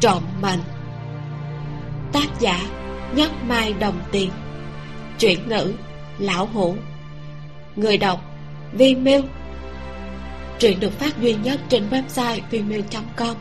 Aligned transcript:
trộm 0.00 0.22
mình. 0.40 0.60
Tác 2.12 2.40
giả 2.40 2.60
nhất 3.14 3.30
mai 3.48 3.72
đồng 3.72 4.00
tiền. 4.12 4.30
Chuyển 5.18 5.48
ngữ 5.48 5.72
lão 6.18 6.46
hủ. 6.46 6.76
Người 7.76 7.98
đọc 7.98 8.20
vi 8.72 8.94
miêu 8.94 9.22
truyện 10.58 10.80
được 10.80 10.92
phát 10.92 11.20
duy 11.20 11.34
nhất 11.34 11.60
trên 11.68 11.88
website 11.90 12.40
vimeo 12.50 12.80
com 13.16 13.36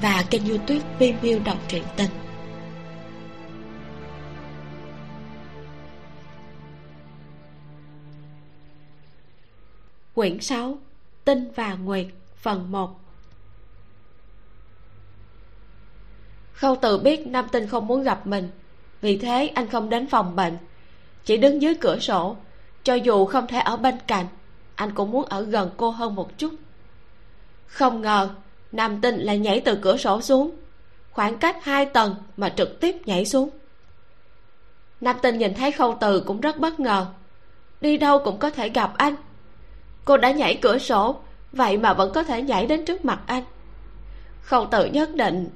và 0.00 0.24
kênh 0.30 0.48
youtube 0.48 0.80
vimeo 0.98 1.38
đọc 1.44 1.58
truyện 1.68 1.82
tình. 1.96 2.10
Quyển 10.14 10.40
6 10.40 10.78
tinh 11.24 11.50
và 11.56 11.74
nguyệt, 11.74 12.06
phần 12.36 12.72
1 12.72 13.00
khâu 16.60 16.76
từ 16.76 16.98
biết 16.98 17.26
nam 17.26 17.46
tinh 17.52 17.66
không 17.66 17.86
muốn 17.86 18.02
gặp 18.02 18.26
mình. 18.26 18.50
Vì 19.00 19.16
thế, 19.16 19.50
anh 19.54 19.68
không 19.68 19.88
đến 19.88 20.06
phòng 20.06 20.36
bệnh. 20.36 20.56
Chỉ 21.24 21.36
đứng 21.36 21.62
dưới 21.62 21.74
cửa 21.74 21.98
sổ. 21.98 22.36
Cho 22.84 22.94
dù 22.94 23.26
không 23.26 23.46
thể 23.46 23.58
ở 23.58 23.76
bên 23.76 23.94
cạnh, 24.06 24.26
anh 24.74 24.90
cũng 24.94 25.10
muốn 25.10 25.24
ở 25.24 25.42
gần 25.42 25.70
cô 25.76 25.90
hơn 25.90 26.14
một 26.14 26.38
chút. 26.38 26.54
Không 27.66 28.00
ngờ, 28.00 28.28
nam 28.72 29.00
tinh 29.00 29.18
lại 29.18 29.38
nhảy 29.38 29.60
từ 29.60 29.78
cửa 29.82 29.96
sổ 29.96 30.20
xuống. 30.20 30.50
Khoảng 31.10 31.38
cách 31.38 31.64
hai 31.64 31.86
tầng 31.86 32.14
mà 32.36 32.48
trực 32.48 32.80
tiếp 32.80 32.96
nhảy 33.04 33.26
xuống. 33.26 33.50
Nam 35.00 35.16
tinh 35.22 35.38
nhìn 35.38 35.54
thấy 35.54 35.72
khâu 35.72 35.96
từ 36.00 36.20
cũng 36.20 36.40
rất 36.40 36.58
bất 36.58 36.80
ngờ. 36.80 37.06
Đi 37.80 37.96
đâu 37.96 38.18
cũng 38.24 38.38
có 38.38 38.50
thể 38.50 38.68
gặp 38.68 38.92
anh. 38.96 39.14
Cô 40.04 40.16
đã 40.16 40.30
nhảy 40.30 40.58
cửa 40.62 40.78
sổ, 40.78 41.16
vậy 41.52 41.78
mà 41.78 41.94
vẫn 41.94 42.12
có 42.14 42.22
thể 42.22 42.42
nhảy 42.42 42.66
đến 42.66 42.84
trước 42.84 43.04
mặt 43.04 43.20
anh. 43.26 43.44
Khâu 44.42 44.66
tự 44.66 44.84
nhất 44.84 45.14
định 45.14 45.48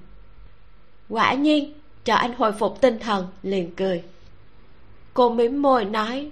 quả 1.08 1.34
nhiên 1.34 1.72
chờ 2.04 2.14
anh 2.14 2.34
hồi 2.34 2.52
phục 2.52 2.80
tinh 2.80 2.98
thần 2.98 3.28
liền 3.42 3.74
cười. 3.76 4.02
Cô 5.14 5.30
mím 5.30 5.62
môi 5.62 5.84
nói 5.84 6.30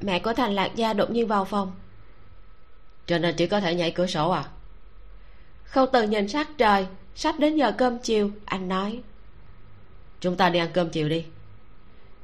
mẹ 0.00 0.18
của 0.18 0.34
thành 0.34 0.54
lạc 0.54 0.70
gia 0.74 0.92
đột 0.92 1.10
nhiên 1.10 1.26
vào 1.26 1.44
phòng. 1.44 1.72
Cho 3.06 3.18
nên 3.18 3.34
chỉ 3.36 3.46
có 3.46 3.60
thể 3.60 3.74
nhảy 3.74 3.90
cửa 3.90 4.06
sổ 4.06 4.30
à? 4.30 4.44
Khâu 5.64 5.86
từ 5.92 6.02
nhìn 6.02 6.28
sát 6.28 6.48
trời 6.58 6.86
sắp 7.14 7.34
đến 7.38 7.56
giờ 7.56 7.72
cơm 7.78 7.98
chiều 7.98 8.30
anh 8.44 8.68
nói 8.68 9.00
chúng 10.20 10.36
ta 10.36 10.48
đi 10.48 10.58
ăn 10.58 10.70
cơm 10.72 10.90
chiều 10.90 11.08
đi. 11.08 11.24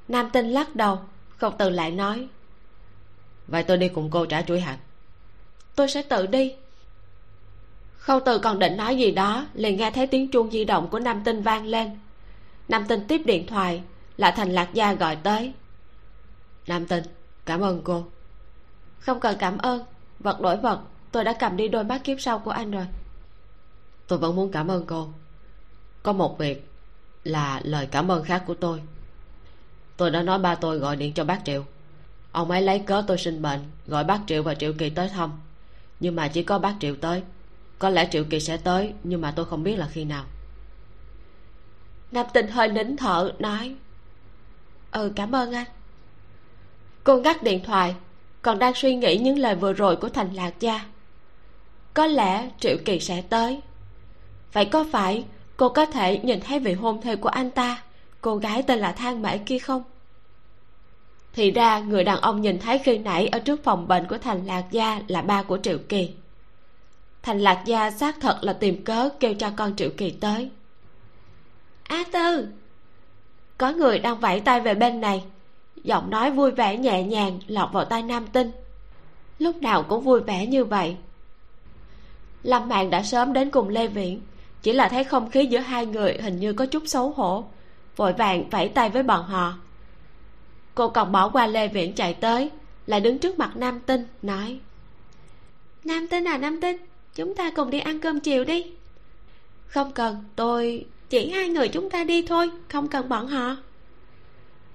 Nam 0.08 0.30
tinh 0.32 0.46
lắc 0.46 0.76
đầu 0.76 0.98
khâu 1.36 1.50
từ 1.58 1.70
lại 1.70 1.90
nói 1.90 2.28
vậy 3.46 3.62
tôi 3.62 3.76
đi 3.76 3.88
cùng 3.88 4.10
cô 4.10 4.26
trả 4.26 4.42
chuỗi 4.42 4.60
hạt 4.60 4.78
tôi 5.74 5.88
sẽ 5.88 6.02
tự 6.02 6.26
đi 6.26 6.54
khâu 8.06 8.20
từ 8.20 8.38
còn 8.38 8.58
định 8.58 8.76
nói 8.76 8.96
gì 8.96 9.10
đó, 9.10 9.46
liền 9.54 9.76
nghe 9.76 9.90
thấy 9.90 10.06
tiếng 10.06 10.30
chuông 10.30 10.50
di 10.50 10.64
động 10.64 10.88
của 10.90 10.98
nam 10.98 11.22
tinh 11.24 11.42
vang 11.42 11.66
lên. 11.66 11.98
Nam 12.68 12.84
tinh 12.88 13.04
tiếp 13.08 13.22
điện 13.24 13.46
thoại 13.46 13.82
là 14.16 14.30
thành 14.30 14.52
lạc 14.52 14.68
gia 14.72 14.92
gọi 14.92 15.16
tới. 15.16 15.52
Nam 16.66 16.86
tinh, 16.86 17.04
cảm 17.46 17.60
ơn 17.60 17.80
cô. 17.84 18.04
Không 18.98 19.20
cần 19.20 19.36
cảm 19.38 19.58
ơn, 19.58 19.84
vật 20.18 20.40
đổi 20.40 20.56
vật, 20.56 20.80
tôi 21.12 21.24
đã 21.24 21.32
cầm 21.32 21.56
đi 21.56 21.68
đôi 21.68 21.84
mắt 21.84 22.04
kiếp 22.04 22.20
sau 22.20 22.38
của 22.38 22.50
anh 22.50 22.70
rồi. 22.70 22.86
Tôi 24.06 24.18
vẫn 24.18 24.36
muốn 24.36 24.52
cảm 24.52 24.70
ơn 24.70 24.86
cô. 24.86 25.08
Có 26.02 26.12
một 26.12 26.38
việc 26.38 26.68
là 27.24 27.60
lời 27.64 27.88
cảm 27.90 28.10
ơn 28.10 28.24
khác 28.24 28.42
của 28.46 28.54
tôi. 28.54 28.82
Tôi 29.96 30.10
đã 30.10 30.22
nói 30.22 30.38
ba 30.38 30.54
tôi 30.54 30.78
gọi 30.78 30.96
điện 30.96 31.12
cho 31.14 31.24
bác 31.24 31.40
triệu. 31.44 31.64
Ông 32.32 32.50
ấy 32.50 32.62
lấy 32.62 32.78
cớ 32.78 33.04
tôi 33.06 33.18
sinh 33.18 33.42
bệnh, 33.42 33.60
gọi 33.86 34.04
bác 34.04 34.20
triệu 34.26 34.42
và 34.42 34.54
triệu 34.54 34.72
kỳ 34.72 34.90
tới 34.90 35.08
thăm. 35.08 35.32
Nhưng 36.00 36.16
mà 36.16 36.28
chỉ 36.28 36.42
có 36.42 36.58
bác 36.58 36.74
triệu 36.80 36.96
tới 36.96 37.22
có 37.78 37.90
lẽ 37.90 38.08
triệu 38.10 38.24
kỳ 38.30 38.40
sẽ 38.40 38.56
tới, 38.56 38.92
nhưng 39.02 39.20
mà 39.20 39.30
tôi 39.30 39.44
không 39.44 39.62
biết 39.62 39.76
là 39.76 39.88
khi 39.92 40.04
nào. 40.04 40.24
Nam 42.12 42.26
tình 42.32 42.48
hơi 42.48 42.68
nín 42.68 42.96
thở, 42.96 43.32
nói 43.38 43.74
ừ 44.90 45.12
cảm 45.16 45.34
ơn 45.34 45.52
anh. 45.52 45.66
Cô 47.04 47.20
ngắt 47.20 47.42
điện 47.42 47.64
thoại, 47.64 47.94
còn 48.42 48.58
đang 48.58 48.74
suy 48.74 48.94
nghĩ 48.94 49.16
những 49.16 49.38
lời 49.38 49.54
vừa 49.54 49.72
rồi 49.72 49.96
của 49.96 50.08
thành 50.08 50.34
lạc 50.34 50.54
gia. 50.60 50.86
Có 51.94 52.06
lẽ 52.06 52.50
triệu 52.60 52.76
kỳ 52.84 53.00
sẽ 53.00 53.22
tới. 53.22 53.60
Vậy 54.52 54.64
có 54.64 54.84
phải 54.92 55.24
cô 55.56 55.68
có 55.68 55.86
thể 55.86 56.18
nhìn 56.18 56.40
thấy 56.40 56.58
vị 56.58 56.72
hôn 56.72 57.00
thê 57.00 57.16
của 57.16 57.28
anh 57.28 57.50
ta, 57.50 57.82
cô 58.20 58.36
gái 58.36 58.62
tên 58.62 58.78
là 58.78 58.92
thang 58.92 59.22
mễ 59.22 59.38
kia 59.38 59.58
không? 59.58 59.82
Thì 61.32 61.50
ra 61.50 61.78
người 61.78 62.04
đàn 62.04 62.20
ông 62.20 62.40
nhìn 62.40 62.58
thấy 62.58 62.78
khi 62.78 62.98
nãy 62.98 63.28
ở 63.28 63.38
trước 63.38 63.64
phòng 63.64 63.88
bệnh 63.88 64.06
của 64.06 64.18
thành 64.18 64.46
lạc 64.46 64.64
gia 64.70 65.00
là 65.08 65.22
ba 65.22 65.42
của 65.42 65.58
triệu 65.62 65.78
kỳ 65.88 66.10
thành 67.26 67.40
lạc 67.40 67.62
gia 67.64 67.90
xác 67.90 68.20
thật 68.20 68.38
là 68.42 68.52
tìm 68.52 68.84
cớ 68.84 69.08
kêu 69.20 69.34
cho 69.34 69.50
con 69.56 69.76
triệu 69.76 69.90
kỳ 69.96 70.10
tới. 70.10 70.50
A 71.82 72.04
tư! 72.12 72.48
Có 73.58 73.72
người 73.72 73.98
đang 73.98 74.20
vẫy 74.20 74.40
tay 74.40 74.60
về 74.60 74.74
bên 74.74 75.00
này. 75.00 75.24
Giọng 75.84 76.10
nói 76.10 76.30
vui 76.30 76.50
vẻ 76.50 76.76
nhẹ 76.76 77.02
nhàng 77.02 77.38
lọt 77.46 77.72
vào 77.72 77.84
tai 77.84 78.02
nam 78.02 78.26
tinh. 78.26 78.50
Lúc 79.38 79.56
nào 79.56 79.82
cũng 79.82 80.04
vui 80.04 80.20
vẻ 80.20 80.46
như 80.46 80.64
vậy. 80.64 80.96
Lâm 82.42 82.68
mạng 82.68 82.90
đã 82.90 83.02
sớm 83.02 83.32
đến 83.32 83.50
cùng 83.50 83.68
lê 83.68 83.86
viễn. 83.86 84.20
Chỉ 84.62 84.72
là 84.72 84.88
thấy 84.88 85.04
không 85.04 85.30
khí 85.30 85.46
giữa 85.46 85.58
hai 85.58 85.86
người 85.86 86.18
hình 86.22 86.40
như 86.40 86.52
có 86.52 86.66
chút 86.66 86.82
xấu 86.86 87.10
hổ. 87.10 87.44
Vội 87.96 88.12
vàng 88.12 88.50
vẫy 88.50 88.68
tay 88.68 88.90
với 88.90 89.02
bọn 89.02 89.24
họ. 89.24 89.54
Cô 90.74 90.88
còn 90.88 91.12
bỏ 91.12 91.28
qua 91.28 91.46
lê 91.46 91.68
viễn 91.68 91.94
chạy 91.94 92.14
tới, 92.14 92.50
lại 92.86 93.00
đứng 93.00 93.18
trước 93.18 93.38
mặt 93.38 93.56
nam 93.56 93.80
tinh, 93.80 94.06
nói, 94.22 94.58
nam 95.84 96.08
tinh 96.08 96.28
à 96.28 96.38
nam 96.38 96.60
tinh? 96.60 96.76
Chúng 97.16 97.34
ta 97.34 97.50
cùng 97.50 97.70
đi 97.70 97.78
ăn 97.78 98.00
cơm 98.00 98.20
chiều 98.20 98.44
đi. 98.44 98.66
Không 99.66 99.92
cần, 99.92 100.24
tôi 100.36 100.86
chỉ 101.08 101.30
hai 101.30 101.48
người 101.48 101.68
chúng 101.68 101.90
ta 101.90 102.04
đi 102.04 102.22
thôi, 102.22 102.50
không 102.68 102.88
cần 102.88 103.08
bọn 103.08 103.26
họ. 103.26 103.56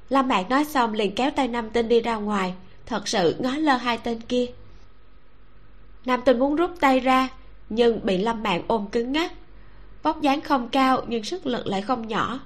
Lâm 0.10 0.28
bạn 0.28 0.50
nói 0.50 0.66
xong 0.66 0.94
liền 0.94 1.16
kéo 1.16 1.32
tay 1.32 1.48
nam 1.48 1.70
tinh 1.70 1.88
đi 1.88 2.02
ra 2.02 2.16
ngoài. 2.16 2.54
Thật 2.86 3.08
sự 3.08 3.36
ngó 3.40 3.56
lơ 3.56 3.76
hai 3.76 3.98
tên 3.98 4.22
kia. 4.22 4.46
Nam 6.06 6.22
tinh 6.26 6.40
muốn 6.40 6.56
rút 6.56 6.72
tay 6.80 7.00
ra, 7.00 7.30
nhưng 7.70 8.06
bị 8.06 8.18
lâm 8.18 8.44
bạn 8.44 8.62
ôm 8.68 8.88
cứng 8.92 9.12
ngắc 9.12 9.32
vóc 10.04 10.22
dáng 10.22 10.42
không 10.42 10.70
cao, 10.70 11.04
nhưng 11.08 11.24
sức 11.24 11.46
lực 11.46 11.68
lại 11.68 11.82
không 11.82 12.08
nhỏ. 12.08 12.40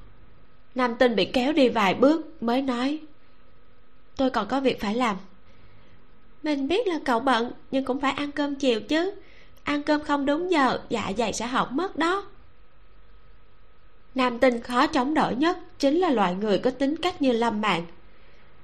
Nam 0.76 0.96
tinh 0.96 1.16
bị 1.16 1.26
kéo 1.26 1.54
đi 1.54 1.70
vài 1.70 1.94
bước, 1.94 2.44
mới 2.44 2.62
nói, 2.62 3.00
tôi 4.16 4.30
còn 4.30 4.48
có 4.48 4.60
việc 4.60 4.82
phải 4.82 4.96
làm. 4.96 5.16
Mình 6.44 6.68
biết 6.68 6.88
là 6.88 7.00
cậu 7.06 7.20
bận, 7.20 7.52
nhưng 7.72 7.86
cũng 7.86 8.00
phải 8.00 8.12
ăn 8.12 8.32
cơm 8.32 8.56
chiều 8.56 8.82
chứ 8.82 9.12
ăn 9.66 9.84
cơm 9.84 10.02
không 10.04 10.26
đúng 10.26 10.52
giờ 10.52 10.80
dạ 10.90 11.12
dày 11.18 11.34
sẽ 11.34 11.48
hỏng 11.48 11.76
mất 11.76 11.98
đó. 11.98 12.26
Nam 14.16 14.40
tinh 14.40 14.62
khó 14.62 14.88
chống 14.88 15.14
đỡ 15.14 15.34
nhất 15.38 15.58
chính 15.80 16.00
là 16.00 16.10
loại 16.10 16.36
người 16.36 16.58
có 16.60 16.72
tính 16.72 16.96
cách 16.98 17.22
như 17.22 17.32
lâm 17.32 17.62
mạng 17.62 17.86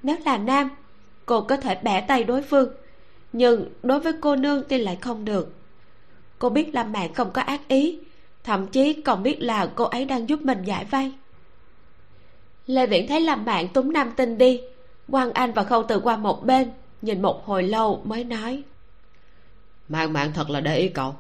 nếu 0.04 0.16
là 0.26 0.38
nam, 0.38 0.70
cô 1.26 1.42
có 1.42 1.58
thể 1.58 1.76
bẻ 1.84 2.02
tay 2.02 2.24
đối 2.24 2.42
phương, 2.42 2.70
nhưng 3.34 3.70
đối 3.84 4.00
với 4.00 4.14
cô 4.22 4.36
nương 4.36 4.64
thì 4.70 4.78
lại 4.78 4.98
không 5.02 5.26
được. 5.26 5.54
Cô 6.40 6.50
biết 6.50 6.76
lâm 6.76 6.92
mạng 6.92 7.14
không 7.14 7.32
có 7.32 7.42
ác 7.42 7.68
ý, 7.68 8.00
thậm 8.44 8.68
chí 8.68 8.94
còn 8.94 9.24
biết 9.24 9.42
là 9.42 9.70
cô 9.76 9.84
ấy 9.84 10.06
đang 10.06 10.30
giúp 10.30 10.42
mình 10.42 10.64
giải 10.64 10.86
vay 10.86 11.14
lê 12.68 12.88
viễn 12.88 13.08
thấy 13.08 13.22
lâm 13.22 13.46
mạng 13.46 13.68
túng 13.74 13.94
nam 13.94 14.12
tinh 14.16 14.38
đi, 14.38 14.62
quang 15.12 15.32
anh 15.32 15.52
và 15.54 15.64
khâu 15.64 15.84
từ 15.84 16.00
qua 16.00 16.18
một 16.18 16.46
bên, 16.46 16.72
nhìn 17.02 17.22
một 17.22 17.46
hồi 17.46 17.64
lâu 17.64 18.02
mới 18.04 18.24
nói 18.24 18.64
mạng 19.92 20.14
mạng 20.14 20.32
thật 20.34 20.50
là 20.50 20.60
để 20.62 20.78
ý 20.78 20.90
cậu. 20.90 21.16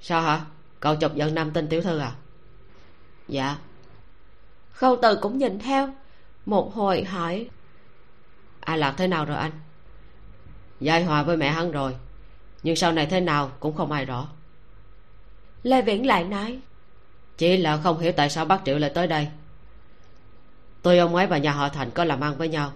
Sao 0.00 0.22
hả? 0.22 0.40
Cậu 0.80 0.96
chọc 0.96 1.14
giận 1.14 1.34
nam 1.34 1.50
tinh 1.50 1.68
tiểu 1.68 1.82
thư 1.82 1.98
à? 1.98 2.12
Dạ. 3.28 3.56
Khâu 4.72 4.98
từ 5.02 5.16
cũng 5.16 5.38
nhìn 5.38 5.58
theo. 5.58 5.88
Một 6.46 6.74
hồi 6.74 7.04
hỏi. 7.04 7.48
A 8.60 8.76
lạc 8.76 8.94
thế 8.96 9.06
nào 9.06 9.24
rồi 9.24 9.36
anh? 9.36 9.52
Giải 10.80 11.04
hòa 11.04 11.22
với 11.22 11.36
mẹ 11.36 11.50
hắn 11.50 11.72
rồi. 11.72 11.96
Nhưng 12.62 12.76
sau 12.76 12.92
này 12.92 13.06
thế 13.06 13.20
nào 13.20 13.52
cũng 13.60 13.76
không 13.76 13.92
ai 13.92 14.04
rõ. 14.04 14.28
Lê 15.62 15.82
viễn 15.82 16.06
lại 16.06 16.24
nói. 16.24 16.60
Chỉ 17.36 17.56
là 17.56 17.76
không 17.76 17.98
hiểu 17.98 18.12
tại 18.12 18.30
sao 18.30 18.44
bác 18.44 18.60
triệu 18.64 18.78
lại 18.78 18.90
tới 18.94 19.06
đây. 19.06 19.28
Tôi 20.82 20.98
ông 20.98 21.14
ấy 21.14 21.26
và 21.26 21.38
nhà 21.38 21.52
họ 21.52 21.68
thành 21.68 21.90
có 21.90 22.04
làm 22.04 22.20
ăn 22.20 22.36
với 22.36 22.48
nhau. 22.48 22.72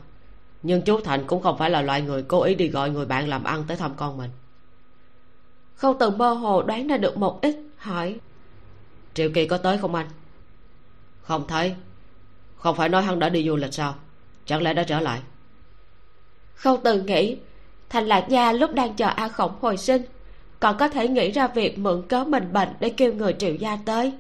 Nhưng 0.63 0.83
chú 0.83 1.01
thành 1.01 1.27
cũng 1.27 1.43
không 1.43 1.59
phải 1.59 1.71
là 1.71 1.83
loại 1.83 2.03
người 2.03 2.23
cố 2.23 2.43
ý 2.43 2.55
đi 2.55 2.69
gọi 2.69 2.91
người 2.91 3.07
bạn 3.07 3.29
làm 3.29 3.45
ăn 3.45 3.65
tới 3.69 3.77
thăm 3.77 3.95
con 3.97 4.17
mình 4.17 4.31
khâu 5.77 5.97
từ 6.01 6.11
mơ 6.11 6.33
hồ 6.33 6.63
đoán 6.63 6.87
ra 6.87 6.97
được 6.97 7.17
một 7.17 7.41
ít 7.41 7.57
hỏi. 7.77 8.17
Triệu 9.15 9.31
kỳ 9.35 9.47
có 9.47 9.57
tới 9.57 9.79
không 9.79 9.95
anh? 9.95 10.07
Không 11.23 11.47
thấy. 11.47 11.75
Không 12.57 12.77
phải 12.77 12.89
nói 12.89 13.03
hắn 13.03 13.19
đã 13.19 13.29
đi 13.29 13.49
du 13.49 13.57
lịch 13.57 13.75
sao? 13.75 13.95
Chẳng 14.47 14.63
lẽ 14.63 14.75
đã 14.75 14.83
trở 14.83 15.01
lại? 15.01 15.21
Khâu 16.55 16.77
từ 16.85 17.03
nghĩ 17.03 17.37
thành 17.89 18.07
lạc 18.07 18.27
gia 18.29 18.53
lúc 18.53 18.73
đang 18.75 18.95
chờ 18.95 19.07
a 19.07 19.29
khổng 19.29 19.53
hồi 19.61 19.77
sinh 19.77 20.03
còn 20.61 20.77
có 20.79 20.89
thể 20.89 21.09
nghĩ 21.09 21.31
ra 21.31 21.47
việc 21.47 21.79
mượn 21.79 22.03
cớ 22.09 22.25
mình 22.25 22.53
bệnh 22.53 22.69
để 22.81 22.91
kêu 22.91 23.15
người 23.15 23.37
triệu 23.39 23.55
gia 23.55 23.79
tới. 23.85 24.13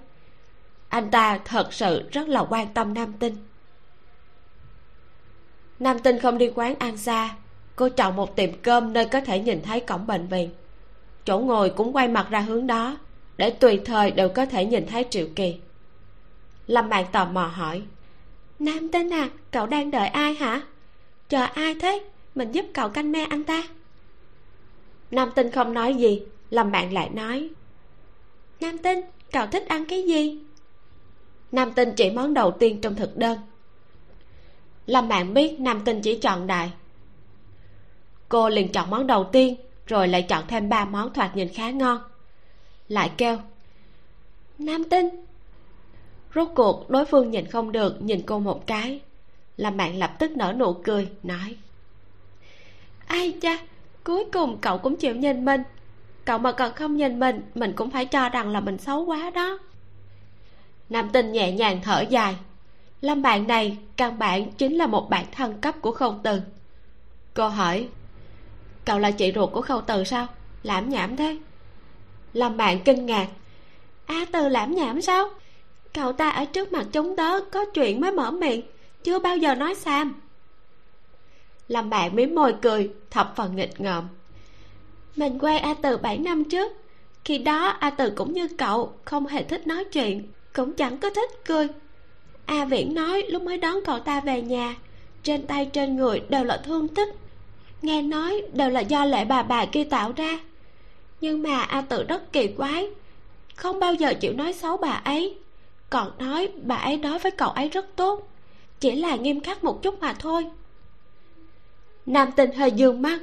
Anh 0.88 1.10
ta 1.10 1.38
thật 1.44 1.72
sự 1.72 2.08
rất 2.12 2.28
là 2.28 2.44
quan 2.50 2.74
tâm 2.74 2.94
nam 2.94 3.12
tinh. 3.12 3.36
Nam 5.78 5.98
tinh 5.98 6.18
không 6.18 6.38
đi 6.38 6.50
quán 6.54 6.74
ăn 6.78 6.96
xa 6.96 7.34
cô 7.76 7.88
chọn 7.88 8.16
một 8.16 8.36
tiệm 8.36 8.50
cơm 8.62 8.92
nơi 8.92 9.04
có 9.04 9.20
thể 9.20 9.38
nhìn 9.38 9.62
thấy 9.62 9.80
cổng 9.80 10.06
bệnh 10.06 10.26
viện 10.26 10.50
chỗ 11.24 11.38
ngồi 11.38 11.70
cũng 11.70 11.96
quay 11.96 12.08
mặt 12.08 12.26
ra 12.30 12.40
hướng 12.40 12.66
đó, 12.66 12.96
để 13.36 13.50
tùy 13.50 13.80
thời 13.84 14.10
đều 14.10 14.28
có 14.28 14.46
thể 14.46 14.64
nhìn 14.64 14.86
thấy 14.86 15.04
triệu 15.10 15.26
kỳ. 15.36 15.56
Lâm 16.66 16.88
bạn 16.88 17.04
tò 17.12 17.24
mò 17.24 17.46
hỏi, 17.46 17.82
nam 18.58 18.88
tên 18.92 19.12
à 19.12 19.28
cậu 19.50 19.66
đang 19.66 19.90
đợi 19.90 20.08
ai 20.08 20.34
hả? 20.34 20.62
Chờ 21.28 21.44
ai 21.44 21.74
thế? 21.80 22.04
Mình 22.34 22.52
giúp 22.52 22.66
cậu 22.74 22.88
canh 22.88 23.12
me 23.12 23.24
anh 23.24 23.44
ta. 23.44 23.62
Nam 25.10 25.30
tinh 25.34 25.50
không 25.50 25.74
nói 25.74 25.94
gì, 25.94 26.22
lâm 26.50 26.72
bạn 26.72 26.92
lại 26.92 27.10
nói, 27.12 27.50
nam 28.60 28.78
tinh, 28.78 29.00
cậu 29.32 29.46
thích 29.46 29.68
ăn 29.68 29.84
cái 29.86 30.02
gì? 30.02 30.38
Nam 31.52 31.72
tinh 31.72 31.92
chỉ 31.96 32.10
món 32.10 32.34
đầu 32.34 32.50
tiên 32.50 32.80
trong 32.80 32.94
thực 32.94 33.16
đơn. 33.16 33.38
Lâm 34.86 35.08
bạn 35.08 35.34
biết 35.34 35.60
nam 35.60 35.80
tinh 35.84 36.00
chỉ 36.02 36.18
chọn 36.18 36.46
đại. 36.46 36.70
Cô 38.28 38.48
liền 38.48 38.72
chọn 38.72 38.90
món 38.90 39.06
đầu 39.06 39.24
tiên 39.32 39.56
rồi 39.86 40.08
lại 40.08 40.22
chọn 40.22 40.44
thêm 40.48 40.68
ba 40.68 40.84
món 40.84 41.12
thoạt 41.12 41.36
nhìn 41.36 41.48
khá 41.48 41.70
ngon. 41.70 41.98
Lại 42.88 43.10
kêu, 43.16 43.38
nam 44.58 44.84
tinh. 44.84 45.08
Rốt 46.34 46.48
cuộc, 46.54 46.90
đối 46.90 47.04
phương 47.04 47.30
nhìn 47.30 47.46
không 47.46 47.72
được, 47.72 48.02
nhìn 48.02 48.22
cô 48.26 48.38
một 48.38 48.66
cái. 48.66 49.00
Làm 49.56 49.76
bạn 49.76 49.98
lập 49.98 50.12
tức 50.18 50.30
nở 50.30 50.54
nụ 50.58 50.72
cười, 50.72 51.08
nói, 51.22 51.56
ai 53.06 53.32
cha, 53.40 53.58
cuối 54.04 54.24
cùng 54.32 54.58
cậu 54.60 54.78
cũng 54.78 54.96
chịu 54.96 55.14
nhìn 55.14 55.44
mình. 55.44 55.62
Cậu 56.24 56.38
mà 56.38 56.52
còn 56.52 56.72
không 56.74 56.96
nhìn 56.96 57.20
mình 57.20 57.42
mình 57.54 57.72
cũng 57.72 57.90
phải 57.90 58.06
cho 58.06 58.28
rằng 58.28 58.50
là 58.50 58.60
mình 58.60 58.78
xấu 58.78 59.04
quá 59.04 59.30
đó. 59.30 59.58
Nam 60.90 61.10
tinh 61.12 61.32
nhẹ 61.32 61.52
nhàng 61.52 61.80
thở 61.82 62.04
dài, 62.10 62.36
lâm 63.00 63.22
bạn 63.22 63.46
này 63.46 63.78
căn 63.96 64.18
bản 64.18 64.52
chính 64.52 64.74
là 64.76 64.86
một 64.86 65.10
bạn 65.10 65.26
thân 65.32 65.60
cấp 65.60 65.74
của 65.80 65.92
không 65.92 66.20
từ. 66.22 66.40
Cô 67.34 67.48
hỏi 67.48 67.88
cậu 68.84 68.98
là 68.98 69.10
chị 69.10 69.32
ruột 69.34 69.52
của 69.52 69.62
khâu 69.62 69.80
từ 69.80 70.04
sao? 70.04 70.26
Lãm 70.62 70.88
nhảm 70.88 71.16
thế. 71.16 71.38
Lâm 72.32 72.56
bạn 72.56 72.80
kinh 72.84 73.06
ngạc. 73.06 73.26
A 74.06 74.24
từ 74.32 74.48
lãm 74.48 74.74
nhảm 74.74 75.02
sao? 75.02 75.28
Cậu 75.94 76.12
ta 76.12 76.30
ở 76.30 76.44
trước 76.44 76.72
mặt 76.72 76.86
chúng 76.92 77.16
tớ 77.16 77.40
có 77.40 77.64
chuyện 77.64 78.00
mới 78.00 78.12
mở 78.12 78.30
miệng, 78.30 78.62
chưa 79.02 79.18
bao 79.18 79.36
giờ 79.36 79.54
nói 79.54 79.74
sam. 79.74 80.20
Lâm 81.68 81.90
bạn 81.90 82.16
mím 82.16 82.34
môi 82.34 82.54
cười, 82.62 82.90
thập 83.10 83.32
phần 83.36 83.56
nghịch 83.56 83.80
ngợm. 83.80 84.08
Mình 85.16 85.38
quen 85.38 85.62
a 85.62 85.74
từ 85.82 85.96
bảy 85.96 86.18
năm 86.18 86.44
trước. 86.44 86.72
Khi 87.24 87.38
đó, 87.38 87.66
a 87.66 87.90
từ 87.90 88.10
cũng 88.10 88.32
như 88.32 88.48
cậu, 88.48 88.92
không 89.04 89.26
hề 89.26 89.42
thích 89.42 89.66
nói 89.66 89.84
chuyện, 89.84 90.32
cũng 90.52 90.72
chẳng 90.72 90.98
có 90.98 91.10
thích 91.10 91.30
cười. 91.44 91.68
A 92.46 92.64
viễn 92.64 92.94
nói 92.94 93.22
lúc 93.28 93.42
mới 93.42 93.58
đón 93.58 93.76
cậu 93.86 93.98
ta 93.98 94.20
về 94.20 94.42
nhà, 94.42 94.74
trên 95.22 95.46
tay 95.46 95.66
trên 95.72 95.96
người 95.96 96.22
đều 96.28 96.44
là 96.44 96.62
thương 96.64 96.88
tích 96.88 97.08
nghe 97.84 98.02
nói 98.02 98.42
đều 98.52 98.70
là 98.70 98.80
do 98.80 99.04
lệ 99.04 99.24
bà 99.24 99.42
bà 99.42 99.66
kia 99.66 99.84
tạo 99.84 100.12
ra. 100.16 100.38
Nhưng 101.20 101.42
mà 101.42 101.60
a 101.60 101.80
tự 101.80 102.04
rất 102.04 102.32
kỳ 102.32 102.46
quái, 102.46 102.88
không 103.54 103.80
bao 103.80 103.94
giờ 103.94 104.14
chịu 104.14 104.32
nói 104.32 104.52
xấu 104.52 104.76
bà 104.76 104.90
ấy. 104.90 105.38
Còn 105.90 106.18
nói 106.18 106.48
bà 106.62 106.76
ấy 106.76 106.96
đối 106.96 107.18
với 107.18 107.32
cậu 107.32 107.48
ấy 107.48 107.68
rất 107.68 107.96
tốt, 107.96 108.28
chỉ 108.80 108.92
là 108.92 109.16
nghiêm 109.16 109.40
khắc 109.40 109.64
một 109.64 109.82
chút 109.82 110.00
mà 110.00 110.12
thôi. 110.12 110.46
Nam 112.06 112.32
tinh 112.36 112.52
hơi 112.52 112.70
dương 112.70 113.02
mắt, 113.02 113.18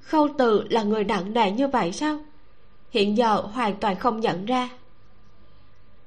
khâu 0.00 0.28
từ 0.38 0.64
là 0.70 0.82
người 0.82 1.04
nặng 1.04 1.32
nề 1.32 1.50
như 1.50 1.68
vậy 1.68 1.92
sao? 1.92 2.20
Hiện 2.90 3.16
giờ 3.16 3.36
hoàn 3.36 3.76
toàn 3.76 3.96
không 3.96 4.20
nhận 4.20 4.46
ra. 4.46 4.68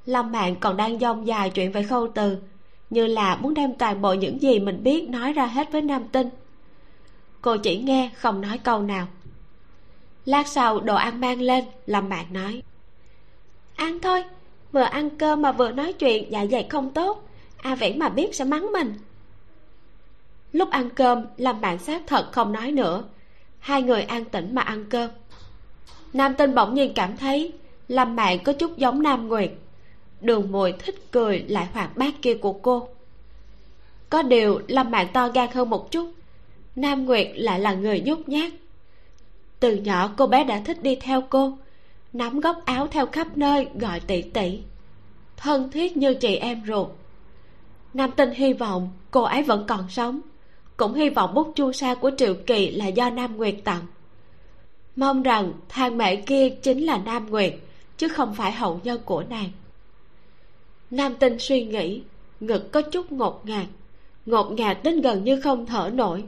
Lâm 0.06 0.32
mạng 0.32 0.56
còn 0.60 0.78
đang 0.78 1.00
dông 1.00 1.28
dài 1.28 1.50
chuyện 1.50 1.72
về 1.72 1.84
khâu 1.84 2.08
từ, 2.16 2.38
như 2.90 3.08
là 3.08 3.36
muốn 3.36 3.54
đem 3.54 3.74
toàn 3.74 4.02
bộ 4.02 4.14
những 4.14 4.42
gì 4.42 4.60
mình 4.60 4.84
biết 4.84 5.10
nói 5.10 5.34
ra 5.34 5.46
hết 5.46 5.72
với 5.72 5.82
nam 5.82 6.04
tinh 6.12 6.30
cô 7.46 7.58
chỉ 7.58 7.78
nghe, 7.78 8.10
không 8.16 8.42
nói 8.42 8.58
câu 8.58 8.82
nào. 8.82 9.08
Lát 10.26 10.48
sau, 10.48 10.80
đồ 10.80 10.96
ăn 10.96 11.22
mang 11.22 11.42
lên, 11.42 11.66
lâm 11.86 12.10
mạng 12.10 12.26
nói. 12.32 12.64
Ăn 13.76 14.00
thôi, 14.00 14.24
vừa 14.72 14.82
ăn 14.82 15.10
cơm 15.10 15.42
mà 15.42 15.52
vừa 15.52 15.72
nói 15.72 15.94
chuyện 15.94 16.32
dạ 16.32 16.46
dày 16.52 16.68
không 16.70 16.92
tốt. 16.92 17.28
A 17.58 17.76
viễn 17.76 18.00
mà 18.00 18.10
biết 18.10 18.36
sẽ 18.36 18.44
mắng 18.44 18.72
mình. 18.72 18.94
Lúc 20.52 20.70
ăn 20.70 20.90
cơm, 20.90 21.26
lâm 21.38 21.62
bạn 21.62 21.80
xác 21.80 22.02
thật 22.08 22.30
không 22.32 22.52
nói 22.52 22.72
nữa. 22.72 23.04
Hai 23.60 23.82
người 23.82 24.02
an 24.02 24.26
tĩnh 24.26 24.56
mà 24.56 24.62
ăn 24.62 24.86
cơm. 24.90 25.10
Nam 26.14 26.34
tinh 26.38 26.56
bỗng 26.56 26.74
nhiên 26.74 26.94
cảm 26.96 27.18
thấy 27.18 27.54
lâm 27.88 28.16
mạng 28.16 28.40
có 28.44 28.54
chút 28.54 28.78
giống 28.78 29.04
nam 29.04 29.28
nguyệt. 29.28 29.52
Đường 30.22 30.52
mùi 30.52 30.72
thích 30.72 31.12
cười 31.12 31.40
lại 31.40 31.68
hoạt 31.74 31.98
bát 31.98 32.14
kia 32.22 32.34
của 32.34 32.54
cô. 32.54 32.88
Có 34.10 34.22
điều, 34.22 34.62
lâm 34.68 34.92
mạng 34.92 35.08
to 35.14 35.30
gan 35.30 35.52
hơn 35.52 35.70
một 35.70 35.92
chút 35.92 36.12
nam 36.76 37.06
nguyệt 37.06 37.28
lại 37.36 37.60
là 37.60 37.74
người 37.74 38.02
nhút 38.06 38.30
nhát. 38.30 38.52
Từ 39.60 39.76
nhỏ 39.76 40.14
cô 40.18 40.28
bé 40.28 40.44
đã 40.44 40.62
thích 40.66 40.84
đi 40.84 40.96
theo 40.96 41.22
cô, 41.30 41.58
nắm 42.14 42.40
góc 42.40 42.58
áo 42.66 42.88
theo 42.88 43.06
khắp 43.06 43.38
nơi 43.38 43.68
gọi 43.80 44.00
tỷ 44.00 44.22
tỷ 44.22 44.60
thân 45.38 45.72
thiết 45.72 45.98
như 45.98 46.14
chị 46.14 46.36
em 46.36 46.62
ruột. 46.68 46.88
Nam 47.94 48.12
tinh 48.12 48.30
hy 48.32 48.54
vọng 48.54 48.90
cô 49.12 49.22
ấy 49.24 49.44
vẫn 49.44 49.66
còn 49.68 49.90
sống, 49.90 50.22
cũng 50.78 50.94
hy 50.94 51.10
vọng 51.10 51.34
bút 51.34 51.52
chu 51.56 51.72
sa 51.72 51.96
của 51.96 52.12
triệu 52.18 52.34
kỳ 52.48 52.72
là 52.72 52.88
do 52.88 53.10
nam 53.10 53.38
nguyệt 53.38 53.56
tặng. 53.64 53.86
Mong 54.96 55.24
rằng 55.24 55.54
thang 55.70 55.98
mẹ 55.98 56.16
kia 56.16 56.50
chính 56.50 56.86
là 56.86 56.98
nam 56.98 57.30
nguyệt, 57.30 57.54
chứ 57.98 58.08
không 58.08 58.36
phải 58.36 58.52
hậu 58.52 58.80
nhân 58.84 59.02
của 59.06 59.24
nàng. 59.30 59.50
Nam 60.92 61.16
tinh 61.16 61.40
suy 61.40 61.66
nghĩ, 61.66 62.02
ngực 62.40 62.72
có 62.72 62.82
chút 62.82 63.12
ngột 63.12 63.42
ngạt. 63.46 63.66
Ngột 64.26 64.52
ngạt 64.52 64.78
đến 64.84 65.02
gần 65.02 65.24
như 65.24 65.42
không 65.42 65.66
thở 65.66 65.90
nổi 65.94 66.24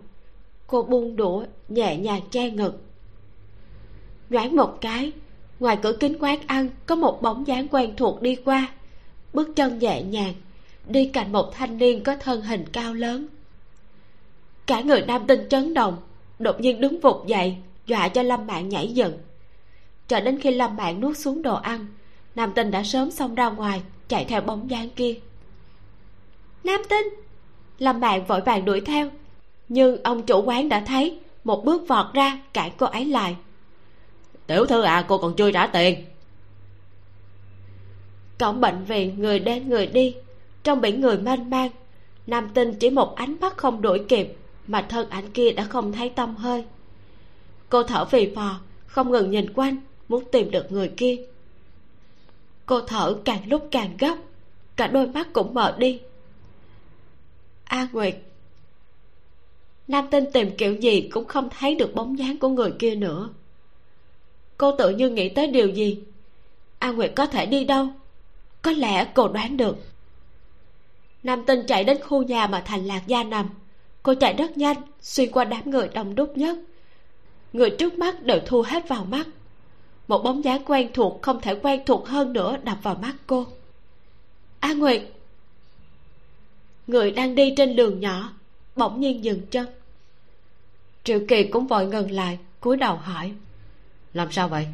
cô 0.67 0.83
buông 0.83 1.15
đũa, 1.15 1.45
nhẹ 1.69 1.97
nhàng 1.97 2.21
che 2.31 2.49
ngực. 2.49 2.81
Nhoáng 4.29 4.55
một 4.55 4.77
cái, 4.81 5.11
ngoài 5.59 5.77
cửa 5.81 5.93
kính 5.99 6.17
quán 6.19 6.39
ăn, 6.47 6.69
có 6.85 6.95
một 6.95 7.21
bóng 7.21 7.47
dáng 7.47 7.67
quen 7.67 7.95
thuộc 7.97 8.21
đi 8.21 8.35
qua. 8.35 8.67
Bước 9.33 9.55
chân 9.55 9.79
nhẹ 9.79 10.01
nhàng, 10.01 10.33
đi 10.87 11.05
cạnh 11.05 11.31
một 11.31 11.51
thanh 11.53 11.77
niên 11.77 12.03
có 12.03 12.15
thân 12.15 12.41
hình 12.41 12.65
cao 12.73 12.93
lớn. 12.93 13.27
Cả 14.65 14.81
người 14.81 15.01
nam 15.01 15.27
tinh 15.27 15.49
chấn 15.49 15.73
động, 15.73 15.97
đột 16.39 16.61
nhiên 16.61 16.81
đứng 16.81 16.99
vụt 16.99 17.27
dậy, 17.27 17.55
dọa 17.85 18.09
cho 18.09 18.21
lâm 18.21 18.47
mạng 18.47 18.69
nhảy 18.69 18.87
dựng. 18.87 19.17
Cho 20.07 20.19
đến 20.19 20.39
khi 20.39 20.51
lâm 20.51 20.75
mạng 20.75 21.01
nuốt 21.01 21.17
xuống 21.17 21.41
đồ 21.41 21.55
ăn, 21.55 21.87
nam 22.35 22.51
tinh 22.55 22.71
đã 22.71 22.83
sớm 22.83 23.11
xông 23.11 23.35
ra 23.35 23.49
ngoài, 23.49 23.81
chạy 24.07 24.25
theo 24.25 24.41
bóng 24.41 24.69
dáng 24.69 24.89
kia. 24.89 25.15
Nam 26.63 26.81
tinh! 26.89 27.07
Lâm 27.79 27.99
mạng 27.99 28.25
vội 28.25 28.41
vàng 28.41 28.65
đuổi 28.65 28.81
theo 28.81 29.09
nhưng 29.69 30.03
ông 30.03 30.25
chủ 30.25 30.43
quán 30.45 30.69
đã 30.69 30.83
thấy 30.87 31.19
một 31.43 31.65
bước 31.65 31.87
vọt 31.87 32.13
ra 32.13 32.39
cản 32.53 32.71
cô 32.77 32.85
ấy 32.85 33.05
lại. 33.05 33.35
Tiểu 34.47 34.65
thư 34.65 34.81
à 34.81 35.05
cô 35.07 35.17
còn 35.17 35.35
chưa 35.35 35.51
trả 35.51 35.67
tiền. 35.67 36.05
Cổng 38.39 38.61
bệnh 38.61 38.83
viện 38.83 39.19
người 39.19 39.39
đến 39.39 39.69
người 39.69 39.87
đi 39.87 40.15
trong 40.63 40.81
biển 40.81 41.01
người 41.01 41.17
mênh 41.17 41.49
mang. 41.49 41.69
Nam 42.27 42.49
tinh 42.53 42.73
chỉ 42.79 42.89
một 42.89 43.15
ánh 43.15 43.35
mắt 43.41 43.57
không 43.57 43.81
đuổi 43.81 44.05
kịp 44.09 44.35
mà 44.67 44.85
thân 44.89 45.09
ảnh 45.09 45.31
kia 45.31 45.51
đã 45.51 45.63
không 45.63 45.93
thấy 45.93 46.09
tâm 46.09 46.35
hơi. 46.35 46.65
Cô 47.69 47.83
thở 47.83 48.05
phì 48.05 48.35
phò 48.35 48.59
không 48.85 49.11
ngừng 49.11 49.31
nhìn 49.31 49.53
quanh 49.53 49.77
muốn 50.09 50.23
tìm 50.31 50.51
được 50.51 50.71
người 50.71 50.91
kia. 50.97 51.15
Cô 52.65 52.81
thở 52.81 53.17
càng 53.25 53.49
lúc 53.49 53.67
càng 53.71 53.97
gấp 53.99 54.15
cả 54.75 54.87
đôi 54.87 55.07
mắt 55.07 55.27
cũng 55.33 55.53
mở 55.53 55.75
đi. 55.77 55.99
A 57.63 57.87
nguyệt 57.93 58.15
nam 59.87 60.07
tinh 60.11 60.25
tìm 60.33 60.51
kiểu 60.57 60.75
gì 60.75 61.09
cũng 61.11 61.25
không 61.25 61.49
thấy 61.59 61.75
được 61.75 61.95
bóng 61.95 62.19
dáng 62.19 62.37
của 62.37 62.49
người 62.49 62.71
kia 62.79 62.95
nữa. 62.95 63.29
Cô 64.57 64.71
tự 64.77 64.89
như 64.89 65.09
nghĩ 65.09 65.29
tới 65.29 65.47
điều 65.47 65.67
gì? 65.67 65.99
A 66.79 66.91
nguyệt 66.91 67.11
có 67.15 67.25
thể 67.25 67.45
đi 67.45 67.65
đâu? 67.65 67.87
Có 68.61 68.71
lẽ 68.71 69.07
cô 69.13 69.27
đoán 69.27 69.57
được. 69.57 69.77
Nam 71.23 71.43
tinh 71.45 71.63
chạy 71.67 71.83
đến 71.83 71.97
khu 72.01 72.23
nhà 72.23 72.47
mà 72.47 72.61
thành 72.65 72.85
lạc 72.85 73.01
gia 73.07 73.23
nằm. 73.23 73.49
Cô 74.03 74.13
chạy 74.15 74.33
rất 74.33 74.57
nhanh, 74.57 74.77
xuyên 75.01 75.31
qua 75.31 75.43
đám 75.43 75.69
người 75.69 75.89
đông 75.93 76.15
đúc 76.15 76.37
nhất. 76.37 76.57
Người 77.53 77.69
trước 77.69 77.97
mắt 77.97 78.23
đều 78.23 78.39
thu 78.45 78.61
hết 78.61 78.87
vào 78.87 79.05
mắt. 79.05 79.27
Một 80.07 80.23
bóng 80.23 80.43
dáng 80.43 80.61
quen 80.65 80.89
thuộc 80.93 81.21
không 81.21 81.41
thể 81.41 81.55
quen 81.55 81.81
thuộc 81.85 82.07
hơn 82.07 82.33
nữa 82.33 82.57
đập 82.63 82.77
vào 82.83 82.95
mắt 82.95 83.15
cô. 83.27 83.45
A 84.59 84.73
nguyệt! 84.73 85.01
Người 86.87 87.11
đang 87.11 87.35
đi 87.35 87.53
trên 87.57 87.75
đường 87.75 87.99
nhỏ, 87.99 88.33
bỗng 88.75 88.99
nhiên 88.99 89.23
dừng 89.23 89.41
chân 89.51 89.67
triệu 91.07 91.19
kỳ 91.27 91.43
cũng 91.43 91.67
vội 91.67 91.85
ngừng 91.85 92.11
lại 92.11 92.37
cúi 92.59 92.77
đầu 92.77 92.95
hỏi. 92.95 93.31
Làm 94.13 94.31
sao 94.31 94.49
vậy? 94.49 94.67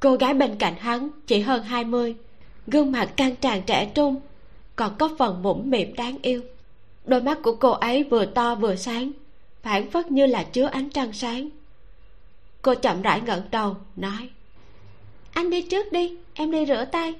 Cô 0.00 0.16
gái 0.16 0.34
bên 0.34 0.56
cạnh 0.58 0.74
hắn 0.78 1.10
chỉ 1.26 1.40
hơn 1.40 1.62
hai 1.62 1.84
mươi 1.84 2.16
gương 2.66 2.92
mặt 2.92 3.12
căng 3.16 3.36
tràn 3.36 3.62
trẻ 3.62 3.90
trung 3.94 4.20
còn 4.76 4.96
có 4.98 5.10
phần 5.18 5.42
mũm 5.42 5.70
mỉm 5.70 5.94
đáng 5.94 6.18
yêu. 6.22 6.42
Đôi 7.04 7.22
mắt 7.22 7.38
của 7.42 7.54
cô 7.54 7.70
ấy 7.70 8.02
vừa 8.02 8.26
to 8.26 8.54
vừa 8.54 8.76
sáng 8.76 9.12
phản 9.62 9.90
phất 9.90 10.10
như 10.10 10.26
là 10.26 10.44
chứa 10.44 10.66
ánh 10.66 10.90
trăng 10.90 11.12
sáng. 11.12 11.48
Cô 12.62 12.74
chậm 12.74 13.02
rãi 13.02 13.20
ngẩng 13.20 13.42
đầu 13.50 13.76
nói 13.96 14.30
anh 15.32 15.50
đi 15.50 15.62
trước 15.62 15.92
đi 15.92 16.16
em 16.34 16.50
đi 16.50 16.66
rửa 16.66 16.84
tay. 16.92 17.14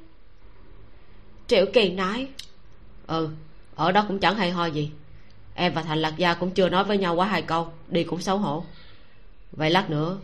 Triệu 1.46 1.66
kỳ 1.72 1.88
nói 1.88 2.28
ừ 3.06 3.28
ở 3.74 3.92
đó 3.92 4.04
cũng 4.08 4.18
chẳng 4.18 4.36
hay 4.36 4.50
ho 4.50 4.66
gì 4.66 4.90
em 5.54 5.74
và 5.74 5.82
thành 5.82 5.98
lạc 5.98 6.14
gia 6.16 6.34
cũng 6.34 6.50
chưa 6.50 6.68
nói 6.68 6.84
với 6.84 6.98
nhau 6.98 7.14
quá 7.14 7.26
hai 7.26 7.42
câu, 7.42 7.68
đi 7.88 8.04
cũng 8.04 8.20
xấu 8.20 8.38
hổ. 8.38 8.64
Vậy 9.52 9.70
lát 9.70 9.90
nữa, 9.90 10.18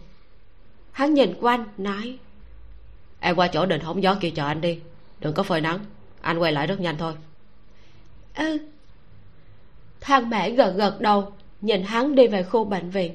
hắn 0.92 1.14
nhìn 1.14 1.34
quanh, 1.40 1.64
nói, 1.78 2.18
em 3.20 3.36
qua 3.36 3.48
chỗ 3.48 3.66
đình 3.66 3.80
hóng 3.80 4.02
gió 4.02 4.14
kia 4.20 4.30
chờ 4.30 4.46
anh 4.46 4.60
đi, 4.60 4.78
đừng 5.20 5.34
có 5.34 5.42
phơi 5.42 5.60
nắng, 5.60 5.78
anh 6.20 6.38
quay 6.38 6.52
lại 6.52 6.66
rất 6.66 6.80
nhanh 6.80 6.96
thôi. 6.98 7.14
Ừ. 8.34 8.58
Thang 10.00 10.30
mẹ 10.30 10.50
gật 10.50 10.70
gật 10.76 11.00
đầu, 11.00 11.32
nhìn 11.60 11.82
hắn 11.82 12.14
đi 12.14 12.26
về 12.26 12.42
khu 12.42 12.64
bệnh 12.64 12.90
viện. 12.90 13.14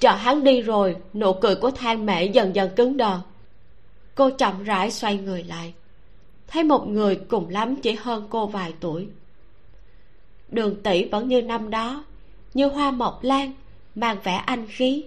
Chờ 0.00 0.10
hắn 0.10 0.44
đi 0.44 0.62
rồi, 0.62 0.96
nụ 1.14 1.32
cười 1.32 1.54
của 1.54 1.70
thang 1.70 2.06
mẹ 2.06 2.24
dần 2.24 2.54
dần 2.54 2.70
cứng 2.76 2.96
đờ. 2.96 3.20
Cô 4.14 4.30
chậm 4.30 4.64
rãi 4.64 4.90
xoay 4.90 5.16
người 5.16 5.44
lại. 5.44 5.74
Thấy 6.46 6.64
một 6.64 6.88
người 6.88 7.16
cùng 7.16 7.48
lắm 7.48 7.76
chỉ 7.76 7.92
hơn 7.92 8.26
cô 8.30 8.46
vài 8.46 8.74
tuổi 8.80 9.08
đường 10.48 10.82
tỷ 10.82 11.04
vẫn 11.04 11.28
như 11.28 11.42
năm 11.42 11.70
đó, 11.70 12.04
như 12.54 12.66
hoa 12.66 12.90
mộc 12.90 13.24
lan, 13.24 13.52
mang 13.94 14.16
vẻ 14.22 14.34
anh 14.34 14.66
khí. 14.68 15.04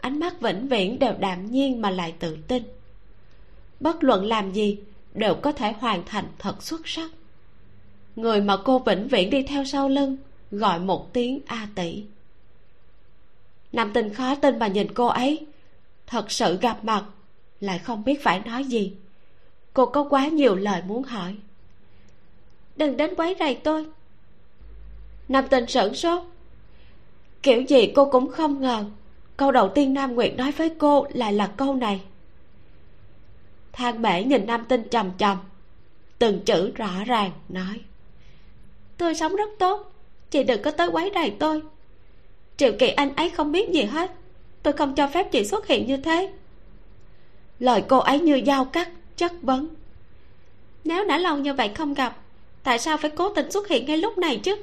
Ánh 0.00 0.20
mắt 0.20 0.40
vĩnh 0.40 0.68
viễn 0.68 0.98
đều 0.98 1.14
đạm 1.18 1.50
nhiên 1.50 1.82
mà 1.82 1.90
lại 1.90 2.14
tự 2.18 2.36
tin. 2.48 2.62
Bất 3.80 4.04
luận 4.04 4.24
làm 4.24 4.52
gì, 4.52 4.78
đều 5.14 5.34
có 5.34 5.52
thể 5.52 5.72
hoàn 5.72 6.04
thành 6.06 6.24
thật 6.38 6.62
xuất 6.62 6.88
sắc. 6.88 7.10
Người 8.16 8.40
mà 8.40 8.56
cô 8.64 8.78
vĩnh 8.78 9.08
viễn 9.08 9.30
đi 9.30 9.42
theo 9.42 9.64
sau 9.64 9.88
lưng, 9.88 10.16
gọi 10.50 10.78
một 10.78 11.12
tiếng 11.12 11.40
a 11.46 11.68
tỷ. 11.74 12.04
Nam 13.72 13.92
tình 13.94 14.14
khó 14.14 14.34
tin 14.34 14.58
mà 14.58 14.66
nhìn 14.66 14.94
cô 14.94 15.06
ấy. 15.06 15.46
Thật 16.06 16.30
sự 16.30 16.58
gặp 16.60 16.84
mặt, 16.84 17.04
lại 17.60 17.78
không 17.78 18.04
biết 18.04 18.22
phải 18.22 18.40
nói 18.40 18.64
gì. 18.64 18.92
Cô 19.72 19.86
có 19.86 20.06
quá 20.10 20.28
nhiều 20.28 20.54
lời 20.54 20.82
muốn 20.86 21.02
hỏi. 21.02 21.34
Đừng 22.76 22.96
đến 22.96 23.14
quấy 23.14 23.36
rầy 23.38 23.54
tôi 23.54 23.86
nam 25.28 25.44
tình 25.50 25.66
sửng 25.66 25.94
sốt. 25.94 26.22
Kiểu 27.42 27.62
gì 27.62 27.92
cô 27.94 28.10
cũng 28.10 28.30
không 28.30 28.60
ngờ, 28.60 28.84
câu 29.36 29.52
đầu 29.52 29.68
tiên 29.68 29.94
nam 29.94 30.14
nguyệt 30.14 30.34
nói 30.36 30.52
với 30.52 30.70
cô 30.78 31.06
lại 31.14 31.32
là 31.32 31.46
câu 31.46 31.74
này. 31.74 32.00
Thang 33.72 34.02
Bể 34.02 34.24
nhìn 34.24 34.46
nam 34.46 34.64
tinh 34.68 34.82
trầm 34.90 35.10
trầm, 35.18 35.38
từng 36.18 36.40
chữ 36.40 36.70
rõ 36.74 36.90
ràng 37.06 37.30
nói, 37.48 37.80
tôi 38.96 39.14
sống 39.14 39.36
rất 39.36 39.50
tốt, 39.58 39.92
chị 40.30 40.44
đừng 40.44 40.62
có 40.62 40.70
tới 40.70 40.88
quấy 40.88 41.10
rầy 41.14 41.30
tôi. 41.30 41.62
Triệu 42.56 42.72
kỳ 42.78 42.88
anh 42.88 43.16
ấy 43.16 43.30
không 43.30 43.52
biết 43.52 43.70
gì 43.72 43.82
hết, 43.82 44.10
tôi 44.62 44.72
không 44.72 44.94
cho 44.94 45.08
phép 45.08 45.32
chị 45.32 45.44
xuất 45.44 45.66
hiện 45.66 45.86
như 45.86 45.96
thế. 45.96 46.32
Lời 47.58 47.84
cô 47.88 47.98
ấy 47.98 48.20
như 48.20 48.42
dao 48.46 48.64
cắt, 48.64 48.90
chất 49.16 49.32
vấn. 49.42 49.68
Nếu 50.84 51.04
đã 51.04 51.18
lâu 51.18 51.38
như 51.38 51.54
vậy 51.54 51.70
không 51.74 51.94
gặp, 51.94 52.16
tại 52.62 52.78
sao 52.78 52.96
phải 52.96 53.10
cố 53.10 53.28
tình 53.28 53.50
xuất 53.50 53.68
hiện 53.68 53.86
ngay 53.86 53.96
lúc 53.96 54.18
này 54.18 54.40
chứ? 54.44 54.56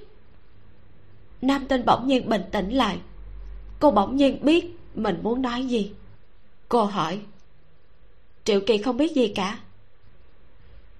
Nam 1.48 1.66
tinh 1.66 1.86
bỗng 1.86 2.08
nhiên 2.08 2.30
bình 2.30 2.44
tĩnh 2.52 2.70
lại. 2.70 2.98
Cô 3.80 3.92
bỗng 3.92 4.16
nhiên 4.16 4.40
biết 4.42 4.66
mình 4.96 5.20
muốn 5.24 5.42
nói 5.42 5.66
gì. 5.66 5.92
Cô 6.70 6.84
hỏi, 6.84 7.20
triệu 8.44 8.60
kỳ 8.68 8.78
không 8.78 8.98
biết 8.98 9.16
gì 9.16 9.28
cả. 9.28 9.58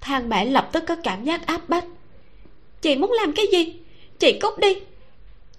Thang 0.02 0.30
mẹ 0.30 0.46
lập 0.46 0.70
tức 0.72 0.84
có 0.88 0.96
cảm 1.04 1.24
giác 1.24 1.46
áp 1.46 1.70
bách. 1.70 1.86
Chị 2.82 2.96
muốn 2.96 3.12
làm 3.12 3.34
cái 3.34 3.46
gì? 3.52 3.80
Chị 4.20 4.40
cút 4.40 4.60
đi. 4.60 4.76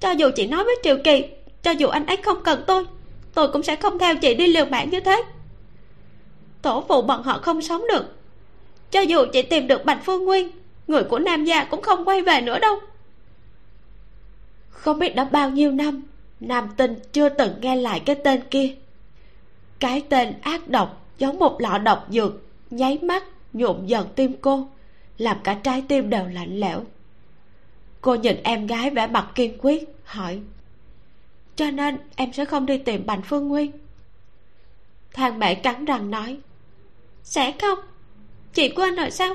Cho 0.00 0.10
dù 0.10 0.30
chị 0.36 0.46
nói 0.46 0.64
với 0.64 0.76
triệu 0.82 0.96
kỳ, 1.04 1.24
cho 1.62 1.70
dù 1.70 1.88
anh 1.88 2.06
ấy 2.06 2.16
không 2.16 2.42
cần 2.44 2.64
tôi 2.66 2.86
tôi 3.34 3.48
cũng 3.48 3.62
sẽ 3.62 3.76
không 3.76 3.98
theo 3.98 4.16
chị 4.16 4.34
đi 4.34 4.46
liều 4.46 4.64
mạng 4.64 4.90
như 4.90 5.00
thế. 5.00 5.22
Tổ 6.62 6.84
phụ 6.88 7.02
bọn 7.02 7.22
họ 7.22 7.38
không 7.42 7.62
sống 7.62 7.82
được. 7.88 8.04
Cho 8.90 9.00
dù 9.00 9.24
chị 9.32 9.42
tìm 9.42 9.66
được 9.66 9.84
bạch 9.84 10.00
phương 10.04 10.24
nguyên, 10.24 10.50
người 10.86 11.04
của 11.04 11.18
nam 11.18 11.44
gia 11.44 11.64
cũng 11.64 11.82
không 11.82 12.04
quay 12.04 12.22
về 12.22 12.40
nữa 12.40 12.58
đâu 12.58 12.78
không 14.84 14.98
biết 14.98 15.14
đã 15.14 15.24
bao 15.24 15.50
nhiêu 15.50 15.70
năm, 15.70 16.02
nam 16.40 16.68
tinh 16.76 16.94
chưa 17.12 17.28
từng 17.28 17.60
nghe 17.60 17.76
lại 17.76 18.00
cái 18.06 18.16
tên 18.24 18.40
kia. 18.50 18.74
Cái 19.80 20.02
tên 20.08 20.34
ác 20.40 20.68
độc 20.68 21.06
giống 21.18 21.38
một 21.38 21.60
lọ 21.60 21.78
độc 21.78 22.06
dược, 22.10 22.32
nháy 22.70 22.98
mắt 23.02 23.24
nhuộm 23.52 23.86
dần 23.86 24.08
tim 24.16 24.32
cô, 24.40 24.68
làm 25.18 25.36
cả 25.44 25.54
trái 25.54 25.82
tim 25.88 26.10
đều 26.10 26.26
lạnh 26.26 26.60
lẽo. 26.60 26.84
Cô 28.00 28.14
nhìn 28.14 28.36
em 28.42 28.66
gái 28.66 28.90
vẻ 28.90 29.06
mặt 29.06 29.28
kiên 29.34 29.58
quyết, 29.58 29.84
hỏi, 30.04 30.40
cho 31.56 31.70
nên 31.70 31.98
em 32.16 32.32
sẽ 32.32 32.44
không 32.44 32.66
đi 32.66 32.78
tìm 32.78 33.06
bành 33.06 33.22
phương 33.22 33.48
nguyên? 33.48 33.70
Thằng 35.12 35.38
mẹ 35.38 35.54
cắn 35.54 35.84
răng 35.84 36.10
nói, 36.10 36.38
sẽ 37.22 37.52
không. 37.60 37.78
Chị 38.52 38.68
quên 38.68 38.94
rồi 38.94 39.10
sao? 39.10 39.34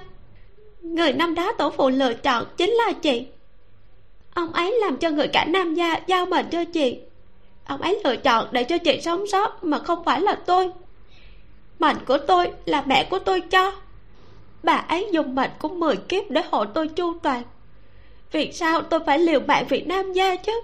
Người 0.82 1.14
năm 1.14 1.36
đó 1.36 1.52
tổ 1.58 1.70
phụ 1.70 1.90
lựa 1.90 2.14
chọn 2.14 2.46
chính 2.58 2.70
là 2.70 2.92
chị 3.02 3.26
ông 4.40 4.54
ấy 4.54 4.78
làm 4.82 4.98
cho 4.98 5.10
người 5.10 5.28
cả 5.28 5.46
nam 5.46 5.76
gia 5.76 6.00
giao 6.08 6.26
mệnh 6.26 6.50
cho 6.50 6.64
chị. 6.64 7.00
Ông 7.66 7.82
ấy 7.82 8.02
lựa 8.04 8.16
chọn 8.16 8.48
để 8.52 8.64
cho 8.64 8.78
chị 8.78 9.02
sống 9.02 9.28
sót 9.28 9.64
mà 9.64 9.80
không 9.80 10.04
phải 10.04 10.22
là 10.22 10.36
tôi. 10.46 10.72
Mệnh 11.80 11.98
của 12.08 12.18
tôi 12.18 12.52
là 12.66 12.84
mẹ 12.86 13.04
của 13.10 13.20
tôi 13.20 13.42
cho. 13.42 13.72
Bà 14.64 14.74
ấy 14.74 15.10
dùng 15.12 15.36
mệnh 15.36 15.52
của 15.60 15.68
mười 15.70 15.96
kiếp 15.96 16.30
để 16.30 16.42
hộ 16.52 16.66
tôi 16.66 16.88
chu 16.88 17.14
toàn. 17.24 17.44
Vì 18.32 18.52
sao 18.52 18.82
tôi 18.82 19.00
phải 19.06 19.20
liều 19.20 19.40
mạng 19.40 19.66
Việt 19.70 19.88
nam 19.88 20.14
gia 20.14 20.36
chứ? 20.36 20.62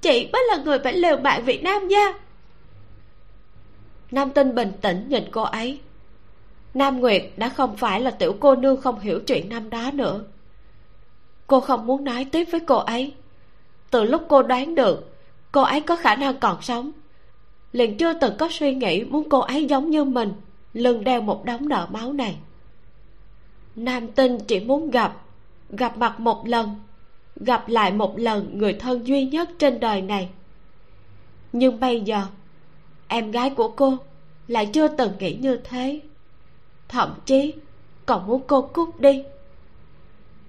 Chị 0.00 0.28
mới 0.32 0.44
là 0.48 0.56
người 0.56 0.78
phải 0.78 0.92
liều 0.92 1.16
mạng 1.16 1.44
Việt 1.44 1.62
nam 1.62 1.88
gia. 1.88 2.12
Nam 4.10 4.30
tinh 4.30 4.54
bình 4.54 4.72
tĩnh 4.82 5.04
nhìn 5.08 5.24
cô 5.30 5.42
ấy. 5.42 5.80
Nam 6.74 7.00
nguyệt 7.00 7.22
đã 7.36 7.48
không 7.48 7.76
phải 7.76 8.00
là 8.00 8.10
tiểu 8.10 8.36
cô 8.40 8.54
nương 8.54 8.80
không 8.80 9.00
hiểu 9.00 9.20
chuyện 9.26 9.48
năm 9.48 9.70
đó 9.70 9.90
nữa 9.92 10.20
cô 11.48 11.60
không 11.60 11.86
muốn 11.86 12.04
nói 12.04 12.24
tiếp 12.24 12.44
với 12.50 12.60
cô 12.60 12.76
ấy. 12.76 13.12
Từ 13.90 14.04
lúc 14.04 14.22
cô 14.28 14.42
đoán 14.42 14.74
được, 14.74 15.14
cô 15.52 15.62
ấy 15.62 15.80
có 15.80 15.96
khả 15.96 16.16
năng 16.16 16.38
còn 16.38 16.62
sống. 16.62 16.92
Liền 17.72 17.96
chưa 17.96 18.12
từng 18.12 18.34
có 18.38 18.48
suy 18.50 18.74
nghĩ 18.74 19.04
muốn 19.04 19.28
cô 19.28 19.40
ấy 19.40 19.64
giống 19.66 19.90
như 19.90 20.04
mình, 20.04 20.32
lưng 20.72 21.04
đeo 21.04 21.20
một 21.20 21.44
đống 21.44 21.68
nợ 21.68 21.86
máu 21.92 22.12
này. 22.12 22.36
Nam 23.76 24.08
tinh 24.08 24.38
chỉ 24.46 24.60
muốn 24.60 24.90
gặp 24.90 25.16
gặp 25.70 25.98
mặt 25.98 26.20
một 26.20 26.48
lần, 26.48 26.76
gặp 27.36 27.68
lại 27.68 27.92
một 27.92 28.18
lần 28.18 28.58
người 28.58 28.72
thân 28.72 29.06
duy 29.06 29.24
nhất 29.24 29.50
trên 29.58 29.80
đời 29.80 30.02
này. 30.02 30.28
Nhưng 31.52 31.80
bây 31.80 32.00
giờ, 32.00 32.22
em 33.08 33.30
gái 33.30 33.50
của 33.50 33.68
cô 33.68 33.96
lại 34.48 34.66
chưa 34.72 34.88
từng 34.88 35.12
nghĩ 35.18 35.38
như 35.40 35.56
thế. 35.64 36.00
Thậm 36.88 37.14
chí, 37.24 37.54
còn 38.06 38.26
muốn 38.26 38.42
cô 38.46 38.62
cút 38.62 39.00
đi 39.00 39.24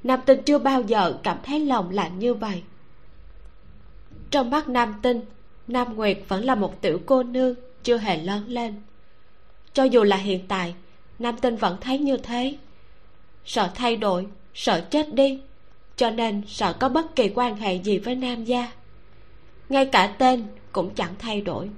nam 0.04 0.20
tinh 0.26 0.42
chưa 0.46 0.58
bao 0.58 0.82
giờ 0.82 1.18
cảm 1.24 1.38
thấy 1.44 1.60
lòng 1.60 1.90
lạnh 1.90 2.20
như 2.20 2.34
vậy. 2.34 2.64
Trong 4.32 4.50
mắt 4.50 4.70
nam 4.70 5.00
tinh, 5.02 5.22
nam 5.68 5.96
nguyệt 5.96 6.18
vẫn 6.28 6.46
là 6.46 6.56
một 6.56 6.82
tiểu 6.82 7.00
cô 7.06 7.24
nương 7.24 7.56
chưa 7.84 7.98
hề 7.98 8.18
lớn 8.18 8.44
lên. 8.48 8.76
Cho 9.74 9.84
dù 9.84 10.04
là 10.04 10.16
hiện 10.16 10.48
tại, 10.48 10.76
nam 11.20 11.36
tinh 11.42 11.56
vẫn 11.56 11.78
thấy 11.82 11.98
như 11.98 12.18
thế. 12.18 12.58
Sợ 13.46 13.72
thay 13.76 13.98
đổi, 13.98 14.28
sợ 14.54 14.82
chết 14.92 15.14
đi, 15.14 15.42
cho 15.96 16.10
nên 16.10 16.42
sợ 16.48 16.74
có 16.74 16.90
bất 16.90 17.16
kỳ 17.16 17.32
quan 17.36 17.56
hệ 17.56 17.76
gì 17.76 17.98
với 17.98 18.16
nam 18.16 18.44
gia. 18.44 18.72
Ngay 19.70 19.86
cả 19.86 20.16
tên 20.18 20.46
cũng 20.72 20.96
chẳng 20.96 21.16
thay 21.20 21.42
đổi. 21.42 21.70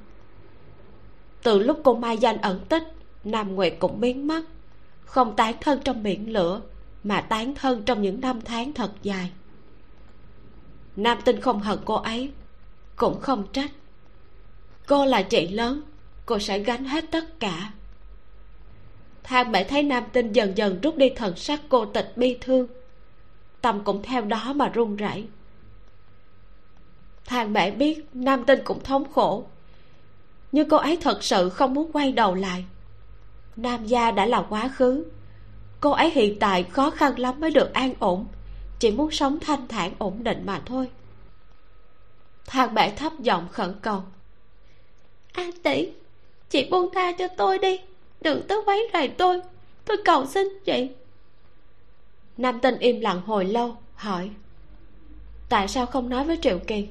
Từ 1.43 1.59
lúc 1.59 1.79
cô 1.83 1.93
mai 1.93 2.17
danh 2.17 2.41
ẩn 2.41 2.59
tích, 2.69 2.83
nam 3.23 3.55
nguyệt 3.55 3.73
cũng 3.79 3.99
biến 4.01 4.27
mất, 4.27 4.41
không 5.05 5.35
tái 5.35 5.55
thân 5.61 5.79
trong 5.83 6.03
biển 6.03 6.33
lửa 6.33 6.61
mà 7.03 7.21
tán 7.21 7.55
thân 7.55 7.83
trong 7.85 8.01
những 8.01 8.21
năm 8.21 8.41
tháng 8.41 8.73
thật 8.73 8.91
dài. 9.01 9.31
Nam 10.95 11.17
tinh 11.25 11.41
không 11.41 11.59
hận 11.59 11.79
cô 11.85 11.95
ấy, 11.95 12.31
cũng 12.95 13.19
không 13.19 13.47
trách. 13.53 13.71
Cô 14.87 15.05
là 15.05 15.21
chị 15.21 15.47
lớn, 15.47 15.81
cô 16.25 16.39
sẽ 16.39 16.59
gánh 16.59 16.85
hết 16.85 17.05
tất 17.11 17.39
cả. 17.39 17.71
Thang 19.23 19.51
mẹ 19.51 19.63
thấy 19.63 19.83
nam 19.83 20.03
tinh 20.13 20.31
dần 20.31 20.57
dần 20.57 20.81
rút 20.81 20.97
đi 20.97 21.09
thần 21.15 21.35
sắc 21.35 21.61
cô 21.69 21.85
tịch 21.85 22.13
bi 22.15 22.37
thương. 22.41 22.67
Tâm 23.61 23.83
cũng 23.83 24.03
theo 24.03 24.21
đó 24.21 24.53
mà 24.53 24.69
run 24.69 24.95
rẩy. 24.95 25.27
Thang 27.25 27.53
mẹ 27.53 27.71
biết 27.71 28.05
nam 28.13 28.45
tinh 28.45 28.59
cũng 28.63 28.83
thống 28.83 29.11
khổ, 29.11 29.45
nhưng 30.51 30.69
cô 30.69 30.77
ấy 30.77 30.97
thật 31.01 31.23
sự 31.23 31.49
không 31.49 31.73
muốn 31.73 31.91
quay 31.91 32.11
đầu 32.11 32.35
lại. 32.35 32.65
Nam 33.55 33.85
gia 33.85 34.11
đã 34.11 34.25
là 34.25 34.45
quá 34.49 34.67
khứ 34.67 35.03
cô 35.81 35.91
ấy 35.91 36.09
hiện 36.09 36.39
tại 36.39 36.63
khó 36.63 36.89
khăn 36.89 37.19
lắm 37.19 37.39
mới 37.39 37.51
được 37.51 37.73
an 37.73 37.93
ổn, 37.99 38.25
chỉ 38.79 38.91
muốn 38.91 39.11
sống 39.11 39.39
thanh 39.39 39.67
thản 39.67 39.91
ổn 39.97 40.23
định 40.23 40.45
mà 40.45 40.61
thôi. 40.65 40.89
Thang 42.45 42.73
bệ 42.73 42.89
thấp 42.89 43.13
giọng 43.19 43.47
khẩn 43.51 43.75
cầu. 43.81 44.03
An 45.33 45.51
tỷ, 45.63 45.89
chị 46.49 46.67
buông 46.71 46.89
tha 46.93 47.11
cho 47.11 47.27
tôi 47.27 47.57
đi, 47.59 47.79
đừng 48.21 48.47
tới 48.47 48.61
quấy 48.65 48.89
rầy 48.93 49.07
tôi 49.07 49.41
tôi 49.85 49.97
cầu 50.05 50.25
xin 50.25 50.47
chị. 50.65 50.89
Nam 52.37 52.59
tinh 52.59 52.77
im 52.79 52.99
lặng 52.99 53.21
hồi 53.25 53.45
lâu, 53.45 53.77
hỏi. 53.95 54.29
Tại 55.49 55.67
sao 55.67 55.85
không 55.85 56.09
nói 56.09 56.23
với 56.23 56.37
triệu 56.41 56.59
kỳ? 56.67 56.87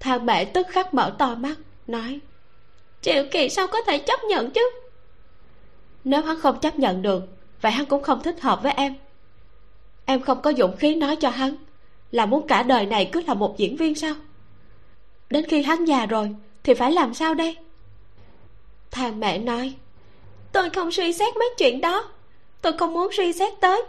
Thằng 0.00 0.26
bệ 0.26 0.44
tức 0.44 0.66
khắc 0.70 0.94
mở 0.94 1.14
to 1.18 1.34
mắt, 1.34 1.56
nói. 1.86 2.20
Triệu 3.00 3.24
kỳ 3.30 3.48
sao 3.48 3.66
có 3.66 3.82
thể 3.82 3.98
chấp 3.98 4.20
nhận 4.28 4.50
chứ? 4.50 4.70
Nếu 6.04 6.22
hắn 6.22 6.40
không 6.40 6.60
chấp 6.60 6.78
nhận 6.78 7.02
được 7.02 7.35
vậy 7.60 7.72
hắn 7.72 7.86
cũng 7.86 8.02
không 8.02 8.22
thích 8.22 8.40
hợp 8.40 8.62
với 8.62 8.72
em. 8.72 8.94
Em 10.04 10.20
không 10.20 10.42
có 10.42 10.52
dũng 10.52 10.76
khí 10.76 10.94
nói 10.94 11.16
cho 11.16 11.28
hắn 11.28 11.56
là 12.10 12.26
muốn 12.26 12.46
cả 12.46 12.62
đời 12.62 12.86
này 12.86 13.08
cứ 13.12 13.22
là 13.26 13.34
một 13.34 13.58
diễn 13.58 13.76
viên 13.76 13.94
sao? 13.94 14.14
Đến 15.30 15.44
khi 15.48 15.62
hắn 15.62 15.84
già 15.84 16.06
rồi 16.06 16.34
thì 16.62 16.74
phải 16.74 16.92
làm 16.92 17.14
sao 17.14 17.34
đây? 17.34 17.56
Thằng 18.90 19.20
mẹ 19.20 19.38
nói, 19.38 19.74
tôi 20.52 20.70
không 20.70 20.92
suy 20.92 21.12
xét 21.12 21.36
mấy 21.36 21.48
chuyện 21.58 21.80
đó. 21.80 22.08
Tôi 22.60 22.72
không 22.72 22.92
muốn 22.92 23.12
suy 23.12 23.32
xét 23.32 23.52
tới. 23.60 23.82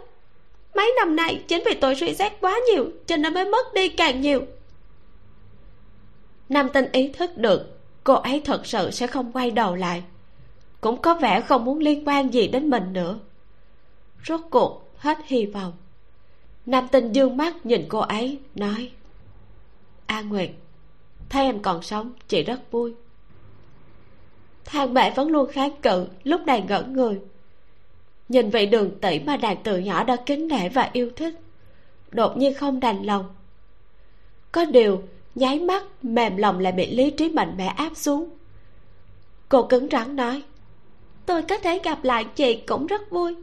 Mấy 0.74 0.94
năm 0.96 1.16
nay 1.16 1.44
chính 1.48 1.62
vì 1.66 1.74
tôi 1.74 1.94
suy 1.94 2.14
xét 2.14 2.32
quá 2.40 2.60
nhiều 2.72 2.90
cho 3.06 3.16
nên 3.16 3.34
mới 3.34 3.44
mất 3.44 3.74
đi 3.74 3.88
càng 3.88 4.20
nhiều. 4.20 4.40
Nam 6.48 6.68
tinh 6.68 6.92
ý 6.92 7.08
thức 7.08 7.36
được 7.36 7.78
cô 8.04 8.14
ấy 8.14 8.42
thật 8.44 8.66
sự 8.66 8.90
sẽ 8.90 9.06
không 9.06 9.32
quay 9.32 9.50
đầu 9.50 9.74
lại. 9.74 10.02
Cũng 10.80 11.02
có 11.02 11.14
vẻ 11.14 11.40
không 11.40 11.64
muốn 11.64 11.78
liên 11.78 12.08
quan 12.08 12.34
gì 12.34 12.48
đến 12.48 12.70
mình 12.70 12.92
nữa 12.92 13.18
rốt 14.26 14.40
cuộc, 14.50 14.90
hết 14.96 15.18
hy 15.24 15.46
vọng. 15.46 15.72
Nam 16.66 16.88
tinh 16.92 17.12
dương 17.12 17.36
mắt 17.36 17.66
nhìn 17.66 17.86
cô 17.88 17.98
ấy, 17.98 18.38
nói, 18.54 18.90
a 20.06 20.20
nguyệt, 20.20 20.50
thấy 21.28 21.44
em 21.44 21.62
còn 21.62 21.82
sống, 21.82 22.12
chị 22.28 22.42
rất 22.42 22.70
vui. 22.70 22.94
Thang 24.64 24.94
mẹ 24.94 25.12
vẫn 25.16 25.28
luôn 25.28 25.52
kháng 25.52 25.80
cự, 25.82 26.06
lúc 26.24 26.40
này 26.46 26.64
ngẩn 26.68 26.92
người. 26.92 27.20
Nhìn 28.28 28.50
vị 28.50 28.66
đường 28.66 28.98
tỷ 29.00 29.18
mà 29.18 29.36
nàng 29.36 29.56
từ 29.64 29.78
nhỏ 29.78 30.04
đã 30.04 30.16
kính 30.26 30.48
nể 30.48 30.68
và 30.68 30.90
yêu 30.92 31.10
thích, 31.16 31.34
đột 32.10 32.36
nhiên 32.36 32.54
không 32.54 32.80
đành 32.80 33.02
lòng. 33.02 33.34
Có 34.52 34.64
điều, 34.64 35.02
nháy 35.34 35.60
mắt, 35.60 35.84
mềm 36.02 36.36
lòng 36.36 36.58
lại 36.58 36.72
bị 36.72 36.96
lý 36.96 37.10
trí 37.10 37.28
mạnh 37.28 37.54
mẽ 37.56 37.66
áp 37.66 37.96
xuống. 37.96 38.30
Cô 39.48 39.62
cứng 39.62 39.88
rắn 39.90 40.16
nói, 40.16 40.42
tôi 41.26 41.42
có 41.42 41.58
thể 41.58 41.80
gặp 41.84 42.04
lại 42.04 42.24
chị 42.24 42.54
cũng 42.66 42.86
rất 42.86 43.10
vui 43.10 43.34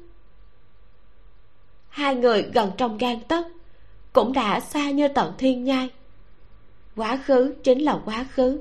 hai 1.95 2.15
người 2.15 2.41
gần 2.53 2.71
trong 2.77 2.97
gan 2.97 3.19
tấc, 3.19 3.45
cũng 4.13 4.33
đã 4.33 4.59
xa 4.59 4.91
như 4.91 5.07
tận 5.07 5.33
thiên 5.37 5.63
nhai. 5.63 5.89
Quá 6.95 7.17
khứ 7.25 7.55
chính 7.63 7.79
là 7.79 7.99
quá 8.05 8.25
khứ, 8.31 8.59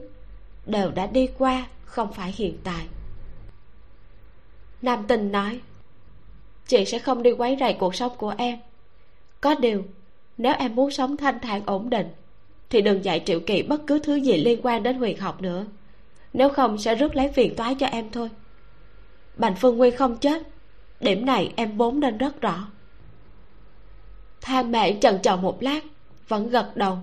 đều 0.66 0.90
đã 0.90 1.06
đi 1.06 1.28
qua, 1.38 1.66
không 1.84 2.12
phải 2.12 2.34
hiện 2.36 2.58
tại. 2.64 2.86
Nam 4.82 5.04
tình 5.08 5.32
nói, 5.32 5.60
chị 6.66 6.84
sẽ 6.84 6.98
không 6.98 7.22
đi 7.22 7.32
quấy 7.32 7.56
rầy 7.60 7.72
cuộc 7.72 7.94
sống 7.94 8.12
của 8.16 8.34
em. 8.38 8.58
Có 9.40 9.54
điều, 9.54 9.84
nếu 10.38 10.54
em 10.58 10.74
muốn 10.74 10.90
sống 10.90 11.16
thanh 11.16 11.40
thản 11.40 11.66
ổn 11.66 11.90
định, 11.90 12.08
thì 12.70 12.80
đừng 12.80 13.04
dạy 13.04 13.22
triệu 13.26 13.40
kỳ 13.40 13.62
bất 13.62 13.86
cứ 13.86 13.98
thứ 13.98 14.14
gì 14.14 14.36
liên 14.36 14.60
quan 14.62 14.82
đến 14.82 14.98
huyền 14.98 15.18
học 15.18 15.42
nữa. 15.42 15.66
Nếu 16.32 16.48
không, 16.48 16.78
sẽ 16.78 16.94
rước 16.94 17.16
lấy 17.16 17.28
phiền 17.28 17.56
toái 17.56 17.74
cho 17.74 17.86
em 17.86 18.10
thôi. 18.10 18.30
Bành 19.36 19.54
phương 19.54 19.76
nguyên 19.76 19.96
không 19.96 20.16
chết, 20.16 20.42
điểm 21.00 21.26
này 21.26 21.52
em 21.56 21.76
vốn 21.76 22.00
nên 22.00 22.18
rất 22.18 22.40
rõ 22.40 22.68
thang 24.44 24.72
mẹ 24.72 24.92
trần 24.92 25.18
trờ 25.22 25.36
một 25.36 25.62
lát, 25.62 25.80
vẫn 26.28 26.48
gật 26.48 26.72
đầu. 26.74 26.98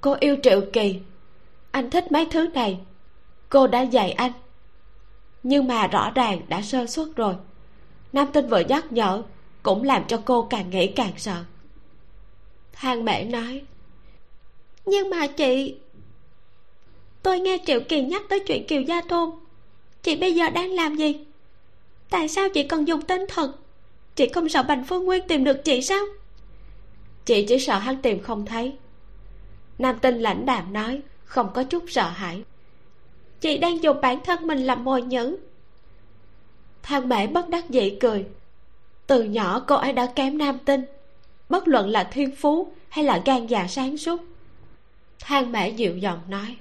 Cô 0.00 0.16
yêu 0.20 0.36
triệu 0.42 0.60
kỳ. 0.72 1.00
Anh 1.70 1.90
thích 1.90 2.12
mấy 2.12 2.26
thứ 2.30 2.48
này. 2.48 2.80
Cô 3.48 3.66
đã 3.66 3.80
dạy 3.80 4.12
anh. 4.12 4.32
Nhưng 5.42 5.66
mà 5.68 5.86
rõ 5.86 6.10
ràng 6.10 6.40
đã 6.48 6.62
sơ 6.62 6.86
suất 6.86 7.08
rồi. 7.16 7.34
Nam 8.12 8.26
tinh 8.32 8.48
vừa 8.48 8.60
nhắc 8.60 8.92
nhở, 8.92 9.22
cũng 9.62 9.82
làm 9.82 10.04
cho 10.08 10.22
cô 10.24 10.46
càng 10.50 10.70
nghĩ 10.70 10.86
càng 10.86 11.12
sợ. 11.16 11.44
Thang 12.72 13.04
mẹ 13.04 13.24
nói, 13.24 13.62
nhưng 14.86 15.10
mà 15.10 15.26
chị 15.26 15.76
tôi 17.22 17.40
nghe 17.40 17.58
triệu 17.66 17.80
kỳ 17.88 18.02
nhắc 18.02 18.22
tới 18.28 18.40
chuyện 18.40 18.66
kiều 18.66 18.82
gia 18.82 19.00
thôn. 19.00 19.30
Chị 20.02 20.16
bây 20.16 20.34
giờ 20.34 20.50
đang 20.50 20.70
làm 20.70 20.96
gì? 20.96 21.24
Tại 22.10 22.28
sao 22.28 22.48
chị 22.48 22.62
còn 22.62 22.84
dùng 22.84 23.02
tên 23.02 23.20
thật? 23.28 23.52
Chị 24.16 24.28
không 24.34 24.48
sợ 24.48 24.62
bành 24.62 24.84
phương 24.84 25.04
nguyên 25.04 25.28
tìm 25.28 25.44
được 25.44 25.64
chị 25.64 25.82
sao? 25.82 26.04
Chị 27.24 27.46
chỉ 27.48 27.58
sợ 27.58 27.78
hắn 27.78 28.02
tìm 28.02 28.22
không 28.22 28.46
thấy. 28.46 28.76
Nam 29.78 29.98
tinh 29.98 30.18
lãnh 30.18 30.46
đạm 30.46 30.72
nói, 30.72 31.00
không 31.24 31.50
có 31.54 31.64
chút 31.64 31.84
sợ 31.88 32.08
hãi. 32.08 32.42
Chị 33.40 33.58
đang 33.58 33.82
dùng 33.82 34.00
bản 34.00 34.20
thân 34.24 34.46
mình 34.46 34.58
làm 34.58 34.84
mồi 34.84 35.02
nhữ 35.02 35.36
thang 36.86 37.08
bể 37.08 37.26
bất 37.26 37.48
đắc 37.48 37.70
dĩ 37.70 37.96
cười. 38.00 38.26
Từ 39.06 39.22
nhỏ 39.22 39.60
cô 39.66 39.76
ấy 39.76 39.92
đã 39.92 40.06
kém 40.06 40.38
nam 40.38 40.58
tinh. 40.64 40.84
Bất 41.48 41.68
luận 41.68 41.88
là 41.88 42.04
thiên 42.04 42.36
phú 42.36 42.72
hay 42.88 43.04
là 43.04 43.22
gan 43.24 43.46
dạ 43.46 43.66
sáng 43.68 43.96
suốt. 43.96 44.20
Thang 45.20 45.52
mẹ 45.52 45.68
dịu 45.68 45.96
giọng 45.96 46.20
nói, 46.28 46.56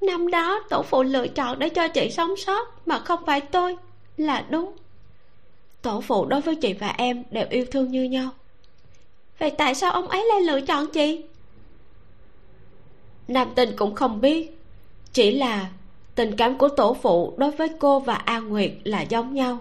năm 0.00 0.30
đó 0.30 0.64
tổ 0.70 0.82
phụ 0.82 1.02
lựa 1.02 1.28
chọn 1.28 1.58
để 1.58 1.68
cho 1.68 1.88
chị 1.88 2.10
sống 2.10 2.36
sót 2.36 2.88
mà 2.88 2.98
không 2.98 3.26
phải 3.26 3.40
tôi. 3.40 3.76
Là 4.16 4.46
đúng 4.50 4.76
tổ 5.88 6.00
phụ 6.00 6.24
đối 6.24 6.40
với 6.40 6.56
chị 6.56 6.72
và 6.72 6.88
em 6.88 7.24
đều 7.30 7.46
yêu 7.50 7.64
thương 7.70 7.90
như 7.90 8.04
nhau. 8.04 8.30
Vậy 9.38 9.50
tại 9.50 9.74
sao 9.74 9.92
ông 9.92 10.08
ấy 10.08 10.24
lại 10.28 10.40
lựa 10.40 10.60
chọn 10.60 10.86
chị? 10.90 11.24
Nam 13.28 13.48
tinh 13.54 13.76
cũng 13.76 13.94
không 13.94 14.20
biết. 14.20 14.58
Chỉ 15.12 15.30
là 15.30 15.70
tình 16.14 16.36
cảm 16.36 16.58
của 16.58 16.68
tổ 16.68 16.94
phụ 17.02 17.34
đối 17.36 17.50
với 17.50 17.68
cô 17.78 18.00
và 18.00 18.14
an 18.14 18.48
nguyệt 18.48 18.72
là 18.84 19.02
giống 19.02 19.34
nhau. 19.34 19.58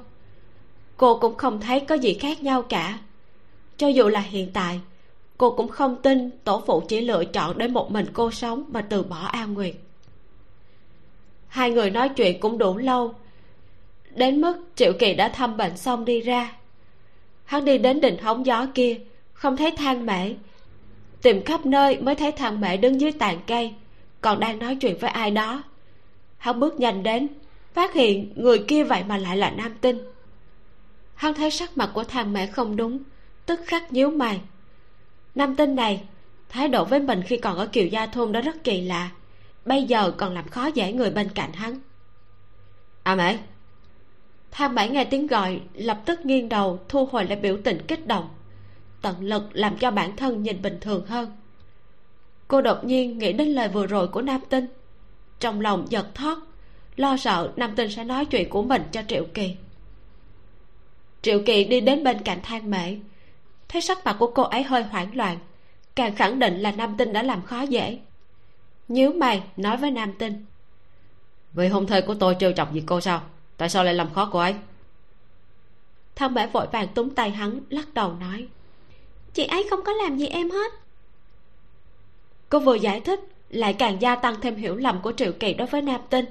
Cô 0.97 1.19
cũng 1.19 1.35
không 1.35 1.61
thấy 1.61 1.79
có 1.79 1.95
gì 1.95 2.13
khác 2.13 2.43
nhau 2.43 2.61
cả. 2.61 2.99
Cho 3.77 3.87
dù 3.87 4.07
là 4.07 4.19
hiện 4.19 4.51
tại, 4.53 4.79
cô 5.37 5.51
cũng 5.51 5.67
không 5.67 6.01
tin 6.01 6.29
tổ 6.43 6.63
phụ 6.65 6.79
chỉ 6.87 7.01
lựa 7.01 7.25
chọn 7.25 7.57
để 7.57 7.67
một 7.67 7.91
mình 7.91 8.05
cô 8.13 8.31
sống 8.31 8.63
mà 8.67 8.81
từ 8.81 9.03
bỏ 9.03 9.25
an 9.25 9.53
nguyệt. 9.53 9.75
Hai 11.47 11.71
người 11.71 11.89
nói 11.89 12.09
chuyện 12.09 12.39
cũng 12.39 12.57
đủ 12.57 12.77
lâu 12.77 13.13
đến 14.17 14.41
mức 14.41 14.57
triệu 14.75 14.93
kỳ 14.99 15.13
đã 15.13 15.29
thăm 15.29 15.57
bệnh 15.57 15.77
xong 15.77 16.05
đi 16.05 16.21
ra. 16.21 16.53
Hắn 17.45 17.65
đi 17.65 17.77
đến 17.77 18.01
đỉnh 18.01 18.17
hóng 18.17 18.45
gió 18.45 18.67
kia, 18.73 18.97
không 19.33 19.57
thấy 19.57 19.71
thang 19.71 20.05
mễ. 20.05 20.33
Tìm 21.21 21.43
khắp 21.43 21.65
nơi 21.65 22.01
mới 22.01 22.15
thấy 22.15 22.31
thang 22.31 22.61
mẹ 22.61 22.77
đứng 22.77 23.01
dưới 23.01 23.11
tàn 23.11 23.39
cây, 23.47 23.73
còn 24.21 24.39
đang 24.39 24.59
nói 24.59 24.75
chuyện 24.75 24.97
với 24.97 25.09
ai 25.09 25.31
đó. 25.31 25.63
Hắn 26.37 26.59
bước 26.59 26.79
nhanh 26.79 27.03
đến, 27.03 27.27
phát 27.73 27.93
hiện 27.93 28.33
người 28.35 28.65
kia 28.67 28.83
vậy 28.83 29.03
mà 29.07 29.17
lại 29.17 29.37
là 29.37 29.49
nam 29.49 29.75
tinh. 29.81 29.99
Hắn 31.15 31.33
thấy 31.33 31.51
sắc 31.51 31.77
mặt 31.77 31.89
của 31.93 32.03
thang 32.03 32.33
mẹ 32.33 32.47
không 32.47 32.75
đúng, 32.75 32.99
tức 33.45 33.59
khắc 33.65 33.93
nhíu 33.93 34.09
mày. 34.09 34.41
Nam 35.35 35.55
tinh 35.55 35.75
này, 35.75 36.03
thái 36.49 36.67
độ 36.67 36.85
với 36.85 36.99
mình 36.99 37.23
khi 37.23 37.37
còn 37.37 37.57
ở 37.57 37.65
kiều 37.67 37.87
gia 37.87 38.05
thôn 38.05 38.31
đó 38.31 38.41
rất 38.41 38.63
kỳ 38.63 38.81
lạ, 38.81 39.09
bây 39.65 39.83
giờ 39.83 40.11
còn 40.11 40.33
làm 40.33 40.47
khó 40.47 40.65
dễ 40.65 40.93
người 40.93 41.11
bên 41.11 41.29
cạnh 41.35 41.53
hắn. 41.53 41.79
À 43.03 43.15
mẹ 43.15 43.37
tham 44.57 44.75
mãi 44.75 44.89
nghe 44.89 45.05
tiếng 45.05 45.27
gọi, 45.27 45.61
lập 45.73 46.01
tức 46.05 46.25
nghiêng 46.25 46.49
đầu, 46.49 46.79
thu 46.89 47.05
hồi 47.05 47.25
lại 47.25 47.39
biểu 47.39 47.57
tình 47.63 47.81
kích 47.87 48.07
động. 48.07 48.29
Tận 49.01 49.15
lực 49.19 49.43
làm 49.53 49.77
cho 49.77 49.91
bản 49.91 50.15
thân 50.15 50.43
nhìn 50.43 50.61
bình 50.61 50.77
thường 50.81 51.05
hơn. 51.05 51.31
Cô 52.47 52.61
đột 52.61 52.83
nhiên 52.83 53.17
nghĩ 53.17 53.33
đến 53.33 53.47
lời 53.47 53.67
vừa 53.67 53.87
rồi 53.87 54.07
của 54.07 54.21
nam 54.21 54.41
tinh. 54.49 54.67
Trong 55.39 55.61
lòng 55.61 55.85
giật 55.89 56.15
thót 56.15 56.37
lo 56.95 57.17
sợ 57.17 57.51
nam 57.55 57.75
tinh 57.75 57.91
sẽ 57.91 58.03
nói 58.03 58.25
chuyện 58.25 58.49
của 58.49 58.63
mình 58.63 58.81
cho 58.91 59.01
triệu 59.07 59.25
kỳ. 59.33 59.55
Triệu 61.21 61.41
kỳ 61.45 61.63
đi 61.63 61.81
đến 61.81 62.03
bên 62.03 62.21
cạnh 62.23 62.39
thang 62.43 62.69
mễ 62.69 62.95
thấy 63.69 63.81
sắc 63.81 64.05
mặt 64.05 64.15
của 64.19 64.31
cô 64.35 64.43
ấy 64.43 64.63
hơi 64.63 64.83
hoảng 64.83 65.15
loạn, 65.15 65.37
càng 65.95 66.15
khẳng 66.15 66.39
định 66.39 66.59
là 66.59 66.71
nam 66.71 66.95
tinh 66.97 67.13
đã 67.13 67.23
làm 67.23 67.41
khó 67.41 67.61
dễ. 67.61 67.99
Nhíu 68.87 69.13
mày, 69.13 69.43
nói 69.57 69.77
với 69.77 69.91
nam 69.91 70.13
tinh. 70.19 70.45
Vì 71.53 71.67
hôn 71.67 71.87
thê 71.87 72.01
của 72.01 72.13
tôi 72.13 72.35
trêu 72.39 72.51
chọc 72.51 72.73
gì 72.73 72.83
cô 72.85 73.01
sao? 73.01 73.21
Tại 73.57 73.69
sao 73.69 73.83
lại 73.83 73.93
làm 73.93 74.13
khó 74.13 74.29
cô 74.31 74.39
ấy? 74.39 74.55
Thang 76.15 76.33
mễ 76.33 76.47
vội 76.47 76.67
vàng 76.71 76.87
túm 76.93 77.09
tay 77.09 77.29
hắn, 77.29 77.59
lắc 77.69 77.93
đầu 77.93 78.13
nói, 78.13 78.47
chị 79.33 79.45
ấy 79.45 79.67
không 79.69 79.83
có 79.83 79.93
làm 79.93 80.17
gì 80.17 80.27
em 80.27 80.49
hết. 80.49 80.71
Cô 82.49 82.59
vừa 82.59 82.75
giải 82.75 83.01
thích, 83.01 83.19
lại 83.49 83.73
càng 83.73 84.01
gia 84.01 84.15
tăng 84.15 84.41
thêm 84.41 84.55
hiểu 84.55 84.75
lầm 84.75 85.01
của 85.01 85.11
triệu 85.11 85.31
kỳ 85.39 85.53
đối 85.53 85.67
với 85.67 85.81
nam 85.81 86.01
tinh. 86.09 86.25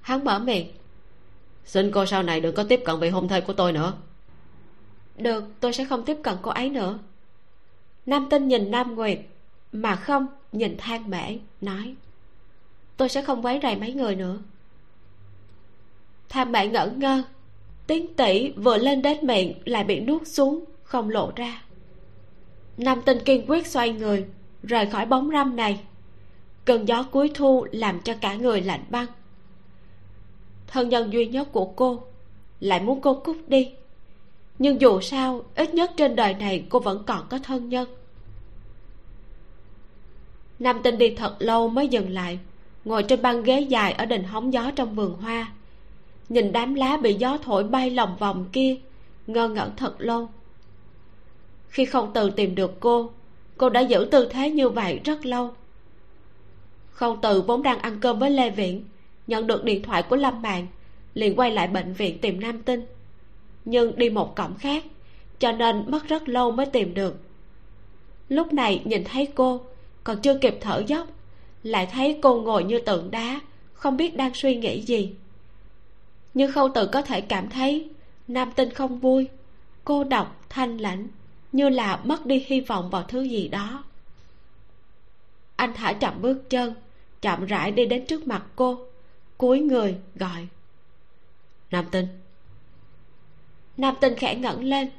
Hắn 0.00 0.24
mở 0.24 0.38
miệng, 0.38 0.66
xin 1.64 1.90
cô 1.90 2.06
sau 2.06 2.22
này 2.22 2.40
đừng 2.40 2.54
có 2.54 2.64
tiếp 2.68 2.80
cận 2.84 3.00
vị 3.00 3.08
hôn 3.08 3.28
thê 3.28 3.40
của 3.40 3.52
tôi 3.52 3.72
nữa. 3.72 3.92
Được, 5.16 5.44
tôi 5.60 5.72
sẽ 5.72 5.84
không 5.84 6.04
tiếp 6.04 6.16
cận 6.22 6.36
cô 6.42 6.50
ấy 6.50 6.70
nữa. 6.70 6.98
Nam 8.06 8.26
tinh 8.30 8.48
nhìn 8.48 8.70
nam 8.70 8.94
nguyệt, 8.94 9.18
mà 9.72 9.96
không 9.96 10.26
nhìn 10.52 10.76
than 10.78 11.10
mễ, 11.10 11.38
nói, 11.60 11.94
tôi 12.96 13.08
sẽ 13.08 13.22
không 13.22 13.44
quấy 13.44 13.60
rầy 13.62 13.76
mấy 13.76 13.92
người 13.92 14.16
nữa 14.16 14.38
tham 16.28 16.52
mại 16.52 16.68
ngỡ 16.68 16.86
ngơ, 16.96 17.22
tiếng 17.86 18.14
tỷ 18.14 18.50
vừa 18.50 18.78
lên 18.78 19.02
đến 19.02 19.26
miệng 19.26 19.54
lại 19.64 19.84
bị 19.84 20.00
nuốt 20.00 20.26
xuống, 20.26 20.64
không 20.82 21.10
lộ 21.10 21.32
ra. 21.36 21.62
Nam 22.76 23.02
tinh 23.02 23.18
kiên 23.24 23.44
quyết 23.46 23.66
xoay 23.66 23.92
người, 23.92 24.24
rời 24.62 24.86
khỏi 24.86 25.06
bóng 25.06 25.30
râm 25.32 25.56
này. 25.56 25.80
Cơn 26.64 26.88
gió 26.88 27.02
cuối 27.02 27.30
thu 27.34 27.66
làm 27.72 28.00
cho 28.00 28.14
cả 28.20 28.34
người 28.34 28.60
lạnh 28.60 28.84
băng. 28.90 29.06
Thân 30.66 30.88
nhân 30.88 31.12
duy 31.12 31.26
nhất 31.26 31.52
của 31.52 31.64
cô 31.64 32.02
lại 32.60 32.80
muốn 32.80 33.00
cô 33.00 33.14
cút 33.14 33.36
đi. 33.48 33.72
Nhưng 34.58 34.80
dù 34.80 35.00
sao, 35.00 35.42
ít 35.54 35.74
nhất 35.74 35.90
trên 35.96 36.16
đời 36.16 36.34
này 36.34 36.64
cô 36.68 36.78
vẫn 36.78 37.04
còn 37.06 37.26
có 37.30 37.38
thân 37.38 37.68
nhân. 37.68 37.88
Nam 40.58 40.80
tinh 40.82 40.98
đi 40.98 41.14
thật 41.14 41.36
lâu 41.38 41.68
mới 41.68 41.88
dừng 41.88 42.10
lại, 42.10 42.38
ngồi 42.84 43.02
trên 43.02 43.22
băng 43.22 43.42
ghế 43.42 43.60
dài 43.60 43.92
ở 43.92 44.06
đình 44.06 44.24
hóng 44.24 44.52
gió 44.52 44.70
trong 44.76 44.94
vườn 44.94 45.14
hoa 45.14 45.52
nhìn 46.28 46.52
đám 46.52 46.74
lá 46.74 46.96
bị 46.96 47.14
gió 47.14 47.38
thổi 47.42 47.64
bay 47.64 47.90
lòng 47.90 48.16
vòng 48.18 48.46
kia, 48.52 48.76
ngơ 49.26 49.48
ngẩn 49.48 49.70
thật 49.76 49.94
lâu. 49.98 50.28
Khi 51.68 51.84
không 51.84 52.10
từ 52.14 52.30
tìm 52.30 52.54
được 52.54 52.80
cô 52.80 53.10
cô 53.56 53.68
đã 53.68 53.80
giữ 53.80 54.08
tư 54.10 54.28
thế 54.30 54.50
như 54.50 54.68
vậy 54.68 55.00
rất 55.04 55.26
lâu. 55.26 55.50
Không 56.90 57.18
từ 57.22 57.42
vốn 57.42 57.62
đang 57.62 57.78
ăn 57.78 57.98
cơm 58.00 58.18
với 58.18 58.30
lê 58.30 58.50
viễn, 58.50 58.84
nhận 59.26 59.46
được 59.46 59.64
điện 59.64 59.82
thoại 59.82 60.02
của 60.02 60.16
lâm 60.16 60.42
mạng 60.42 60.66
liền 61.14 61.36
quay 61.36 61.50
lại 61.50 61.68
bệnh 61.68 61.92
viện 61.92 62.18
tìm 62.18 62.40
nam 62.40 62.62
tinh. 62.62 62.86
Nhưng 63.64 63.98
đi 63.98 64.10
một 64.10 64.36
cổng 64.36 64.54
khác, 64.58 64.84
cho 65.38 65.52
nên 65.52 65.84
mất 65.86 66.08
rất 66.08 66.28
lâu 66.28 66.50
mới 66.50 66.66
tìm 66.66 66.94
được. 66.94 67.16
Lúc 68.28 68.52
này 68.52 68.82
nhìn 68.84 69.04
thấy 69.04 69.28
cô, 69.34 69.60
còn 70.04 70.20
chưa 70.20 70.38
kịp 70.38 70.58
thở 70.60 70.82
dốc, 70.86 71.08
lại 71.62 71.88
thấy 71.92 72.18
cô 72.22 72.40
ngồi 72.40 72.64
như 72.64 72.78
tượng 72.78 73.10
đá, 73.10 73.40
không 73.72 73.96
biết 73.96 74.16
đang 74.16 74.34
suy 74.34 74.56
nghĩ 74.56 74.80
gì 74.80 75.14
nhưng 76.34 76.52
khâu 76.52 76.68
tự 76.74 76.86
có 76.86 77.02
thể 77.02 77.20
cảm 77.20 77.48
thấy 77.48 77.90
nam 78.28 78.52
tinh 78.56 78.70
không 78.70 78.98
vui, 78.98 79.28
cô 79.84 80.04
độc, 80.04 80.40
thanh 80.48 80.78
lãnh, 80.78 81.08
như 81.52 81.68
là 81.68 82.00
mất 82.04 82.26
đi 82.26 82.44
hy 82.46 82.60
vọng 82.60 82.90
vào 82.90 83.02
thứ 83.02 83.22
gì 83.22 83.48
đó. 83.48 83.84
Anh 85.56 85.72
thả 85.74 85.92
chậm 85.92 86.22
bước 86.22 86.50
chân, 86.50 86.74
chậm 87.20 87.44
rãi 87.46 87.70
đi 87.70 87.86
đến 87.86 88.06
trước 88.06 88.26
mặt 88.26 88.42
cô, 88.56 88.78
cúi 89.38 89.60
người 89.60 89.96
gọi. 90.14 90.48
Nam 91.70 91.84
tinh. 91.90 92.06
Nam 93.76 93.94
tinh 94.00 94.14
khẽ 94.14 94.34
ngẩng 94.34 94.64
lên 94.64 94.90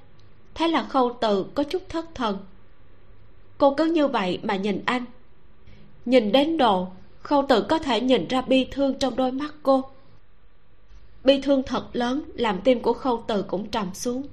thế 0.55 0.67
là 0.67 0.83
khâu 0.83 1.17
từ 1.21 1.45
có 1.55 1.63
chút 1.63 1.83
thất 1.89 2.15
thần. 2.15 2.37
Cô 3.57 3.75
cứ 3.75 3.85
như 3.85 4.07
vậy 4.07 4.39
mà 4.43 4.55
nhìn 4.55 4.81
anh. 4.85 5.05
Nhìn 6.05 6.31
đến 6.31 6.57
độ, 6.57 6.87
khâu 7.19 7.45
từ 7.49 7.61
có 7.61 7.79
thể 7.79 8.01
nhìn 8.01 8.27
ra 8.27 8.41
bi 8.41 8.67
thương 8.71 8.99
trong 8.99 9.15
đôi 9.15 9.31
mắt 9.31 9.53
cô 9.63 9.83
bi 11.25 11.41
thương 11.41 11.63
thật 11.63 11.87
lớn, 11.93 12.21
làm 12.35 12.61
tim 12.63 12.81
của 12.81 12.93
khâu 12.93 13.23
từ 13.27 13.43
cũng 13.43 13.69
trầm 13.69 13.93
xuống. 13.93 14.27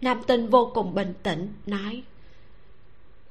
Nam 0.00 0.22
tinh 0.26 0.48
vô 0.48 0.70
cùng 0.74 0.94
bình 0.94 1.14
tĩnh, 1.22 1.52
nói, 1.66 2.02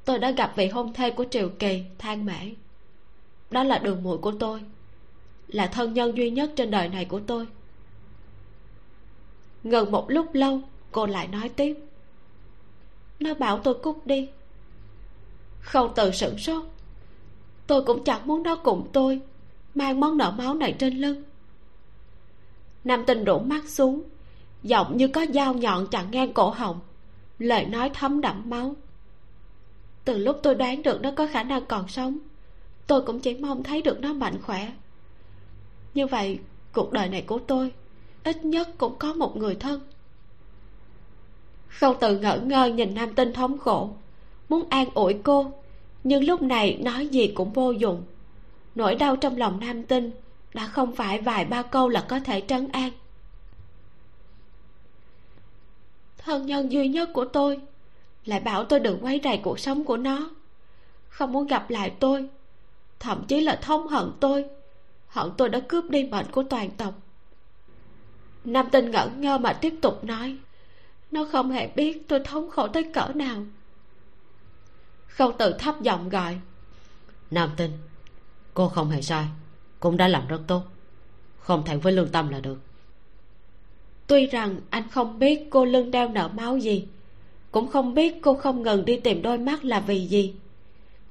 tôi 0.05 0.19
đã 0.19 0.31
gặp 0.31 0.53
vị 0.55 0.67
hôn 0.67 0.93
thê 0.93 1.11
của 1.11 1.25
triều 1.31 1.49
kỳ 1.49 1.83
than 1.97 2.25
mễ. 2.25 2.39
Đó 3.51 3.63
là 3.63 3.77
đường 3.77 4.03
muội 4.03 4.17
của 4.17 4.31
tôi, 4.39 4.61
là 5.47 5.67
thân 5.67 5.93
nhân 5.93 6.17
duy 6.17 6.29
nhất 6.29 6.51
trên 6.55 6.71
đời 6.71 6.89
này 6.89 7.05
của 7.05 7.19
tôi. 7.19 7.47
Ngừng 9.63 9.91
một 9.91 10.05
lúc 10.11 10.33
lâu, 10.33 10.61
cô 10.91 11.05
lại 11.05 11.27
nói 11.27 11.49
tiếp, 11.49 11.77
nó 13.19 13.33
bảo 13.33 13.59
tôi 13.59 13.73
cút 13.73 14.05
đi. 14.05 14.29
Khâu 15.61 15.93
từ 15.95 16.11
sửng 16.11 16.37
sốt, 16.37 16.65
tôi 17.67 17.83
cũng 17.83 18.03
chẳng 18.03 18.27
muốn 18.27 18.43
nó 18.43 18.55
cùng 18.55 18.89
tôi, 18.93 19.21
mang 19.75 19.99
món 19.99 20.17
nợ 20.17 20.33
máu 20.37 20.53
này 20.53 20.75
trên 20.79 20.97
lưng 20.97 21.23
nam 22.83 23.05
tinh 23.05 23.23
rủ 23.23 23.39
mắt 23.39 23.69
xuống, 23.69 24.03
giọng 24.63 24.97
như 24.97 25.07
có 25.07 25.25
dao 25.33 25.53
nhọn 25.53 25.87
chặn 25.87 26.11
ngang 26.11 26.33
cổ 26.33 26.49
họng, 26.49 26.79
lời 27.39 27.65
nói 27.65 27.91
thấm 27.93 28.21
đẫm 28.21 28.49
máu. 28.49 28.75
Từ 30.05 30.17
lúc 30.17 30.39
tôi 30.43 30.55
đoán 30.55 30.83
được 30.83 31.01
nó 31.01 31.11
có 31.15 31.27
khả 31.27 31.43
năng 31.43 31.65
còn 31.65 31.87
sống, 31.87 32.17
tôi 32.87 33.01
cũng 33.01 33.19
chỉ 33.19 33.33
mong 33.33 33.63
thấy 33.63 33.81
được 33.81 34.01
nó 34.01 34.13
mạnh 34.13 34.41
khỏe. 34.41 34.71
Như 35.93 36.07
vậy, 36.07 36.39
cuộc 36.73 36.91
đời 36.91 37.09
này 37.09 37.21
của 37.21 37.39
tôi, 37.39 37.71
ít 38.23 38.45
nhất 38.45 38.69
cũng 38.77 38.95
có 38.99 39.13
một 39.13 39.37
người 39.37 39.55
thân. 39.55 39.81
Khâu 41.67 41.93
tự 41.93 42.19
ngỡ 42.19 42.39
ngơ 42.39 42.65
nhìn 42.65 42.95
nam 42.95 43.13
tinh 43.13 43.33
thống 43.33 43.57
khổ, 43.57 43.89
muốn 44.49 44.63
an 44.69 44.87
ủi 44.93 45.13
cô, 45.23 45.51
nhưng 46.03 46.23
lúc 46.23 46.41
này 46.41 46.77
nói 46.81 47.07
gì 47.07 47.27
cũng 47.27 47.53
vô 47.53 47.71
dụng. 47.71 48.03
Nỗi 48.75 48.95
đau 48.95 49.15
trong 49.15 49.37
lòng 49.37 49.59
nam 49.59 49.83
tinh 49.83 50.11
đã 50.53 50.67
không 50.67 50.95
phải 50.95 51.21
vài 51.21 51.45
ba 51.45 51.61
câu 51.61 51.89
là 51.89 52.05
có 52.09 52.19
thể 52.19 52.43
trấn 52.47 52.67
an. 52.71 52.91
Thân 56.17 56.45
nhân 56.45 56.71
duy 56.71 56.87
nhất 56.87 57.09
của 57.13 57.25
tôi 57.25 57.59
lại 58.25 58.39
bảo 58.39 58.65
tôi 58.65 58.79
đừng 58.79 59.03
quấy 59.03 59.21
rầy 59.23 59.37
cuộc 59.37 59.59
sống 59.59 59.83
của 59.83 59.97
nó. 59.97 60.29
Không 61.09 61.31
muốn 61.31 61.47
gặp 61.47 61.69
lại 61.69 61.93
tôi, 61.99 62.29
thậm 62.99 63.23
chí 63.27 63.41
là 63.41 63.59
thông 63.61 63.87
hận 63.87 64.11
tôi. 64.19 64.45
Hận 65.07 65.31
tôi 65.37 65.49
đã 65.49 65.59
cướp 65.59 65.89
đi 65.89 66.03
mệnh 66.03 66.31
của 66.31 66.43
toàn 66.43 66.71
tộc. 66.71 66.93
Nam 68.45 68.69
tinh 68.71 68.91
ngẩn 68.91 69.21
ngơ 69.21 69.37
mà 69.37 69.53
tiếp 69.53 69.73
tục 69.81 70.03
nói, 70.03 70.37
nó 71.11 71.27
không 71.31 71.51
hề 71.51 71.67
biết 71.67 72.07
tôi 72.07 72.19
thống 72.19 72.49
khổ 72.49 72.67
tới 72.67 72.91
cỡ 72.93 73.07
nào. 73.15 73.45
Khâu 75.07 75.31
tự 75.31 75.53
thấp 75.59 75.81
giọng 75.81 76.09
gọi, 76.09 76.39
nam 77.31 77.49
tinh, 77.57 77.71
cô 78.53 78.69
không 78.69 78.89
hề 78.89 79.01
sai 79.01 79.25
cũng 79.79 79.97
đã 79.97 80.07
làm 80.07 80.27
rất 80.27 80.41
tốt. 80.47 80.63
Không 81.39 81.65
thẹn 81.65 81.79
với 81.79 81.93
lương 81.93 82.09
tâm 82.09 82.29
là 82.29 82.39
được. 82.39 82.59
Tuy 84.07 84.27
rằng 84.27 84.55
anh 84.69 84.83
không 84.89 85.19
biết 85.19 85.47
cô 85.49 85.65
lưng 85.65 85.91
đeo 85.91 86.09
nợ 86.09 86.27
máu 86.27 86.57
gì, 86.57 86.87
cũng 87.51 87.67
không 87.67 87.93
biết 87.93 88.21
cô 88.21 88.33
không 88.33 88.63
ngừng 88.63 88.85
đi 88.85 88.97
tìm 88.99 89.21
đôi 89.21 89.37
mắt 89.37 89.65
là 89.65 89.79
vì 89.79 90.07
gì. 90.07 90.33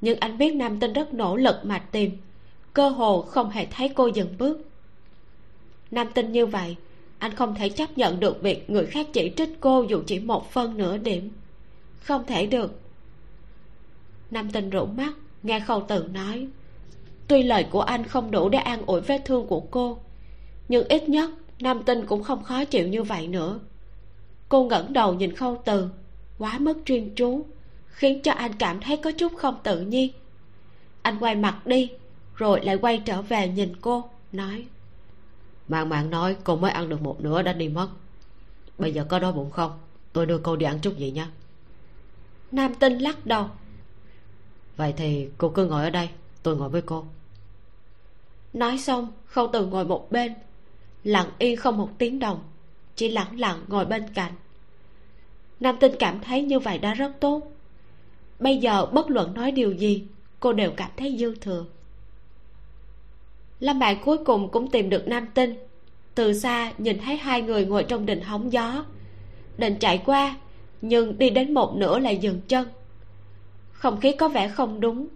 Nhưng 0.00 0.18
anh 0.20 0.38
biết 0.38 0.54
nam 0.54 0.80
tinh 0.80 0.92
rất 0.92 1.14
nỗ 1.14 1.36
lực 1.36 1.56
mà 1.62 1.78
tìm, 1.78 2.16
cơ 2.72 2.88
hồ 2.88 3.22
không 3.22 3.50
hề 3.50 3.66
thấy 3.66 3.88
cô 3.88 4.06
dừng 4.06 4.34
bước. 4.38 4.58
Nam 5.90 6.06
tinh 6.14 6.32
như 6.32 6.46
vậy, 6.46 6.76
anh 7.18 7.34
không 7.34 7.54
thể 7.54 7.68
chấp 7.68 7.98
nhận 7.98 8.20
được 8.20 8.42
việc 8.42 8.70
người 8.70 8.86
khác 8.86 9.06
chỉ 9.12 9.32
trích 9.36 9.60
cô 9.60 9.82
dù 9.82 10.02
chỉ 10.06 10.18
một 10.18 10.52
phân 10.52 10.76
nửa 10.76 10.96
điểm. 10.96 11.30
Không 12.02 12.26
thể 12.26 12.46
được. 12.46 12.80
Nam 14.30 14.50
tinh 14.50 14.70
rũ 14.70 14.86
mắt, 14.86 15.12
nghe 15.42 15.60
khâu 15.60 15.84
từ 15.88 16.08
nói 16.12 16.48
tuy 17.28 17.42
lời 17.42 17.66
của 17.70 17.80
anh 17.80 18.04
không 18.04 18.30
đủ 18.30 18.48
để 18.48 18.58
an 18.58 18.82
ủi 18.86 19.00
vết 19.00 19.22
thương 19.24 19.46
của 19.46 19.60
cô 19.60 19.98
nhưng 20.68 20.88
ít 20.88 21.08
nhất 21.08 21.30
nam 21.60 21.82
tinh 21.82 22.06
cũng 22.06 22.22
không 22.22 22.44
khó 22.44 22.64
chịu 22.64 22.88
như 22.88 23.02
vậy 23.02 23.26
nữa. 23.26 23.60
Cô 24.48 24.64
ngẩng 24.64 24.92
đầu 24.92 25.14
nhìn 25.14 25.36
khâu 25.36 25.62
từ 25.64 25.88
quá 26.38 26.58
mức 26.58 26.78
chuyên 26.84 27.14
chú 27.14 27.46
khiến 27.88 28.22
cho 28.22 28.32
anh 28.32 28.52
cảm 28.52 28.80
thấy 28.80 28.96
có 28.96 29.12
chút 29.12 29.32
không 29.36 29.58
tự 29.62 29.80
nhiên. 29.80 30.12
Anh 31.02 31.18
quay 31.20 31.34
mặt 31.34 31.66
đi 31.66 31.90
rồi 32.34 32.64
lại 32.64 32.76
quay 32.76 33.02
trở 33.04 33.22
về 33.22 33.48
nhìn 33.48 33.76
cô 33.80 34.10
nói 34.32 34.66
mạng 35.68 35.88
mạng 35.88 36.10
nói 36.10 36.36
cô 36.44 36.56
mới 36.56 36.70
ăn 36.70 36.88
được 36.88 37.02
một 37.02 37.20
nửa 37.20 37.42
đã 37.42 37.52
đi 37.52 37.68
mất. 37.68 37.88
Bây 38.78 38.92
giờ 38.92 39.04
có 39.08 39.18
đói 39.18 39.32
bụng 39.32 39.50
không? 39.50 39.72
Tôi 40.12 40.26
đưa 40.26 40.38
cô 40.38 40.56
đi 40.56 40.66
ăn 40.66 40.78
chút 40.82 40.96
gì 40.96 41.10
nhé 41.10 41.26
nam 42.52 42.74
tinh 42.74 42.98
lắc 42.98 43.26
đầu. 43.26 43.46
Vậy 44.76 44.94
thì 44.96 45.28
cô 45.38 45.48
cứ 45.48 45.66
ngồi 45.66 45.84
ở 45.84 45.90
đây 45.90 46.08
tôi 46.42 46.56
ngồi 46.56 46.68
với 46.68 46.82
cô 46.82 47.04
nói 48.58 48.78
xong, 48.78 49.12
khâu 49.24 49.48
từ 49.52 49.66
ngồi 49.66 49.84
một 49.84 50.10
bên. 50.10 50.34
Lặng 51.04 51.30
yên 51.38 51.56
không 51.56 51.78
một 51.78 51.90
tiếng 51.98 52.18
đồng, 52.18 52.40
chỉ 52.96 53.08
lặng 53.08 53.40
lặng 53.40 53.64
ngồi 53.68 53.84
bên 53.84 54.02
cạnh. 54.14 54.32
Nam 55.60 55.76
tinh 55.80 55.92
cảm 55.98 56.20
thấy 56.20 56.42
như 56.42 56.58
vậy 56.58 56.78
đã 56.78 56.94
rất 56.94 57.12
tốt. 57.20 57.42
Bây 58.38 58.58
giờ 58.58 58.86
bất 58.86 59.10
luận 59.10 59.34
nói 59.34 59.50
điều 59.50 59.72
gì, 59.72 60.04
cô 60.40 60.52
đều 60.52 60.70
cảm 60.76 60.90
thấy 60.96 61.16
dư 61.18 61.34
thừa. 61.34 61.64
Lâm 63.60 63.78
bạn 63.78 63.96
cuối 64.04 64.18
cùng 64.24 64.48
cũng 64.50 64.70
tìm 64.70 64.90
được 64.90 65.08
nam 65.08 65.26
tinh. 65.34 65.54
Từ 66.14 66.32
xa 66.32 66.72
nhìn 66.78 66.98
thấy 66.98 67.16
hai 67.16 67.42
người 67.42 67.66
ngồi 67.66 67.84
trong 67.84 68.06
đình 68.06 68.20
hóng 68.20 68.52
gió. 68.52 68.84
Định 69.58 69.76
chạy 69.80 70.02
qua, 70.06 70.36
nhưng 70.82 71.18
đi 71.18 71.30
đến 71.30 71.54
một 71.54 71.76
nửa 71.76 71.98
lại 71.98 72.18
dừng 72.18 72.40
chân. 72.48 72.68
Không 73.72 74.00
khí 74.00 74.12
có 74.12 74.28
vẻ 74.28 74.48
không 74.48 74.80
đúng. 74.80 75.08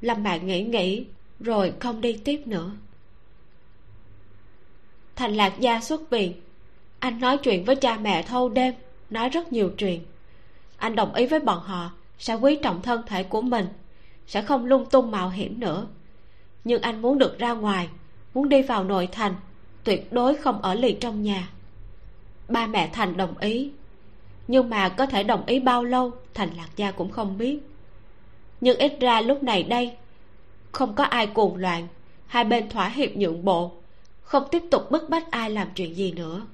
Lâm 0.00 0.22
bạn 0.22 0.46
nghĩ 0.46 0.62
nghĩ 0.62 1.04
rồi 1.44 1.72
không 1.80 2.00
đi 2.00 2.20
tiếp 2.24 2.42
nữa. 2.46 2.70
Thành 5.16 5.34
lạc 5.34 5.54
gia 5.58 5.80
xuất 5.80 6.10
viện. 6.10 6.32
Anh 6.98 7.20
nói 7.20 7.38
chuyện 7.38 7.64
với 7.64 7.76
cha 7.76 7.96
mẹ 7.96 8.22
thâu 8.22 8.48
đêm, 8.48 8.74
nói 9.10 9.28
rất 9.28 9.52
nhiều 9.52 9.70
chuyện. 9.78 10.04
Anh 10.76 10.96
đồng 10.96 11.14
ý 11.14 11.26
với 11.26 11.40
bọn 11.40 11.60
họ, 11.60 11.90
sẽ 12.18 12.34
quý 12.34 12.58
trọng 12.62 12.82
thân 12.82 13.02
thể 13.06 13.22
của 13.22 13.42
mình, 13.42 13.66
sẽ 14.26 14.42
không 14.42 14.64
lung 14.64 14.86
tung 14.90 15.10
mạo 15.10 15.28
hiểm 15.30 15.60
nữa. 15.60 15.86
Nhưng 16.64 16.82
anh 16.82 17.02
muốn 17.02 17.18
được 17.18 17.38
ra 17.38 17.52
ngoài, 17.52 17.88
muốn 18.34 18.48
đi 18.48 18.62
vào 18.62 18.84
nội 18.84 19.08
thành, 19.12 19.34
tuyệt 19.84 20.12
đối 20.12 20.34
không 20.34 20.62
ở 20.62 20.74
lì 20.74 20.96
trong 21.00 21.22
nhà. 21.22 21.48
Ba 22.48 22.66
mẹ 22.66 22.90
thành 22.92 23.16
đồng 23.16 23.38
ý. 23.38 23.70
Nhưng 24.48 24.70
mà 24.70 24.88
có 24.88 25.06
thể 25.06 25.22
đồng 25.22 25.46
ý 25.46 25.60
bao 25.60 25.84
lâu, 25.84 26.10
thành 26.34 26.48
lạc 26.56 26.68
gia 26.76 26.90
cũng 26.90 27.10
không 27.10 27.38
biết. 27.38 27.58
Nhưng 28.60 28.78
ít 28.78 28.96
ra 29.00 29.20
lúc 29.20 29.42
này 29.42 29.62
đây 29.62 29.96
không 30.74 30.94
có 30.94 31.04
ai 31.04 31.26
cuồng 31.26 31.56
loạn. 31.56 31.88
Hai 32.26 32.44
bên 32.44 32.68
thỏa 32.68 32.88
hiệp 32.88 33.10
nhượng 33.16 33.44
bộ, 33.44 33.72
không 34.22 34.44
tiếp 34.50 34.62
tục 34.70 34.90
bức 34.90 35.10
bách 35.10 35.30
ai 35.30 35.50
làm 35.50 35.68
chuyện 35.74 35.96
gì 35.96 36.12
nữa. 36.12 36.46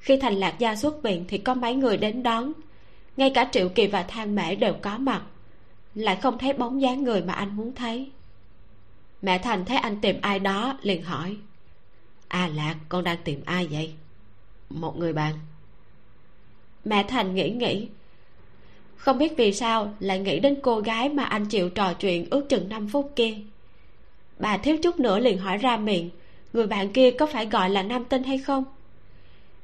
Khi 0.00 0.16
thành 0.16 0.34
lạc 0.34 0.58
gia 0.58 0.76
xuất 0.76 1.02
viện 1.02 1.24
thì 1.28 1.38
có 1.38 1.54
mấy 1.54 1.74
người 1.74 1.96
đến 1.96 2.22
đón. 2.22 2.52
Ngay 3.16 3.30
cả 3.34 3.48
triệu 3.52 3.68
kỳ 3.68 3.86
và 3.86 4.02
thang 4.02 4.34
mễ 4.34 4.54
đều 4.54 4.74
có 4.82 4.98
mặt, 4.98 5.22
lại 5.94 6.16
không 6.16 6.38
thấy 6.38 6.52
bóng 6.52 6.80
dáng 6.80 7.04
người 7.04 7.22
mà 7.22 7.32
anh 7.32 7.56
muốn 7.56 7.74
thấy. 7.74 8.10
Mẹ 9.22 9.38
thành 9.38 9.64
thấy 9.64 9.76
anh 9.76 10.00
tìm 10.00 10.16
ai 10.22 10.38
đó, 10.38 10.78
liền 10.82 11.02
hỏi, 11.02 11.36
a 12.28 12.48
lạc, 12.48 12.76
con 12.88 13.04
đang 13.04 13.18
tìm 13.24 13.40
ai 13.44 13.66
vậy? 13.66 13.94
Một 14.70 14.98
người 14.98 15.12
bạn. 15.12 15.34
Mẹ 16.84 17.04
thành 17.08 17.34
nghĩ 17.34 17.50
nghĩ 17.50 17.88
không 19.02 19.18
biết 19.18 19.36
vì 19.36 19.52
sao 19.52 19.94
lại 20.00 20.18
nghĩ 20.18 20.40
đến 20.40 20.58
cô 20.62 20.80
gái 20.80 21.08
mà 21.08 21.24
anh 21.24 21.46
chịu 21.46 21.70
trò 21.70 21.94
chuyện 21.94 22.26
ước 22.30 22.48
chừng 22.48 22.68
năm 22.68 22.88
phút 22.88 23.12
kia. 23.16 23.34
Bà 24.38 24.56
thiếu 24.56 24.76
chút 24.82 25.00
nữa 25.00 25.18
liền 25.18 25.38
hỏi 25.38 25.58
ra 25.58 25.76
miệng, 25.76 26.10
người 26.52 26.66
bạn 26.66 26.92
kia 26.92 27.10
có 27.10 27.26
phải 27.26 27.46
gọi 27.46 27.70
là 27.70 27.82
nam 27.82 28.04
tinh 28.04 28.22
hay 28.22 28.38
không? 28.38 28.64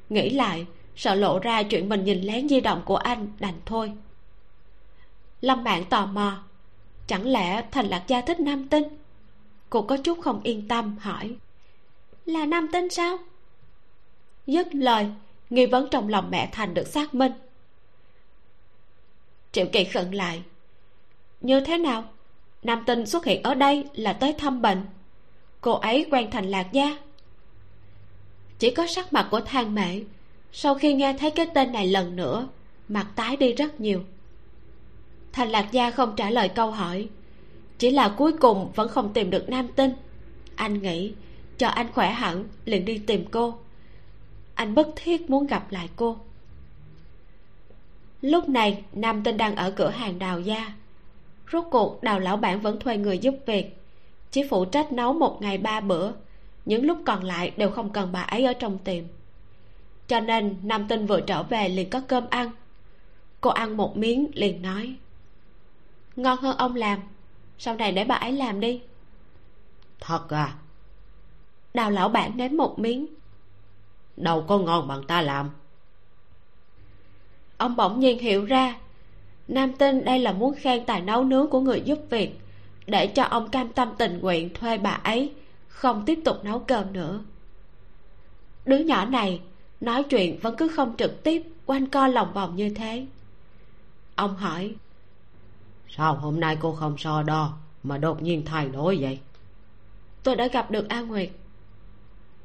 Nghĩ 0.09 0.29
lại, 0.29 0.65
sợ 0.95 1.15
lộ 1.15 1.39
ra 1.39 1.63
chuyện 1.63 1.89
mình 1.89 2.03
nhìn 2.03 2.21
lén 2.21 2.49
di 2.49 2.61
động 2.61 2.81
của 2.85 2.95
anh 2.95 3.27
đành 3.39 3.53
thôi. 3.65 3.91
Lâm 5.41 5.63
bạn 5.63 5.85
tò 5.85 6.05
mò, 6.05 6.43
chẳng 7.07 7.25
lẽ 7.25 7.63
thành 7.71 7.85
lạc 7.87 8.03
gia 8.07 8.21
thích 8.21 8.39
nam 8.39 8.67
tinh? 8.67 8.83
Cô 9.69 9.81
có 9.81 9.97
chút 9.97 10.21
không 10.21 10.41
yên 10.43 10.67
tâm 10.67 10.97
hỏi. 10.99 11.35
Là 12.25 12.45
nam 12.45 12.67
tinh 12.73 12.89
sao? 12.89 13.17
Dứt 14.47 14.75
lời, 14.75 15.07
nghi 15.49 15.65
vấn 15.65 15.87
trong 15.91 16.09
lòng 16.09 16.31
mẹ 16.31 16.49
thành 16.51 16.73
được 16.73 16.87
xác 16.87 17.13
minh 17.13 17.31
triệu 19.51 19.65
kỳ 19.71 19.83
khẩn 19.83 20.11
lại. 20.11 20.43
Như 21.41 21.59
thế 21.59 21.77
nào? 21.77 22.03
Nam 22.63 22.83
tinh 22.85 23.05
xuất 23.05 23.25
hiện 23.25 23.43
ở 23.43 23.53
đây 23.53 23.85
là 23.93 24.13
tới 24.13 24.33
thăm 24.33 24.61
bệnh. 24.61 24.81
Cô 25.61 25.71
ấy 25.71 26.05
quen 26.11 26.31
thành 26.31 26.49
lạc 26.49 26.67
gia. 26.71 26.97
Chỉ 28.59 28.71
có 28.71 28.87
sắc 28.87 29.13
mặt 29.13 29.27
của 29.31 29.41
thang 29.41 29.75
mễ, 29.75 29.99
sau 30.51 30.75
khi 30.75 30.93
nghe 30.93 31.13
thấy 31.13 31.31
cái 31.31 31.47
tên 31.53 31.71
này 31.71 31.87
lần 31.87 32.15
nữa, 32.15 32.47
mặt 32.87 33.07
tái 33.15 33.37
đi 33.37 33.53
rất 33.53 33.79
nhiều. 33.79 34.01
Thành 35.31 35.49
lạc 35.49 35.71
gia 35.71 35.91
không 35.91 36.13
trả 36.15 36.29
lời 36.29 36.49
câu 36.49 36.71
hỏi, 36.71 37.07
chỉ 37.77 37.91
là 37.91 38.15
cuối 38.17 38.33
cùng 38.33 38.71
vẫn 38.75 38.89
không 38.89 39.13
tìm 39.13 39.29
được 39.29 39.49
nam 39.49 39.67
tinh. 39.67 39.91
Anh 40.55 40.81
nghĩ, 40.81 41.13
cho 41.57 41.67
anh 41.67 41.91
khỏe 41.93 42.11
hẳn, 42.11 42.45
liền 42.65 42.85
đi 42.85 42.97
tìm 42.97 43.25
cô. 43.31 43.59
Anh 44.55 44.75
bất 44.75 44.87
thiết 44.95 45.29
muốn 45.29 45.47
gặp 45.47 45.71
lại 45.71 45.89
cô 45.95 46.17
lúc 48.21 48.49
này 48.49 48.83
nam 48.93 49.23
tinh 49.23 49.37
đang 49.37 49.55
ở 49.55 49.71
cửa 49.71 49.89
hàng 49.89 50.19
đào 50.19 50.39
gia 50.39 50.73
rốt 51.51 51.65
cuộc 51.71 52.03
đào 52.03 52.19
lão 52.19 52.37
bản 52.37 52.61
vẫn 52.61 52.79
thuê 52.79 52.97
người 52.97 53.17
giúp 53.17 53.35
việc. 53.45 53.77
Chỉ 54.31 54.43
phụ 54.49 54.65
trách 54.65 54.91
nấu 54.91 55.13
một 55.13 55.41
ngày 55.41 55.57
ba 55.57 55.79
bữa. 55.79 56.11
Những 56.65 56.85
lúc 56.85 56.97
còn 57.05 57.23
lại 57.23 57.51
đều 57.57 57.71
không 57.71 57.89
cần 57.89 58.11
bà 58.11 58.21
ấy 58.21 58.45
ở 58.45 58.53
trong 58.53 58.77
tiệm. 58.77 59.03
Cho 60.07 60.19
nên 60.19 60.57
nam 60.63 60.87
tinh 60.87 61.05
vừa 61.05 61.21
trở 61.21 61.43
về 61.43 61.69
liền 61.69 61.89
có 61.89 62.01
cơm 62.07 62.23
ăn. 62.29 62.51
Cô 63.41 63.49
ăn 63.49 63.77
một 63.77 63.97
miếng 63.97 64.27
liền 64.33 64.61
nói 64.61 64.95
ngon 66.15 66.37
hơn 66.41 66.57
ông 66.57 66.75
làm. 66.75 66.99
Sau 67.57 67.75
này 67.75 67.91
để 67.91 68.03
bà 68.03 68.15
ấy 68.15 68.31
làm 68.31 68.59
đi. 68.59 68.81
Thật 69.99 70.29
à? 70.29 70.53
Đào 71.73 71.91
lão 71.91 72.09
bản 72.09 72.37
nếm 72.37 72.57
một 72.57 72.79
miếng. 72.79 73.07
Đâu 74.17 74.45
có 74.47 74.57
ngon 74.57 74.87
bằng 74.87 75.03
ta 75.03 75.21
làm 75.21 75.49
ông 77.59 77.75
bỗng 77.75 77.99
nhiên 77.99 78.19
hiểu 78.19 78.45
ra 78.45 78.75
nam 79.47 79.73
tinh 79.73 80.05
đây 80.05 80.19
là 80.19 80.31
muốn 80.31 80.55
khen 80.55 80.85
tài 80.85 81.01
nấu 81.01 81.23
nướng 81.23 81.47
của 81.47 81.59
người 81.59 81.81
giúp 81.81 81.99
việc 82.09 82.39
để 82.87 83.07
cho 83.07 83.23
ông 83.23 83.49
cam 83.49 83.73
tâm 83.73 83.89
tình 83.97 84.19
nguyện 84.19 84.53
thuê 84.53 84.77
bà 84.77 84.89
ấy 84.89 85.33
không 85.67 86.05
tiếp 86.05 86.19
tục 86.25 86.37
nấu 86.43 86.59
cơm 86.59 86.93
nữa. 86.93 87.19
Đứa 88.65 88.77
nhỏ 88.77 89.05
này 89.05 89.41
nói 89.81 90.03
chuyện 90.03 90.39
vẫn 90.39 90.55
cứ 90.57 90.67
không 90.67 90.95
trực 90.97 91.23
tiếp 91.23 91.43
quanh 91.65 91.89
co 91.89 92.07
lòng 92.07 92.33
vòng 92.33 92.55
như 92.55 92.69
thế. 92.69 93.05
Ông 94.15 94.35
hỏi 94.35 94.75
sao 95.89 96.15
hôm 96.15 96.39
nay 96.39 96.57
cô 96.59 96.71
không 96.71 96.97
so 96.97 97.23
đo 97.23 97.57
mà 97.83 97.97
đột 97.97 98.21
nhiên 98.21 98.45
thay 98.45 98.69
đổi 98.69 98.97
vậy? 99.01 99.19
Tôi 100.23 100.35
đã 100.35 100.47
gặp 100.47 100.71
được 100.71 100.89
a 100.89 101.01
nguyệt. 101.01 101.29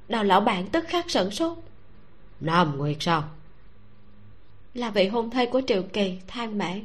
Đào 0.09 0.25
lão 0.25 0.41
bản 0.41 0.67
tức 0.67 0.85
khắc 0.89 1.11
sửng 1.11 1.31
sốt. 1.31 1.59
Nam 2.41 2.79
nguyệt 2.79 2.97
sao 3.01 3.25
là 4.75 4.91
vị 4.91 5.09
hôn 5.09 5.31
thê 5.31 5.47
của 5.47 5.63
triệu 5.67 5.83
kỳ 5.83 6.19
than 6.27 6.59
mễ. 6.59 6.81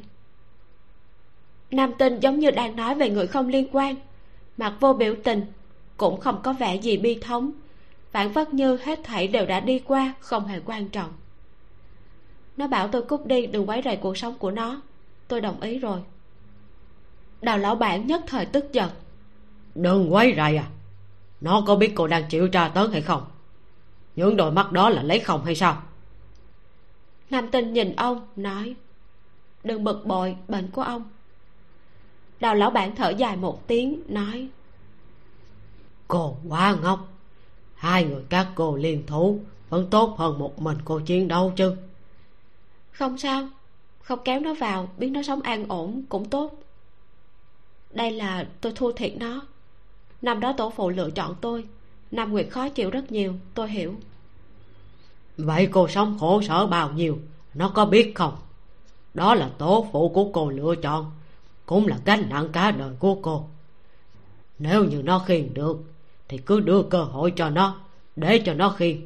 Nam 1.70 1.92
tinh 1.98 2.20
giống 2.20 2.38
như 2.38 2.50
đang 2.50 2.76
nói 2.76 2.94
về 2.94 3.10
người 3.10 3.26
không 3.26 3.48
liên 3.48 3.68
quan, 3.72 3.94
mặt 4.56 4.74
vô 4.80 4.92
biểu 4.92 5.14
tình, 5.24 5.44
cũng 5.96 6.20
không 6.20 6.40
có 6.42 6.52
vẻ 6.52 6.76
gì 6.76 6.96
bi 6.96 7.18
thống, 7.20 7.52
phản 8.10 8.32
phất 8.32 8.54
như 8.54 8.76
hết 8.76 9.00
thảy 9.04 9.28
đều 9.28 9.46
đã 9.46 9.60
đi 9.60 9.78
qua, 9.78 10.14
không 10.20 10.46
hề 10.46 10.60
quan 10.66 10.88
trọng. 10.88 11.12
Nó 12.56 12.66
bảo 12.66 12.88
tôi 12.88 13.02
cút 13.02 13.26
đi, 13.26 13.46
đừng 13.46 13.68
quấy 13.68 13.82
rầy 13.84 13.96
cuộc 13.96 14.18
sống 14.18 14.38
của 14.38 14.50
nó. 14.50 14.80
Tôi 15.28 15.40
đồng 15.40 15.60
ý 15.60 15.78
rồi. 15.78 16.00
Đào 17.42 17.58
lão 17.58 17.74
bản 17.74 18.06
nhất 18.06 18.22
thời 18.26 18.46
tức 18.46 18.72
giận. 18.72 18.90
Đừng 19.74 20.14
quấy 20.14 20.34
rầy 20.36 20.56
à? 20.56 20.66
Nó 21.40 21.64
có 21.66 21.76
biết 21.76 21.92
cô 21.94 22.06
đang 22.06 22.28
chịu 22.28 22.48
tra 22.48 22.68
tấn 22.68 22.92
hay 22.92 23.02
không? 23.02 23.22
Những 24.16 24.36
đôi 24.36 24.52
mắt 24.52 24.72
đó 24.72 24.90
là 24.90 25.02
lấy 25.02 25.18
không 25.18 25.44
hay 25.44 25.54
sao? 25.54 25.82
Nam 27.30 27.48
tinh 27.50 27.72
nhìn 27.72 27.96
ông, 27.96 28.26
nói, 28.36 28.74
đừng 29.64 29.84
bực 29.84 30.06
bội, 30.06 30.36
bệnh 30.48 30.70
của 30.70 30.82
ông. 30.82 31.04
Đào 32.40 32.54
lão 32.54 32.70
bản 32.70 32.96
thở 32.96 33.10
dài 33.10 33.36
một 33.36 33.66
tiếng, 33.66 34.02
nói, 34.08 34.48
cô 36.08 36.36
quá 36.48 36.76
ngốc, 36.82 37.08
hai 37.74 38.04
người 38.04 38.22
các 38.28 38.48
cô 38.54 38.76
liên 38.76 39.06
thủ 39.06 39.40
vẫn 39.68 39.90
tốt 39.90 40.14
hơn 40.18 40.38
một 40.38 40.62
mình 40.62 40.78
cô 40.84 41.00
chiến 41.00 41.28
đấu 41.28 41.52
chứ. 41.56 41.76
Không 42.92 43.18
sao, 43.18 43.48
không 44.02 44.18
kéo 44.24 44.40
nó 44.40 44.54
vào, 44.54 44.88
biết 44.98 45.08
nó 45.08 45.22
sống 45.22 45.40
an 45.40 45.68
ổn 45.68 46.02
cũng 46.08 46.28
tốt. 46.28 46.62
Đây 47.90 48.10
là 48.10 48.48
tôi 48.60 48.72
thua 48.76 48.92
thiệt 48.92 49.12
nó 49.16 49.40
năm 50.22 50.40
đó 50.40 50.52
tổ 50.56 50.70
phụ 50.70 50.88
lựa 50.88 51.10
chọn 51.10 51.34
tôi 51.40 51.64
năm 52.10 52.32
nguyệt 52.32 52.46
khó 52.50 52.68
chịu 52.68 52.90
rất 52.90 53.12
nhiều, 53.12 53.34
tôi 53.54 53.70
hiểu 53.70 53.94
vậy 55.44 55.68
cô 55.72 55.88
sống 55.88 56.16
khổ 56.20 56.42
sở 56.42 56.66
bao 56.66 56.90
nhiêu, 56.92 57.18
nó 57.54 57.68
có 57.68 57.84
biết 57.86 58.12
không? 58.14 58.36
Đó 59.14 59.34
là 59.34 59.50
tổ 59.58 59.88
phụ 59.92 60.08
của 60.08 60.30
cô 60.32 60.50
lựa 60.50 60.74
chọn, 60.82 61.10
cũng 61.66 61.86
là 61.86 61.98
gánh 62.04 62.28
nặng 62.30 62.48
cả 62.52 62.70
đời 62.70 62.90
của 62.98 63.14
cô. 63.14 63.48
Nếu 64.58 64.84
như 64.84 65.02
nó 65.02 65.18
khiêng 65.18 65.54
được, 65.54 65.82
thì 66.28 66.38
cứ 66.38 66.60
đưa 66.60 66.82
cơ 66.82 67.02
hội 67.02 67.32
cho 67.36 67.50
nó, 67.50 67.76
để 68.16 68.42
cho 68.44 68.54
nó 68.54 68.70
khiêng. 68.70 68.96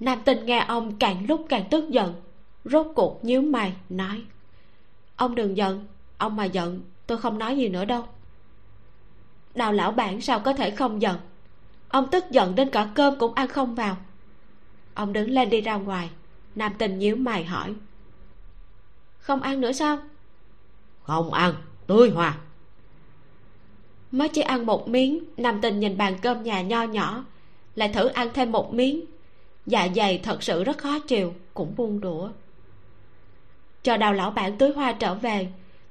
Nam 0.00 0.18
tinh 0.24 0.46
nghe 0.46 0.64
ông 0.68 0.96
càng 0.98 1.26
lúc 1.28 1.46
càng 1.48 1.64
tức 1.70 1.88
giận, 1.90 2.14
rốt 2.64 2.86
cuộc 2.94 3.24
nhíu 3.24 3.42
mày, 3.42 3.72
nói, 3.88 4.22
ông 5.16 5.34
đừng 5.34 5.56
giận, 5.56 5.86
ông 6.18 6.36
mà 6.36 6.44
giận, 6.44 6.80
tôi 7.06 7.18
không 7.18 7.38
nói 7.38 7.56
gì 7.56 7.68
nữa 7.68 7.84
đâu. 7.84 8.04
Đào 9.54 9.72
lão 9.72 9.92
bản 9.92 10.20
sao 10.20 10.40
có 10.40 10.52
thể 10.52 10.70
không 10.70 11.02
giận? 11.02 11.16
Ông 11.88 12.08
tức 12.10 12.24
giận 12.30 12.54
đến 12.54 12.70
cả 12.70 12.90
cơm 12.94 13.18
cũng 13.18 13.34
ăn 13.34 13.48
không 13.48 13.74
vào 13.74 13.96
ông 14.98 15.12
đứng 15.12 15.30
lên 15.30 15.50
đi 15.50 15.60
ra 15.60 15.74
ngoài. 15.74 16.10
Nam 16.54 16.72
tình 16.78 16.98
nhíu 16.98 17.16
mày 17.16 17.44
hỏi. 17.44 17.74
Không 19.18 19.42
ăn 19.42 19.60
nữa 19.60 19.72
sao? 19.72 19.98
Không 21.02 21.32
ăn 21.32 21.54
tươi 21.86 22.10
hòa 22.10 22.38
mới 24.12 24.28
chỉ 24.28 24.40
ăn 24.40 24.66
một 24.66 24.88
miếng 24.88 25.24
nam 25.36 25.60
tình 25.60 25.80
nhìn 25.80 25.96
bàn 25.96 26.16
cơm 26.22 26.42
nhà 26.42 26.62
nho 26.62 26.82
nhỏ 26.82 27.24
lại 27.74 27.88
thử 27.88 28.06
ăn 28.08 28.28
thêm 28.34 28.52
một 28.52 28.74
miếng. 28.74 29.04
Dạ 29.66 29.88
dày 29.96 30.18
thật 30.18 30.42
sự 30.42 30.64
rất 30.64 30.78
khó 30.78 30.98
chịu 30.98 31.34
cũng 31.54 31.74
buông 31.76 32.00
đũa. 32.00 32.28
Chờ 33.82 33.96
đào 33.96 34.12
lão 34.12 34.30
bản 34.30 34.58
tưới 34.58 34.72
hoa 34.72 34.92
trở 34.92 35.14
về 35.14 35.48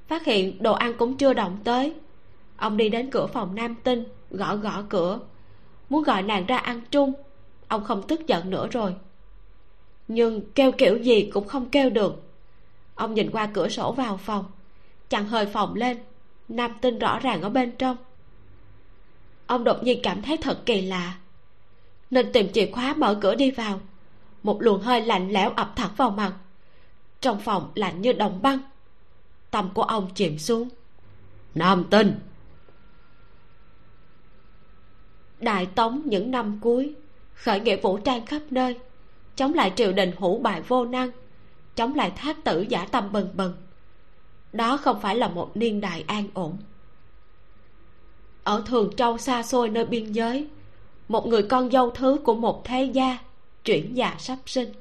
phát 0.08 0.26
hiện 0.26 0.64
đồ 0.64 0.74
ăn 0.74 0.94
cũng 0.98 1.18
chưa 1.18 1.34
động 1.34 1.58
tới. 1.64 1.94
Ông 2.58 2.78
đi 2.78 2.90
đến 2.90 3.10
cửa 3.12 3.28
phòng 3.28 3.56
nam 3.56 3.76
tinh 3.84 4.04
gõ 4.32 4.56
gõ 4.56 4.84
cửa. 4.90 5.20
Muốn 5.90 6.04
gọi 6.04 6.24
nàng 6.24 6.46
ra 6.46 6.58
ăn 6.58 6.82
chung 6.92 7.14
ông 7.68 7.84
không 7.84 8.08
tức 8.08 8.28
giận 8.28 8.50
nữa 8.50 8.68
rồi. 8.72 8.96
Nhưng 10.08 10.52
kêu 10.56 10.72
kiểu 10.72 10.98
gì 10.98 11.30
cũng 11.34 11.48
không 11.48 11.70
kêu 11.70 11.90
được. 11.90 12.24
Ông 12.96 13.14
nhìn 13.14 13.32
qua 13.32 13.50
cửa 13.54 13.70
sổ 13.70 13.92
vào 13.92 14.18
phòng. 14.18 14.46
Chặn 15.10 15.28
hơi 15.28 15.46
phòng 15.46 15.76
lên 15.76 15.98
nam 16.48 16.72
tinh 16.82 17.00
rõ 17.00 17.20
ràng 17.20 17.42
ở 17.42 17.50
bên 17.50 17.72
trong. 17.72 17.98
Ông 19.48 19.64
đột 19.64 19.84
nhiên 19.84 20.00
cảm 20.04 20.22
thấy 20.22 20.38
thật 20.38 20.60
kỳ 20.66 20.82
lạ. 20.82 21.18
Nên 22.10 22.32
tìm 22.34 22.52
chìa 22.54 22.72
khóa 22.72 22.94
mở 22.94 23.20
cửa 23.22 23.36
đi 23.36 23.52
vào. 23.52 23.80
Một 24.44 24.62
luồng 24.62 24.82
hơi 24.82 25.02
lạnh 25.02 25.32
lẽo 25.32 25.50
ập 25.50 25.74
thẳng 25.76 25.92
vào 25.98 26.10
mặt. 26.10 26.34
Trong 27.22 27.40
phòng 27.40 27.72
lạnh 27.76 28.02
như 28.02 28.14
đồng 28.14 28.42
băng. 28.42 28.60
Tâm 29.52 29.70
của 29.74 29.84
ông 29.84 30.10
chìm 30.16 30.40
xuống. 30.40 30.70
Nam 31.56 31.86
tinh! 31.90 32.20
Đại 35.40 35.66
tống 35.66 36.02
những 36.06 36.32
năm 36.32 36.60
cuối 36.62 36.96
khởi 37.38 37.60
nghĩa 37.60 37.76
vũ 37.76 37.98
trang 37.98 38.26
khắp 38.26 38.42
nơi. 38.50 38.80
Chống 39.36 39.54
lại 39.54 39.74
triều 39.76 39.92
đình 39.92 40.12
hủ 40.18 40.40
bại 40.40 40.62
vô 40.62 40.86
năng. 40.86 41.10
Chống 41.76 41.96
lại 41.96 42.12
thác 42.16 42.44
tử 42.44 42.66
giả 42.70 42.86
tâm 42.92 43.12
bần 43.12 43.30
bần. 43.34 43.54
Đó 44.54 44.78
không 44.78 45.02
phải 45.02 45.16
là 45.16 45.28
một 45.28 45.58
niên 45.58 45.82
đại 45.82 46.04
an 46.08 46.28
ổn. 46.34 46.58
Ở 48.44 48.64
thường 48.66 48.96
châu 48.96 49.18
xa 49.18 49.44
xôi 49.44 49.70
nơi 49.70 49.86
biên 49.86 50.12
giới, 50.12 50.48
một 51.08 51.28
người 51.28 51.44
con 51.44 51.72
dâu 51.72 51.92
thứ 51.92 52.18
của 52.24 52.36
một 52.36 52.66
thế 52.66 52.84
gia 52.84 53.18
chuyển 53.64 53.98
già 53.98 54.16
sắp 54.20 54.38
sinh. 54.46 54.74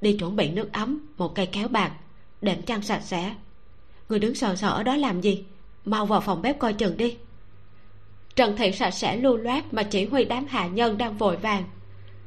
Đi 0.00 0.16
chuẩn 0.16 0.36
bị 0.36 0.50
nước 0.50 0.72
ấm, 0.72 1.06
một 1.16 1.34
cây 1.34 1.46
kéo 1.46 1.68
bạc, 1.68 1.92
đệm 2.40 2.62
chăn 2.62 2.82
sạch 2.82 3.02
sẽ. 3.04 3.34
Người 4.08 4.18
đứng 4.18 4.34
sờ 4.34 4.56
sờ 4.56 4.70
ở 4.70 4.82
đó 4.82 4.96
làm 4.96 5.20
gì? 5.20 5.44
Mau 5.84 6.06
vào 6.06 6.20
phòng 6.20 6.42
bếp 6.42 6.58
coi 6.58 6.72
chừng 6.72 6.96
đi 6.96 7.16
trần 8.38 8.56
thị 8.56 8.72
sạch 8.72 8.90
sẽ 8.90 9.16
lưu 9.16 9.36
loát 9.36 9.74
mà 9.74 9.82
chỉ 9.82 10.04
huy 10.04 10.24
đám 10.24 10.46
hạ 10.48 10.66
nhân 10.66 10.98
đang 10.98 11.16
vội 11.16 11.36
vàng. 11.36 11.64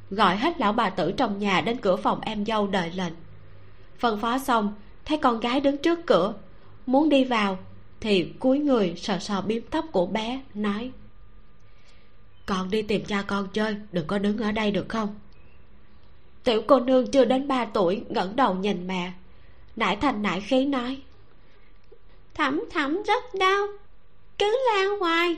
Gọi 0.10 0.38
hết 0.38 0.60
lão 0.60 0.74
bà 0.74 0.89
tử 0.89 1.12
trong 1.17 1.39
nhà 1.39 1.62
đến 1.62 1.78
cửa 1.78 1.95
phòng 1.95 2.21
em 2.21 2.45
dâu 2.45 2.67
đợi 2.67 2.91
lệnh. 2.95 3.13
Phân 4.00 4.19
phó 4.19 4.38
xong, 4.38 4.74
thấy 5.06 5.17
con 5.17 5.39
gái 5.39 5.60
đứng 5.60 5.78
trước 5.78 6.00
cửa, 6.06 6.34
muốn 6.86 7.10
đi 7.10 7.24
vào, 7.24 7.58
thì 8.02 8.34
cúi 8.39 8.60
người 8.60 8.93
sờ 8.97 9.19
sờ 9.19 9.41
biếm 9.41 9.62
tóc 9.62 9.86
của 9.91 10.06
bé, 10.06 10.41
nói, 10.54 10.91
con 12.45 12.69
đi 12.69 12.82
tìm 12.82 13.06
cha 13.06 13.21
con 13.28 13.47
chơi, 13.54 13.76
đừng 13.91 14.08
có 14.08 14.17
đứng 14.17 14.38
ở 14.38 14.52
đây 14.52 14.71
được 14.71 14.89
không? 14.89 15.15
Tiểu 16.43 16.62
cô 16.67 16.80
nương 16.80 17.12
chưa 17.12 17.26
đến 17.26 17.47
ba 17.47 17.65
tuổi, 17.65 18.04
ngẩng 18.10 18.36
đầu 18.36 18.54
nhìn 18.54 18.88
mẹ. 18.88 19.12
Nải 19.76 19.95
thành 19.95 20.21
nải 20.21 20.41
khí 20.41 20.65
nói, 20.65 21.02
thẩm 22.34 22.63
thẩm 22.71 23.04
rất 23.04 23.24
đau, 23.39 23.67
cứ 24.39 24.58
la 24.67 24.86
hoài 25.00 25.36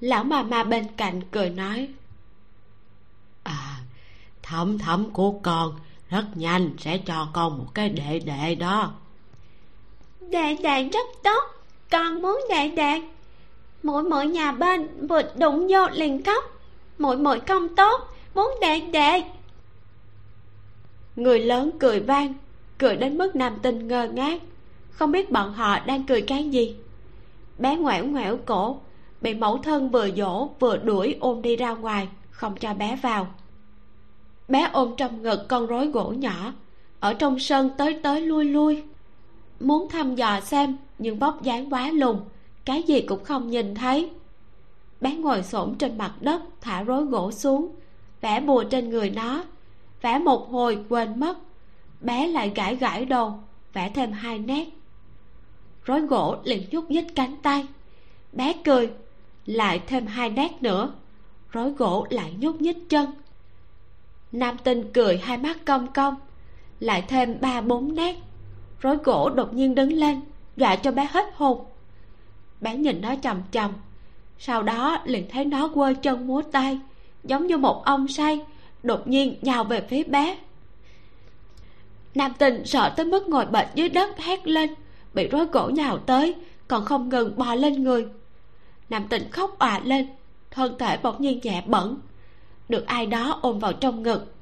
lão 0.00 0.24
mà 0.24 0.42
ma 0.42 0.64
bên 0.64 0.86
cạnh 0.96 1.20
cười 1.30 1.50
nói. 1.50 1.88
Thẩm 4.42 4.78
thẩm 4.78 5.10
của 5.10 5.32
con 5.42 5.74
rất 6.10 6.24
nhanh 6.34 6.70
sẽ 6.78 6.98
cho 6.98 7.28
con 7.32 7.58
một 7.58 7.66
cái 7.74 7.88
đệ 7.88 8.18
đệ 8.18 8.54
đó. 8.54 8.92
Đệ 10.20 10.56
đệ 10.62 10.88
rất 10.92 11.06
tốt 11.22 11.44
con 11.90 12.22
muốn 12.22 12.40
đệ 12.50 12.68
đệ. 12.68 13.02
Mỗi 13.82 14.02
mỗi 14.02 14.26
nhà 14.26 14.52
bên 14.52 15.06
vừa 15.06 15.22
đụng 15.36 15.66
vô 15.70 15.88
liền 15.92 16.22
khóc. 16.24 16.44
Mỗi 16.98 17.16
mỗi 17.16 17.40
không 17.40 17.76
tốt 17.76 18.00
muốn 18.34 18.54
đệ 18.60 18.80
đệ. 18.80 19.22
Người 21.16 21.40
lớn 21.40 21.70
cười 21.78 22.00
vang 22.00 22.34
cười 22.78 22.96
đến 22.96 23.18
mức 23.18 23.36
nam 23.36 23.58
tinh 23.62 23.88
ngơ 23.88 24.08
ngác. 24.08 24.42
Không 24.90 25.12
biết 25.12 25.30
bọn 25.30 25.52
họ 25.52 25.78
đang 25.78 26.06
cười 26.06 26.22
cái 26.22 26.48
gì. 26.48 26.76
Bé 27.58 27.76
ngoẻo 27.76 28.04
ngoẻo 28.04 28.38
cổ 28.46 28.80
bị 29.26 29.34
mẫu 29.34 29.58
thân 29.58 29.90
vừa 29.90 30.10
dỗ 30.10 30.48
vừa 30.60 30.76
đuổi 30.76 31.16
ôm 31.20 31.42
đi 31.42 31.56
ra 31.56 31.74
ngoài, 31.74 32.08
không 32.30 32.56
cho 32.56 32.74
bé 32.74 32.96
vào. 33.02 33.26
Bé 34.48 34.70
ôm 34.72 34.94
trong 34.96 35.22
ngực 35.22 35.46
con 35.48 35.66
rối 35.66 35.86
gỗ 35.86 36.10
nhỏ, 36.10 36.52
ở 37.00 37.14
trong 37.14 37.38
sân 37.38 37.70
tới 37.78 38.00
tới 38.02 38.20
lui 38.20 38.44
lui. 38.44 38.82
Muốn 39.60 39.88
thăm 39.88 40.14
dò 40.14 40.40
xem, 40.40 40.76
nhưng 40.98 41.18
bóc 41.18 41.42
dáng 41.42 41.72
quá 41.72 41.90
lùn 41.90 42.16
cái 42.64 42.82
gì 42.82 43.00
cũng 43.00 43.24
không 43.24 43.50
nhìn 43.50 43.74
thấy. 43.74 44.10
Bé 45.00 45.14
ngồi 45.14 45.42
xổm 45.42 45.74
trên 45.74 45.98
mặt 45.98 46.12
đất, 46.20 46.42
thả 46.60 46.82
rối 46.82 47.04
gỗ 47.04 47.32
xuống, 47.32 47.74
vẽ 48.20 48.40
bùa 48.40 48.64
trên 48.64 48.90
người 48.90 49.10
nó, 49.10 49.44
vẽ 50.02 50.18
một 50.18 50.50
hồi 50.50 50.78
quên 50.88 51.20
mất. 51.20 51.38
Bé 52.00 52.26
lại 52.26 52.52
gãi 52.54 52.76
gãi 52.76 53.04
đầu 53.04 53.38
vẽ 53.72 53.90
thêm 53.94 54.12
hai 54.12 54.38
nét. 54.38 54.68
Rối 55.84 56.00
gỗ 56.00 56.36
liền 56.44 56.62
nhúc 56.70 56.90
nhích 56.90 57.14
cánh 57.14 57.36
tay. 57.42 57.66
Bé 58.32 58.52
cười 58.64 58.90
lại 59.46 59.80
thêm 59.86 60.06
hai 60.06 60.30
nét 60.30 60.52
nữa. 60.60 60.92
Rối 61.52 61.70
gỗ 61.70 62.06
lại 62.10 62.34
nhúc 62.38 62.60
nhích 62.60 62.88
chân. 62.88 63.06
Nam 64.32 64.56
tinh 64.64 64.92
cười 64.92 65.18
hai 65.18 65.38
mắt 65.38 65.64
cong 65.64 65.92
cong, 65.92 66.14
lại 66.80 67.04
thêm 67.08 67.40
ba 67.40 67.60
bốn 67.60 67.94
nét. 67.94 68.16
Rối 68.80 68.96
gỗ 68.96 69.30
đột 69.30 69.54
nhiên 69.54 69.74
đứng 69.74 69.92
lên, 69.92 70.20
dọa 70.56 70.76
cho 70.76 70.92
bé 70.92 71.08
hết 71.10 71.26
hồn. 71.34 71.64
Bé 72.60 72.76
nhìn 72.76 73.00
nó 73.00 73.14
chằm 73.22 73.42
chằm 73.50 73.72
sau 74.38 74.62
đó 74.62 74.98
liền 75.04 75.28
thấy 75.30 75.44
nó 75.44 75.68
quơ 75.68 75.94
chân 76.02 76.26
múa 76.26 76.42
tay, 76.52 76.78
giống 77.24 77.46
như 77.46 77.56
một 77.56 77.84
ông 77.84 78.08
say, 78.08 78.40
đột 78.82 79.08
nhiên 79.08 79.36
nhào 79.42 79.64
về 79.64 79.80
phía 79.88 80.04
bé. 80.04 80.38
Nam 82.14 82.32
tinh 82.38 82.66
sợ 82.66 82.94
tới 82.96 83.06
mức 83.06 83.28
ngồi 83.28 83.46
bệt 83.46 83.66
dưới 83.74 83.88
đất 83.88 84.18
hét 84.18 84.46
lên, 84.46 84.74
bị 85.14 85.28
rối 85.28 85.46
gỗ 85.46 85.68
nhào 85.68 85.98
tới, 85.98 86.34
còn 86.68 86.84
không 86.84 87.08
ngừng 87.08 87.36
bò 87.38 87.54
lên 87.54 87.84
người 87.84 88.06
nam 88.90 89.08
tinh 89.08 89.30
khóc 89.30 89.58
òa 89.58 89.80
lên 89.84 90.08
thân 90.50 90.78
thể 90.78 90.98
bỗng 91.02 91.22
nhiên 91.22 91.40
nhẹ 91.42 91.62
bẩn 91.66 92.00
được 92.68 92.86
ai 92.86 93.06
đó 93.06 93.38
ôm 93.42 93.58
vào 93.58 93.72
trong 93.72 94.02
ngực 94.02 94.34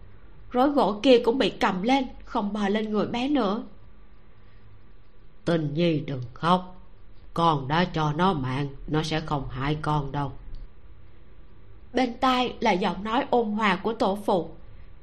rối 0.50 0.68
gỗ 0.68 1.00
kia 1.02 1.18
cũng 1.24 1.38
bị 1.38 1.50
cầm 1.50 1.82
lên 1.82 2.04
không 2.24 2.52
bò 2.52 2.68
lên 2.68 2.90
người 2.90 3.06
bé 3.06 3.28
nữa. 3.28 3.62
Tình 5.44 5.74
nhi 5.74 6.00
đừng 6.00 6.22
khóc 6.34 6.80
con 7.34 7.68
đã 7.68 7.84
cho 7.84 8.12
nó 8.12 8.32
mạng 8.32 8.68
nó 8.86 9.02
sẽ 9.02 9.20
không 9.20 9.48
hại 9.48 9.78
con 9.82 10.12
đâu. 10.12 10.32
Bên 11.92 12.18
tai 12.18 12.54
là 12.60 12.72
giọng 12.72 13.04
nói 13.04 13.26
ôn 13.30 13.50
hòa 13.50 13.76
của 13.82 13.92
tổ 13.92 14.18
phụ. 14.26 14.50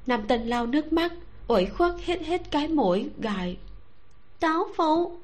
Nam 0.08 0.28
tinh 0.28 0.48
lau 0.48 0.68
nước 0.68 0.94
mắt 0.94 1.14
ủy 1.48 1.66
khuất 1.66 1.96
hít 2.00 2.22
hít 2.22 2.52
cái 2.52 2.68
mũi 2.68 3.10
gọi 3.18 3.58
tổ 4.40 4.68
phụ. 4.78 5.18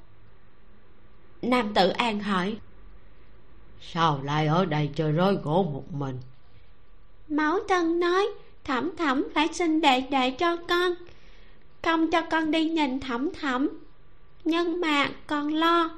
Nam 1.42 1.74
tử 1.74 1.90
an 1.90 2.20
hỏi 2.20 2.58
sao 3.82 4.20
lại 4.24 4.48
ở 4.48 4.66
đây 4.66 4.90
chơi 4.96 5.12
rối 5.12 5.34
gỗ 5.34 5.70
một 5.74 5.84
mình? 5.92 6.20
Máu 7.30 7.60
thân 7.70 8.00
nói 8.00 8.28
thẩm 8.64 8.96
thẩm 8.96 9.24
phải 9.34 9.48
xin 9.54 9.82
đệ 9.82 10.02
đệ 10.02 10.32
cho 10.32 10.58
con. 10.58 10.94
Không 11.84 12.12
cho 12.12 12.22
con 12.22 12.52
đi 12.52 12.70
nhìn 12.70 13.00
thẩm 13.00 13.34
thẩm. 13.34 13.70
Nhưng 14.44 14.82
mà 14.82 15.10
con 15.28 15.54
lo 15.54 15.90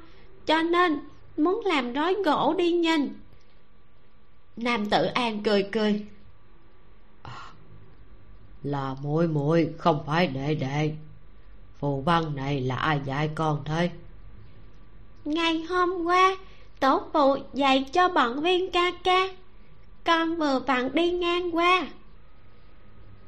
cho 0.46 0.62
nên 0.62 1.00
muốn 1.36 1.64
làm 1.64 1.92
rối 1.92 2.14
gỗ 2.24 2.54
đi 2.58 2.72
nhìn. 2.72 3.14
Nam 4.56 4.90
tử 4.90 5.04
an 5.04 5.42
cười 5.42 5.62
cười. 5.72 6.06
Là 8.62 8.96
muội 9.02 9.28
muội 9.28 9.74
không 9.78 10.02
phải 10.06 10.26
đệ 10.26 10.54
đệ. 10.54 10.94
Phù 11.78 12.00
văn 12.00 12.36
này 12.36 12.60
là 12.60 12.76
ai 12.76 13.00
dạy 13.04 13.30
con 13.34 13.62
thế? 13.64 13.90
Ngày 15.24 15.62
hôm 15.62 16.04
qua 16.04 16.36
tổ 16.80 17.02
phụ 17.12 17.36
dạy 17.54 17.84
cho 17.92 18.08
bọn 18.08 18.40
viên 18.40 18.70
ca 18.70 18.90
ca. 19.04 19.28
Con 20.04 20.36
vừa 20.36 20.58
vặn 20.58 20.94
đi 20.94 21.10
ngang 21.10 21.56
qua. 21.56 21.86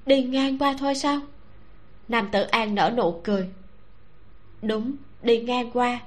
Đi 0.07 0.23
ngang 0.23 0.59
qua 0.59 0.75
thôi 0.79 0.95
sao? 0.95 1.21
Nam 2.09 2.29
tử 2.33 2.43
an 2.43 2.75
nở 2.75 2.93
nụ 2.97 3.21
cười. 3.25 3.49
Đúng, 4.63 4.97
đi 5.23 5.43
ngang 5.43 5.71
qua. 5.71 6.01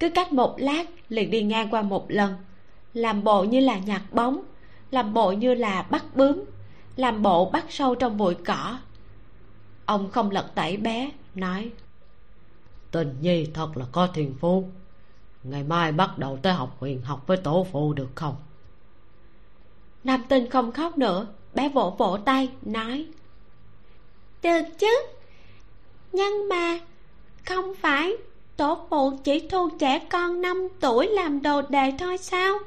Cứ 0.00 0.10
cách 0.10 0.32
một 0.32 0.54
lát, 0.58 0.84
liền 1.08 1.30
đi 1.30 1.42
ngang 1.42 1.70
qua 1.70 1.82
một 1.82 2.06
lần. 2.08 2.34
Làm 2.94 3.24
bộ 3.24 3.44
như 3.44 3.60
là 3.60 3.78
nhặt 3.78 4.02
bóng, 4.12 4.42
làm 4.90 5.14
bộ 5.14 5.32
như 5.32 5.54
là 5.54 5.82
bắt 5.82 6.04
bướm, 6.14 6.44
làm 6.96 7.22
bộ 7.22 7.50
bắt 7.50 7.64
sâu 7.68 7.94
trong 7.94 8.16
bụi 8.16 8.34
cỏ. 8.34 8.78
Ông 9.86 10.10
không 10.10 10.30
lật 10.30 10.50
tẩy 10.54 10.76
bé, 10.76 11.10
nói, 11.34 11.70
tình 12.90 13.16
nhi 13.20 13.46
thật 13.54 13.76
là 13.76 13.86
có 13.92 14.06
thiền 14.06 14.34
phu 14.40 14.68
ngày 15.50 15.62
mai 15.62 15.92
bắt 15.92 16.18
đầu 16.18 16.38
tới 16.42 16.52
học 16.52 16.76
huyền 16.80 17.02
học 17.02 17.26
với 17.26 17.36
tổ 17.36 17.66
phụ 17.72 17.92
được 17.92 18.08
không? 18.14 18.36
Nam 20.04 20.24
tinh 20.28 20.50
không 20.50 20.72
khóc 20.72 20.98
nữa 20.98 21.26
bé 21.54 21.68
vỗ 21.68 21.94
vỗ 21.98 22.18
tay 22.24 22.48
nói 22.62 23.06
được 24.42 24.62
chứ 24.78 25.02
nhưng 26.12 26.48
mà 26.48 26.78
không 27.44 27.74
phải 27.74 28.12
tổ 28.56 28.86
phụ 28.90 29.18
chỉ 29.24 29.48
thu 29.48 29.68
trẻ 29.78 29.98
con 30.10 30.40
năm 30.40 30.68
tuổi 30.80 31.06
làm 31.06 31.42
đồ 31.42 31.62
đề 31.62 31.92
thôi 31.98 32.18
sao? 32.18 32.58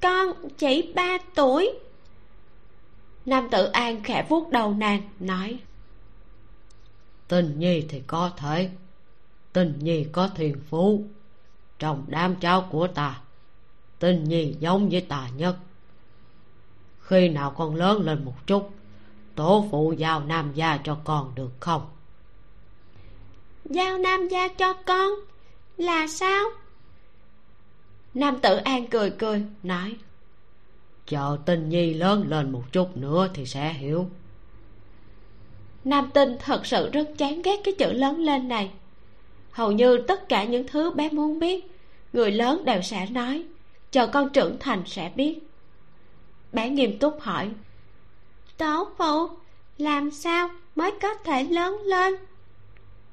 Con 0.00 0.48
chỉ 0.58 0.92
ba 0.94 1.18
tuổi. 1.34 1.78
Nam 3.26 3.48
tử 3.50 3.64
an 3.64 4.02
khẽ 4.04 4.26
vuốt 4.28 4.50
đầu 4.50 4.74
nàng 4.74 5.02
nói 5.20 5.58
tình 7.30 7.58
nhi 7.58 7.84
thì 7.88 8.02
có 8.06 8.30
thể 8.36 8.70
tình 9.52 9.78
nhi 9.78 10.06
có 10.12 10.28
thiền 10.36 10.60
phú 10.70 11.04
trong 11.80 12.04
đám 12.08 12.36
cháu 12.36 12.68
của 12.70 12.86
ta. 12.86 13.20
Tình 13.98 14.24
nhi 14.24 14.54
giống 14.60 14.88
với 14.88 15.00
ta 15.00 15.28
nhất. 15.36 15.56
Khi 17.00 17.28
nào 17.28 17.50
con 17.50 17.74
lớn 17.74 18.02
lên 18.02 18.24
một 18.24 18.46
chút 18.46 18.70
tổ 19.34 19.68
phụ 19.70 19.92
giao 19.92 20.20
nam 20.20 20.52
gia 20.54 20.76
cho 20.84 20.98
con 21.04 21.32
được 21.34 21.50
không? 21.60 21.86
Giao 23.64 23.98
nam 23.98 24.28
gia 24.28 24.48
cho 24.48 24.72
con? 24.72 25.10
Là 25.76 26.06
sao? 26.06 26.48
Nam 28.14 28.40
tử 28.40 28.56
an 28.56 28.86
cười 28.86 29.10
cười 29.10 29.44
nói 29.62 29.96
chờ 31.06 31.38
tinh 31.46 31.68
nhi 31.68 31.94
lớn 31.94 32.24
lên 32.28 32.52
một 32.52 32.62
chút 32.72 32.96
nữa 32.96 33.28
thì 33.34 33.46
sẽ 33.46 33.72
hiểu. 33.72 34.08
Nam 35.84 36.10
tinh 36.14 36.36
thật 36.38 36.66
sự 36.66 36.90
rất 36.90 37.08
chán 37.18 37.42
ghét 37.42 37.60
cái 37.64 37.74
chữ 37.78 37.92
lớn 37.92 38.18
lên 38.18 38.48
này. 38.48 38.70
Hầu 39.50 39.72
như 39.72 39.98
tất 40.08 40.28
cả 40.28 40.44
những 40.44 40.66
thứ 40.66 40.90
bé 40.90 41.08
muốn 41.10 41.38
biết 41.38 41.69
người 42.12 42.30
lớn 42.30 42.64
đều 42.64 42.82
sẽ 42.82 43.06
nói, 43.10 43.44
chờ 43.90 44.06
con 44.06 44.30
trưởng 44.32 44.56
thành 44.60 44.82
sẽ 44.86 45.12
biết. 45.16 45.38
Bé 46.52 46.68
nghiêm 46.68 46.98
túc 46.98 47.20
hỏi 47.20 47.50
tổ 48.60 48.88
phụ, 48.98 49.28
làm 49.78 50.10
sao 50.10 50.50
mới 50.76 50.92
có 51.02 51.14
thể 51.14 51.44
lớn 51.44 51.80
lên? 51.84 52.14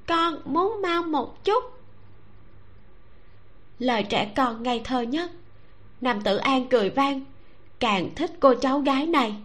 Con 0.07 0.41
muốn 0.45 0.81
mau 0.81 1.03
một 1.03 1.43
chút. 1.43 1.63
Lời 3.79 4.03
trẻ 4.03 4.31
con 4.35 4.63
ngây 4.63 4.81
thơ 4.83 5.01
nhất. 5.01 5.31
Nam 6.01 6.21
tử 6.21 6.37
an 6.37 6.67
cười 6.69 6.89
vang, 6.89 7.21
càng 7.79 8.09
thích 8.15 8.31
cô 8.39 8.53
cháu 8.61 8.79
gái 8.79 9.05
này. 9.05 9.35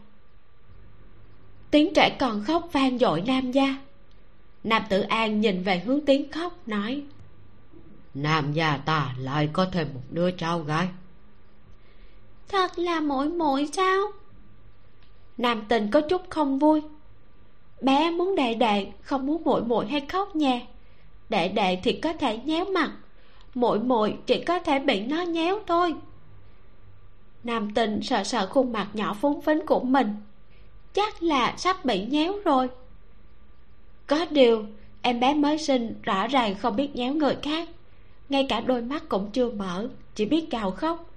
Tiếng 1.71 1.95
trẻ 1.95 2.17
con 2.21 2.45
khóc 2.45 2.69
vang 2.73 2.99
dội 2.99 3.23
nam 3.27 3.53
gia. 3.53 3.77
Nam 4.65 4.83
tử 4.89 5.01
an 5.01 5.41
nhìn 5.41 5.63
về 5.63 5.79
hướng 5.79 6.01
tiếng 6.07 6.33
khóc, 6.33 6.69
nói 6.69 7.03
nam 8.15 8.53
gia 8.53 8.77
ta 8.77 9.15
lại 9.19 9.49
có 9.53 9.67
thêm 9.73 9.89
một 9.95 10.01
đứa 10.11 10.31
cháu 10.31 10.59
gái. 10.59 10.89
Thật 12.49 12.79
là 12.79 13.01
muội 13.01 13.29
muội 13.29 13.69
sao? 13.73 14.03
Nam 15.39 15.65
tình 15.69 15.91
có 15.91 16.01
chút 16.01 16.23
không 16.31 16.59
vui. 16.59 16.83
Bé 17.81 18.11
muốn 18.11 18.37
đệ 18.37 18.55
đệ 18.55 18.87
không 19.03 19.27
muốn 19.27 19.45
muội 19.45 19.65
muội 19.65 19.87
hay 19.87 20.01
khóc 20.01 20.37
nha 20.37 20.61
đệ 21.33 21.49
đệ 21.49 21.79
thì 21.83 21.93
có 21.93 22.13
thể 22.13 22.39
nhéo 22.39 22.65
mặt. 22.65 22.93
Muội 23.55 23.81
muội 23.81 24.17
chỉ 24.27 24.43
có 24.45 24.59
thể 24.59 24.79
bị 24.79 25.01
nó 25.01 25.23
nhéo 25.23 25.59
thôi. 25.67 25.95
Nam 27.45 27.75
tình 27.75 28.03
sợ 28.03 28.25
sợ 28.25 28.47
khuôn 28.47 28.73
mặt 28.73 28.89
nhỏ 28.93 29.17
phúng 29.21 29.43
phính 29.43 29.67
của 29.67 29.81
mình. 29.81 30.15
Chắc 30.93 31.23
là 31.23 31.55
sắp 31.57 31.85
bị 31.85 32.07
nhéo 32.07 32.33
rồi. 32.45 32.69
Có 34.07 34.27
điều, 34.31 34.67
em 35.03 35.21
bé 35.21 35.35
mới 35.35 35.59
sinh 35.59 35.95
rõ 36.03 36.27
ràng 36.27 36.55
không 36.55 36.77
biết 36.77 36.97
nhéo 36.97 37.15
người 37.15 37.37
khác 37.43 37.69
ngay 38.29 38.47
cả 38.49 38.61
đôi 38.61 38.83
mắt 38.83 39.09
cũng 39.09 39.31
chưa 39.31 39.51
mở, 39.51 39.89
chỉ 40.15 40.27
biết 40.27 40.51
gào 40.51 40.71
khóc. 40.71 41.11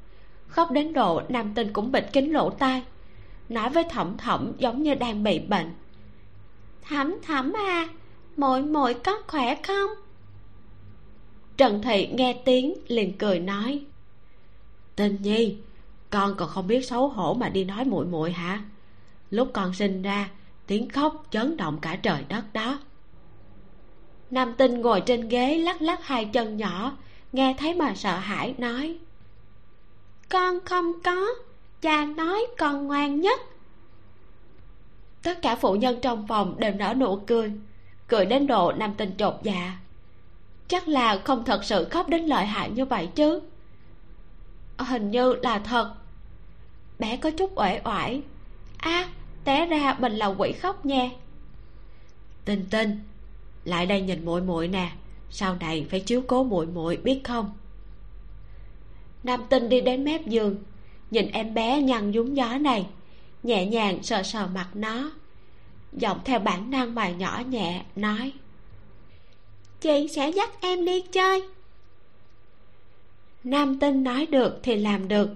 Khóc 0.48 0.72
đến 0.72 0.94
độ 0.94 1.22
nam 1.30 1.54
tinh 1.54 1.74
cũng 1.74 1.92
bịt 1.92 2.06
kính 2.14 2.34
lỗ 2.34 2.50
tai. 2.50 2.84
Nói 3.50 3.70
với 3.70 3.84
thẩm 3.84 4.18
thẩm 4.18 4.52
giống 4.58 4.84
như 4.84 4.96
đang 4.96 5.24
bị 5.24 5.40
bệnh. 5.40 5.72
Thẩm 6.82 7.16
thẩm 7.24 7.54
à 7.54 7.88
mội 8.38 8.62
mội 8.62 8.94
có 8.94 9.22
khỏe 9.28 9.56
không? 9.64 9.90
Trần 11.58 11.82
thị 11.82 12.10
nghe 12.14 12.42
tiếng 12.46 12.74
liền 12.88 13.18
cười 13.18 13.40
nói. 13.40 13.86
Tình 14.96 15.18
nhi, 15.22 15.58
con 16.10 16.36
còn 16.38 16.50
không 16.50 16.68
biết 16.68 16.86
xấu 16.86 17.08
hổ 17.08 17.34
mà 17.34 17.50
đi 17.50 17.64
nói 17.64 17.86
muội 17.86 18.06
muội 18.06 18.32
hả? 18.32 18.64
Lúc 19.30 19.50
con 19.54 19.74
sinh 19.74 20.02
ra, 20.02 20.30
tiếng 20.68 20.90
khóc 20.90 21.26
chấn 21.32 21.58
động 21.58 21.80
cả 21.82 21.96
trời 21.96 22.24
đất 22.30 22.54
đó 22.54 22.80
nam 24.32 24.54
tinh 24.58 24.82
ngồi 24.82 25.02
trên 25.02 25.28
ghế 25.30 25.58
lắc 25.58 25.82
lắc 25.82 26.08
hai 26.08 26.26
chân 26.26 26.58
nhỏ, 26.58 26.98
nghe 27.34 27.56
thấy 27.58 27.74
mà 27.74 27.96
sợ 27.96 28.18
hãi, 28.18 28.56
nói, 28.58 28.98
con 30.30 30.60
không 30.66 31.02
có, 31.04 31.28
cha 31.82 32.06
nói 32.06 32.46
con 32.58 32.88
ngoan 32.88 33.22
nhất. 33.22 33.40
Tất 35.24 35.42
cả 35.42 35.56
phụ 35.56 35.74
nhân 35.74 36.00
trong 36.02 36.28
phòng 36.28 36.60
đều 36.60 36.74
nở 36.74 36.94
nụ 36.98 37.20
cười 37.28 37.54
cười 38.08 38.26
đến 38.26 38.48
độ 38.48 38.72
nam 38.72 38.94
tinh 38.98 39.12
chột 39.18 39.34
dạ. 39.44 39.78
Chắc 40.68 40.88
là 40.88 41.22
không 41.24 41.46
thật 41.46 41.64
sự 41.64 41.88
khóc 41.92 42.10
đến 42.10 42.24
lợi 42.26 42.46
hại 42.46 42.70
như 42.70 42.86
vậy 42.86 43.10
chứ. 43.16 43.42
Hình 44.78 45.12
như 45.12 45.34
là 45.34 45.60
thật. 45.60 45.94
Bé 47.00 47.18
có 47.18 47.32
chút 47.32 47.52
uể 47.56 47.82
oải. 47.84 48.22
A, 48.78 49.08
té 49.44 49.66
ra 49.66 49.96
mình 50.00 50.14
là 50.14 50.26
quỷ 50.26 50.52
khóc 50.52 50.86
nha. 50.86 51.10
Tinh 52.46 52.66
tinh 52.72 53.00
lại 53.66 53.86
đây 53.86 54.02
nhìn 54.02 54.26
muội 54.26 54.42
muội 54.42 54.68
nè. 54.68 54.92
Sau 55.30 55.56
này 55.60 55.86
phải 55.90 56.00
chiếu 56.00 56.22
cố 56.28 56.44
muội 56.44 56.66
muội, 56.66 56.98
biết 56.98 57.22
không? 57.24 57.52
Nam 59.24 59.42
tinh 59.50 59.70
đi 59.70 59.82
đến 59.82 60.04
mép 60.04 60.28
giường, 60.28 60.56
nhìn 61.12 61.32
em 61.32 61.54
bé 61.54 61.82
nhăn 61.82 62.12
nhúm 62.12 62.34
gió 62.34 62.58
này, 62.58 62.88
nhẹ 63.44 63.66
nhàng 63.66 64.04
sờ 64.04 64.24
sờ 64.24 64.48
mặt 64.48 64.68
nó, 64.74 65.12
giọng 65.94 66.20
theo 66.26 66.40
bản 66.40 66.72
năng 66.72 66.96
mà 66.96 67.10
nhỏ 67.10 67.42
nhẹ, 67.50 67.84
nói, 67.96 68.32
chị 69.82 70.08
sẽ 70.08 70.30
dắt 70.30 70.62
em 70.62 70.86
đi 70.86 71.02
chơi. 71.02 71.44
Nam 73.44 73.80
tinh 73.80 74.04
nói 74.04 74.26
được 74.26 74.60
thì 74.64 74.76
làm 74.76 75.08
được. 75.08 75.30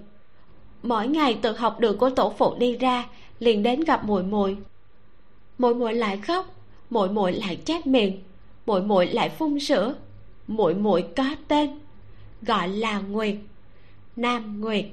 Mỗi 0.82 1.08
ngày 1.08 1.38
từ 1.42 1.52
học 1.52 1.80
đường 1.80 1.98
của 1.98 2.10
tổ 2.10 2.34
phụ 2.38 2.54
đi 2.58 2.76
ra, 2.76 3.08
liền 3.38 3.62
đến 3.62 3.80
gặp 3.80 4.04
muội 4.04 4.22
muội. 4.22 4.56
Muội 5.58 5.74
muội 5.74 5.94
lại 5.94 6.16
khóc 6.16 6.59
muội 6.90 7.08
muội 7.08 7.32
lại 7.32 7.56
chép 7.56 7.86
miệng. 7.86 8.22
Muội 8.66 8.82
muội 8.82 9.06
lại 9.06 9.28
phun 9.28 9.60
sữa. 9.60 9.94
Muội 10.46 10.74
muội 10.74 11.04
có 11.16 11.24
tên, 11.48 11.78
gọi 12.42 12.68
là 12.68 13.00
nguyệt. 13.00 13.36
Nam 14.16 14.60
nguyệt. 14.60 14.84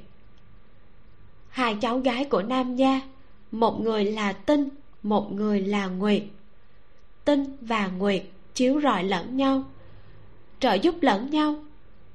Hai 1.50 1.78
cháu 1.82 2.00
gái 2.00 2.26
của 2.26 2.42
nam 2.42 2.76
gia 2.76 3.02
một 3.52 3.82
người 3.82 4.06
là 4.06 4.34
tinh, 4.34 4.70
một 5.04 5.32
người 5.32 5.62
là 5.62 5.88
nguyệt. 5.88 6.24
Tinh 7.26 7.58
và 7.62 7.88
nguyệt 7.88 8.24
chiếu 8.54 8.82
rọi 8.82 9.04
lẫn 9.04 9.38
nhau, 9.38 9.64
trợ 10.60 10.74
giúp 10.74 10.96
lẫn 11.02 11.30
nhau. 11.30 11.56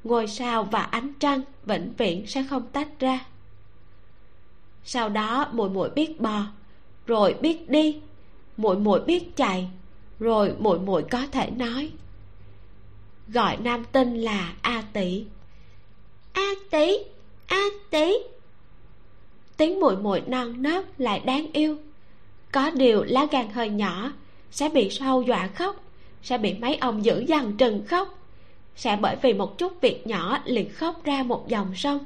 Ngôi 0.05 0.27
sao 0.27 0.65
và 0.65 0.83
ánh 0.83 1.13
trăng 1.19 1.41
vĩnh 1.65 1.93
viễn 1.99 2.27
sẽ 2.27 2.45
không 2.51 2.67
tách 2.73 2.89
ra. 3.01 3.27
Sau 4.85 5.09
đó 5.09 5.49
muội 5.53 5.71
muội 5.71 5.91
biết 5.91 6.21
bò, 6.21 6.43
rồi 7.07 7.35
biết 7.41 7.71
đi 7.71 8.01
muội 8.57 8.77
muội 8.77 9.01
biết 9.01 9.37
chạy 9.37 9.69
rồi 10.21 10.55
muội 10.59 10.79
muội 10.79 11.03
có 11.11 11.27
thể 11.33 11.51
nói. 11.51 11.91
Gọi 13.29 13.57
nam 13.57 13.85
tinh 13.93 14.15
là 14.15 14.55
a 14.63 14.85
tỷ 14.93 15.25
a 16.33 16.51
tỷ 16.71 16.99
a 17.47 17.63
tỷ 17.91 18.13
tiếng 19.57 19.81
muội 19.81 19.97
muội 19.97 20.23
non 20.27 20.63
nớt 20.63 21.01
lại 21.01 21.21
đáng 21.21 21.47
yêu. 21.53 21.77
Có 22.53 22.71
điều 22.71 23.05
lá 23.05 23.27
gan 23.31 23.49
hơi 23.49 23.69
nhỏ, 23.69 24.13
sẽ 24.51 24.69
bị 24.69 24.91
sâu 24.91 25.23
dọa 25.23 25.47
khóc, 25.47 25.85
sẽ 26.23 26.39
bị 26.39 26.55
mấy 26.55 26.77
ông 26.77 27.05
dữ 27.05 27.25
dằn 27.29 27.57
trừng 27.57 27.87
khóc, 27.87 28.19
sẽ 28.77 28.99
bởi 29.01 29.17
vì 29.23 29.33
một 29.33 29.59
chút 29.59 29.81
việc 29.81 30.07
nhỏ 30.07 30.39
liền 30.45 30.73
khóc 30.73 31.05
ra 31.05 31.23
một 31.23 31.49
dòng 31.49 31.75
sông. 31.75 31.99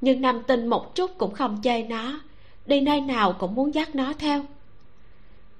Nhưng 0.00 0.20
nam 0.20 0.42
tinh 0.46 0.66
một 0.66 0.94
chút 0.94 1.10
cũng 1.18 1.34
không 1.34 1.60
chơi 1.62 1.82
nó, 1.82 2.20
đi 2.66 2.80
nơi 2.80 3.00
nào 3.00 3.32
cũng 3.32 3.54
muốn 3.54 3.74
dắt 3.74 3.94
nó 3.94 4.12
theo 4.12 4.44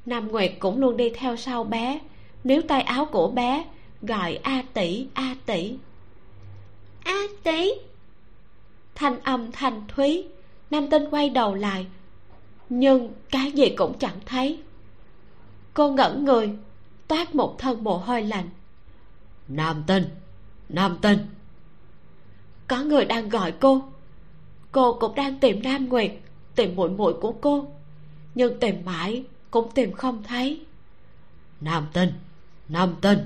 nam 0.07 0.29
nguyệt 0.29 0.53
cũng 0.59 0.81
luôn 0.81 0.97
đi 0.97 1.11
theo 1.11 1.37
sau 1.37 1.65
bé. 1.65 2.01
Níu 2.45 2.63
tay 2.69 2.83
áo 2.83 3.07
của 3.07 3.31
bé 3.31 3.65
gọi 4.03 4.39
a 4.43 4.63
tỷ 4.75 5.07
a 5.15 5.35
tỷ. 5.47 5.77
A 7.05 7.21
tỷ? 7.43 7.71
Thanh 8.95 9.21
âm 9.21 9.53
thanh 9.53 9.83
thúy 9.89 10.25
nam 10.71 10.91
tinh 10.91 11.11
quay 11.11 11.31
đầu 11.31 11.55
lại 11.55 11.87
nhưng 12.69 13.13
cái 13.31 13.53
gì 13.53 13.69
cũng 13.77 13.99
chẳng 13.99 14.19
thấy. 14.27 14.63
Cô 15.75 15.93
ngẩn 15.93 16.25
người 16.25 16.51
toát 17.09 17.35
một 17.35 17.59
thân 17.59 17.85
mồ 17.85 17.97
hôi 17.99 18.23
lạnh. 18.23 18.49
Nam 19.49 19.85
tinh 19.87 20.05
nam 20.69 20.99
tinh. 21.03 21.19
Có 22.69 22.83
người 22.83 23.05
đang 23.05 23.29
gọi 23.29 23.53
cô. 23.53 23.83
Cô 24.73 24.93
cũng 25.01 25.15
đang 25.15 25.39
tìm 25.39 25.63
nam 25.63 25.89
nguyệt 25.89 26.13
tìm 26.55 26.77
muội 26.77 26.91
muội 26.91 27.13
của 27.13 27.33
cô. 27.33 27.67
Nhưng 28.35 28.61
tìm 28.61 28.85
mãi 28.85 29.25
cũng 29.57 29.71
tìm 29.71 29.93
không 29.93 30.23
thấy. 30.23 30.61
Nam 31.61 31.87
tinh 31.93 32.13
nam 32.69 32.95
tinh. 33.01 33.19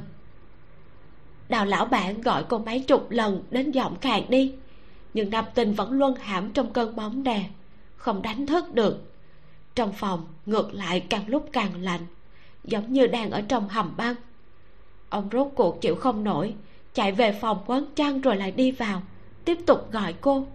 Đào 1.49 1.65
lão 1.65 1.85
bản 1.85 2.21
gọi 2.21 2.45
cô 2.49 2.59
mấy 2.59 2.81
chục 2.81 3.11
lần 3.11 3.43
đến 3.51 3.71
giọng 3.71 3.97
khàn 4.01 4.23
đi, 4.29 4.55
nhưng 5.15 5.31
nam 5.31 5.45
tinh 5.55 5.73
vẫn 5.73 5.93
luôn 5.93 6.15
hãm 6.21 6.53
trong 6.53 6.73
cơn 6.73 6.97
bóng 6.97 7.23
đè, 7.23 7.45
không 7.97 8.23
đánh 8.23 8.47
thức 8.47 8.75
được. 8.75 9.13
Trong 9.75 9.93
phòng, 9.93 10.27
ngược 10.47 10.75
lại 10.75 11.01
càng 11.01 11.29
lúc 11.29 11.49
càng 11.53 11.83
lạnh, 11.83 12.07
giống 12.65 12.93
như 12.93 13.07
đang 13.07 13.31
ở 13.31 13.41
trong 13.41 13.69
hầm 13.69 13.97
băng. 13.97 14.15
Ông 15.09 15.29
rốt 15.33 15.49
cuộc 15.55 15.81
chịu 15.81 15.95
không 15.95 16.25
nổi, 16.25 16.55
chạy 16.95 17.13
về 17.13 17.39
phòng 17.41 17.59
quấn 17.67 17.87
chăn 17.95 18.21
rồi 18.21 18.37
lại 18.37 18.51
đi 18.51 18.71
vào, 18.71 19.03
tiếp 19.45 19.59
tục 19.67 19.93
gọi 19.93 20.15
cô. 20.21 20.47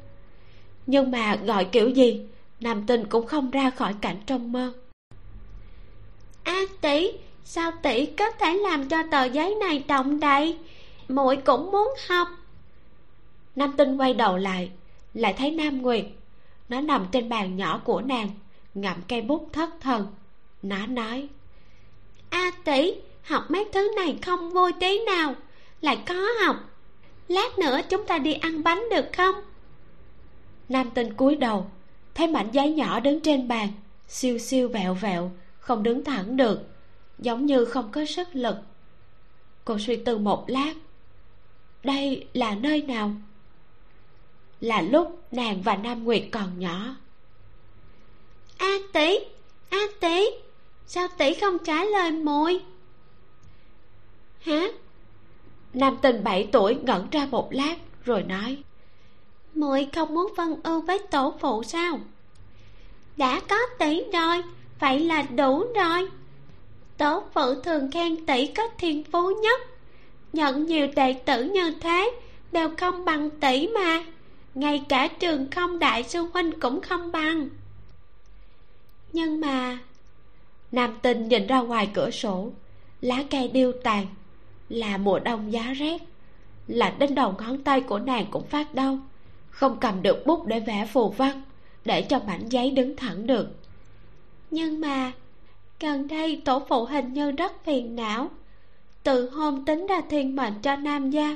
Nhưng 0.88 1.11
mà 1.11 1.36
gọi 1.36 1.65
kiểu 1.65 1.89
gì, 1.89 2.28
nam 2.59 2.86
tinh 2.86 3.05
cũng 3.09 3.28
không 3.28 3.51
ra 3.51 3.69
khỏi 3.69 3.95
cảnh 4.01 4.17
trong 4.26 4.51
mơ 4.51 4.73
a 6.45 6.61
tỷ, 6.81 7.11
sao 7.43 7.71
tỷ 7.81 8.05
có 8.05 8.31
thể 8.31 8.55
làm 8.55 8.89
cho 8.89 8.97
tờ 9.11 9.23
giấy 9.23 9.55
này 9.55 9.83
động 9.87 10.19
đậy 10.19 10.57
muội 11.07 11.37
cũng 11.37 11.71
muốn 11.71 11.93
học. 12.07 12.27
Nam 13.55 13.73
tinh 13.77 13.97
quay 13.97 14.13
đầu 14.13 14.37
lại 14.37 14.71
lại 15.13 15.33
thấy 15.37 15.51
nam 15.51 15.81
nguyệt. 15.81 16.05
Nó 16.69 16.81
nằm 16.81 17.05
trên 17.11 17.29
bàn 17.29 17.57
nhỏ 17.57 17.81
của 17.83 18.01
nàng, 18.01 18.29
ngậm 18.73 18.97
cây 19.07 19.21
bút 19.21 19.49
thất 19.53 19.69
thần. 19.81 20.07
Nó 20.61 20.85
nói 20.85 21.27
a 22.29 22.51
tỷ, 22.63 22.93
học 23.23 23.51
mấy 23.51 23.65
thứ 23.73 23.91
này 23.95 24.17
không 24.21 24.49
vui 24.49 24.71
tí 24.79 24.99
nào, 24.99 25.35
lại 25.81 25.97
có 26.07 26.27
học. 26.45 26.55
Lát 27.27 27.59
nữa 27.59 27.79
chúng 27.89 28.05
ta 28.05 28.17
đi 28.17 28.33
ăn 28.33 28.63
bánh 28.63 28.83
được 28.91 29.05
không? 29.17 29.35
Nam 30.69 30.89
tinh 30.89 31.13
cúi 31.13 31.35
đầu, 31.35 31.67
thấy 32.15 32.27
mảnh 32.27 32.49
giấy 32.51 32.73
nhỏ 32.73 32.99
đứng 32.99 33.19
trên 33.19 33.47
bàn, 33.47 33.67
siêu 34.07 34.37
siêu 34.37 34.67
vẹo 34.67 34.93
vẹo 34.93 35.31
không 35.66 35.84
đứng 35.84 36.03
thẳng 36.03 36.38
được 36.38 36.59
giống 37.20 37.45
như 37.45 37.66
không 37.66 37.91
có 37.91 38.05
sức 38.05 38.28
lực. 38.34 38.55
Cô 39.66 39.78
suy 39.80 39.95
tư 39.95 40.18
một 40.18 40.45
lát. 40.47 40.74
Đây 41.84 42.28
là 42.34 42.55
nơi 42.55 42.82
nào? 42.82 43.11
Là 44.61 44.82
lúc 44.82 45.22
nàng 45.32 45.61
và 45.61 45.76
nam 45.76 46.03
nguyệt 46.03 46.24
còn 46.32 46.59
nhỏ. 46.59 46.95
A 48.57 48.78
tỷ 48.93 49.18
a 49.70 49.80
tỷ 49.99 50.26
sao 50.88 51.07
tỷ 51.18 51.34
không 51.34 51.57
trả 51.66 51.84
lời 51.84 52.11
muội 52.11 52.61
hả? 54.41 54.68
Nam 55.74 55.97
tinh 56.01 56.24
bảy 56.24 56.49
tuổi 56.51 56.76
ngẩn 56.76 57.09
ra 57.09 57.28
một 57.32 57.53
lát 57.53 57.76
rồi 58.03 58.24
nói. 58.24 58.63
Muội 59.55 59.88
không 59.95 60.13
muốn 60.13 60.34
phân 60.38 60.59
ưu 60.63 60.82
với 60.82 60.99
tổ 61.11 61.34
phụ 61.39 61.63
sao? 61.63 61.99
Đã 63.18 63.39
có 63.49 63.57
tỷ 63.80 64.03
rồi 64.13 64.43
vậy 64.80 64.99
là 64.99 65.21
đủ 65.21 65.63
rồi. 65.76 66.09
Tổ 66.97 67.23
phụ 67.34 67.61
thường 67.63 67.91
khen 67.91 68.26
tỷ 68.26 68.47
có 68.47 68.63
thiên 68.78 69.03
phú 69.03 69.32
nhất. 69.41 69.61
Nhận 70.34 70.65
nhiều 70.65 70.88
đệ 70.95 71.13
tử 71.13 71.43
như 71.43 71.73
thế, 71.82 72.11
đều 72.51 72.69
không 72.78 73.05
bằng 73.05 73.30
tỷ 73.30 73.67
mà. 73.67 74.03
Ngay 74.55 74.86
cả 74.89 75.07
trường 75.07 75.51
không 75.51 75.80
đại 75.80 76.03
sư 76.03 76.28
huynh 76.34 76.59
cũng 76.59 76.82
không 76.82 77.11
bằng. 77.11 77.49
Nhưng 79.13 79.41
mà, 79.41 79.80
nam 80.71 80.97
tinh 81.01 81.28
nhìn 81.28 81.47
ra 81.47 81.59
ngoài 81.59 81.89
cửa 81.93 82.11
sổ, 82.11 82.51
lá 83.01 83.23
cây 83.30 83.47
điêu 83.47 83.71
tàn, 83.84 84.05
là 84.69 84.97
mùa 84.97 85.19
đông 85.19 85.53
giá 85.53 85.73
rét. 85.73 86.01
Lạnh 86.67 86.93
đến 86.99 87.15
đầu 87.15 87.36
ngón 87.39 87.63
tay 87.63 87.82
của 87.82 87.99
nàng 87.99 88.26
cũng 88.32 88.47
phát 88.47 88.73
đau, 88.73 88.99
không 89.49 89.78
cầm 89.82 90.01
được 90.01 90.26
bút 90.26 90.45
để 90.45 90.59
vẽ 90.59 90.88
phù 90.93 91.09
văn, 91.09 91.41
để 91.86 92.01
cho 92.01 92.19
mảnh 92.28 92.49
giấy 92.49 92.71
đứng 92.71 92.95
thẳng 92.95 93.28
được 93.28 93.47
nhưng 94.51 94.81
mà, 94.81 95.11
gần 95.79 96.07
đây 96.07 96.41
tổ 96.45 96.63
phụ 96.69 96.85
hình 96.85 97.13
như 97.13 97.31
rất 97.31 97.63
phiền 97.63 97.95
não. 97.95 98.29
Từ 99.03 99.29
hôm 99.29 99.65
tính 99.65 99.87
ra 99.87 100.01
thiên 100.09 100.35
mệnh 100.35 100.53
cho 100.61 100.75
nam 100.75 101.11
gia, 101.11 101.35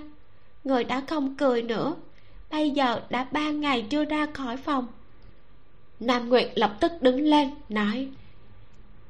người 0.64 0.84
đã 0.84 1.04
không 1.08 1.36
cười 1.36 1.62
nữa. 1.62 1.96
Bây 2.52 2.70
giờ 2.70 3.02
đã 3.10 3.28
ba 3.32 3.50
ngày 3.50 3.86
chưa 3.90 4.06
ra 4.06 4.26
khỏi 4.34 4.58
phòng. 4.58 4.88
Nam 6.00 6.30
nguyệt 6.30 6.52
lập 6.56 6.78
tức 6.80 6.92
đứng 7.02 7.22
lên, 7.22 7.50
nói, 7.70 8.10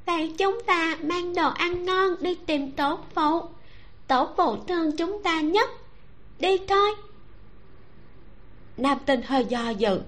vậy 0.06 0.34
chúng 0.38 0.58
ta 0.66 0.96
mang 1.02 1.34
đồ 1.34 1.48
ăn 1.48 1.84
ngon 1.84 2.14
đi 2.20 2.34
tìm 2.34 2.70
tổ 2.70 2.98
phụ. 3.14 3.42
Tổ 4.06 4.28
phụ 4.36 4.56
thương 4.68 4.96
chúng 4.96 5.22
ta 5.22 5.40
nhất. 5.40 5.70
Đi 6.38 6.58
thôi. 6.68 6.90
Nam 8.76 8.98
tinh 9.06 9.22
hơi 9.22 9.44
do 9.44 9.70
dự 9.70 10.00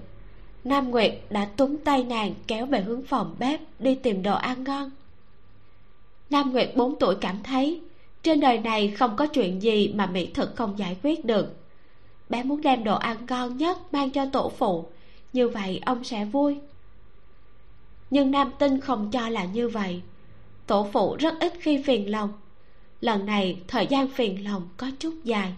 nam 0.63 0.91
nguyệt 0.91 1.13
đã 1.29 1.45
túm 1.45 1.77
tay 1.77 2.03
nàng 2.03 2.33
kéo 2.47 2.65
về 2.65 2.81
hướng 2.81 3.05
phòng 3.05 3.35
bếp 3.39 3.59
đi 3.79 3.95
tìm 3.95 4.23
đồ 4.23 4.35
ăn 4.35 4.63
ngon. 4.63 4.91
Nam 6.29 6.51
nguyệt 6.51 6.71
bốn 6.75 6.99
tuổi 6.99 7.15
cảm 7.21 7.43
thấy 7.43 7.81
trên 8.23 8.39
đời 8.39 8.59
này 8.59 8.91
không 8.91 9.15
có 9.15 9.27
chuyện 9.27 9.61
gì 9.61 9.93
mà 9.95 10.05
mỹ 10.05 10.29
thực 10.33 10.55
không 10.55 10.79
giải 10.79 10.97
quyết 11.03 11.25
được. 11.25 11.55
Bé 12.29 12.43
muốn 12.43 12.61
đem 12.61 12.83
đồ 12.83 12.95
ăn 12.95 13.17
ngon 13.29 13.57
nhất 13.57 13.93
mang 13.93 14.09
cho 14.09 14.25
tổ 14.25 14.51
phụ, 14.57 14.85
như 15.33 15.49
vậy 15.49 15.81
ông 15.85 16.03
sẽ 16.03 16.25
vui. 16.25 16.59
Nhưng 18.09 18.31
nam 18.31 18.51
tinh 18.59 18.79
không 18.79 19.11
cho 19.11 19.29
là 19.29 19.45
như 19.45 19.69
vậy. 19.69 20.01
Tổ 20.67 20.87
phụ 20.93 21.15
rất 21.19 21.33
ít 21.39 21.53
khi 21.59 21.83
phiền 21.83 22.11
lòng. 22.11 22.33
Lần 23.01 23.25
này, 23.25 23.59
thời 23.67 23.87
gian 23.87 24.07
phiền 24.07 24.43
lòng 24.43 24.67
có 24.77 24.91
chút 24.99 25.13
dài. 25.23 25.53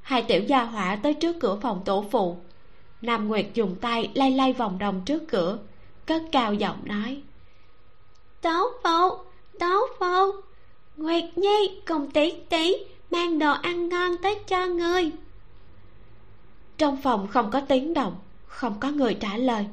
Hai 0.00 0.22
tiểu 0.22 0.42
gia 0.42 0.64
hỏa 0.64 0.96
tới 0.96 1.14
trước 1.14 1.36
cửa 1.40 1.58
phòng 1.62 1.82
tổ 1.84 2.04
phụ 2.10 2.36
nam 3.02 3.28
nguyệt 3.28 3.46
dùng 3.54 3.76
tay 3.80 4.10
lay 4.14 4.30
lay 4.30 4.52
vòng 4.52 4.78
đồng 4.78 5.02
trước 5.04 5.22
cửa 5.28 5.58
cất 6.06 6.22
cao 6.32 6.54
giọng 6.54 6.80
nói. 6.84 7.22
Tổ 8.40 8.70
phụ 8.82 9.18
tổ 9.58 9.86
phụ 9.98 10.40
nguyệt 10.96 11.24
nhi 11.36 11.80
cùng 11.86 12.10
tỷ 12.10 12.30
tỷ 12.30 12.74
mang 13.10 13.38
đồ 13.38 13.52
ăn 13.52 13.88
ngon 13.88 14.16
tới 14.22 14.34
cho 14.46 14.66
người. 14.66 15.10
Trong 16.78 17.02
phòng 17.02 17.28
không 17.30 17.50
có 17.50 17.60
tiếng 17.60 17.94
động 17.94 18.16
không 18.46 18.80
có 18.80 18.90
người 18.90 19.14
trả 19.14 19.36
lời. 19.36 19.66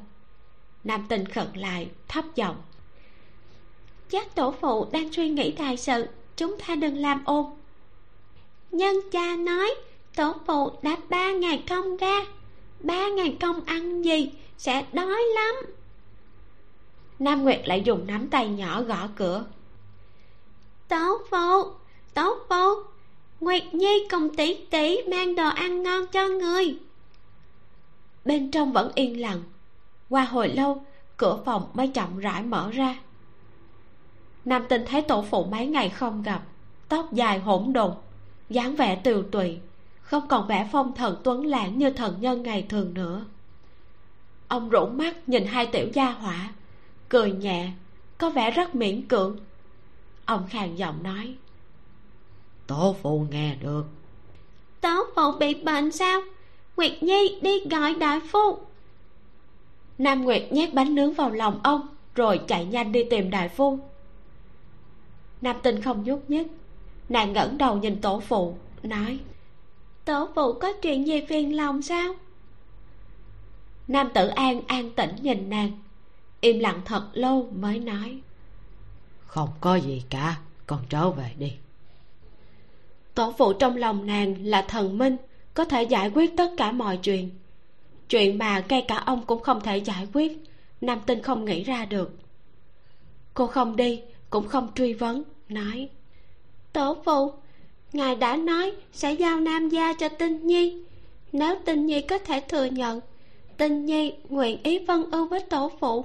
Nam 0.84 1.06
tinh 1.08 1.28
khẩn 1.28 1.46
lại 1.54 1.88
thấp 2.08 2.24
giọng. 2.34 2.56
Chắc 4.10 4.34
tổ 4.34 4.54
phụ 4.60 4.86
đang 4.92 5.12
suy 5.12 5.28
nghĩ 5.28 5.52
đại 5.52 5.76
sự 5.76 6.06
chúng 6.36 6.56
ta 6.58 6.74
đừng 6.74 6.96
làm 6.96 7.24
ồn. 7.24 7.56
Nhân 8.70 8.96
cha 9.12 9.36
nói 9.36 9.74
tổ 10.16 10.34
phụ 10.46 10.70
đã 10.82 10.96
ba 11.08 11.32
ngày 11.32 11.62
không 11.68 11.96
ra 11.96 12.24
ba 12.86 13.08
ngày 13.08 13.36
không 13.40 13.60
ăn 13.64 14.02
gì? 14.04 14.30
Sẽ 14.58 14.84
đói 14.92 15.22
lắm. 15.34 15.54
Nam 17.18 17.42
nguyệt 17.42 17.60
lại 17.64 17.82
dùng 17.84 18.06
nắm 18.06 18.28
tay 18.28 18.48
nhỏ 18.48 18.82
gõ 18.82 19.08
cửa. 19.16 19.44
Tổ 20.88 21.18
phụ 21.30 21.70
tổ 22.14 22.36
phụ 22.48 22.82
nguyệt 23.40 23.74
nhi 23.74 24.08
cùng 24.10 24.36
tỷ 24.36 24.54
tỷ 24.70 25.02
mang 25.02 25.34
đồ 25.34 25.48
ăn 25.48 25.82
ngon 25.82 26.06
cho 26.06 26.28
người. 26.28 26.78
Bên 28.24 28.50
trong 28.50 28.72
vẫn 28.72 28.90
yên 28.94 29.20
lặng. 29.20 29.42
Qua 30.10 30.24
hồi 30.24 30.48
lâu, 30.48 30.84
cửa 31.16 31.38
phòng 31.44 31.70
mới 31.74 31.88
chậm 31.88 32.18
rãi 32.18 32.42
mở 32.42 32.70
ra. 32.70 32.98
Nam 34.44 34.64
tinh 34.68 34.82
thấy 34.86 35.02
tổ 35.02 35.24
phụ 35.30 35.44
mấy 35.44 35.66
ngày 35.66 35.88
không 35.88 36.22
gặp, 36.22 36.42
tóc 36.88 37.12
dài 37.12 37.38
hỗn 37.38 37.72
độn, 37.72 37.92
dáng 38.50 38.76
vẻ 38.76 38.96
tiều 38.96 39.22
tụy 39.22 39.58
không 40.06 40.28
còn 40.28 40.46
vẻ 40.46 40.68
phong 40.72 40.94
thần 40.94 41.16
tuấn 41.24 41.46
lãng 41.46 41.78
như 41.78 41.90
thần 41.90 42.16
nhân 42.20 42.42
ngày 42.42 42.66
thường 42.68 42.94
nữa. 42.94 43.24
Ông 44.48 44.68
rũ 44.68 44.86
mắt 44.86 45.28
nhìn 45.28 45.46
hai 45.46 45.66
tiểu 45.66 45.88
gia 45.92 46.10
hỏa 46.10 46.52
cười 47.08 47.32
nhẹ 47.32 47.70
có 48.18 48.30
vẻ 48.30 48.50
rất 48.50 48.74
miễn 48.74 49.08
cưỡng. 49.08 49.38
Ông 50.24 50.46
khàn 50.48 50.76
giọng 50.76 51.02
nói 51.02 51.34
tổ 52.66 52.96
phụ 53.02 53.26
nghe 53.30 53.54
được. 53.54 53.84
Tổ 54.80 55.04
phụ 55.14 55.32
bị 55.40 55.54
bệnh 55.54 55.92
sao? 55.92 56.20
Nguyệt 56.76 57.02
nhi 57.02 57.38
đi 57.42 57.64
gọi 57.70 57.94
đại 57.94 58.20
phu. 58.20 58.58
Nam 59.98 60.24
nguyệt 60.24 60.52
nhét 60.52 60.74
bánh 60.74 60.94
nướng 60.94 61.14
vào 61.14 61.30
lòng 61.30 61.60
ông 61.64 61.88
rồi 62.14 62.40
chạy 62.48 62.64
nhanh 62.64 62.92
đi 62.92 63.04
tìm 63.10 63.30
đại 63.30 63.48
phu. 63.48 63.78
Nam 65.40 65.56
tinh 65.62 65.82
không 65.82 66.04
nhúc 66.04 66.30
nhích 66.30 66.46
nàng 67.08 67.32
ngẩng 67.32 67.58
đầu 67.58 67.76
nhìn 67.76 68.00
tổ 68.00 68.20
phụ 68.20 68.56
nói 68.82 69.18
tổ 70.06 70.28
phụ 70.34 70.52
có 70.52 70.72
chuyện 70.82 71.06
gì 71.06 71.20
phiền 71.28 71.56
lòng 71.56 71.82
sao? 71.82 72.14
Nam 73.88 74.08
tử 74.14 74.26
an 74.26 74.60
an 74.66 74.90
tĩnh 74.90 75.16
nhìn 75.22 75.50
nàng 75.50 75.70
im 76.40 76.58
lặng 76.58 76.80
thật 76.84 77.08
lâu 77.12 77.48
mới 77.52 77.78
nói. 77.78 78.20
Không 79.26 79.48
có 79.60 79.76
gì 79.76 80.02
cả 80.10 80.38
con 80.66 80.80
trở 80.88 81.10
về 81.10 81.30
đi. 81.38 81.52
Tổ 83.14 83.34
phụ 83.38 83.52
trong 83.52 83.76
lòng 83.76 84.06
nàng 84.06 84.46
là 84.46 84.62
thần 84.62 84.98
minh 84.98 85.16
có 85.54 85.64
thể 85.64 85.82
giải 85.82 86.10
quyết 86.14 86.36
tất 86.36 86.50
cả 86.56 86.72
mọi 86.72 86.96
chuyện. 86.96 87.30
Chuyện 88.08 88.38
mà 88.38 88.64
ngay 88.68 88.84
cả 88.88 88.96
ông 88.96 89.26
cũng 89.26 89.42
không 89.42 89.60
thể 89.60 89.76
giải 89.76 90.08
quyết 90.12 90.38
nam 90.80 91.00
tinh 91.06 91.22
không 91.22 91.44
nghĩ 91.44 91.64
ra 91.64 91.84
được. 91.84 92.18
Cô 93.34 93.46
không 93.46 93.76
đi 93.76 94.02
cũng 94.30 94.48
không 94.48 94.68
truy 94.74 94.92
vấn 94.92 95.22
nói. 95.48 95.88
Tổ 96.72 96.96
phụ 97.04 97.32
ngài 97.92 98.16
đã 98.16 98.36
nói 98.36 98.72
sẽ 98.92 99.12
giao 99.12 99.40
nam 99.40 99.68
gia 99.68 99.92
cho 99.92 100.08
tinh 100.08 100.46
nhi. 100.46 100.82
Nếu 101.32 101.56
tinh 101.64 101.86
nhi 101.86 102.00
có 102.00 102.18
thể 102.18 102.40
thừa 102.40 102.64
nhận, 102.64 103.00
tinh 103.56 103.86
nhi 103.86 104.12
nguyện 104.28 104.62
ý 104.62 104.80
phân 104.86 105.10
ưu 105.10 105.28
với 105.28 105.40
tổ 105.40 105.70
phụ. 105.80 106.04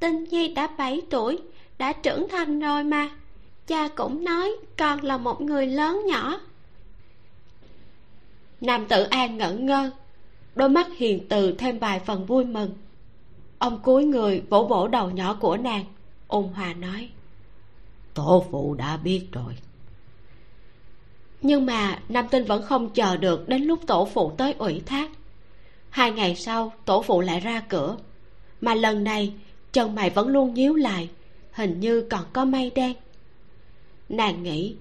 Tinh 0.00 0.24
nhi 0.24 0.54
đã 0.54 0.66
bảy 0.66 1.02
tuổi, 1.10 1.38
đã 1.78 1.92
trưởng 1.92 2.28
thành 2.28 2.60
rồi 2.60 2.84
mà. 2.84 3.10
Cha 3.66 3.88
cũng 3.88 4.24
nói 4.24 4.52
con 4.78 5.02
là 5.02 5.16
một 5.16 5.40
người 5.40 5.66
lớn 5.66 6.02
nhỏ. 6.06 6.40
Nam 8.60 8.86
tử 8.86 9.02
an 9.02 9.38
ngẩn 9.38 9.66
ngơ, 9.66 9.90
đôi 10.54 10.68
mắt 10.68 10.86
hiền 10.96 11.28
từ 11.28 11.52
thêm 11.52 11.78
vài 11.78 12.00
phần 12.00 12.26
vui 12.26 12.44
mừng. 12.44 12.70
Ông 13.58 13.82
cúi 13.82 14.04
người 14.04 14.42
vỗ 14.48 14.64
vỗ 14.64 14.88
đầu 14.88 15.10
nhỏ 15.10 15.34
của 15.40 15.56
nàng, 15.56 15.84
ôn 16.26 16.44
hòa 16.54 16.74
nói, 16.74 17.10
tổ 18.14 18.44
phụ 18.50 18.74
đã 18.74 18.96
biết 18.96 19.26
rồi 19.32 19.56
nhưng 21.42 21.66
mà 21.66 21.98
nam 22.08 22.28
tinh 22.30 22.44
vẫn 22.44 22.62
không 22.62 22.90
chờ 22.90 23.16
được 23.16 23.48
đến 23.48 23.62
lúc 23.62 23.86
tổ 23.86 24.08
phụ 24.14 24.32
tới 24.36 24.52
ủy 24.52 24.82
thác. 24.86 25.10
Hai 25.90 26.10
ngày 26.12 26.34
sau 26.36 26.72
tổ 26.84 27.02
phụ 27.02 27.20
lại 27.20 27.40
ra 27.40 27.60
cửa. 27.68 27.96
Mà 28.60 28.74
lần 28.74 29.04
này 29.04 29.34
chân 29.72 29.94
mày 29.94 30.10
vẫn 30.10 30.28
luôn 30.28 30.54
nhíu 30.54 30.74
lại 30.74 31.08
hình 31.52 31.80
như 31.80 32.06
còn 32.10 32.24
có 32.32 32.44
mây 32.44 32.70
đen. 32.74 32.94
Nàng 34.08 34.42
nghĩ 34.42 34.74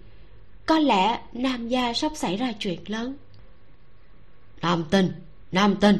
có 0.66 0.80
lẽ 0.80 1.22
nam 1.34 1.68
gia 1.68 1.93
sắp 1.93 2.12
xảy 2.16 2.38
ra 2.38 2.53
chuyện 2.59 2.80
lớn. 2.88 3.16
Nam 4.62 4.86
tinh 4.91 5.12
nam 5.51 5.76
tinh. 5.82 5.99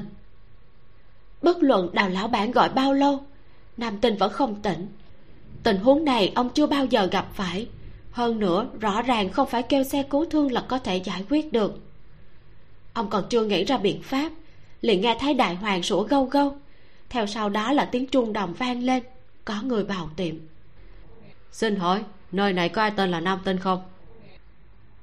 Bất 1.42 1.64
luận 1.64 1.90
đào 1.94 2.10
lão 2.10 2.28
bản 2.28 2.52
gọi 2.52 2.70
bao 2.70 2.94
lâu 2.94 3.24
nam 3.78 3.98
tinh 3.98 4.16
vẫn 4.18 4.32
không 4.34 4.62
tỉnh. 4.62 4.88
Tình 5.64 5.78
huống 5.78 6.06
này 6.06 6.32
ông 6.36 6.50
chưa 6.50 6.68
bao 6.68 6.86
giờ 6.86 7.06
gặp 7.06 7.28
phải 7.34 7.68
hơn 8.12 8.40
nữa 8.40 8.70
rõ 8.80 9.02
ràng 9.02 9.30
không 9.30 9.50
phải 9.50 9.64
kêu 9.64 9.84
xe 9.84 10.04
cứu 10.04 10.26
thương 10.26 10.52
là 10.52 10.66
có 10.68 10.80
thể 10.80 10.98
giải 10.98 11.26
quyết 11.30 11.54
được. 11.54 11.80
Ông 12.94 13.10
còn 13.10 13.24
chưa 13.30 13.46
nghĩ 13.46 13.64
ra 13.64 13.78
biện 13.78 14.02
pháp 14.02 14.32
liền 14.82 15.02
nghe 15.02 15.18
thấy 15.20 15.34
đại 15.34 15.56
hoàng 15.56 15.84
sủa 15.84 16.04
gâu 16.04 16.26
gâu. 16.26 16.58
Theo 17.10 17.28
sau 17.28 17.50
đó 17.50 17.74
là 17.74 17.86
tiếng 17.86 18.08
chuông 18.08 18.34
đồng 18.34 18.54
vang 18.54 18.84
lên 18.84 19.04
có 19.46 19.62
người 19.62 19.84
vào 19.84 20.10
tiệm. 20.16 20.36
Xin 21.52 21.76
hỏi 21.76 22.04
nơi 22.32 22.54
này 22.54 22.70
có 22.70 22.82
ai 22.82 22.92
tên 22.92 23.12
là 23.12 23.20
nam 23.20 23.40
tinh 23.46 23.60
không? 23.60 23.84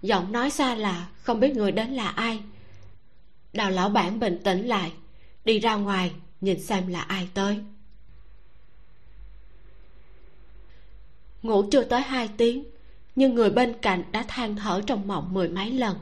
Giọng 0.02 0.32
nói 0.32 0.50
xa 0.50 0.74
lạ 0.74 1.08
không 1.22 1.40
biết 1.40 1.56
người 1.56 1.72
đến 1.72 1.90
là 1.90 2.08
ai. 2.08 2.40
Đào 3.52 3.70
lão 3.70 3.88
bản 3.88 4.20
bình 4.20 4.40
tĩnh 4.44 4.66
lại 4.66 4.92
đi 5.44 5.58
ra 5.58 5.74
ngoài 5.74 6.12
nhìn 6.40 6.62
xem 6.62 6.86
là 6.86 7.00
ai 7.00 7.28
tới. 7.34 7.58
Ngủ 11.42 11.64
chưa 11.70 11.84
tới 11.84 12.00
hai 12.00 12.28
tiếng 12.36 12.64
nhưng 13.18 13.34
người 13.34 13.50
bên 13.50 13.74
cạnh 13.82 14.02
đã 14.12 14.24
than 14.28 14.56
thở 14.56 14.80
trong 14.86 15.08
mộng 15.08 15.34
mười 15.34 15.48
mấy 15.48 15.72
lần. 15.72 15.96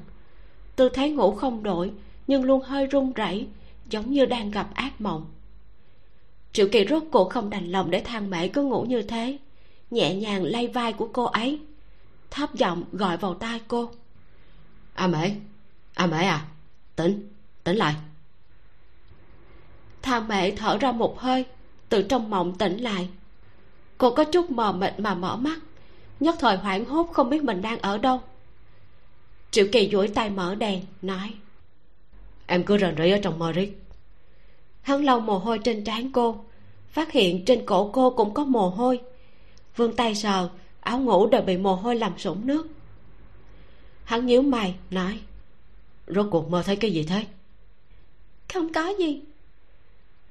Tư 0.77 0.89
thế 0.89 1.11
ngủ 1.11 1.35
không 1.35 1.63
đổi 1.63 1.93
nhưng 2.27 2.45
luôn 2.45 2.63
hơi 2.63 2.87
run 2.87 3.13
rẩy 3.13 3.47
giống 3.91 4.11
như 4.11 4.27
đang 4.27 4.51
gặp 4.51 4.75
ác 4.75 5.01
mộng. 5.01 5.27
Triệu 6.53 6.69
kỳ 6.73 6.87
rốt 6.89 7.03
cuộc 7.13 7.31
không 7.31 7.51
đành 7.51 7.73
lòng 7.73 7.91
để 7.91 8.01
thang 8.01 8.31
mễ 8.31 8.49
cứ 8.49 8.63
ngủ 8.63 8.83
như 8.83 9.03
thế. 9.03 9.39
Nhẹ 9.91 10.15
nhàng 10.15 10.45
lay 10.45 10.69
vai 10.69 10.93
của 10.93 11.09
cô 11.13 11.25
ấy. 11.25 11.61
Thấp 12.31 12.55
giọng 12.55 12.85
gọi 12.93 13.17
vào 13.17 13.35
tai 13.35 13.61
cô. 13.69 13.91
A 14.95 15.07
mễ 15.07 15.31
a 15.95 16.07
mễ 16.07 16.19
à 16.19 16.47
tỉnh 16.97 17.29
tỉnh 17.65 17.77
lại. 17.77 17.95
Thang 20.03 20.29
mễ 20.29 20.51
thở 20.51 20.79
ra 20.79 20.93
một 20.93 21.21
hơi 21.21 21.45
từ 21.89 22.03
trong 22.03 22.31
mộng 22.31 22.59
tỉnh 22.59 22.77
lại. 22.77 23.09
Cô 23.99 24.11
có 24.15 24.25
chút 24.25 24.51
mờ 24.51 24.73
mịt 24.73 24.95
mà 24.99 25.15
mở 25.15 25.37
mắt 25.37 25.59
nhất 26.21 26.37
thời 26.39 26.57
hoảng 26.57 26.85
hốt 26.85 27.11
không 27.13 27.31
biết 27.31 27.45
mình 27.45 27.63
đang 27.63 27.79
ở 27.79 27.99
đâu. 27.99 28.21
Triệu 29.51 29.67
kỳ 29.73 29.89
duỗi 29.93 30.09
tay 30.09 30.31
mở 30.31 30.55
đèn 30.55 30.81
nói 31.03 31.35
em 32.47 32.65
cứ 32.65 32.79
rần 32.79 32.95
rỉ 32.97 33.11
ở 33.11 33.19
trong 33.23 33.39
mơ 33.39 33.53
riết 33.53 33.83
hắn 34.87 35.05
lau 35.05 35.21
mồ 35.21 35.39
hôi 35.39 35.59
trên 35.59 35.85
trán 35.85 36.13
cô 36.13 36.45
phát 36.91 37.13
hiện 37.13 37.45
trên 37.45 37.67
cổ 37.67 37.91
cô 37.93 38.11
cũng 38.11 38.35
có 38.35 38.45
mồ 38.45 38.69
hôi. 38.69 39.01
Vươn 39.77 39.97
tay 39.97 40.15
sờ 40.15 40.49
áo 40.81 40.99
ngủ 40.99 41.27
đều 41.27 41.43
bị 41.43 41.57
mồ 41.57 41.75
hôi 41.75 41.97
làm 41.97 42.19
sũng 42.19 42.47
nước. 42.47 42.67
Hắn 44.05 44.27
nhíu 44.27 44.43
mày 44.43 44.75
nói 44.91 45.19
rốt 46.07 46.27
cuộc 46.31 46.51
mơ 46.51 46.63
thấy 46.67 46.77
cái 46.77 46.91
gì 46.91 47.03
thế? 47.03 47.25
Không 48.53 48.73
có 48.73 48.89
gì. 48.89 49.23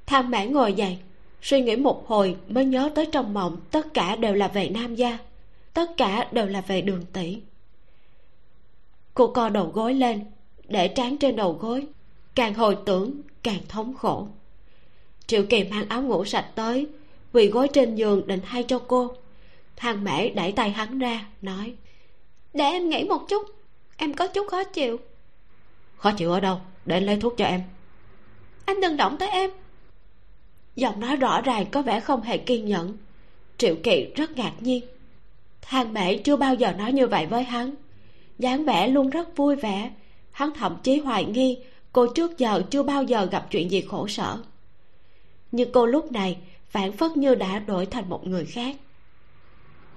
Tham 0.06 0.32
mãn 0.32 0.54
ngồi 0.54 0.74
dậy 0.74 0.98
suy 1.42 1.62
nghĩ 1.62 1.76
một 1.76 2.08
hồi 2.08 2.36
mới 2.48 2.66
nhớ 2.66 2.90
tới 2.96 3.06
trong 3.12 3.34
mộng 3.34 3.58
tất 3.72 3.94
cả 3.94 4.16
đều 4.16 4.34
là 4.34 4.48
về 4.48 4.70
nam 4.70 4.96
gia 4.96 5.18
tất 5.76 5.98
cả 5.98 6.28
đều 6.32 6.46
là 6.46 6.62
về 6.62 6.82
đường 6.82 7.06
tỷ. 7.14 7.42
Cô 9.14 9.28
co 9.28 9.50
đầu 9.50 9.72
gối 9.74 9.94
lên, 9.94 10.26
để 10.68 10.88
trán 10.88 11.18
trên 11.18 11.36
đầu 11.36 11.54
gối, 11.54 11.88
càng 12.36 12.54
hồi 12.54 12.78
tưởng 12.86 13.22
càng 13.44 13.60
thống 13.70 13.94
khổ. 13.94 14.28
Triệu 15.28 15.44
kỳ 15.50 15.64
mang 15.64 15.90
áo 15.90 16.02
ngủ 16.02 16.26
sạch 16.26 16.52
tới, 16.56 16.88
quỳ 17.34 17.48
gối 17.48 17.68
trên 17.74 17.96
giường 17.96 18.28
định 18.28 18.40
hay 18.44 18.64
cho 18.64 18.80
cô. 18.80 19.16
Thằng 19.76 20.04
mễ 20.04 20.30
đẩy 20.30 20.52
tay 20.52 20.70
hắn 20.70 21.00
ra, 21.00 21.26
nói, 21.42 21.76
để 22.54 22.66
em 22.66 22.90
nghỉ 22.90 23.04
một 23.04 23.22
chút, 23.30 23.46
em 23.98 24.14
có 24.14 24.28
chút 24.28 24.48
khó 24.52 24.64
chịu. 24.64 25.00
Khó 25.98 26.12
chịu 26.12 26.32
ở 26.32 26.40
đâu? 26.40 26.60
Để 26.86 26.96
anh 26.96 27.06
lấy 27.06 27.20
thuốc 27.20 27.34
cho 27.38 27.46
em. 27.46 27.62
Anh 28.66 28.82
đừng 28.82 28.98
động 28.98 29.18
tới 29.18 29.30
em. 29.30 29.52
Giọng 30.76 31.00
nói 31.00 31.16
rõ 31.16 31.42
ràng 31.42 31.66
có 31.72 31.82
vẻ 31.82 32.00
không 32.00 32.22
hề 32.22 32.38
kiên 32.38 32.66
nhẫn. 32.66 32.98
Triệu 33.58 33.76
kỳ 33.84 34.12
rất 34.16 34.32
ngạc 34.32 34.54
nhiên 34.60 34.84
thang 35.70 35.94
mễ 35.94 36.18
chưa 36.18 36.36
bao 36.36 36.56
giờ 36.56 36.72
nói 36.72 36.94
như 36.94 37.08
vậy 37.08 37.26
với 37.26 37.44
hắn. 37.44 37.76
Dáng 38.40 38.66
vẻ 38.66 38.88
luôn 38.88 39.10
rất 39.10 39.38
vui 39.38 39.56
vẻ. 39.56 39.92
Hắn 40.32 40.50
thậm 40.56 40.78
chí 40.84 41.00
hoài 41.00 41.26
nghi 41.26 41.60
cô 41.92 42.08
trước 42.08 42.38
giờ 42.38 42.62
chưa 42.70 42.84
bao 42.84 43.04
giờ 43.04 43.26
gặp 43.26 43.48
chuyện 43.52 43.72
gì 43.72 43.82
khổ 43.82 44.08
sở. 44.08 44.38
Nhưng 45.52 45.72
cô 45.72 45.86
lúc 45.86 46.12
này 46.12 46.38
phản 46.70 46.92
phất 46.92 47.18
như 47.18 47.36
đã 47.36 47.60
đổi 47.60 47.86
thành 47.86 48.10
một 48.10 48.28
người 48.28 48.46
khác. 48.46 48.76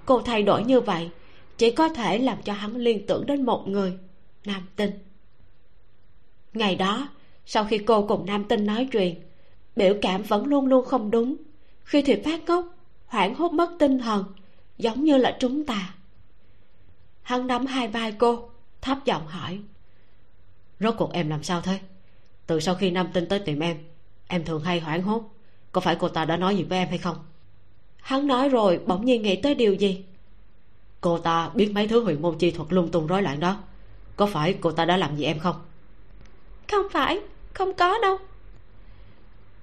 Cô 0.06 0.20
thay 0.20 0.42
đổi 0.42 0.64
như 0.64 0.80
vậy 0.80 1.10
chỉ 1.58 1.70
có 1.70 1.88
thể 1.88 2.18
làm 2.18 2.42
cho 2.42 2.52
hắn 2.52 2.76
liên 2.76 3.06
tưởng 3.06 3.26
đến 3.26 3.44
một 3.44 3.68
người, 3.68 3.92
nam 4.44 4.62
tinh. 4.76 4.90
Ngày 6.52 6.76
đó, 6.76 7.08
sau 7.46 7.64
khi 7.64 7.78
cô 7.78 8.06
cùng 8.06 8.26
nam 8.26 8.44
tinh 8.44 8.66
nói 8.66 8.88
chuyện, 8.92 9.14
biểu 9.76 9.94
cảm 10.02 10.22
vẫn 10.22 10.46
luôn 10.46 10.66
luôn 10.66 10.84
không 10.84 11.10
đúng. 11.10 11.36
Khi 11.84 12.02
thì 12.02 12.14
phát 12.24 12.40
ngốc, 12.46 12.66
hoảng 13.06 13.34
hốt 13.34 13.52
mất 13.52 13.70
tinh 13.78 13.98
thần 13.98 14.24
giống 14.78 15.04
như 15.04 15.16
là 15.16 15.36
trúng 15.40 15.64
tà 15.64 15.94
hắn 17.28 17.46
nắm 17.46 17.66
hai 17.66 17.88
vai 17.88 18.12
cô 18.12 18.48
thấp 18.80 18.98
giọng 19.04 19.26
hỏi. 19.26 19.60
Rốt 20.80 20.94
cuộc 20.98 21.12
em 21.12 21.28
làm 21.28 21.42
sao 21.42 21.60
thế? 21.60 21.78
Từ 22.46 22.60
sau 22.60 22.74
khi 22.74 22.90
nam 22.90 23.08
tinh 23.12 23.26
tới 23.28 23.38
tìm 23.38 23.60
em 23.60 23.76
em 24.26 24.44
thường 24.44 24.62
hay 24.62 24.80
hoảng 24.80 25.02
hốt. 25.02 25.22
Có 25.72 25.80
phải 25.80 25.96
cô 25.96 26.08
ta 26.08 26.24
đã 26.24 26.36
nói 26.36 26.56
gì 26.56 26.62
với 26.62 26.78
em 26.78 26.88
hay 26.88 26.98
không? 26.98 27.16
Hắn 28.00 28.26
nói 28.26 28.48
rồi 28.48 28.80
bỗng 28.86 29.04
nhiên 29.04 29.22
nghĩ 29.22 29.36
tới 29.36 29.54
điều 29.54 29.74
gì? 29.74 30.04
Cô 31.00 31.18
ta 31.18 31.50
biết 31.54 31.72
mấy 31.72 31.88
thứ 31.88 32.04
huyền 32.04 32.22
môn 32.22 32.38
chi 32.38 32.50
thuật 32.50 32.72
lung 32.72 32.90
tung 32.90 33.06
rối 33.06 33.22
loạn 33.22 33.40
đó. 33.40 33.56
Có 34.16 34.26
phải 34.26 34.54
cô 34.60 34.70
ta 34.70 34.84
đã 34.84 34.96
làm 34.96 35.16
gì 35.16 35.24
em 35.24 35.38
không? 35.38 35.56
Không 36.70 36.86
phải 36.92 37.20
không 37.54 37.74
có 37.74 37.98
đâu. 38.02 38.18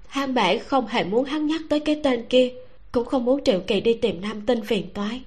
Hang 0.07 0.33
Bể 0.33 0.57
không 0.57 0.87
hề 0.87 1.03
muốn 1.03 1.25
hắn 1.25 1.47
nhắc 1.47 1.61
tới 1.69 1.79
cái 1.79 2.01
tên 2.03 2.25
kia 2.29 2.53
cũng 2.95 3.05
không 3.05 3.25
muốn 3.25 3.43
Triệu 3.43 3.61
Kỳ 3.67 3.81
đi 3.81 3.93
tìm 3.93 4.21
Nam 4.21 4.41
Tinh 4.45 4.61
phiền 4.65 4.89
toái. 4.93 5.21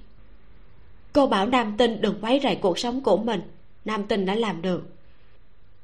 Cô 1.13 1.27
bảo 1.27 1.47
Nam 1.47 1.77
Tinh 1.77 2.01
đừng 2.01 2.19
quấy 2.21 2.39
rầy 2.43 2.55
cuộc 2.55 2.79
sống 2.79 3.01
của 3.01 3.17
mình, 3.17 3.41
Nam 3.85 4.03
Tinh 4.07 4.25
đã 4.25 4.35
làm 4.35 4.61
được. 4.61 4.83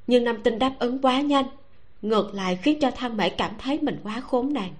Nhưng 0.07 0.23
Nam 0.23 0.41
Tinh 0.43 0.59
đáp 0.59 0.73
ứng 0.79 1.01
quá 1.01 1.21
nhanh, 1.21 1.45
Ngược 2.01 2.33
lại 2.33 2.59
khiến 2.61 2.79
cho 2.79 2.91
Thăng 2.91 3.17
Mễ 3.17 3.29
cảm 3.29 3.51
thấy 3.57 3.79
mình 3.81 3.99
quá 4.03 4.21
khốn 4.21 4.53
nạn. 4.53 4.73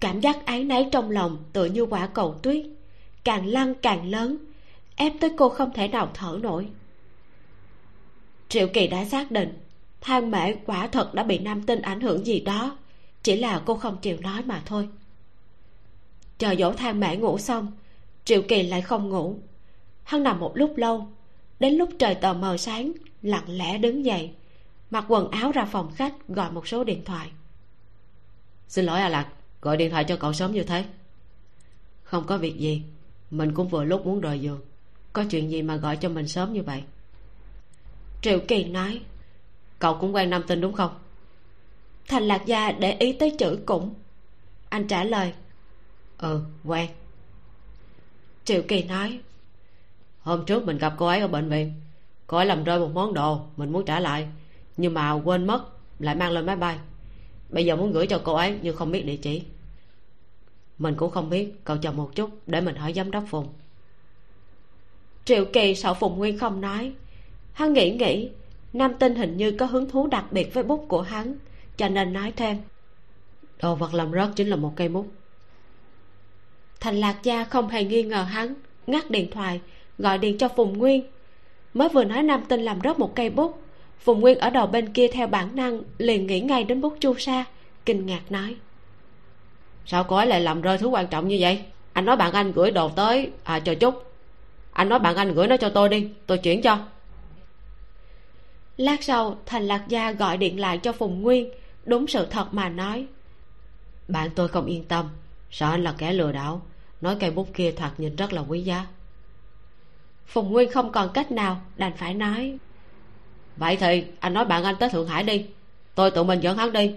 Cảm 0.00 0.20
giác 0.20 0.46
áy 0.46 0.64
náy 0.64 0.88
trong 0.92 1.10
lòng 1.10 1.44
tựa 1.52 1.64
như 1.64 1.82
quả 1.82 2.06
cầu 2.06 2.34
tuyết, 2.42 2.66
Càng 3.24 3.46
lăn 3.46 3.74
càng 3.74 4.10
lớn, 4.10 4.36
Ép 4.96 5.12
tới 5.20 5.30
cô 5.36 5.48
không 5.48 5.72
thể 5.72 5.88
nào 5.88 6.10
thở 6.14 6.38
nổi. 6.42 6.66
Triệu 8.48 8.68
Kỳ 8.68 8.86
đã 8.86 9.04
xác 9.04 9.30
định, 9.30 9.58
Thang 10.00 10.30
mễ 10.30 10.52
quả 10.52 10.86
thật 10.86 11.14
đã 11.14 11.22
bị 11.22 11.38
nam 11.38 11.62
tinh 11.62 11.82
ảnh 11.82 12.00
hưởng 12.00 12.26
gì 12.26 12.40
đó, 12.40 12.76
chỉ 13.22 13.36
là 13.36 13.62
cô 13.66 13.74
không 13.74 13.96
chịu 14.02 14.16
nói 14.20 14.42
mà 14.42 14.62
thôi 14.66 14.88
chờ 16.38 16.54
dỗ 16.58 16.72
thang 16.72 17.00
mễ 17.00 17.16
ngủ 17.16 17.38
xong 17.38 17.72
triệu 18.24 18.42
kỳ 18.48 18.62
lại 18.62 18.82
không 18.82 19.08
ngủ. 19.08 19.38
Hắn 20.02 20.22
nằm 20.22 20.40
một 20.40 20.52
lúc 20.54 20.72
lâu 20.76 21.08
đến 21.60 21.74
lúc 21.74 21.90
trời 21.98 22.14
tờ 22.14 22.32
mờ 22.32 22.56
sáng 22.56 22.92
lặng 23.22 23.44
lẽ 23.48 23.78
đứng 23.78 24.04
dậy 24.04 24.30
mặc 24.90 25.04
quần 25.08 25.30
áo 25.30 25.52
ra 25.52 25.64
phòng 25.64 25.92
khách 25.94 26.28
gọi 26.28 26.50
một 26.50 26.68
số 26.68 26.84
điện 26.84 27.04
thoại. 27.04 27.30
Xin 28.68 28.84
lỗi 28.84 29.00
a 29.00 29.08
lạc 29.08 29.28
gọi 29.60 29.76
điện 29.76 29.90
thoại 29.90 30.04
cho 30.04 30.16
cậu 30.16 30.32
sớm 30.32 30.52
như 30.52 30.62
thế. 30.62 30.84
Không 32.02 32.26
có 32.26 32.38
việc 32.38 32.58
gì 32.58 32.82
mình 33.30 33.54
cũng 33.54 33.68
vừa 33.68 33.84
lúc 33.84 34.06
muốn 34.06 34.20
rời 34.20 34.38
giường. 34.38 34.60
Có 35.12 35.24
chuyện 35.30 35.50
gì 35.50 35.62
mà 35.62 35.76
gọi 35.76 35.96
cho 35.96 36.08
mình 36.08 36.28
sớm 36.28 36.52
như 36.52 36.62
vậy? 36.62 36.82
Triệu 38.22 38.38
kỳ 38.48 38.64
nói. 38.64 39.00
Cậu 39.78 39.94
cũng 39.94 40.14
quen 40.14 40.30
nam 40.30 40.42
tinh 40.46 40.60
đúng 40.60 40.72
không? 40.72 40.90
Thành 42.08 42.22
lạc 42.22 42.42
gia 42.46 42.72
để 42.72 42.92
ý 42.92 43.12
tới 43.12 43.30
chữ 43.38 43.58
cũng. 43.66 43.94
Anh 44.68 44.88
trả 44.88 45.04
lời 45.04 45.32
ừ 46.18 46.40
quen. 46.64 46.90
Triệu 48.44 48.62
kỳ 48.68 48.82
nói, 48.82 49.20
hôm 50.20 50.44
trước 50.44 50.64
mình 50.64 50.78
gặp 50.78 50.94
cô 50.96 51.06
ấy 51.06 51.20
ở 51.20 51.28
bệnh 51.28 51.48
viện, 51.48 51.72
cô 52.26 52.36
ấy 52.36 52.46
làm 52.46 52.64
rơi 52.64 52.80
một 52.80 52.90
món 52.94 53.14
đồ 53.14 53.40
mình 53.56 53.72
muốn 53.72 53.84
trả 53.84 54.00
lại, 54.00 54.28
nhưng 54.76 54.94
mà 54.94 55.12
quên 55.12 55.46
mất, 55.46 55.64
lại 55.98 56.14
mang 56.14 56.30
lên 56.30 56.46
máy 56.46 56.56
bay. 56.56 56.78
Bây 57.50 57.64
giờ 57.64 57.76
muốn 57.76 57.92
gửi 57.92 58.06
cho 58.06 58.20
cô 58.24 58.34
ấy 58.34 58.58
nhưng 58.62 58.76
không 58.76 58.92
biết 58.92 59.02
địa 59.02 59.16
chỉ. 59.16 59.42
Mình 60.78 60.94
cũng 60.94 61.10
không 61.10 61.30
biết, 61.30 61.64
cậu 61.64 61.76
chờ 61.76 61.92
một 61.92 62.10
chút 62.14 62.30
để 62.46 62.60
mình 62.60 62.76
hỏi 62.76 62.92
giám 62.92 63.10
đốc 63.10 63.24
phùng. 63.28 63.48
Triệu 65.24 65.44
kỳ 65.44 65.74
sợ 65.74 65.94
phùng 65.94 66.18
nguyên 66.18 66.38
không 66.38 66.60
nói. 66.60 66.92
Hắn 67.52 67.72
nghĩ 67.72 67.90
nghĩ, 67.90 68.30
nam 68.72 68.92
tinh 68.98 69.14
hình 69.14 69.36
như 69.36 69.52
có 69.52 69.66
hứng 69.66 69.90
thú 69.90 70.06
đặc 70.06 70.24
biệt 70.30 70.54
với 70.54 70.64
bút 70.64 70.84
của 70.88 71.02
hắn, 71.02 71.34
cho 71.76 71.88
nên 71.88 72.12
nói 72.12 72.32
thêm, 72.36 72.56
đồ 73.62 73.74
vật 73.74 73.94
làm 73.94 74.12
rớt 74.12 74.28
chính 74.36 74.48
là 74.48 74.56
một 74.56 74.72
cây 74.76 74.88
bút 74.88 75.06
thành 76.80 76.96
lạc 76.96 77.16
gia 77.22 77.44
không 77.44 77.68
hề 77.68 77.84
nghi 77.84 78.02
ngờ 78.02 78.22
hắn 78.22 78.54
ngắt 78.86 79.10
điện 79.10 79.30
thoại 79.30 79.60
gọi 79.98 80.18
điện 80.18 80.38
cho 80.38 80.48
phùng 80.48 80.78
nguyên. 80.78 81.02
Mới 81.74 81.88
vừa 81.88 82.04
nói 82.04 82.22
nam 82.22 82.44
tinh 82.48 82.60
làm 82.60 82.78
rớt 82.84 82.98
một 82.98 83.16
cây 83.16 83.30
bút 83.30 83.62
phùng 84.00 84.20
nguyên 84.20 84.38
ở 84.38 84.50
đầu 84.50 84.66
bên 84.66 84.92
kia 84.92 85.08
theo 85.08 85.26
bản 85.26 85.56
năng 85.56 85.82
liền 85.98 86.26
nghĩ 86.26 86.40
ngay 86.40 86.64
đến 86.64 86.80
bút 86.80 86.96
chu 87.00 87.14
sa 87.18 87.44
kinh 87.84 88.06
ngạc 88.06 88.32
nói. 88.32 88.56
Sao 89.86 90.04
cô 90.04 90.16
ấy 90.16 90.26
lại 90.26 90.40
làm 90.40 90.62
rơi 90.62 90.78
thứ 90.78 90.88
quan 90.88 91.06
trọng 91.06 91.28
như 91.28 91.36
vậy? 91.40 91.62
Anh 91.92 92.04
nói 92.04 92.16
bạn 92.16 92.32
anh 92.32 92.52
gửi 92.52 92.70
đồ 92.70 92.88
tới 92.88 93.30
à 93.44 93.58
chờ 93.60 93.74
chút. 93.74 94.12
Anh 94.72 94.88
nói 94.88 94.98
bạn 94.98 95.16
anh 95.16 95.34
gửi 95.34 95.46
nó 95.46 95.56
cho 95.56 95.68
tôi 95.68 95.88
đi 95.88 96.08
tôi 96.26 96.38
chuyển 96.38 96.62
cho. 96.62 96.78
Lát 98.76 99.04
sau 99.04 99.38
thành 99.46 99.66
lạc 99.66 99.84
gia 99.88 100.12
gọi 100.12 100.36
điện 100.36 100.60
lại 100.60 100.78
cho 100.78 100.92
phùng 100.92 101.22
nguyên 101.22 101.50
đúng 101.84 102.06
sự 102.06 102.26
thật 102.30 102.54
mà 102.54 102.68
nói. 102.68 103.06
Bạn 104.08 104.30
tôi 104.34 104.48
không 104.48 104.66
yên 104.66 104.84
tâm 104.84 105.08
sợ 105.50 105.70
anh 105.70 105.84
là 105.84 105.94
kẻ 105.98 106.12
lừa 106.12 106.32
đảo. 106.32 106.62
Nói 107.00 107.16
cây 107.20 107.30
bút 107.30 107.48
kia 107.54 107.72
thoạt 107.72 108.00
nhìn 108.00 108.16
rất 108.16 108.32
là 108.32 108.42
quý 108.48 108.60
giá. 108.60 108.86
Phùng 110.26 110.52
nguyên 110.52 110.70
không 110.70 110.92
còn 110.92 111.10
cách 111.14 111.30
nào 111.30 111.60
đành 111.76 111.96
phải 111.96 112.14
nói. 112.14 112.58
Vậy 113.56 113.76
thì, 113.76 114.04
anh 114.20 114.34
nói 114.34 114.44
bạn 114.44 114.64
anh 114.64 114.76
tới 114.80 114.88
thượng 114.88 115.08
hải 115.08 115.22
đi. 115.22 115.46
Tôi 115.94 116.10
tự 116.10 116.22
mình 116.24 116.40
dẫn 116.40 116.56
hắn 116.56 116.72
đi. 116.72 116.94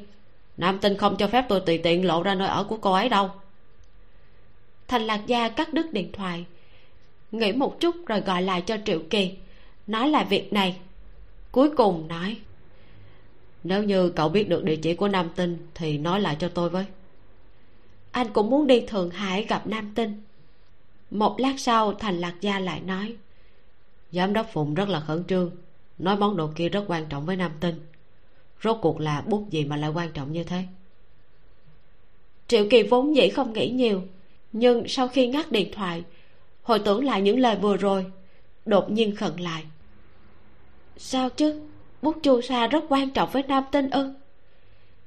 Nam 0.57 0.79
tinh 0.79 0.97
không 0.97 1.17
cho 1.17 1.27
phép 1.27 1.45
tôi 1.49 1.59
tùy 1.59 1.77
tiện 1.77 2.05
lộ 2.05 2.23
ra 2.23 2.35
nơi 2.35 2.47
ở 2.47 2.63
của 2.63 2.77
cô 2.77 2.93
ấy 2.93 3.09
đâu. 3.09 3.29
Thành 4.87 5.01
lạc 5.01 5.21
gia 5.27 5.49
cắt 5.49 5.73
đứt 5.73 5.93
điện 5.93 6.11
thoại. 6.11 6.45
Nghĩ 7.31 7.51
một 7.51 7.79
chút 7.79 7.95
rồi 8.05 8.21
gọi 8.21 8.41
lại 8.41 8.61
cho 8.61 8.77
triệu 8.85 8.99
kỳ. 9.09 9.37
Nói 9.87 10.09
lại 10.09 10.25
việc 10.25 10.53
này. 10.53 10.77
Cuối 11.51 11.69
cùng 11.75 12.07
nói, 12.07 12.37
nếu 13.63 13.83
như 13.83 14.09
cậu 14.09 14.29
biết 14.29 14.49
được 14.49 14.63
địa 14.63 14.75
chỉ 14.75 14.95
của 14.95 15.07
nam 15.07 15.29
tinh 15.35 15.67
thì 15.75 15.97
nói 15.97 16.21
lại 16.21 16.35
cho 16.39 16.49
tôi 16.49 16.69
với 16.69 16.85
anh 18.11 18.27
cũng 18.33 18.49
muốn 18.49 18.67
đi 18.67 18.81
thượng 18.81 19.09
hải 19.09 19.43
gặp 19.43 19.67
nam 19.67 19.91
tinh. 19.95 20.21
Một 21.11 21.39
lát 21.39 21.53
sau, 21.57 21.93
thành 21.93 22.17
lạc 22.17 22.33
gia 22.41 22.59
lại 22.59 22.79
nói, 22.79 23.15
giám 24.11 24.33
đốc 24.33 24.47
phụng 24.53 24.73
rất 24.73 24.89
là 24.89 24.99
khẩn 24.99 25.23
trương, 25.23 25.51
nói 25.97 26.17
món 26.17 26.37
đồ 26.37 26.49
kia 26.55 26.69
rất 26.69 26.83
quan 26.87 27.05
trọng 27.09 27.25
với 27.25 27.35
nam 27.35 27.51
tinh. 27.59 27.85
Rốt 28.63 28.77
cuộc 28.81 28.99
là 28.99 29.21
bút 29.21 29.49
gì 29.49 29.65
mà 29.65 29.77
lại 29.77 29.89
quan 29.89 30.11
trọng 30.11 30.31
như 30.31 30.43
thế? 30.43 30.63
Triệu 32.47 32.65
kỳ 32.69 32.83
vốn 32.83 33.15
dĩ 33.15 33.29
không 33.29 33.53
nghĩ 33.53 33.69
nhiều, 33.69 34.01
nhưng 34.53 34.87
sau 34.87 35.07
khi 35.07 35.27
ngắt 35.27 35.51
điện 35.51 35.71
thoại, 35.73 36.03
hồi 36.63 36.79
tưởng 36.79 37.05
lại 37.05 37.21
những 37.21 37.39
lời 37.39 37.55
vừa 37.55 37.77
rồi, 37.77 38.05
đột 38.65 38.91
nhiên 38.91 39.15
khẩn 39.15 39.37
lại. 39.37 39.63
Sao 40.97 41.29
chứ? 41.29 41.61
Bút 42.01 42.15
chu 42.23 42.41
sa 42.41 42.67
rất 42.67 42.83
quan 42.89 43.09
trọng 43.09 43.29
với 43.31 43.43
nam 43.43 43.63
tinh 43.71 43.89
ư? 43.89 44.13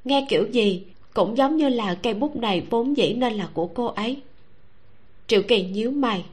Nghe 0.04 0.26
kiểu 0.28 0.46
gì 0.52 0.86
cũng 1.14 1.36
giống 1.36 1.56
như 1.56 1.68
là 1.68 1.94
cây 1.94 2.14
bút 2.14 2.36
này 2.36 2.66
vốn 2.70 2.96
dĩ 2.96 3.12
nên 3.12 3.32
là 3.32 3.48
của 3.54 3.66
cô 3.66 3.86
ấy. 3.86 4.22
Triệu 5.26 5.42
kỳ 5.48 5.62
nhíu 5.62 5.90
mày. 5.90 6.24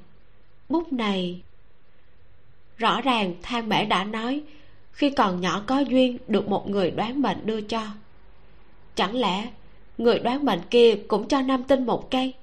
Bút 0.69 0.93
này, 0.93 1.41
rõ 2.77 3.01
ràng 3.01 3.35
thang 3.41 3.69
mễ 3.69 3.85
đã 3.85 4.03
nói, 4.03 4.41
khi 4.91 5.09
còn 5.09 5.41
nhỏ 5.41 5.63
có 5.67 5.79
duyên 5.79 6.17
được 6.27 6.49
một 6.49 6.69
người 6.69 6.91
đoán 6.91 7.21
mệnh 7.21 7.45
đưa 7.45 7.61
cho. 7.61 7.81
Chẳng 8.95 9.15
lẽ 9.15 9.49
người 9.97 10.19
đoán 10.19 10.45
mệnh 10.45 10.61
kia 10.69 10.95
cũng 11.07 11.27
cho 11.27 11.41
nam 11.41 11.63
tinh 11.63 11.85
một 11.85 12.11
cây? 12.11 12.33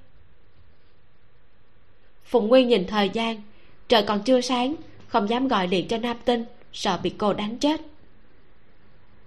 Phùng 2.25 2.47
nguyên 2.47 2.67
nhìn 2.67 2.87
thời 2.87 3.09
gian, 3.09 3.41
trời 3.87 4.03
còn 4.03 4.23
chưa 4.23 4.41
sáng, 4.41 4.75
không 5.07 5.29
dám 5.29 5.47
gọi 5.47 5.67
điện 5.67 5.87
cho 5.87 5.97
nam 5.97 6.17
tinh, 6.25 6.45
sợ 6.73 6.99
bị 7.03 7.09
cô 7.17 7.33
đánh 7.33 7.57
chết. 7.57 7.81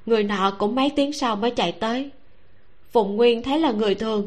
Người 0.06 0.22
nọ 0.24 0.56
cũng 0.58 0.74
mấy 0.74 0.90
tiếng 0.96 1.12
sau 1.12 1.36
mới 1.36 1.50
chạy 1.50 1.72
tới. 1.72 2.10
Phùng 2.90 3.16
nguyên 3.16 3.42
thấy 3.42 3.58
là 3.58 3.70
người 3.70 3.94
thường, 3.94 4.26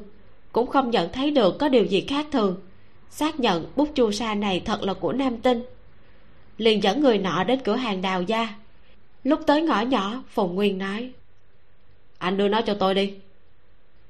cũng 0.52 0.68
không 0.68 0.92
nhận 0.92 1.12
thấy 1.12 1.32
được 1.32 1.56
có 1.60 1.70
điều 1.70 1.86
gì 1.86 2.02
khác 2.02 2.28
thường. 2.32 2.62
Xác 3.10 3.40
nhận 3.40 3.72
bút 3.76 3.90
chu 3.96 4.12
sa 4.12 4.36
này 4.36 4.60
thật 4.66 4.84
là 4.84 4.94
của 4.94 5.14
nam 5.14 5.38
tinh. 5.38 5.64
Liền 6.58 6.84
dẫn 6.84 7.02
người 7.02 7.18
nọ 7.18 7.44
đến 7.44 7.60
cửa 7.64 7.76
hàng 7.76 8.02
đào 8.02 8.22
gia. 8.22 8.56
Lúc 9.24 9.40
tới 9.48 9.62
ngõ 9.62 9.82
nhỏ 9.82 10.24
phùng 10.30 10.56
nguyên 10.56 10.78
nói, 10.78 11.12
anh 12.18 12.38
đưa 12.38 12.48
nó 12.48 12.62
cho 12.62 12.74
tôi 12.74 12.94
đi. 12.94 13.14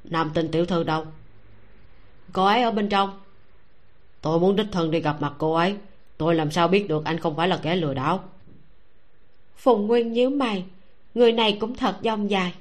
Nam 0.04 0.32
tinh 0.34 0.52
tiểu 0.52 0.66
thư 0.66 0.84
đâu? 0.84 1.06
Cô 2.34 2.46
ấy 2.46 2.62
ở 2.62 2.72
bên 2.72 2.90
trong. 2.90 3.20
Tôi 4.22 4.40
muốn 4.40 4.56
đích 4.56 4.68
thân 4.72 4.92
đi 4.92 5.00
gặp 5.00 5.22
mặt 5.22 5.34
cô 5.38 5.54
ấy. 5.54 5.76
Tôi 6.18 6.36
làm 6.36 6.52
sao 6.52 6.68
biết 6.68 6.88
được 6.88 7.06
anh 7.06 7.20
không 7.20 7.36
phải 7.36 7.48
là 7.48 7.60
kẻ 7.64 7.76
lừa 7.76 7.94
đảo? 7.94 8.24
Phùng 9.58 9.88
nguyên 9.88 10.14
nhíu 10.14 10.30
mày. 10.30 10.66
Người 11.14 11.32
này 11.32 11.58
cũng 11.60 11.76
thật 11.76 11.96
dông 12.04 12.30
dài 12.30 12.54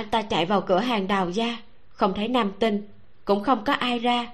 anh 0.00 0.10
ta 0.10 0.22
chạy 0.22 0.46
vào 0.46 0.60
cửa 0.60 0.78
hàng 0.78 1.08
đào 1.08 1.30
gia 1.30 1.58
không 1.88 2.14
thấy 2.14 2.28
nam 2.28 2.52
tinh, 2.58 2.88
cũng 3.24 3.42
không 3.42 3.64
có 3.64 3.72
ai 3.72 3.98
ra. 3.98 4.26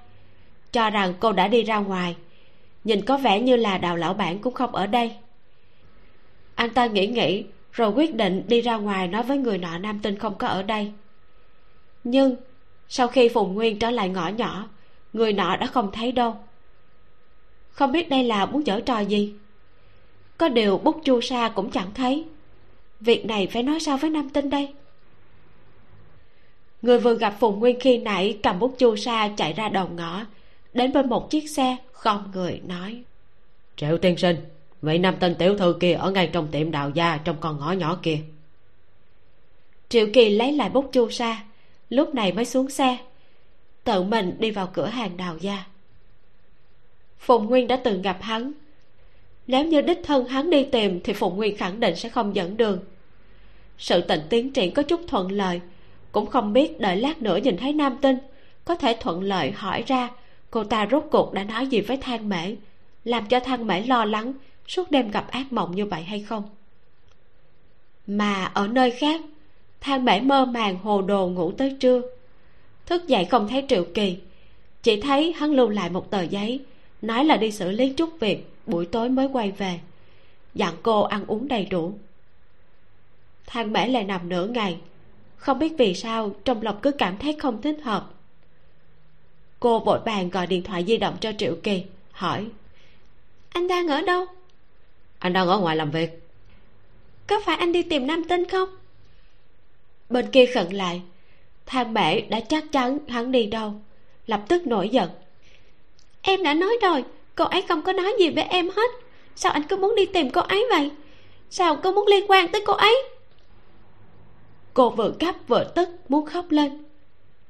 Cho 0.73 0.91
rằng 0.91 1.15
cô 1.21 1.33
đã 1.33 1.49
đi 1.49 1.63
ra 1.63 1.79
ngoài. 1.79 2.17
Nhìn 2.85 3.05
có 3.05 3.17
vẻ 3.17 3.41
như 3.41 3.57
là 3.57 3.79
đào 3.79 3.97
lão 3.97 4.15
bản 4.15 4.39
cũng 4.39 4.55
không 4.55 4.75
ở 4.75 4.87
đây. 4.87 5.13
Anh 6.55 6.71
ta 6.71 6.87
nghĩ 6.87 7.07
nghĩ, 7.07 7.45
rồi 7.73 7.91
quyết 7.91 8.15
định 8.15 8.43
đi 8.49 8.61
ra 8.61 8.77
ngoài 8.77 9.09
nói 9.09 9.23
với 9.23 9.39
người 9.39 9.59
nọ 9.59 9.79
nam 9.79 10.01
tinh 10.03 10.19
không 10.19 10.35
có 10.39 10.47
ở 10.47 10.63
đây. 10.63 10.93
Nhưng, 12.05 12.37
sau 12.89 13.09
khi 13.09 13.29
phùng 13.29 13.55
nguyên 13.55 13.79
trở 13.79 13.91
lại 13.91 14.09
ngõ 14.09 14.29
nhỏ, 14.29 14.69
người 15.13 15.33
nọ 15.33 15.57
đã 15.57 15.67
không 15.67 15.93
thấy 15.93 16.13
đâu. 16.13 16.37
Không 17.71 17.93
biết 17.93 18.09
đây 18.09 18.25
là 18.25 18.47
muốn 18.47 18.65
giở 18.65 18.81
trò 18.81 19.01
gì. 19.01 19.35
Có 20.39 20.49
điều 20.49 20.79
bút 20.79 21.01
chu 21.05 21.21
sa 21.21 21.49
cũng 21.49 21.71
chẳng 21.71 21.91
thấy. 21.95 22.25
Việc 23.01 23.27
này 23.27 23.47
phải 23.47 23.63
nói 23.63 23.81
sao 23.81 23.97
với 23.97 24.11
nam 24.11 24.29
tinh 24.29 24.51
đây? 24.51 24.75
Người 26.83 26.99
vừa 26.99 27.15
gặp 27.15 27.37
phùng 27.41 27.61
nguyên 27.61 27.81
khi 27.81 27.99
nãy 27.99 28.39
cầm 28.43 28.59
bút 28.59 28.75
chu 28.79 28.97
sa 28.97 29.31
chạy 29.37 29.53
ra 29.53 29.69
đầu 29.69 29.89
ngõ. 29.89 30.25
Đến 30.73 30.93
bên 30.93 31.09
một 31.09 31.31
chiếc 31.31 31.51
xe 31.51 31.77
khom 31.93 32.31
người 32.35 32.61
nói. 32.67 33.03
Triệu 33.77 33.99
tiên 33.99 34.17
sinh 34.17 34.37
vị 34.83 34.99
nam 34.99 35.15
tinh 35.21 35.35
tiểu 35.39 35.59
thư 35.59 35.77
kia 35.81 35.93
ở 35.93 36.11
ngay 36.11 36.31
trong 36.33 36.49
tiệm 36.49 36.71
đào 36.71 36.91
gia 36.91 37.17
trong 37.17 37.37
con 37.41 37.59
ngõ 37.59 37.73
nhỏ 37.73 37.99
kia. 38.03 38.19
Triệu 39.89 40.07
kỳ 40.13 40.31
lấy 40.31 40.53
lại 40.53 40.71
bút 40.71 40.89
chu 40.93 41.11
sa 41.11 41.45
lúc 41.91 42.15
này 42.15 42.33
mới 42.33 42.45
xuống 42.45 42.71
xe. 42.71 42.99
Tự 43.85 44.03
mình 44.03 44.37
đi 44.39 44.51
vào 44.51 44.71
cửa 44.73 44.87
hàng 44.87 45.17
đào 45.17 45.37
gia. 45.41 45.65
Phùng 47.19 47.47
nguyên 47.47 47.67
đã 47.67 47.77
từng 47.77 48.03
gặp 48.03 48.19
hắn. 48.23 48.53
Nếu 49.47 49.65
như 49.65 49.81
đích 49.81 50.01
thân 50.05 50.25
hắn 50.25 50.51
đi 50.51 50.65
tìm 50.65 51.01
thì 51.05 51.13
phùng 51.13 51.37
nguyên 51.37 51.57
khẳng 51.57 51.81
định 51.81 51.97
sẽ 51.97 52.09
không 52.09 52.37
dẫn 52.37 52.57
đường. 52.57 52.79
Sự 53.79 54.01
tình 54.01 54.21
tiến 54.31 54.53
triển 54.53 54.75
có 54.75 54.83
chút 54.83 55.01
thuận 55.09 55.33
lợi 55.33 55.61
cũng 56.17 56.27
không 56.27 56.53
biết 56.53 56.81
đợi 56.81 56.97
lát 56.97 57.23
nữa 57.23 57.37
nhìn 57.37 57.57
thấy 57.57 57.73
nam 57.73 57.97
tinh, 58.01 58.19
có 58.65 58.75
thể 58.75 58.97
thuận 59.01 59.23
lợi 59.23 59.51
hỏi 59.51 59.85
ra, 59.87 60.11
cô 60.51 60.65
ta 60.65 60.87
rốt 60.91 61.05
cuộc 61.11 61.33
đã 61.33 61.45
nói 61.45 61.67
gì 61.67 61.81
với 61.81 61.97
thang 61.97 62.29
mễ? 62.29 62.57
Làm 63.05 63.27
cho 63.27 63.41
thang 63.41 63.67
mễ 63.67 63.81
lo 63.81 64.05
lắng 64.05 64.33
suốt 64.69 64.91
đêm 64.91 65.11
gặp 65.11 65.31
ác 65.31 65.53
mộng 65.53 65.77
như 65.77 65.87
vậy 65.87 66.03
hay 66.03 66.21
không? 66.21 66.43
Mà 68.07 68.45
ở 68.45 68.69
nơi 68.69 68.91
khác, 68.91 69.21
thang 69.81 70.05
mễ 70.05 70.21
mơ 70.21 70.45
màng 70.45 70.79
hồ 70.79 71.03
đồ 71.03 71.29
ngủ 71.29 71.53
tới 71.53 71.77
trưa. 71.81 72.03
Thức 72.87 73.09
dậy 73.09 73.25
không 73.25 73.49
thấy 73.49 73.65
triệu 73.69 73.85
kỳ, 73.95 74.19
chỉ 74.83 75.01
thấy 75.01 75.33
hắn 75.33 75.53
lưu 75.53 75.69
lại 75.69 75.91
một 75.91 76.11
tờ 76.11 76.23
giấy, 76.23 76.61
nói 77.03 77.25
là 77.25 77.37
đi 77.37 77.51
xử 77.51 77.71
lý 77.71 77.93
chút 77.93 78.11
việc, 78.21 78.51
buổi 78.67 78.87
tối 78.87 79.09
mới 79.09 79.29
quay 79.33 79.51
về, 79.51 79.81
dặn 80.55 80.75
cô 80.83 81.03
ăn 81.03 81.25
uống 81.27 81.49
đầy 81.49 81.65
đủ. 81.65 81.95
Thang 83.47 83.73
mễ 83.73 83.87
lại 83.87 84.05
nằm 84.05 84.29
nửa 84.29 84.47
ngày 84.47 84.79
không 85.37 85.59
biết 85.59 85.73
vì 85.79 85.95
sao 85.95 86.31
trong 86.45 86.63
lòng 86.63 86.79
cứ 86.83 86.91
cảm 86.91 87.17
thấy 87.19 87.37
không 87.39 87.63
thích 87.63 87.79
hợp. 87.83 88.11
Cô 89.61 89.79
vội 89.79 89.99
vàng 90.05 90.31
gọi 90.31 90.47
điện 90.47 90.63
thoại 90.63 90.85
di 90.85 90.97
động 90.97 91.17
cho 91.21 91.33
triệu 91.39 91.57
kỳ 91.63 91.83
hỏi 92.11 92.47
anh 93.49 93.69
đang 93.69 93.89
ở 93.89 94.01
đâu? 94.01 94.27
Anh 95.19 95.33
đang 95.33 95.49
ở 95.49 95.59
ngoài 95.59 95.77
làm 95.77 95.91
việc. 95.91 96.11
Có 97.27 97.41
phải 97.45 97.57
anh 97.57 97.73
đi 97.73 97.83
tìm 97.83 98.07
nam 98.07 98.25
tinh 98.25 98.49
không? 98.49 98.69
Bên 100.11 100.31
kia 100.31 100.47
khẩn 100.47 100.73
lại 100.73 101.03
thang 101.67 101.95
mẹ 101.95 102.21
đã 102.21 102.41
chắc 102.41 102.65
chắn 102.73 102.99
hắn 103.09 103.33
đi 103.33 103.47
đâu 103.47 103.75
lập 104.27 104.41
tức 104.49 104.67
nổi 104.67 104.89
giận. 104.89 105.11
Em 106.23 106.43
đã 106.43 106.55
nói 106.55 106.79
rồi 106.83 107.05
cô 107.35 107.45
ấy 107.45 107.63
không 107.63 107.83
có 107.83 107.93
nói 107.93 108.13
gì 108.19 108.31
với 108.31 108.45
em 108.45 108.71
hết. 108.71 108.91
Sao 109.37 109.53
anh 109.53 109.63
cứ 109.63 109.77
muốn 109.77 109.95
đi 109.97 110.07
tìm 110.07 110.31
cô 110.31 110.41
ấy 110.41 110.67
vậy? 110.71 110.91
Sao 111.51 111.77
cô 111.83 111.93
muốn 111.93 112.07
liên 112.07 112.25
quan 112.29 112.49
tới 112.49 112.63
cô 112.67 112.73
ấy 112.73 113.03
cô 114.77 114.91
vừa 114.91 115.15
gấp 115.21 115.33
vừa 115.49 115.65
tức 115.75 115.89
muốn 116.09 116.27
khóc 116.27 116.51
lên. 116.51 116.85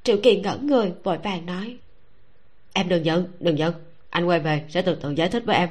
Triệu 0.03 0.17
kỳ 0.23 0.41
ngẩn 0.41 0.67
người 0.67 0.93
vội 1.03 1.19
vàng 1.19 1.47
nói. 1.47 1.77
Em 2.73 2.89
đừng 2.89 3.05
giận 3.05 3.29
đừng 3.41 3.59
giận. 3.59 3.75
Anh 4.11 4.25
quay 4.29 4.41
về 4.41 4.65
sẽ 4.69 4.83
từ 4.83 4.95
từ 4.95 5.11
giải 5.11 5.29
thích 5.29 5.43
với 5.47 5.57
em. 5.57 5.69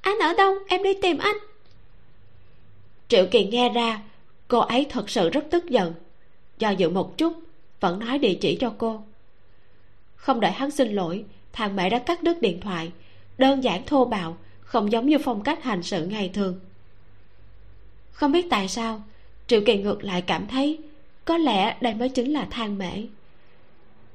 Anh 0.00 0.18
ở 0.18 0.34
đâu? 0.38 0.54
Em 0.68 0.82
đi 0.82 0.90
tìm 1.02 1.18
anh. 1.18 1.36
Triệu 3.08 3.26
kỳ 3.30 3.44
nghe 3.44 3.68
ra 3.68 4.02
cô 4.48 4.58
ấy 4.58 4.86
thật 4.90 5.10
sự 5.10 5.30
rất 5.30 5.44
tức 5.50 5.68
giận. 5.68 5.94
Do 6.58 6.70
dự 6.70 6.90
một 6.90 7.18
chút 7.18 7.32
vẫn 7.80 7.98
nói 7.98 8.18
địa 8.18 8.34
chỉ 8.40 8.56
cho 8.60 8.72
cô. 8.78 9.02
Không 10.14 10.40
đợi 10.40 10.50
hắn 10.50 10.70
xin 10.70 10.92
lỗi 10.92 11.24
thằng 11.52 11.76
mẹ 11.76 11.90
đã 11.90 11.98
cắt 11.98 12.22
đứt 12.22 12.40
điện 12.40 12.60
thoại. 12.60 12.92
Đơn 13.38 13.64
giản 13.64 13.82
thô 13.86 14.04
bạo 14.04 14.36
không 14.60 14.92
giống 14.92 15.08
như 15.08 15.18
phong 15.18 15.42
cách 15.42 15.62
hành 15.62 15.82
sự 15.82 16.06
ngày 16.06 16.30
thường. 16.34 16.60
Không 18.10 18.32
biết 18.32 18.46
tại 18.50 18.68
sao 18.68 19.02
triệu 19.46 19.60
kỳ 19.66 19.76
ngược 19.78 20.04
lại 20.04 20.22
cảm 20.22 20.46
thấy, 20.46 20.78
có 21.24 21.38
lẽ 21.38 21.76
đây 21.80 21.94
mới 21.94 22.08
chính 22.08 22.32
là 22.32 22.46
thang 22.50 22.78
mễ. 22.78 23.02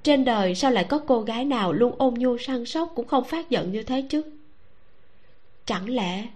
Trên 0.03 0.25
đời 0.25 0.55
sao 0.55 0.71
lại 0.71 0.83
có 0.83 1.01
cô 1.07 1.21
gái 1.21 1.45
nào 1.45 1.73
luôn 1.73 1.95
ôn 1.97 2.13
nhu, 2.13 2.37
săn 2.37 2.65
sóc 2.65 2.91
cũng 2.95 3.07
không 3.07 3.23
phát 3.23 3.49
giận 3.49 3.71
như 3.71 3.83
thế 3.83 4.05
chứ? 4.09 4.21
Chẳng 5.65 5.89
lẽ 5.89 6.27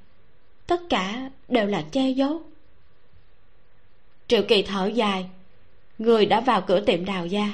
tất 0.68 0.82
cả 0.90 1.30
đều 1.48 1.68
là 1.68 1.82
che 1.92 2.10
giấu? 2.10 2.42
Triệu 4.28 4.44
kỳ 4.48 4.64
thở 4.64 4.88
dài, 4.88 5.26
người 5.98 6.26
đã 6.26 6.40
vào 6.40 6.62
cửa 6.62 6.80
tiệm 6.80 7.06
đào 7.06 7.26
gia. 7.26 7.54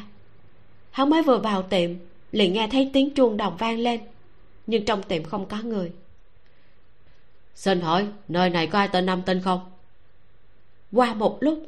Hắn 0.91 1.09
mới 1.09 1.23
vừa 1.23 1.37
vào 1.37 1.63
tiệm, 1.63 1.89
liền 2.31 2.53
nghe 2.53 2.67
thấy 2.67 2.89
tiếng 2.93 3.09
chuông 3.13 3.37
đồng 3.37 3.57
vang 3.57 3.79
lên, 3.79 3.99
nhưng 4.67 4.85
trong 4.85 5.03
tiệm 5.03 5.23
không 5.23 5.45
có 5.45 5.57
người. 5.57 5.91
Xin 7.55 7.81
hỏi, 7.81 8.07
nơi 8.27 8.49
này 8.49 8.67
có 8.67 8.79
ai 8.79 8.87
tên 8.87 9.05
năm 9.05 9.21
tên 9.25 9.41
không? 9.41 9.71
Qua 10.91 11.13
một 11.13 11.37
lúc 11.41 11.65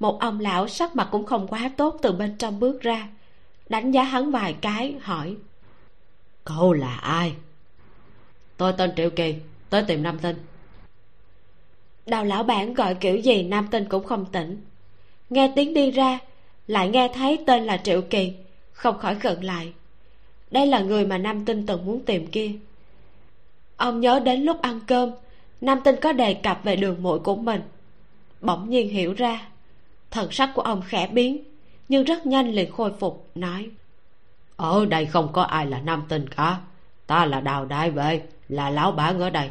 một 0.00 0.20
ông 0.20 0.40
lão 0.40 0.68
sắc 0.68 0.96
mặt 0.96 1.08
cũng 1.10 1.26
không 1.26 1.48
quá 1.48 1.70
tốt 1.76 1.98
từ 2.02 2.12
bên 2.12 2.36
trong 2.38 2.60
bước 2.60 2.80
ra 2.80 3.08
đánh 3.68 3.90
giá 3.90 4.02
hắn 4.02 4.30
vài 4.30 4.52
cái 4.60 4.94
hỏi. 5.00 5.36
Cậu 6.44 6.72
là 6.72 6.96
ai? 6.96 7.34
Tôi 8.56 8.72
tên 8.78 8.92
triệu 8.96 9.10
kỳ 9.10 9.34
tới 9.70 9.84
tìm 9.86 10.02
nam 10.02 10.18
tinh. 10.18 10.36
Đào 12.06 12.24
lão 12.24 12.42
bản 12.42 12.74
gọi 12.74 12.94
kiểu 12.94 13.16
gì 13.16 13.42
nam 13.42 13.68
tinh 13.70 13.84
cũng 13.88 14.04
không 14.04 14.26
tỉnh. 14.32 14.60
Nghe 15.30 15.52
tiếng 15.56 15.74
đi 15.74 15.90
ra 15.90 16.18
lại 16.66 16.88
nghe 16.88 17.10
thấy 17.14 17.38
tên 17.46 17.64
là 17.64 17.76
triệu 17.76 18.02
kỳ 18.02 18.32
không 18.72 18.98
khỏi 18.98 19.14
khựng 19.14 19.44
lại. 19.44 19.72
Đây 20.50 20.66
là 20.66 20.80
người 20.80 21.06
mà 21.06 21.18
nam 21.18 21.44
tinh 21.44 21.66
từng 21.66 21.86
muốn 21.86 22.04
tìm 22.04 22.26
kia. 22.26 22.50
Ông 23.76 24.00
nhớ 24.00 24.20
đến 24.20 24.42
lúc 24.42 24.62
ăn 24.62 24.80
cơm 24.86 25.10
nam 25.60 25.80
tinh 25.84 25.96
có 26.00 26.12
đề 26.12 26.34
cập 26.34 26.60
về 26.64 26.76
đường 26.76 27.02
muội 27.02 27.18
của 27.18 27.36
mình 27.36 27.60
bỗng 28.44 28.70
nhiên 28.70 28.88
hiểu 28.88 29.14
ra. 29.14 29.48
Thần 30.10 30.30
sắc 30.30 30.50
của 30.54 30.62
ông 30.62 30.82
khẽ 30.86 31.06
biến, 31.06 31.44
nhưng 31.88 32.04
rất 32.04 32.26
nhanh 32.26 32.50
liền 32.50 32.72
khôi 32.72 32.92
phục, 33.00 33.30
nói, 33.34 33.70
ở 34.56 34.86
đây 34.86 35.06
không 35.06 35.32
có 35.32 35.42
ai 35.42 35.66
là 35.66 35.80
nam 35.80 36.02
tinh 36.08 36.28
cả. 36.28 36.58
Ta 37.06 37.24
là 37.26 37.40
đào 37.40 37.64
đại 37.64 37.90
vệ, 37.90 38.22
là 38.48 38.70
lão 38.70 38.92
bản 38.92 39.20
ở 39.20 39.30
đây. 39.30 39.50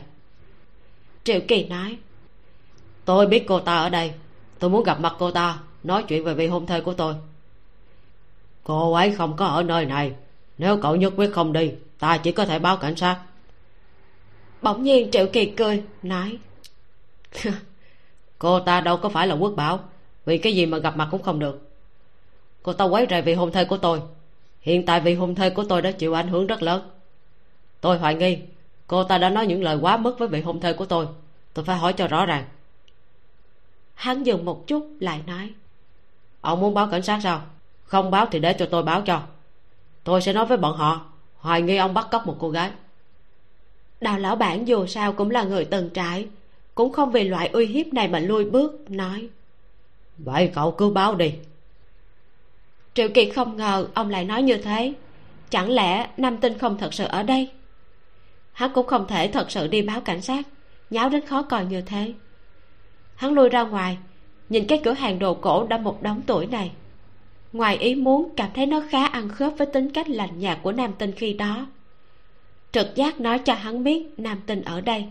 Triệu 1.23 1.39
kỳ 1.47 1.63
nói, 1.63 1.97
tôi 3.05 3.27
biết 3.27 3.45
cô 3.47 3.59
ta 3.59 3.77
ở 3.77 3.89
đây. 3.89 4.13
Tôi 4.59 4.69
muốn 4.69 4.83
gặp 4.83 4.99
mặt 4.99 5.15
cô 5.19 5.31
ta, 5.31 5.59
nói 5.83 6.03
chuyện 6.07 6.23
về 6.23 6.33
vị 6.33 6.47
hôn 6.47 6.65
thê 6.65 6.81
của 6.81 6.93
tôi. 6.93 7.15
Cô 8.63 8.93
ấy 8.93 9.11
không 9.11 9.35
có 9.35 9.45
ở 9.45 9.63
nơi 9.63 9.85
này. 9.85 10.13
Nếu 10.57 10.77
cậu 10.81 10.95
nhất 10.95 11.13
quyết 11.17 11.33
không 11.33 11.53
đi, 11.53 11.71
ta 11.99 12.17
chỉ 12.17 12.31
có 12.31 12.45
thể 12.45 12.59
báo 12.59 12.77
cảnh 12.77 12.95
sát. 12.95 13.19
Bỗng 14.61 14.83
nhiên 14.83 15.11
triệu 15.11 15.27
kỳ 15.33 15.45
cười, 15.45 15.83
nói 16.03 16.37
cô 18.43 18.59
ta 18.59 18.81
đâu 18.81 18.97
có 18.97 19.09
phải 19.09 19.27
là 19.27 19.35
quốc 19.35 19.53
bảo. 19.55 19.79
Vì 20.25 20.37
cái 20.37 20.55
gì 20.55 20.65
mà 20.65 20.77
gặp 20.77 20.97
mặt 20.97 21.07
cũng 21.11 21.21
không 21.21 21.39
được. 21.39 21.69
Cô 22.63 22.73
ta 22.73 22.85
quấy 22.85 23.07
rầy 23.09 23.21
vị 23.21 23.33
hôn 23.33 23.51
thê 23.51 23.65
của 23.65 23.77
tôi. 23.77 24.01
Hiện 24.61 24.85
tại 24.85 24.99
vị 25.01 25.15
hôn 25.15 25.35
thê 25.35 25.49
của 25.49 25.63
tôi 25.63 25.81
đã 25.81 25.91
chịu 25.91 26.13
ảnh 26.13 26.27
hưởng 26.27 26.47
rất 26.47 26.63
lớn. 26.63 26.89
Tôi 27.81 27.97
hoài 27.97 28.15
nghi 28.15 28.37
cô 28.87 29.03
ta 29.03 29.17
đã 29.17 29.29
nói 29.29 29.47
những 29.47 29.63
lời 29.63 29.77
quá 29.81 29.97
mức 29.97 30.19
với 30.19 30.27
vị 30.27 30.41
hôn 30.41 30.59
thê 30.59 30.73
của 30.73 30.85
tôi. 30.85 31.07
Tôi 31.53 31.65
phải 31.65 31.77
hỏi 31.77 31.93
cho 31.93 32.07
rõ 32.07 32.25
ràng. 32.25 32.43
Hắn 33.93 34.23
dừng 34.23 34.45
một 34.45 34.67
chút 34.67 34.87
lại 34.99 35.21
nói. 35.27 35.49
Ông 36.41 36.61
muốn 36.61 36.73
báo 36.73 36.87
cảnh 36.87 37.03
sát 37.03 37.19
sao? 37.23 37.41
Không 37.83 38.11
báo 38.11 38.25
thì 38.31 38.39
để 38.39 38.53
cho 38.53 38.65
tôi 38.65 38.83
báo 38.83 39.01
cho. 39.01 39.21
Tôi 40.03 40.21
sẽ 40.21 40.33
nói 40.33 40.45
với 40.45 40.57
bọn 40.57 40.77
họ. 40.77 41.05
Hoài 41.37 41.61
nghi 41.61 41.77
ông 41.77 41.93
bắt 41.93 42.07
cóc 42.11 42.27
một 42.27 42.35
cô 42.39 42.49
gái. 42.49 42.71
Đào 44.01 44.19
lão 44.19 44.35
bản 44.35 44.67
dù 44.67 44.87
sao 44.87 45.13
cũng 45.13 45.31
là 45.31 45.43
người 45.43 45.65
từng 45.65 45.89
trải 45.89 46.27
cũng 46.75 46.91
không 46.91 47.11
vì 47.11 47.23
loại 47.23 47.47
uy 47.47 47.65
hiếp 47.65 47.93
này 47.93 48.07
mà 48.07 48.19
lui 48.19 48.45
bước 48.45 48.91
nói. 48.91 49.29
Vậy 50.17 50.51
cậu 50.55 50.71
cứ 50.71 50.89
báo 50.89 51.15
đi. 51.15 51.33
Triệu 52.93 53.09
kiệt 53.09 53.29
không 53.35 53.57
ngờ 53.57 53.87
ông 53.93 54.09
lại 54.09 54.25
nói 54.25 54.43
như 54.43 54.57
thế. 54.57 54.93
Chẳng 55.49 55.69
lẽ 55.69 56.09
nam 56.17 56.37
tinh 56.37 56.57
không 56.57 56.77
thật 56.77 56.93
sự 56.93 57.05
ở 57.05 57.23
đây? 57.23 57.49
Hắn 58.51 58.71
cũng 58.73 58.87
không 58.87 59.07
thể 59.07 59.27
thật 59.27 59.51
sự 59.51 59.67
đi 59.67 59.81
báo 59.81 60.01
cảnh 60.01 60.21
sát. 60.21 60.47
Nháo 60.89 61.09
đến 61.09 61.25
khó 61.25 61.41
coi 61.41 61.65
như 61.65 61.81
thế. 61.81 62.13
Hắn 63.15 63.33
lui 63.33 63.49
ra 63.49 63.63
ngoài 63.63 63.97
nhìn 64.49 64.67
cái 64.67 64.81
cửa 64.83 64.93
hàng 64.93 65.19
đồ 65.19 65.33
cổ 65.33 65.67
đã 65.67 65.77
một 65.77 66.01
đống 66.01 66.21
tuổi 66.27 66.45
này. 66.45 66.71
Ngoài 67.53 67.77
ý 67.77 67.95
muốn 67.95 68.29
cảm 68.37 68.49
thấy 68.53 68.65
nó 68.65 68.83
khá 68.89 69.05
ăn 69.05 69.29
khớp 69.29 69.53
với 69.57 69.67
tính 69.67 69.89
cách 69.89 70.09
lạnh 70.09 70.39
nhạt 70.39 70.59
của 70.63 70.71
nam 70.71 70.93
tinh 70.97 71.11
khi 71.11 71.33
đó. 71.33 71.67
Trực 72.71 72.95
giác 72.95 73.19
nói 73.19 73.39
cho 73.39 73.53
hắn 73.53 73.83
biết 73.83 74.07
nam 74.17 74.41
tinh 74.45 74.61
ở 74.61 74.81
đây 74.81 75.05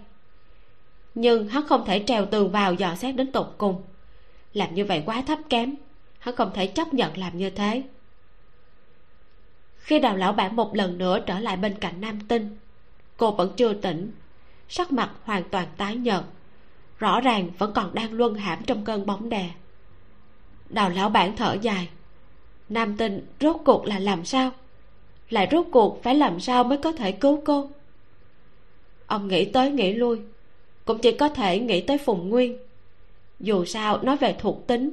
nhưng 1.15 1.49
hắn 1.49 1.67
không 1.67 1.85
thể 1.85 2.05
trèo 2.07 2.27
tường 2.27 2.51
vào 2.51 2.75
dò 2.75 2.95
xét 2.95 3.17
đến 3.17 3.33
tột 3.33 3.55
cùng. 3.59 3.83
Làm 4.53 4.75
như 4.75 4.85
vậy 4.85 5.03
quá 5.07 5.23
thấp 5.27 5.39
kém, 5.49 5.75
hắn 6.19 6.37
không 6.37 6.51
thể 6.55 6.67
chấp 6.67 6.95
nhận 6.95 7.19
làm 7.19 7.39
như 7.39 7.51
thế. 7.51 7.83
Khi 9.77 9.99
đào 9.99 10.17
lão 10.17 10.33
bản 10.33 10.57
một 10.57 10.75
lần 10.75 10.99
nữa 10.99 11.21
trở 11.27 11.39
lại 11.39 11.57
bên 11.57 11.75
cạnh 11.81 12.01
nam 12.01 12.21
tinh, 12.29 12.59
cô 13.17 13.31
vẫn 13.31 13.53
chưa 13.57 13.73
tỉnh. 13.73 14.13
Sắc 14.69 14.93
mặt 14.93 15.11
hoàn 15.25 15.49
toàn 15.49 15.67
tái 15.77 15.97
nhợt, 15.97 16.23
rõ 16.99 17.21
ràng 17.21 17.51
vẫn 17.59 17.73
còn 17.75 17.95
đang 17.95 18.13
luân 18.13 18.35
hãm 18.35 18.65
trong 18.65 18.85
cơn 18.85 19.07
bóng 19.07 19.29
đè. 19.29 19.51
Đào 20.69 20.91
lão 20.91 21.09
bản 21.09 21.37
thở 21.37 21.57
dài. 21.63 21.89
Nam 22.69 22.97
tinh 22.97 23.27
rốt 23.41 23.57
cuộc 23.65 23.87
là 23.87 23.99
làm 23.99 24.25
sao? 24.25 24.51
Lại 25.31 25.49
rốt 25.51 25.67
cuộc 25.73 26.03
phải 26.03 26.15
làm 26.15 26.41
sao 26.41 26.65
mới 26.65 26.79
có 26.79 26.93
thể 26.93 27.13
cứu 27.13 27.43
cô? 27.45 27.71
Ông 29.07 29.29
nghĩ 29.29 29.45
tới 29.45 29.71
nghĩ 29.71 29.93
lui 29.93 30.21
cũng 30.85 30.99
chỉ 30.99 31.13
có 31.13 31.29
thể 31.29 31.59
nghĩ 31.59 31.81
tới 31.81 31.99
phùng 31.99 32.29
nguyên. 32.29 32.59
Dù 33.41 33.65
sao 33.65 34.03
nói 34.03 34.17
về 34.17 34.37
thuộc 34.39 34.67
tính. 34.67 34.91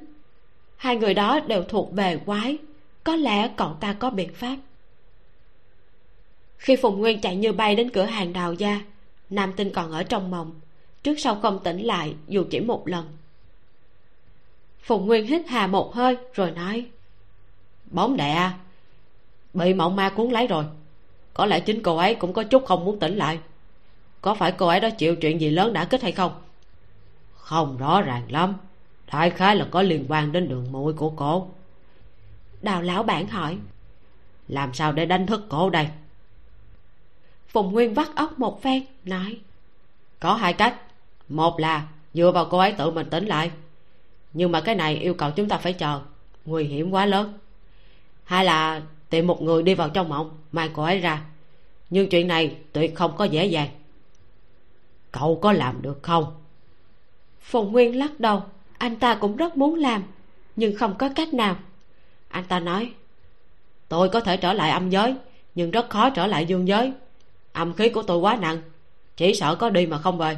Hai 0.76 0.96
người 0.96 1.14
đó 1.14 1.40
đều 1.40 1.64
thuộc 1.64 1.92
về 1.94 2.18
quái. 2.26 2.58
Có 3.04 3.16
lẽ 3.16 3.52
cậu 3.58 3.74
ta 3.80 3.94
có 3.94 4.10
biện 4.10 4.34
pháp. 4.34 4.58
Khi 6.58 6.76
phùng 6.76 7.00
nguyên 7.00 7.22
chạy 7.22 7.36
như 7.36 7.54
bay 7.54 7.76
đến 7.76 7.90
cửa 7.90 8.04
hàng 8.04 8.34
đào 8.34 8.54
gia, 8.54 8.82
nam 9.30 9.54
tinh 9.56 9.72
còn 9.74 9.92
ở 9.92 10.04
trong 10.04 10.32
mộng. 10.32 10.60
Trước 11.04 11.20
sau 11.20 11.36
không 11.36 11.60
tỉnh 11.64 11.82
lại, 11.82 12.16
dù 12.28 12.44
chỉ 12.50 12.60
một 12.60 12.88
lần. 12.88 13.06
Phùng 14.82 15.06
nguyên 15.06 15.26
hít 15.26 15.42
hà 15.48 15.68
một 15.68 15.94
hơi, 15.94 16.18
rồi 16.34 16.52
nói, 16.52 16.86
bóng 17.86 18.18
đè, 18.18 18.52
bị 19.54 19.74
mộng 19.74 19.96
ma 19.96 20.10
cuốn 20.10 20.30
lấy 20.30 20.48
rồi. 20.48 20.66
Có 21.34 21.46
lẽ 21.46 21.60
chính 21.60 21.84
cô 21.84 21.98
ấy 21.98 22.16
cũng 22.16 22.34
có 22.34 22.44
chút 22.44 22.66
không 22.66 22.86
muốn 22.86 23.00
tỉnh 23.00 23.16
lại 23.16 23.40
có 24.22 24.36
phải 24.36 24.51
cô 24.51 24.67
ấy 24.67 24.80
đó 24.80 24.89
chịu 24.89 25.15
chuyện 25.15 25.41
gì 25.41 25.49
lớn 25.49 25.74
đã 25.74 25.86
kích 25.86 26.01
hay 26.01 26.11
không? 26.11 26.32
Không 27.36 27.78
rõ 27.78 28.01
ràng 28.01 28.32
lắm. 28.32 28.57
Đại 29.11 29.30
khái 29.30 29.55
là 29.55 29.67
có 29.72 29.82
liên 29.82 30.05
quan 30.09 30.32
đến 30.32 30.49
đường 30.49 30.72
mũi 30.72 30.93
của 30.93 31.09
cô. 31.09 31.49
Đào 32.61 32.82
lão 32.82 33.03
bản 33.03 33.28
hỏi. 33.28 33.57
Làm 34.47 34.74
sao 34.74 34.91
để 34.91 35.05
đánh 35.05 35.26
thức 35.26 35.45
cổ 35.49 35.70
đây? 35.70 35.88
Phùng 37.47 37.72
nguyên 37.72 37.93
vắt 37.93 38.07
óc 38.15 38.39
một 38.39 38.61
phen 38.61 38.84
nói. 39.05 39.38
Có 40.20 40.34
hai 40.34 40.53
cách. 40.53 40.76
Một 41.30 41.59
là 41.59 41.88
dựa 42.13 42.32
vào 42.32 42.45
cô 42.45 42.57
ấy 42.57 42.72
tự 42.72 42.91
mình 42.91 43.09
tỉnh 43.09 43.26
lại. 43.26 43.51
Nhưng 44.34 44.51
mà 44.51 44.61
cái 44.61 44.76
này 44.76 44.95
yêu 44.95 45.13
cầu 45.13 45.32
chúng 45.32 45.49
ta 45.49 45.57
phải 45.57 45.74
chờ. 45.74 46.01
Nguy 46.45 46.63
hiểm 46.63 46.91
quá 46.91 47.05
lớn. 47.05 47.34
Hai 48.24 48.45
là 48.45 48.82
tìm 49.09 49.28
một 49.28 49.41
người 49.41 49.63
đi 49.63 49.74
vào 49.76 49.89
trong 49.89 50.09
mộng 50.09 50.38
mang 50.51 50.70
cô 50.74 50.84
ấy 50.84 50.99
ra. 50.99 51.22
Nhưng 51.89 52.09
chuyện 52.09 52.28
này 52.28 52.55
tuyệt 52.74 52.95
không 52.95 53.17
có 53.17 53.26
dễ 53.26 53.45
dàng 53.45 53.70
cậu 55.12 55.39
có 55.41 55.51
làm 55.51 55.82
được 55.82 56.03
không? 56.03 56.26
Phùng 57.41 57.72
nguyên 57.72 57.99
lắc 57.99 58.20
đầu. 58.20 58.43
Anh 58.78 58.95
ta 58.95 59.16
cũng 59.16 59.36
rất 59.36 59.57
muốn 59.57 59.76
làm 59.76 60.03
nhưng 60.55 60.76
không 60.76 60.95
có 60.97 61.10
cách 61.16 61.34
nào. 61.34 61.55
Anh 62.30 62.43
ta 62.47 62.60
nói 62.60 62.93
tôi 63.88 64.10
có 64.10 64.20
thể 64.20 64.38
trở 64.38 64.53
lại 64.53 64.72
âm 64.72 64.89
giới 64.89 65.16
nhưng 65.55 65.72
rất 65.72 65.89
khó 65.89 66.10
trở 66.10 66.28
lại 66.28 66.45
dương 66.45 66.68
giới. 66.68 66.93
Âm 67.53 67.74
khí 67.74 67.89
của 67.89 68.03
tôi 68.03 68.18
quá 68.18 68.38
nặng 68.41 68.62
chỉ 69.18 69.34
sợ 69.34 69.55
có 69.55 69.70
đi 69.70 69.86
mà 69.86 69.97
không 69.97 70.18
về. 70.18 70.38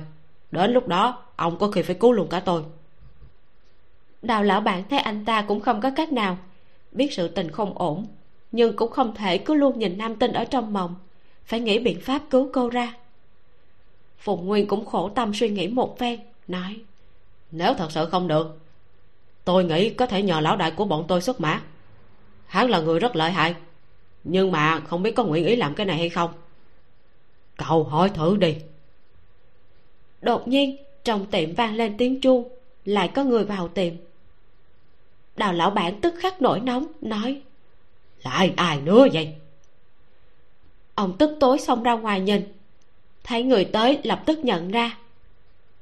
Đến 0.51 0.74
lúc 0.74 0.88
đó 0.88 1.24
ông 1.36 1.57
có 1.59 1.72
khi 1.72 1.82
phải 1.82 1.95
cứu 1.95 2.11
luôn 2.11 2.28
cả 2.30 2.39
tôi. 2.39 2.63
Đào 4.22 4.43
lão 4.43 4.61
bản 4.61 4.84
thấy 4.89 4.99
anh 4.99 5.26
ta 5.26 5.41
cũng 5.41 5.59
không 5.59 5.82
có 5.82 5.91
cách 5.95 6.11
nào 6.11 6.38
biết 6.91 7.13
sự 7.13 7.28
tình 7.28 7.51
không 7.51 7.78
ổn 7.78 8.07
nhưng 8.51 8.76
cũng 8.76 8.91
không 8.91 9.15
thể 9.15 9.38
cứ 9.38 9.53
luôn 9.53 9.80
nhìn 9.80 9.97
nam 9.97 10.15
tinh 10.15 10.34
ở 10.34 10.45
trong 10.45 10.74
mộng 10.74 10.95
phải 11.45 11.59
nghĩ 11.59 11.80
biện 11.80 11.99
pháp 12.01 12.22
cứu 12.30 12.49
cô 12.53 12.69
ra 12.69 12.93
phùng 14.22 14.45
nguyên 14.45 14.67
cũng 14.67 14.86
khổ 14.86 15.09
tâm 15.09 15.34
suy 15.34 15.49
nghĩ 15.49 15.67
một 15.67 15.99
phen, 15.99 16.19
nói, 16.47 16.82
nếu 17.51 17.74
thật 17.74 17.91
sự 17.91 18.05
không 18.05 18.28
được, 18.28 18.59
tôi 19.45 19.63
nghĩ 19.63 19.89
có 19.89 20.05
thể 20.05 20.22
nhờ 20.22 20.39
lão 20.39 20.55
đại 20.55 20.72
của 20.72 20.86
bọn 20.86 21.05
tôi 21.07 21.22
xuất 21.22 21.41
mã. 21.41 21.61
Hắn 22.45 22.69
là 22.69 22.82
người 22.82 22.99
rất 22.99 23.15
lợi 23.15 23.32
hại, 23.32 23.55
nhưng 24.24 24.51
mà 24.51 24.80
không 24.80 25.03
biết 25.03 25.11
có 25.15 25.24
nguyện 25.24 25.45
ý 25.45 25.55
làm 25.55 25.76
cái 25.76 25.86
này 25.86 25.97
hay 25.97 26.09
không. 26.09 26.34
Cậu 27.57 27.84
hỏi 27.84 28.09
thử 28.09 28.38
đi. 28.38 28.55
Đột 30.22 30.47
nhiên, 30.47 30.78
trong 31.03 31.26
tiệm 31.26 31.55
vang 31.55 31.76
lên 31.76 31.97
tiếng 31.97 32.22
chuông, 32.22 32.49
lại 32.86 33.07
có 33.07 33.24
người 33.24 33.43
vào 33.43 33.67
tiệm. 33.67 33.93
Đào 35.36 35.53
lão 35.53 35.69
bản 35.69 36.01
tức 36.01 36.13
khắc 36.19 36.41
nổi 36.41 36.59
nóng, 36.59 36.86
nói 37.01 37.41
lại 38.24 38.53
ai 38.57 38.82
nữa 38.82 39.07
vậy? 39.13 39.36
Ông 40.95 41.17
tức 41.17 41.38
tối 41.39 41.59
xông 41.59 41.84
ra 41.84 41.93
ngoài 41.93 42.22
nhìn 42.22 42.61
thấy 43.24 43.43
người 43.43 43.65
tới, 43.65 43.99
lập 44.03 44.24
tức 44.26 44.39
nhận 44.39 44.72
ra. 44.72 44.97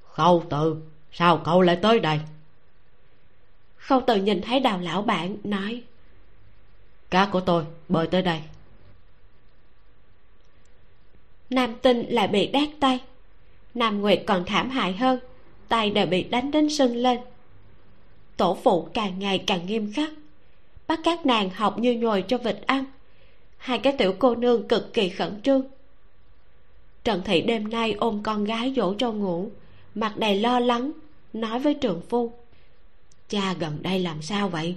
Khâu 0.04 0.44
từ, 0.50 0.76
sao 1.12 1.42
cậu 1.46 1.62
lại 1.62 1.76
tới 1.82 2.00
đây? 2.00 2.20
Khâu 3.78 4.02
từ 4.08 4.16
nhìn 4.16 4.42
thấy 4.42 4.60
đào 4.60 4.80
lão 4.80 5.02
bản, 5.02 5.38
nói, 5.44 5.84
cá 7.10 7.26
của 7.26 7.40
tôi 7.40 7.66
bơi 7.90 8.08
tới 8.08 8.22
đây. 8.22 8.42
Nam 11.50 11.76
tinh 11.82 12.06
lại 12.10 12.28
bị 12.28 12.48
đát 12.48 12.70
tay. 12.80 13.00
Nam 13.74 14.02
nguyệt 14.02 14.24
còn 14.28 14.46
thảm 14.46 14.70
hại 14.70 14.94
hơn, 14.94 15.20
tay 15.68 15.90
đều 15.90 16.06
bị 16.06 16.24
đánh 16.24 16.52
đến 16.52 16.70
sưng 16.70 16.96
lên. 16.96 17.20
Tổ 18.38 18.58
phụ 18.64 18.88
càng 18.94 19.20
ngày 19.20 19.44
càng 19.48 19.66
nghiêm 19.66 19.94
khắc. 19.94 20.10
Bắt 20.88 21.00
các 21.04 21.26
nàng 21.26 21.50
học 21.50 21.80
như 21.80 21.94
nhồi 21.94 22.24
cho 22.28 22.38
vịt 22.38 22.58
ăn. 22.66 22.86
Hai 23.58 23.80
cái 23.80 23.94
tiểu 23.98 24.16
cô 24.20 24.36
nương 24.36 24.68
cực 24.68 24.94
kỳ 24.94 25.10
khẩn 25.10 25.42
trương 25.42 25.62
trần 27.10 27.22
thị 27.26 27.42
đêm 27.42 27.70
nay 27.70 27.96
ôm 28.00 28.24
con 28.24 28.44
gái 28.44 28.74
dỗ 28.76 28.94
cho 28.98 29.12
ngủ. 29.12 29.50
Mặt 29.96 30.18
đầy 30.18 30.40
lo 30.40 30.60
lắng, 30.60 30.92
nói 31.34 31.60
với 31.60 31.74
trường 31.74 32.02
phu. 32.10 32.32
Cha 33.30 33.54
gần 33.60 33.78
đây 33.82 34.00
làm 34.00 34.22
sao 34.22 34.50
vậy? 34.50 34.76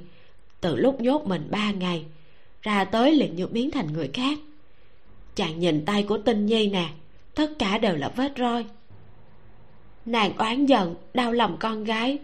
Từ 0.60 0.76
lúc 0.76 1.00
nhốt 1.00 1.26
mình 1.26 1.48
ba 1.50 1.70
ngày, 1.70 2.04
ra 2.62 2.84
tới 2.84 3.14
liền 3.14 3.36
như 3.36 3.46
biến 3.46 3.70
thành 3.70 3.92
người 3.92 4.10
khác. 4.12 4.38
Chàng 5.34 5.58
nhìn 5.58 5.84
tay 5.84 6.02
của 6.02 6.18
tinh 6.18 6.46
nhi 6.46 6.68
nè, 6.68 6.88
tất 7.34 7.58
cả 7.58 7.78
đều 7.78 7.96
là 7.96 8.08
vết 8.16 8.32
roi. 8.38 8.64
Nàng 10.06 10.36
oán 10.36 10.66
giận, 10.66 10.94
đau 11.14 11.32
lòng 11.32 11.56
con 11.60 11.84
gái, 11.84 12.18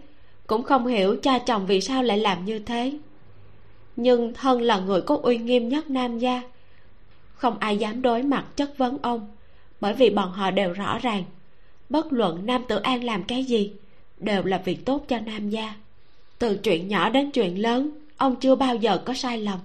cũng 0.47 0.63
không 0.63 0.87
hiểu 0.87 1.17
cha 1.21 1.39
chồng 1.39 1.65
vì 1.65 1.81
sao 1.81 2.03
lại 2.03 2.17
làm 2.17 2.45
như 2.45 2.59
thế. 2.59 2.97
Nhưng 3.95 4.33
thân 4.33 4.61
là 4.61 4.79
người 4.79 5.01
có 5.01 5.19
uy 5.23 5.37
nghiêm 5.37 5.69
nhất 5.69 5.89
nam 5.89 6.19
gia, 6.19 6.41
không 7.33 7.57
ai 7.59 7.77
dám 7.77 8.01
đối 8.01 8.23
mặt 8.23 8.45
chất 8.55 8.77
vấn 8.77 8.97
ông 9.01 9.27
bởi 9.81 9.93
vì 9.93 10.09
bọn 10.09 10.31
họ 10.31 10.51
đều 10.51 10.73
rõ 10.73 10.99
ràng. 10.99 11.23
Bất 11.89 12.13
luận 12.13 12.45
nam 12.45 12.63
tử 12.67 12.75
an 12.79 13.03
làm 13.03 13.23
cái 13.23 13.43
gì, 13.43 13.71
đều 14.17 14.43
là 14.43 14.57
việc 14.57 14.85
tốt 14.85 15.05
cho 15.07 15.19
nam 15.19 15.49
gia. 15.49 15.75
Từ 16.39 16.57
chuyện 16.57 16.87
nhỏ 16.87 17.09
đến 17.09 17.31
chuyện 17.31 17.61
lớn, 17.61 17.89
ông 18.17 18.35
chưa 18.35 18.55
bao 18.55 18.75
giờ 18.75 18.97
có 19.05 19.13
sai 19.13 19.37
lầm. 19.37 19.59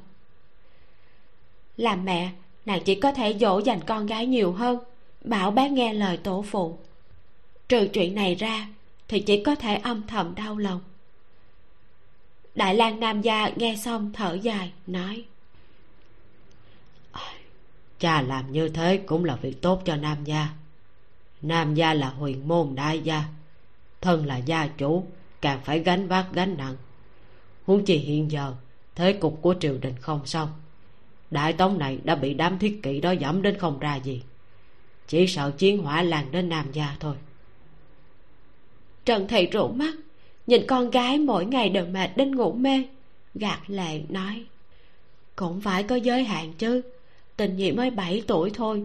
Làm 1.77 2.05
mẹ, 2.05 2.31
nàng 2.67 2.83
chỉ 2.85 2.95
có 2.95 3.13
thể 3.13 3.37
dỗ 3.41 3.59
dành 3.59 3.81
con 3.87 4.07
gái 4.07 4.27
nhiều 4.27 4.53
hơn, 4.53 4.79
bảo 5.25 5.51
bé 5.51 5.69
nghe 5.69 5.93
lời 5.93 6.17
tổ 6.17 6.45
phụ. 6.51 6.79
Trừ 7.69 7.89
chuyện 7.93 8.15
này 8.15 8.35
ra, 8.35 8.69
thì 9.09 9.21
chỉ 9.21 9.43
có 9.43 9.55
thể 9.55 9.75
âm 9.75 10.03
thầm 10.07 10.35
đau 10.35 10.57
lòng. 10.59 10.81
Đại 12.55 12.75
lang 12.75 13.01
nam 13.01 13.23
gia 13.23 13.49
nghe 13.57 13.77
xong 13.77 14.13
thở 14.13 14.39
dài, 14.43 14.73
nói 14.87 15.25
cha 18.05 18.23
làm 18.23 18.53
như 18.53 18.69
thế 18.69 18.97
cũng 19.07 19.25
là 19.25 19.37
việc 19.37 19.63
tốt 19.63 19.83
cho 19.85 19.97
nam 19.97 20.25
gia. 20.25 20.49
Nam 21.43 21.75
gia 21.75 21.95
là 21.95 22.09
huyền 22.09 22.49
môn 22.49 22.75
đại 22.75 23.01
gia, 23.01 23.25
thân 24.01 24.27
là 24.27 24.37
gia 24.37 24.67
chủ, 24.67 25.07
càng 25.41 25.61
phải 25.65 25.79
gánh 25.79 26.09
vác 26.09 26.27
gánh 26.33 26.57
nặng. 26.59 26.77
Huống 27.67 27.85
chi 27.85 27.97
hiện 27.97 28.31
giờ, 28.31 28.55
thế 28.95 29.13
cục 29.13 29.39
của 29.43 29.55
triều 29.61 29.79
đình 29.79 29.95
không 30.01 30.27
xong. 30.27 30.49
Đại 31.31 31.53
tống 31.53 31.79
này 31.79 31.99
đã 32.05 32.15
bị 32.15 32.35
đám 32.35 32.59
thiết 32.59 32.81
kỵ 32.83 33.01
đó 33.01 33.11
dẫm 33.11 33.43
đến 33.43 33.59
không 33.59 33.79
ra 33.79 33.97
gì. 33.97 34.23
Chỉ 35.09 35.27
sợ 35.27 35.53
chiến 35.59 35.83
hỏa 35.83 36.03
lan 36.03 36.33
đến 36.33 36.49
nam 36.49 36.73
gia 36.73 36.97
thôi. 37.01 37.17
Trần 39.05 39.29
thầy 39.29 39.47
rủ 39.47 39.69
mắt, 39.69 39.95
nhìn 40.47 40.67
con 40.69 40.91
gái 40.91 41.19
mỗi 41.19 41.47
ngày 41.47 41.69
đều 41.69 41.87
mệt 41.87 42.17
đến 42.17 42.37
ngủ 42.37 42.53
mê, 42.53 42.85
gạt 43.35 43.61
lệ 43.67 44.03
nói, 44.09 44.45
cũng 45.37 45.61
phải 45.61 45.83
có 45.83 45.97
giới 45.97 46.25
hạn 46.25 46.53
chứ 46.53 46.83
tình 47.37 47.57
nhị 47.57 47.73
mới 47.73 47.91
bảy 47.91 48.23
tuổi 48.27 48.51
thôi. 48.55 48.85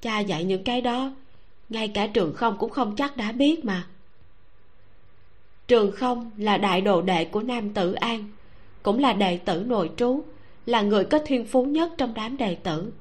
Cha 0.00 0.20
dạy 0.20 0.44
những 0.44 0.64
cái 0.64 0.80
đó, 0.80 1.12
ngay 1.68 1.88
cả 1.88 2.06
trường 2.06 2.34
không 2.34 2.56
cũng 2.58 2.70
không 2.70 2.96
chắc 2.96 3.16
đã 3.16 3.32
biết 3.32 3.64
mà. 3.64 3.86
Trường 5.68 5.92
không 5.92 6.30
là 6.36 6.56
đại 6.56 6.80
đồ 6.80 7.02
đệ 7.02 7.24
của 7.24 7.42
nam 7.42 7.74
tử 7.74 7.92
an, 7.92 8.30
cũng 8.82 8.98
là 8.98 9.12
đệ 9.12 9.38
tử 9.38 9.64
nội 9.66 9.90
trú, 9.96 10.22
là 10.66 10.82
người 10.82 11.04
có 11.04 11.18
thiên 11.26 11.46
phú 11.46 11.64
nhất 11.64 11.92
trong 11.98 12.14
đám 12.14 12.36
đệ 12.36 12.54
tử. 12.54 12.92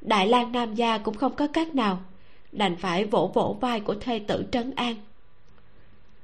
Đại 0.00 0.28
lang 0.28 0.52
nam 0.52 0.74
gia 0.74 0.98
cũng 0.98 1.14
không 1.14 1.34
có 1.34 1.46
cách 1.46 1.74
nào 1.74 2.00
đành 2.52 2.76
phải 2.76 3.04
vỗ 3.04 3.30
vỗ 3.34 3.56
vai 3.60 3.80
của 3.80 3.94
thê 4.00 4.18
tử 4.18 4.44
trấn 4.52 4.74
an. 4.74 4.94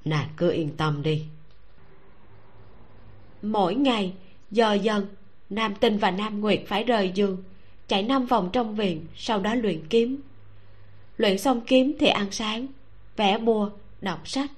Nàng 0.04 0.28
cứ 0.36 0.50
yên 0.50 0.70
tâm 0.76 1.02
đi. 1.02 1.24
Mỗi 3.42 3.74
ngày 3.74 4.12
giờ 4.50 4.74
dần 4.74 5.06
nam 5.50 5.74
tinh 5.74 5.98
và 5.98 6.10
nam 6.10 6.40
nguyệt 6.40 6.60
phải 6.66 6.84
rời 6.84 7.10
giường, 7.14 7.42
chạy 7.88 8.02
năm 8.02 8.26
vòng 8.26 8.50
trong 8.52 8.76
viện, 8.76 9.06
sau 9.16 9.40
đó 9.40 9.54
luyện 9.54 9.86
kiếm. 9.90 10.20
Luyện 11.16 11.38
xong 11.38 11.60
kiếm 11.60 11.92
thì 11.98 12.06
ăn 12.06 12.30
sáng, 12.30 12.66
vẽ 13.16 13.38
bùa, 13.38 13.70
đọc 14.00 14.28
sách. 14.28 14.50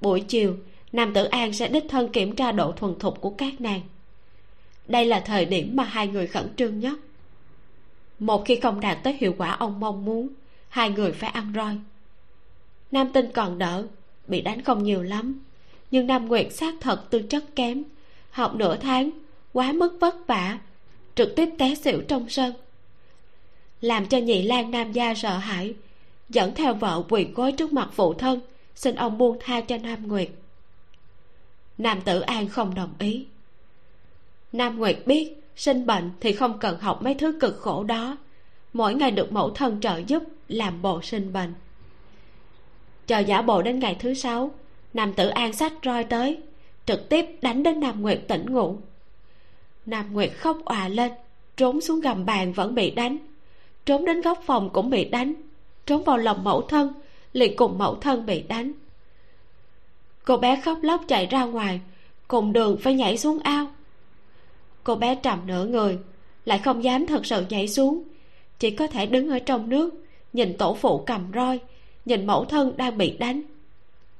Buổi 0.00 0.20
chiều, 0.20 0.56
nam 0.92 1.14
tử 1.14 1.24
an 1.24 1.52
sẽ 1.52 1.68
đích 1.68 1.84
thân 1.88 2.08
kiểm 2.12 2.36
tra 2.36 2.52
độ 2.52 2.72
thuần 2.72 2.98
thục 2.98 3.20
của 3.20 3.30
các 3.30 3.60
nàng. 3.60 3.80
Đây 4.88 5.04
là 5.04 5.20
thời 5.20 5.44
điểm 5.44 5.76
mà 5.76 5.84
hai 5.84 6.08
người 6.08 6.26
khẩn 6.26 6.48
trương 6.56 6.78
nhất. 6.78 6.98
Một 8.18 8.44
khi 8.46 8.60
không 8.60 8.80
đạt 8.80 8.98
tới 9.02 9.16
hiệu 9.20 9.34
quả 9.38 9.50
ông 9.50 9.80
mong 9.80 10.04
muốn, 10.04 10.28
hai 10.68 10.90
người 10.90 11.12
phải 11.12 11.30
ăn 11.30 11.52
roi. 11.54 11.78
Nam 12.90 13.12
tinh 13.12 13.30
còn 13.34 13.58
đỡ, 13.58 13.86
bị 14.26 14.40
đánh 14.40 14.62
không 14.62 14.82
nhiều 14.82 15.02
lắm, 15.02 15.40
nhưng 15.90 16.06
nam 16.06 16.28
nguyệt 16.28 16.52
xác 16.52 16.74
thật 16.80 17.10
tư 17.10 17.22
chất 17.22 17.44
kém. 17.56 17.82
Học 18.30 18.54
nửa 18.54 18.76
tháng 18.76 19.10
quá 19.56 19.72
mức 19.72 19.96
vất 20.00 20.26
vả, 20.26 20.58
trực 21.14 21.36
tiếp 21.36 21.48
té 21.58 21.74
xỉu 21.74 22.02
trong 22.08 22.28
sân. 22.28 22.52
Làm 23.80 24.06
cho 24.06 24.18
nhị 24.18 24.42
lan 24.42 24.70
nam 24.70 24.92
gia 24.92 25.14
sợ 25.14 25.38
hãi, 25.38 25.74
dẫn 26.28 26.54
theo 26.54 26.74
vợ 26.74 27.02
quỳ 27.08 27.26
gối 27.34 27.52
trước 27.52 27.72
mặt 27.72 27.88
phụ 27.92 28.14
thân, 28.14 28.40
xin 28.74 28.94
ông 28.94 29.18
buông 29.18 29.38
tha 29.40 29.60
cho 29.60 29.76
nam 29.76 30.08
nguyệt. 30.08 30.28
Nam 31.78 32.00
tử 32.00 32.20
an 32.20 32.48
không 32.48 32.74
đồng 32.74 32.94
ý. 32.98 33.26
Nam 34.52 34.78
nguyệt 34.78 34.98
biết 35.06 35.42
sinh 35.56 35.86
bệnh 35.86 36.10
thì 36.20 36.32
không 36.32 36.58
cần 36.58 36.80
học 36.80 37.02
mấy 37.02 37.14
thứ 37.14 37.38
cực 37.40 37.60
khổ 37.60 37.84
đó, 37.84 38.16
mỗi 38.72 38.94
ngày 38.94 39.10
được 39.10 39.32
mẫu 39.32 39.50
thân 39.50 39.80
trợ 39.80 40.00
giúp 40.06 40.22
làm 40.48 40.82
bộ 40.82 41.02
sinh 41.02 41.32
bệnh. 41.32 41.54
Chờ 43.06 43.18
giả 43.18 43.42
bộ 43.42 43.62
đến 43.62 43.78
ngày 43.78 43.96
thứ 44.00 44.14
sáu, 44.14 44.50
nam 44.94 45.12
tử 45.12 45.28
an 45.28 45.52
sách 45.52 45.72
roi 45.84 46.04
tới, 46.04 46.38
trực 46.86 47.08
tiếp 47.08 47.26
đánh 47.42 47.62
đến 47.62 47.80
nam 47.80 48.02
nguyệt 48.02 48.20
tỉnh 48.28 48.52
ngủ 48.52 48.78
nam 49.86 50.12
nguyệt 50.12 50.30
khóc 50.38 50.58
òa 50.64 50.88
lên, 50.88 51.12
trốn 51.56 51.80
xuống 51.80 52.00
gầm 52.00 52.26
bàn 52.26 52.52
vẫn 52.52 52.74
bị 52.74 52.90
đánh. 52.90 53.18
Trốn 53.86 54.04
đến 54.04 54.20
góc 54.20 54.42
phòng 54.46 54.70
cũng 54.72 54.90
bị 54.90 55.04
đánh. 55.04 55.34
Trốn 55.86 56.04
vào 56.04 56.16
lòng 56.16 56.44
mẫu 56.44 56.62
thân, 56.62 56.92
liền 57.32 57.56
cùng 57.56 57.78
mẫu 57.78 57.94
thân 57.94 58.26
bị 58.26 58.42
đánh. 58.42 58.72
Cô 60.24 60.36
bé 60.36 60.60
khóc 60.64 60.78
lóc 60.82 61.00
chạy 61.08 61.26
ra 61.26 61.44
ngoài, 61.44 61.80
cùng 62.28 62.52
đường 62.52 62.78
phải 62.82 62.94
nhảy 62.94 63.18
xuống 63.18 63.38
ao. 63.38 63.66
Cô 64.84 64.94
bé 64.94 65.14
trầm 65.14 65.46
nửa 65.46 65.64
người, 65.64 65.98
lại 66.44 66.60
không 66.64 66.84
dám 66.84 67.06
thật 67.06 67.26
sự 67.26 67.44
nhảy 67.48 67.68
xuống. 67.68 68.02
Chỉ 68.58 68.70
có 68.70 68.86
thể 68.86 69.06
đứng 69.06 69.28
ở 69.28 69.38
trong 69.38 69.68
nước, 69.68 69.94
nhìn 70.32 70.56
tổ 70.58 70.74
phụ 70.74 71.04
cầm 71.06 71.32
roi, 71.34 71.60
nhìn 72.04 72.26
mẫu 72.26 72.44
thân 72.44 72.76
đang 72.76 72.98
bị 72.98 73.16
đánh. 73.16 73.42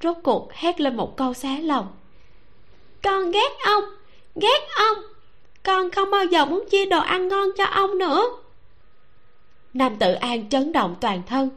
Rốt 0.03 0.17
cuộc 0.23 0.53
hét 0.53 0.81
lên 0.81 0.95
một 0.97 1.17
câu 1.17 1.33
xé 1.33 1.61
lòng. 1.61 1.87
Con 3.03 3.31
ghét 3.31 3.49
ông 3.65 3.83
ghét 4.35 4.67
ông 4.77 4.97
con 5.67 5.91
không 5.91 6.11
bao 6.11 6.25
giờ 6.25 6.45
muốn 6.45 6.63
chia 6.69 6.85
đồ 6.85 6.99
ăn 6.99 7.27
ngon 7.27 7.49
cho 7.57 7.63
ông 7.63 7.97
nữa. 7.97 8.23
Nam 9.73 9.95
tự 9.99 10.13
an 10.13 10.49
chấn 10.49 10.71
động 10.71 10.95
toàn 11.01 11.21
thân 11.27 11.49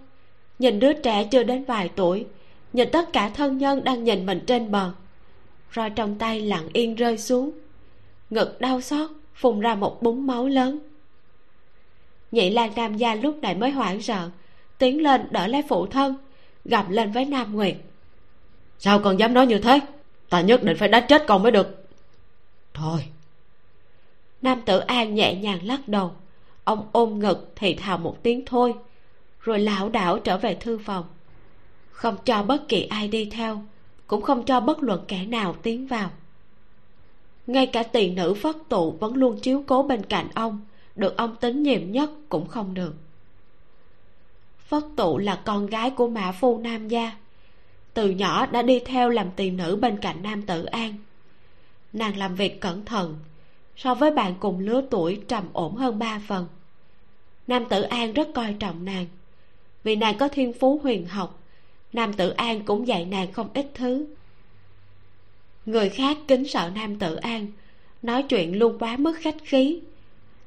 nhìn 0.58 0.80
đứa 0.80 0.92
trẻ 0.92 1.24
chưa 1.30 1.42
đến 1.42 1.64
vài 1.64 1.90
tuổi 1.96 2.26
nhìn 2.72 2.88
tất 2.92 3.12
cả 3.12 3.28
thân 3.28 3.58
nhân 3.58 3.84
đang 3.84 4.04
nhìn 4.04 4.26
mình 4.26 4.40
trên 4.46 4.70
bờ. 4.70 4.92
Roi 5.74 5.90
trong 5.90 6.18
tay 6.18 6.40
lặng 6.40 6.68
yên 6.72 6.94
rơi 6.94 7.18
xuống 7.18 7.50
ngực 8.30 8.60
đau 8.60 8.80
xót 8.80 9.10
phun 9.34 9.60
ra 9.60 9.74
một 9.74 10.02
búng 10.02 10.26
máu 10.26 10.46
lớn. 10.46 10.78
Nhị 12.32 12.50
lan 12.50 12.72
nam 12.76 12.96
gia 12.96 13.14
lúc 13.14 13.38
này 13.42 13.54
mới 13.54 13.70
hoảng 13.70 14.02
sợ 14.02 14.30
tiến 14.78 15.02
lên 15.02 15.28
đỡ 15.30 15.46
lấy 15.46 15.62
phụ 15.68 15.86
thân 15.86 16.16
gầm 16.64 16.90
lên 16.90 17.12
với 17.12 17.24
nam 17.24 17.52
nguyệt. 17.52 17.76
Sao 18.78 18.98
con 18.98 19.18
dám 19.18 19.34
nói 19.34 19.46
như 19.46 19.58
thế? 19.58 19.80
Ta 20.28 20.40
nhất 20.40 20.62
định 20.62 20.76
phải 20.76 20.88
đánh 20.88 21.04
chết 21.08 21.24
con 21.26 21.42
mới 21.42 21.52
được. 21.52 21.84
Thôi 22.74 23.00
nam 24.42 24.60
tử 24.66 24.78
an 24.78 25.14
nhẹ 25.14 25.34
nhàng 25.34 25.66
lắc 25.66 25.88
đầu. 25.88 26.12
Ông 26.64 26.88
ôm 26.92 27.18
ngực 27.18 27.52
thì 27.56 27.74
thào 27.74 27.98
một 27.98 28.22
tiếng 28.22 28.44
thôi. 28.46 28.74
Rồi 29.40 29.58
lão 29.58 29.88
đảo 29.88 30.18
trở 30.18 30.38
về 30.38 30.54
thư 30.54 30.78
phòng. 30.78 31.04
Không 31.90 32.16
cho 32.24 32.42
bất 32.42 32.68
kỳ 32.68 32.82
ai 32.82 33.08
đi 33.08 33.24
theo, 33.24 33.62
cũng 34.06 34.22
không 34.22 34.44
cho 34.44 34.60
bất 34.60 34.82
luận 34.82 35.04
kẻ 35.08 35.26
nào 35.26 35.54
tiến 35.62 35.86
vào. 35.86 36.10
Ngay 37.46 37.66
cả 37.66 37.82
tỳ 37.82 38.10
nữ 38.10 38.34
phất 38.34 38.56
tụ 38.68 38.90
vẫn 38.90 39.14
luôn 39.14 39.40
chiếu 39.40 39.64
cố 39.66 39.82
bên 39.82 40.02
cạnh 40.06 40.28
ông, 40.34 40.60
được 40.96 41.16
ông 41.16 41.36
tín 41.40 41.62
nhiệm 41.62 41.92
nhất 41.92 42.10
cũng 42.28 42.48
không 42.48 42.74
được. 42.74 42.94
Phất 44.68 44.82
tụ 44.96 45.18
là 45.18 45.42
con 45.44 45.66
gái 45.66 45.90
của 45.90 46.08
mã 46.08 46.32
phu 46.32 46.58
nam 46.58 46.88
gia. 46.88 47.12
Từ 47.94 48.10
nhỏ 48.10 48.46
đã 48.46 48.62
đi 48.62 48.80
theo 48.80 49.08
làm 49.08 49.30
tỳ 49.36 49.50
nữ 49.50 49.78
bên 49.80 49.96
cạnh 49.96 50.22
nam 50.22 50.42
tử 50.42 50.64
an. 50.64 50.94
Nàng 51.92 52.16
làm 52.16 52.34
việc 52.34 52.60
cẩn 52.60 52.84
thận 52.84 53.18
so 53.82 53.94
với 53.94 54.10
bạn 54.10 54.34
cùng 54.40 54.58
lứa 54.58 54.82
tuổi 54.90 55.20
trầm 55.28 55.44
ổn 55.52 55.76
hơn 55.76 55.98
ba 55.98 56.20
phần. 56.28 56.46
Nam 57.46 57.64
tử 57.68 57.82
an 57.82 58.12
rất 58.12 58.28
coi 58.34 58.54
trọng 58.58 58.84
nàng. 58.84 59.06
Vì 59.84 59.96
nàng 59.96 60.18
có 60.18 60.28
thiên 60.28 60.52
phú 60.52 60.80
huyền 60.82 61.06
học, 61.06 61.38
nam 61.92 62.12
tử 62.12 62.30
an 62.30 62.64
cũng 62.64 62.86
dạy 62.86 63.04
nàng 63.04 63.32
không 63.32 63.48
ít 63.54 63.66
thứ. 63.74 64.06
Người 65.66 65.88
khác 65.88 66.18
kính 66.28 66.48
sợ 66.48 66.70
nam 66.74 66.98
tử 66.98 67.16
an, 67.16 67.46
nói 68.02 68.22
chuyện 68.22 68.58
luôn 68.58 68.78
quá 68.78 68.96
mức 68.96 69.12
khách 69.20 69.36
khí, 69.44 69.80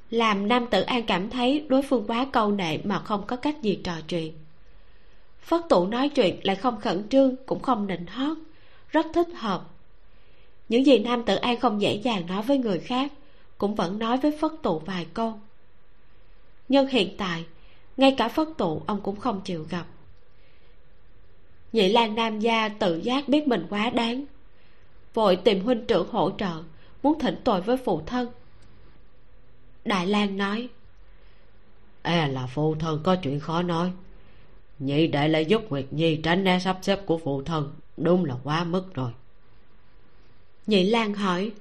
làm 0.10 0.48
nam 0.48 0.68
tử 0.72 0.82
an 0.82 1.04
cảm 1.06 1.30
thấy 1.30 1.66
đối 1.68 1.82
phương 1.82 2.08
quá 2.08 2.28
câu 2.32 2.52
nệ 2.52 2.78
mà 2.84 3.00
không 3.00 3.24
có 3.28 3.36
cách 3.36 3.62
gì 3.62 3.80
trò 3.84 3.94
chuyện. 4.08 4.34
Phất 5.42 5.62
tụ 5.70 5.88
nói 5.88 6.10
chuyện 6.10 6.40
lại 6.44 6.56
không 6.56 6.80
khẩn 6.82 7.10
trương, 7.10 7.36
cũng 7.46 7.62
không 7.62 7.88
nịnh 7.88 8.06
hót, 8.08 8.38
rất 8.90 9.06
thích 9.14 9.28
hợp. 9.36 9.70
Những 10.70 10.86
gì 10.86 11.00
nam 11.00 11.24
tử 11.24 11.36
an 11.36 11.60
không 11.60 11.82
dễ 11.82 11.96
dàng 11.96 12.28
nói 12.28 12.42
với 12.42 12.58
người 12.58 12.80
khác 12.80 13.12
cũng 13.58 13.76
vẫn 13.76 14.00
nói 14.00 14.18
với 14.18 14.38
phất 14.42 14.52
tụ 14.64 14.80
vài 14.80 15.08
câu. 15.14 15.40
Nhưng 16.70 16.88
hiện 16.88 17.18
tại 17.18 17.46
ngay 17.98 18.16
cả 18.18 18.28
phất 18.28 18.48
tụ 18.58 18.82
ông 18.88 19.02
cũng 19.02 19.20
không 19.20 19.42
chịu 19.42 19.66
gặp. 19.70 19.86
Nhị 21.74 21.90
lan 21.90 22.16
nam 22.16 22.40
gia 22.40 22.70
tự 22.70 22.96
giác 22.96 23.28
biết 23.28 23.48
mình 23.48 23.68
quá 23.70 23.90
đáng. 23.90 24.26
Vội 25.14 25.36
tìm 25.36 25.64
huynh 25.64 25.86
trưởng 25.88 26.10
hỗ 26.10 26.32
trợ 26.38 26.64
muốn 27.04 27.20
thỉnh 27.20 27.42
tội 27.44 27.62
với 27.62 27.78
phụ 27.78 28.02
thân. 28.06 28.28
Đại 29.86 30.08
lang 30.08 30.38
nói 30.38 30.70
e 32.02 32.28
là 32.28 32.48
phụ 32.48 32.76
thân 32.76 33.02
có 33.04 33.16
chuyện 33.16 33.40
khó 33.40 33.62
nói. 33.62 33.92
Nhị 34.80 35.08
đệ 35.08 35.28
lại 35.28 35.46
giúp 35.46 35.62
nguyệt 35.70 35.86
nhi 35.92 36.16
tránh 36.24 36.44
né 36.44 36.60
sắp 36.60 36.78
xếp 36.82 37.00
của 37.06 37.18
phụ 37.18 37.44
thân 37.44 37.74
đúng 37.98 38.26
là 38.26 38.36
quá 38.44 38.64
mức 38.64 38.94
rồi. 38.94 39.12
Nhị 40.68 40.84
lan 40.84 41.14
hỏi 41.14 41.52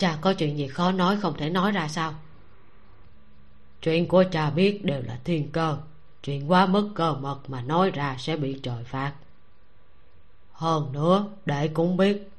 cha 0.00 0.18
có 0.20 0.32
chuyện 0.32 0.58
gì 0.58 0.68
khó 0.68 0.92
nói 0.92 1.16
không 1.20 1.36
thể 1.36 1.50
nói 1.50 1.72
ra 1.72 1.88
sao? 1.88 2.14
Chuyện 3.82 4.08
của 4.08 4.24
cha 4.32 4.50
biết 4.50 4.84
đều 4.84 5.02
là 5.02 5.18
thiên 5.24 5.52
cơ. 5.52 5.78
Chuyện 6.22 6.50
quá 6.50 6.66
mức 6.66 6.90
cơ 6.94 7.14
mật 7.14 7.38
mà 7.48 7.62
nói 7.62 7.90
ra 7.90 8.16
sẽ 8.18 8.36
bị 8.36 8.60
trời 8.62 8.84
phạt. 8.84 9.12
Hơn 10.52 10.92
nữa, 10.92 11.26
đệ 11.46 11.68
cũng 11.68 11.96
biết. 11.96 12.30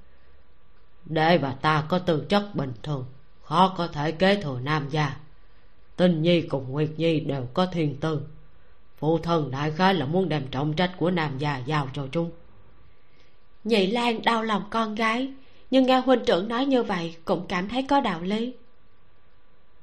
Đệ 1.05 1.37
và 1.37 1.51
ta 1.51 1.85
có 1.89 1.99
tư 1.99 2.25
chất 2.29 2.55
bình 2.55 2.73
thường, 2.83 3.05
khó 3.43 3.73
có 3.77 3.87
thể 3.87 4.11
kế 4.11 4.41
thừa 4.41 4.59
nam 4.59 4.89
gia. 4.89 5.17
Tinh 5.95 6.21
nhi 6.21 6.41
cùng 6.41 6.71
nguyệt 6.71 6.89
nhi 6.97 7.19
đều 7.19 7.47
có 7.53 7.65
thiên 7.65 7.99
tư. 7.99 8.21
Phụ 8.97 9.17
thân 9.17 9.51
đại 9.51 9.71
khái 9.71 9.93
là 9.93 10.05
muốn 10.05 10.29
đem 10.29 10.47
trọng 10.51 10.73
trách 10.73 10.93
của 10.97 11.11
nam 11.11 11.37
gia 11.37 11.57
giao 11.57 11.89
cho 11.93 12.07
chúng. 12.11 12.31
Nhị 13.63 13.87
lan 13.87 14.21
đau 14.21 14.43
lòng 14.43 14.63
con 14.69 14.95
gái 14.95 15.33
nhưng 15.71 15.85
nghe 15.85 15.99
huynh 15.99 16.25
trưởng 16.25 16.47
nói 16.47 16.65
như 16.65 16.83
vậy, 16.83 17.15
cũng 17.25 17.45
cảm 17.47 17.69
thấy 17.69 17.83
có 17.83 17.99
đạo 17.99 18.21
lý. 18.21 18.53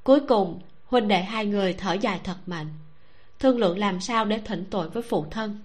Cuối 0.03 0.21
cùng, 0.21 0.61
huynh 0.87 1.09
đệ 1.09 1.23
hai 1.23 1.47
người 1.47 1.73
thở 1.73 1.93
dài 1.93 2.21
thật 2.25 2.37
mạnh. 2.47 2.67
Thương 3.39 3.59
lượng 3.59 3.79
làm 3.79 4.01
sao 4.01 4.25
để 4.25 4.41
thỉnh 4.45 4.65
tội 4.71 4.89
với 4.89 5.03
phụ 5.03 5.27
thân. 5.31 5.59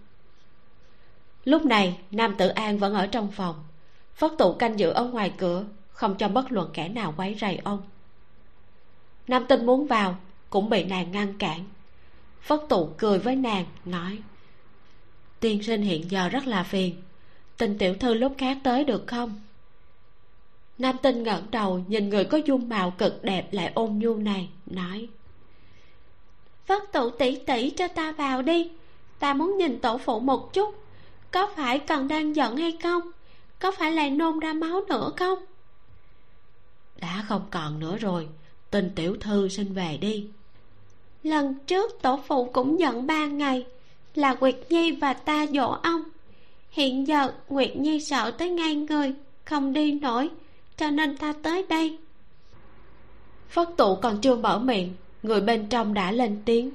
Lúc 1.45 1.65
này, 1.65 1.97
nam 2.11 2.35
tử 2.37 2.47
an 2.47 2.77
vẫn 2.77 2.93
ở 2.93 3.07
trong 3.07 3.31
phòng. 3.31 3.55
Phất 4.15 4.31
tụ 4.37 4.53
canh 4.53 4.79
giữ 4.79 4.89
ở 4.89 5.05
ngoài 5.05 5.33
cửa, 5.37 5.65
không 5.91 6.15
cho 6.17 6.27
bất 6.27 6.51
luận 6.51 6.69
kẻ 6.73 6.89
nào 6.89 7.13
quấy 7.17 7.35
rầy 7.41 7.57
ông. 7.63 7.81
Nam 9.27 9.45
tinh 9.49 9.65
muốn 9.65 9.87
vào, 9.87 10.15
cũng 10.49 10.69
bị 10.69 10.83
nàng 10.83 11.11
ngăn 11.11 11.37
cản. 11.37 11.63
Phất 12.41 12.59
tụ 12.69 12.89
cười 12.97 13.19
với 13.19 13.35
nàng, 13.35 13.65
nói, 13.85 14.19
tiên 15.39 15.63
sinh 15.63 15.81
hiện 15.81 16.11
giờ 16.11 16.29
rất 16.29 16.47
là 16.47 16.63
phiền. 16.63 16.95
Tình 17.57 17.77
tiểu 17.77 17.95
thư 17.95 18.13
lúc 18.13 18.35
khác 18.37 18.57
tới 18.63 18.83
được 18.83 19.03
không? 19.07 19.39
Nam 20.77 20.97
tinh 21.01 21.23
ngẩng 21.23 21.43
đầu 21.51 21.81
nhìn 21.87 22.09
người 22.09 22.25
có 22.25 22.37
dung 22.37 22.69
mạo 22.69 22.91
cực 22.91 23.23
đẹp 23.23 23.53
lại 23.53 23.71
ôn 23.75 23.99
nhu 23.99 24.15
này, 24.15 24.49
nói 24.65 25.07
phất 26.65 26.91
tụ 26.91 27.09
tỷ 27.09 27.35
tỷ 27.35 27.69
cho 27.69 27.87
ta 27.87 28.11
vào 28.11 28.41
đi. 28.41 28.71
Ta 29.19 29.33
muốn 29.33 29.57
nhìn 29.57 29.79
tổ 29.79 29.97
phụ 29.97 30.19
một 30.19 30.53
chút. 30.53 30.75
Có 31.31 31.47
phải 31.55 31.79
còn 31.79 32.07
đang 32.07 32.35
giận 32.35 32.57
hay 32.57 32.77
không? 32.83 33.01
Có 33.59 33.71
phải 33.71 33.91
lại 33.91 34.09
nôn 34.09 34.39
ra 34.39 34.53
máu 34.53 34.81
nữa 34.89 35.11
không? 35.17 35.39
Đã 37.01 37.25
không 37.27 37.45
còn 37.51 37.79
nữa 37.79 37.97
rồi. 37.97 38.27
Tình 38.71 38.91
tiểu 38.95 39.15
thư 39.19 39.49
xin 39.49 39.73
về 39.73 39.97
đi. 40.01 40.27
Lần 41.23 41.55
trước 41.67 42.01
tổ 42.01 42.19
phụ 42.27 42.49
cũng 42.53 42.79
giận 42.79 43.07
ba 43.07 43.25
ngày, 43.25 43.65
là 44.15 44.33
nguyệt 44.33 44.55
nhi 44.69 44.91
và 44.91 45.13
ta 45.13 45.45
dỗ 45.53 45.67
ông. 45.83 46.01
Hiện 46.69 47.07
giờ 47.07 47.31
nguyệt 47.49 47.75
nhi 47.75 47.99
sợ 47.99 48.31
tới 48.31 48.49
ngay 48.49 48.75
người, 48.75 49.13
không 49.45 49.73
đi 49.73 49.91
nổi 49.91 50.29
cho 50.77 50.89
nên 50.89 51.17
ta 51.17 51.33
tới 51.43 51.65
đây. 51.69 51.97
Phất 53.49 53.67
tụ 53.77 53.95
còn 53.95 54.21
chưa 54.21 54.35
mở 54.35 54.59
miệng 54.59 54.93
người 55.23 55.41
bên 55.41 55.67
trong 55.69 55.93
đã 55.93 56.11
lên 56.11 56.41
tiếng. 56.45 56.71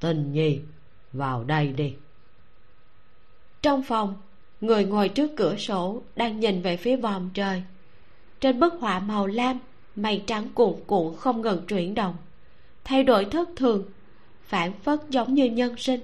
Tình 0.00 0.32
nhi 0.32 0.60
vào 1.12 1.44
đây 1.44 1.66
đi. 1.68 1.94
Trong 3.62 3.82
phòng 3.82 4.14
người 4.60 4.84
ngồi 4.84 5.08
trước 5.08 5.30
cửa 5.36 5.56
sổ 5.56 6.02
đang 6.16 6.40
nhìn 6.40 6.62
về 6.62 6.76
phía 6.76 6.96
vòm 6.96 7.30
trời. 7.34 7.62
Trên 8.40 8.60
bức 8.60 8.74
họa 8.80 8.98
màu 8.98 9.26
lam 9.26 9.58
mây 9.96 10.22
trắng 10.26 10.48
cuồn 10.54 10.74
cuộn 10.86 11.16
không 11.16 11.42
ngừng 11.42 11.66
chuyển 11.66 11.94
động. 11.94 12.16
Thay 12.84 13.04
đổi 13.04 13.24
thất 13.24 13.48
thường 13.56 13.84
phản 14.42 14.72
phất 14.72 15.00
giống 15.08 15.34
như 15.34 15.44
nhân 15.44 15.76
sinh. 15.76 16.00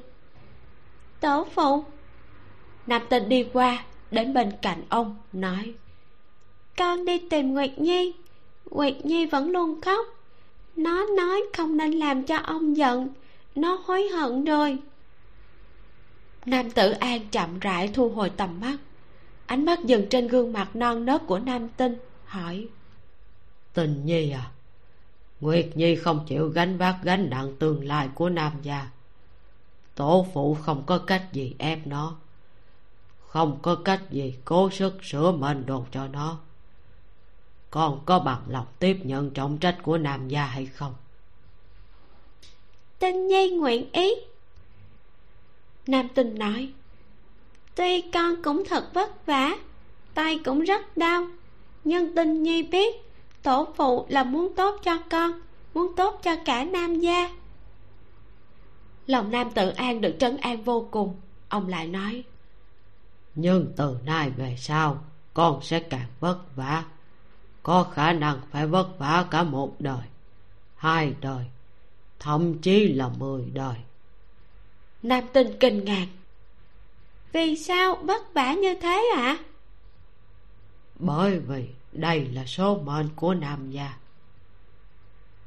Tổ 1.21 1.47
phụ. 1.55 1.85
Nam 2.87 3.03
tinh 3.11 3.29
đi 3.29 3.47
qua 3.53 3.85
đến 4.11 4.35
bên 4.35 4.53
cạnh 4.63 4.83
ông 4.89 5.17
nói 5.33 5.75
con 6.79 7.05
đi 7.05 7.19
tìm 7.19 7.55
nguyệt 7.55 7.79
nhi. 7.79 8.13
Nguyệt 8.71 9.07
nhi 9.07 9.27
vẫn 9.27 9.51
luôn 9.51 9.81
khóc. 9.81 10.07
Nó 10.77 11.07
nói 11.17 11.43
không 11.57 11.77
nên 11.77 11.93
làm 11.93 12.23
cho 12.23 12.37
ông 12.37 12.77
giận. 12.77 13.09
Nó 13.55 13.79
hối 13.85 14.09
hận 14.09 14.45
rồi. 14.45 14.79
Nam 16.47 16.71
tử 16.71 16.91
an 16.91 17.29
chậm 17.31 17.59
rãi 17.59 17.89
thu 17.89 18.09
hồi 18.09 18.31
tầm 18.31 18.61
mắt. 18.61 18.77
Ánh 19.47 19.65
mắt 19.65 19.85
dừng 19.85 20.07
trên 20.11 20.29
gương 20.29 20.53
mặt 20.53 20.77
non 20.77 21.05
nớt 21.05 21.27
của 21.27 21.39
nam 21.39 21.69
tinh 21.69 21.97
hỏi. 22.25 22.67
Tình 23.75 24.07
nhi 24.07 24.31
à 24.31 24.51
nguyệt 25.41 25.71
nhi 25.75 25.97
không 25.97 26.25
chịu 26.27 26.49
gánh 26.49 26.79
vác 26.79 26.97
gánh 27.03 27.31
nặng 27.31 27.57
tương 27.59 27.87
lai 27.87 28.09
của 28.15 28.29
nam 28.29 28.53
gia. 28.63 28.89
Tổ 29.95 30.27
phụ 30.35 30.55
không 30.55 30.83
có 30.87 30.99
cách 30.99 31.33
gì 31.33 31.55
ép 31.59 31.87
nó. 31.87 32.17
Không 33.27 33.59
có 33.63 33.75
cách 33.75 34.03
gì 34.11 34.35
cố 34.45 34.71
sức 34.71 35.05
sửa 35.05 35.33
mệnh 35.33 35.67
đồ 35.67 35.85
cho 35.93 36.07
nó 36.09 36.39
con 37.71 38.01
có 38.07 38.19
bằng 38.19 38.43
lòng 38.49 38.67
tiếp 38.79 38.97
nhận 39.03 39.31
trọng 39.31 39.59
trách 39.59 39.79
của 39.83 39.99
nam 39.99 40.29
gia 40.29 40.45
hay 40.45 40.67
không? 40.67 40.95
Tinh 42.99 43.29
nhi 43.29 43.51
nguyện 43.51 43.93
ý. 43.93 44.15
Nam 45.87 46.09
tinh 46.09 46.39
nói 46.39 46.73
tuy 47.75 48.01
con 48.01 48.43
cũng 48.43 48.63
thật 48.69 48.95
vất 48.95 49.27
vả 49.27 49.57
tay 50.15 50.41
cũng 50.45 50.61
rất 50.61 50.97
đau 50.97 51.27
nhưng 51.85 52.15
tinh 52.15 52.43
nhi 52.43 52.63
biết 52.63 52.97
tổ 53.43 53.69
phụ 53.77 54.07
là 54.09 54.25
muốn 54.25 54.55
tốt 54.55 54.81
cho 54.83 54.99
con 55.11 55.41
muốn 55.75 55.97
tốt 55.97 56.21
cho 56.23 56.37
cả 56.45 56.65
nam 56.65 57.01
gia. 57.01 57.31
Lòng 59.07 59.31
nam 59.31 59.51
tự 59.51 59.69
an 59.69 60.01
được 60.01 60.17
trấn 60.19 60.37
an 60.37 60.63
vô 60.63 60.89
cùng. 60.91 61.17
Ông 61.49 61.69
lại 61.69 61.87
nói 61.87 62.25
nhưng 63.35 63.73
từ 63.77 63.99
nay 64.05 64.31
về 64.31 64.57
sau 64.59 65.05
con 65.35 65.63
sẽ 65.63 65.81
càng 65.81 66.07
vất 66.21 66.57
vả 66.57 66.85
có 67.63 67.83
khả 67.83 68.13
năng 68.13 68.41
phải 68.51 68.67
vất 68.67 68.99
vả 68.99 69.27
cả 69.31 69.43
một 69.43 69.75
đời 69.79 70.03
hai 70.77 71.15
đời 71.21 71.45
thậm 72.21 72.59
chí 72.59 72.89
là 72.89 73.09
mười 73.09 73.51
đời. 73.53 73.77
Nam 75.03 75.25
tinh 75.33 75.57
kinh 75.61 75.85
ngạc. 75.85 76.07
Vì 77.33 77.57
sao 77.57 77.95
vất 77.95 78.35
vả 78.35 78.53
như 78.53 78.75
thế 78.75 79.11
ạ? 79.17 79.23
À? 79.23 79.39
bởi 80.99 81.39
vì 81.39 81.69
đây 81.93 82.27
là 82.33 82.45
số 82.45 82.79
mệnh 82.79 83.09
của 83.17 83.35
nam 83.35 83.71
gia. 83.71 83.95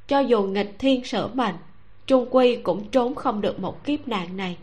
Cho 0.08 0.20
dù 0.20 0.44
nghịch 0.44 0.76
thiên 0.80 1.06
sở 1.06 1.28
mệnh 1.28 1.56
trung 2.08 2.28
quy 2.32 2.56
cũng 2.56 2.90
trốn 2.90 3.16
không 3.16 3.42
được 3.42 3.60
một 3.60 3.84
kiếp 3.84 4.08
nạn 4.08 4.38
này. 4.38 4.58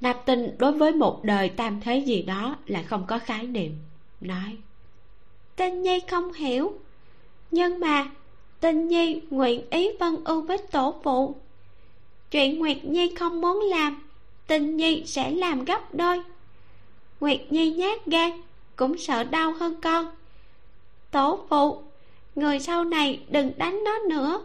Nam 0.00 0.16
tinh 0.24 0.56
đối 0.58 0.72
với 0.72 0.92
một 0.92 1.24
đời 1.24 1.48
tam 1.48 1.80
thế 1.80 1.98
gì 1.98 2.22
đó 2.22 2.56
lại 2.66 2.84
không 2.84 3.06
có 3.06 3.18
khái 3.18 3.46
niệm 3.46 3.78
nói 4.20 4.56
tinh 5.56 5.82
nhi 5.82 6.00
không 6.10 6.32
hiểu. 6.32 6.78
Nhưng 7.50 7.80
mà 7.80 8.10
tinh 8.60 8.88
nhi 8.88 9.20
nguyện 9.30 9.70
ý 9.70 9.96
vân 10.00 10.24
ưu 10.24 10.42
với 10.42 10.58
tổ 10.58 10.94
phụ. 11.02 11.36
Chuyện 12.30 12.58
nguyệt 12.58 12.84
nhi 12.84 13.14
không 13.14 13.40
muốn 13.40 13.60
làm 13.60 14.02
tinh 14.46 14.76
nhi 14.76 15.02
sẽ 15.06 15.30
làm 15.30 15.64
gấp 15.64 15.94
đôi. 15.94 16.22
Nguyệt 17.20 17.40
nhi 17.50 17.72
nhát 17.72 18.06
gan 18.06 18.42
cũng 18.76 18.98
sợ 18.98 19.24
đau 19.24 19.52
hơn 19.52 19.80
con. 19.80 20.06
Tổ 21.10 21.44
phụ 21.48 21.82
người 22.34 22.60
sau 22.60 22.84
này 22.84 23.24
đừng 23.28 23.52
đánh 23.56 23.84
nó 23.84 23.98
nữa. 23.98 24.40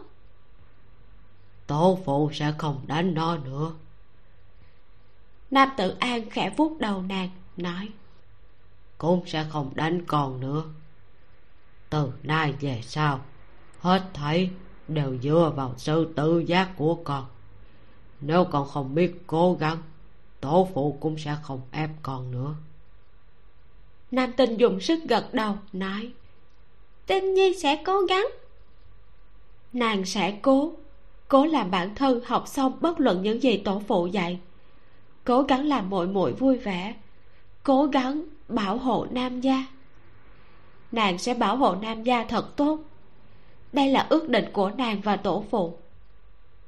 Tổ 1.66 1.98
phụ 2.04 2.30
sẽ 2.32 2.54
không 2.58 2.80
đánh 2.86 3.14
nó 3.14 3.36
nữa. 3.36 3.72
Nam 5.50 5.68
tự 5.76 5.96
an 5.98 6.30
khẽ 6.30 6.52
vuốt 6.56 6.78
đầu 6.78 7.02
nàng 7.02 7.28
nói 7.56 7.88
cũng 8.98 9.22
sẽ 9.26 9.46
không 9.50 9.70
đánh 9.74 10.04
con 10.06 10.40
nữa 10.40 10.64
từ 11.90 12.12
nay 12.22 12.54
về 12.60 12.80
sau, 12.82 13.20
hết 13.78 14.02
thảy 14.14 14.50
đều 14.88 15.18
dựa 15.22 15.52
vào 15.56 15.74
sự 15.76 16.12
tự 16.16 16.38
giác 16.38 16.70
của 16.76 16.94
con. 16.94 17.26
Nếu 18.20 18.44
con 18.44 18.68
không 18.68 18.94
biết 18.94 19.22
cố 19.26 19.54
gắng, 19.60 19.78
tổ 20.40 20.68
phụ 20.74 20.96
cũng 21.00 21.18
sẽ 21.18 21.36
không 21.42 21.60
ép 21.70 21.90
con 22.02 22.30
nữa. 22.30 22.54
Nam 24.10 24.32
tinh 24.36 24.56
dùng 24.56 24.80
sức 24.80 24.98
gật 25.08 25.34
đầu, 25.34 25.56
nói 25.72 26.12
tinh 27.10 27.34
nhi 27.34 27.54
sẽ 27.54 27.82
cố 27.84 28.00
gắng. 28.00 28.26
Nàng 29.72 30.04
sẽ 30.04 30.38
cố. 30.42 30.72
Cố 31.28 31.46
làm 31.46 31.70
bản 31.70 31.94
thân 31.94 32.20
học 32.24 32.48
xong 32.48 32.78
bất 32.80 33.00
luận 33.00 33.22
những 33.22 33.42
gì 33.42 33.56
tổ 33.56 33.82
phụ 33.88 34.06
dạy. 34.06 34.40
Cố 35.24 35.42
gắng 35.42 35.66
làm 35.68 35.90
muội 35.90 36.06
muội 36.06 36.32
vui 36.32 36.58
vẻ. 36.58 36.94
Cố 37.62 37.86
gắng 37.86 38.22
bảo 38.48 38.78
hộ 38.78 39.06
nam 39.10 39.40
gia 39.40 39.66
nàng 40.92 41.18
sẽ 41.18 41.34
bảo 41.34 41.56
hộ 41.56 41.74
nam 41.74 42.02
gia 42.02 42.24
thật 42.24 42.56
tốt. 42.56 42.78
Đây 43.72 43.90
là 43.90 44.06
ước 44.08 44.28
định 44.28 44.44
của 44.52 44.70
nàng 44.70 45.00
và 45.00 45.16
tổ 45.16 45.44
phụ. 45.50 45.78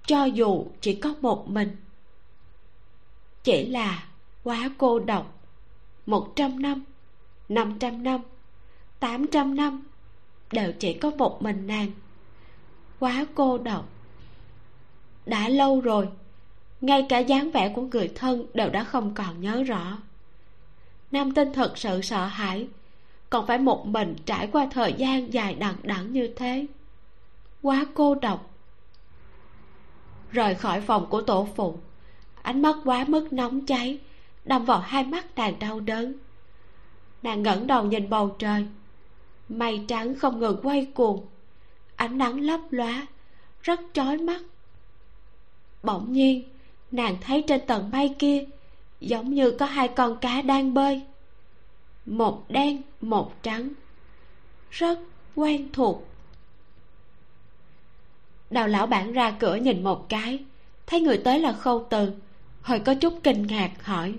Cho 0.07 0.25
dù 0.25 0.67
chỉ 0.81 0.95
có 0.95 1.15
một 1.21 1.49
mình. 1.49 1.77
Chỉ 3.45 3.67
là 3.67 4.05
quá 4.45 4.71
cô 4.79 4.99
độc. 4.99 5.39
Một 6.07 6.33
trăm 6.37 6.63
năm 6.63 6.85
năm 7.49 7.79
trăm 7.79 8.03
năm, 8.03 8.21
tám 9.01 9.27
trăm 9.27 9.57
năm 9.57 9.85
đều 10.53 10.73
chỉ 10.73 10.95
có 10.95 11.11
một 11.11 11.43
mình 11.43 11.67
nàng. 11.67 11.91
Quá 12.99 13.27
cô 13.35 13.59
độc. 13.59 13.89
Đã 15.27 15.49
lâu 15.49 15.81
rồi, 15.81 16.09
ngay 16.81 17.07
cả 17.09 17.19
dáng 17.19 17.51
vẻ 17.51 17.73
của 17.75 17.83
người 17.83 18.13
thân 18.15 18.47
đều 18.55 18.71
đã 18.71 18.85
không 18.85 19.15
còn 19.15 19.41
nhớ 19.41 19.63
rõ. 19.63 19.99
Nam 21.11 21.35
tinh 21.35 21.53
thật 21.53 21.79
sự 21.79 22.03
sợ 22.03 22.27
hãi 22.27 22.69
còn 23.33 23.47
phải 23.47 23.59
một 23.59 23.87
mình 23.87 24.17
trải 24.27 24.47
qua 24.47 24.67
thời 24.71 24.93
gian 24.93 25.33
dài 25.33 25.55
đằng 25.55 25.75
đẵng 25.83 26.13
như 26.13 26.29
thế. 26.37 26.67
Quá 27.63 27.87
cô 27.95 28.15
độc. 28.15 28.51
Rời 30.31 30.55
khỏi 30.55 30.81
phòng 30.81 31.07
của 31.11 31.23
tổ 31.23 31.49
phụ, 31.57 31.79
ánh 32.43 32.63
mắt 32.63 32.77
quá 32.85 33.05
mức 33.09 33.33
nóng 33.33 33.67
cháy, 33.67 33.99
đâm 34.45 34.65
vào 34.65 34.79
hai 34.79 35.05
mắt 35.05 35.27
nàng 35.37 35.59
đau 35.59 35.81
đớn. 35.81 36.15
Nàng 37.23 37.43
ngẩng 37.43 37.67
đầu 37.67 37.85
nhìn 37.85 38.11
bầu 38.11 38.37
trời, 38.39 38.67
mây 39.49 39.85
trắng 39.89 40.15
không 40.15 40.39
ngừng 40.39 40.61
quay 40.63 40.85
cuồng, 40.85 41.27
ánh 41.97 42.19
nắng 42.19 42.41
lấp 42.41 42.61
lóa, 42.71 43.07
rất 43.63 43.81
chói 43.93 44.19
mắt. 44.19 44.41
Bỗng 45.83 46.13
nhiên, 46.13 46.43
nàng 46.91 47.17
thấy 47.21 47.45
trên 47.47 47.67
tầng 47.67 47.91
mây 47.93 48.15
kia 48.19 48.45
giống 49.01 49.35
như 49.35 49.51
có 49.51 49.67
hai 49.67 49.89
con 49.89 50.17
cá 50.17 50.43
đang 50.43 50.75
bơi 50.75 51.03
một 52.07 52.45
đen 52.49 52.83
một 53.01 53.43
trắng. 53.43 53.69
Rất 54.71 54.99
quen 55.35 55.69
thuộc. 55.73 56.09
Đào 58.51 58.69
lão 58.69 58.87
bản 58.87 59.13
ra 59.13 59.37
cửa 59.41 59.55
nhìn 59.55 59.85
một 59.85 60.09
cái 60.09 60.45
thấy 60.87 61.01
người 61.01 61.19
tới 61.25 61.39
là 61.39 61.53
khâu 61.53 61.87
từ 61.91 62.13
hơi 62.63 62.81
có 62.81 62.95
chút 62.95 63.15
kinh 63.23 63.47
ngạc 63.47 63.85
hỏi. 63.85 64.15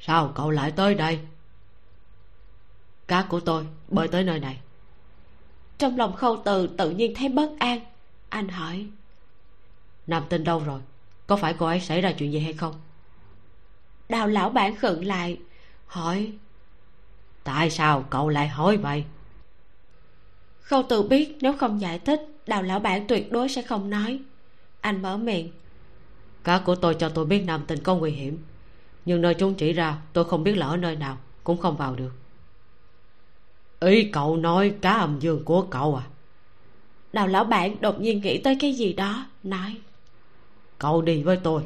Sao 0.00 0.32
cậu 0.34 0.50
lại 0.50 0.70
tới 0.70 0.94
đây? 0.94 1.18
Cá 3.08 3.22
của 3.22 3.40
tôi 3.40 3.66
bơi 3.88 4.08
tới 4.08 4.24
nơi 4.24 4.40
này. 4.40 4.60
Trong 5.78 5.98
lòng 5.98 6.16
khâu 6.16 6.42
từ 6.44 6.66
tự 6.66 6.90
nhiên 6.90 7.14
thấy 7.16 7.28
bất 7.28 7.50
an. 7.58 7.80
Anh 8.28 8.48
hỏi. 8.48 8.86
Nam 10.06 10.24
tinh 10.28 10.44
đâu 10.44 10.62
rồi? 10.66 10.80
Có 11.26 11.36
phải 11.36 11.54
cô 11.58 11.66
ấy 11.66 11.80
xảy 11.80 12.00
ra 12.00 12.12
chuyện 12.12 12.32
gì 12.32 12.38
hay 12.38 12.52
không? 12.52 12.74
Đào 14.08 14.28
lão 14.28 14.50
bản 14.50 14.76
khựng 14.76 15.04
lại 15.04 15.38
hỏi 15.86 16.32
tại 17.44 17.70
sao 17.70 18.04
cậu 18.10 18.28
lại 18.28 18.48
hỏi 18.48 18.76
vậy? 18.76 19.04
Khâu 20.60 20.82
từ 20.88 21.02
biết 21.02 21.36
nếu 21.40 21.52
không 21.52 21.80
giải 21.80 21.98
thích 21.98 22.20
đào 22.46 22.62
lão 22.62 22.78
bản 22.78 23.06
tuyệt 23.06 23.32
đối 23.32 23.48
sẽ 23.48 23.62
không 23.62 23.90
nói. 23.90 24.20
Anh 24.80 25.02
mở 25.02 25.16
miệng. 25.16 25.50
Cá 26.44 26.58
của 26.58 26.74
tôi 26.74 26.94
cho 26.94 27.08
tôi 27.08 27.24
biết 27.24 27.44
nam 27.46 27.64
tinh 27.66 27.78
có 27.82 27.94
nguy 27.94 28.10
hiểm. 28.10 28.38
Nhưng 29.04 29.20
nơi 29.20 29.34
chúng 29.34 29.54
chỉ 29.54 29.72
ra 29.72 29.98
tôi 30.12 30.24
không 30.24 30.44
biết 30.44 30.56
là 30.56 30.66
ở 30.66 30.76
nơi 30.76 30.96
nào 30.96 31.18
cũng 31.44 31.58
không 31.58 31.76
vào 31.76 31.94
được. 31.94 32.12
Ý 33.80 34.10
cậu 34.12 34.36
nói 34.36 34.74
cá 34.80 34.92
âm 34.92 35.18
dương 35.20 35.44
của 35.44 35.62
cậu 35.62 35.96
à? 35.96 36.04
Đào 37.12 37.26
lão 37.26 37.44
bản 37.44 37.76
đột 37.80 38.00
nhiên 38.00 38.20
nghĩ 38.20 38.38
tới 38.38 38.56
cái 38.60 38.72
gì 38.72 38.92
đó 38.92 39.26
nói. 39.42 39.76
Cậu 40.78 41.02
đi 41.02 41.22
với 41.22 41.36
tôi. 41.36 41.62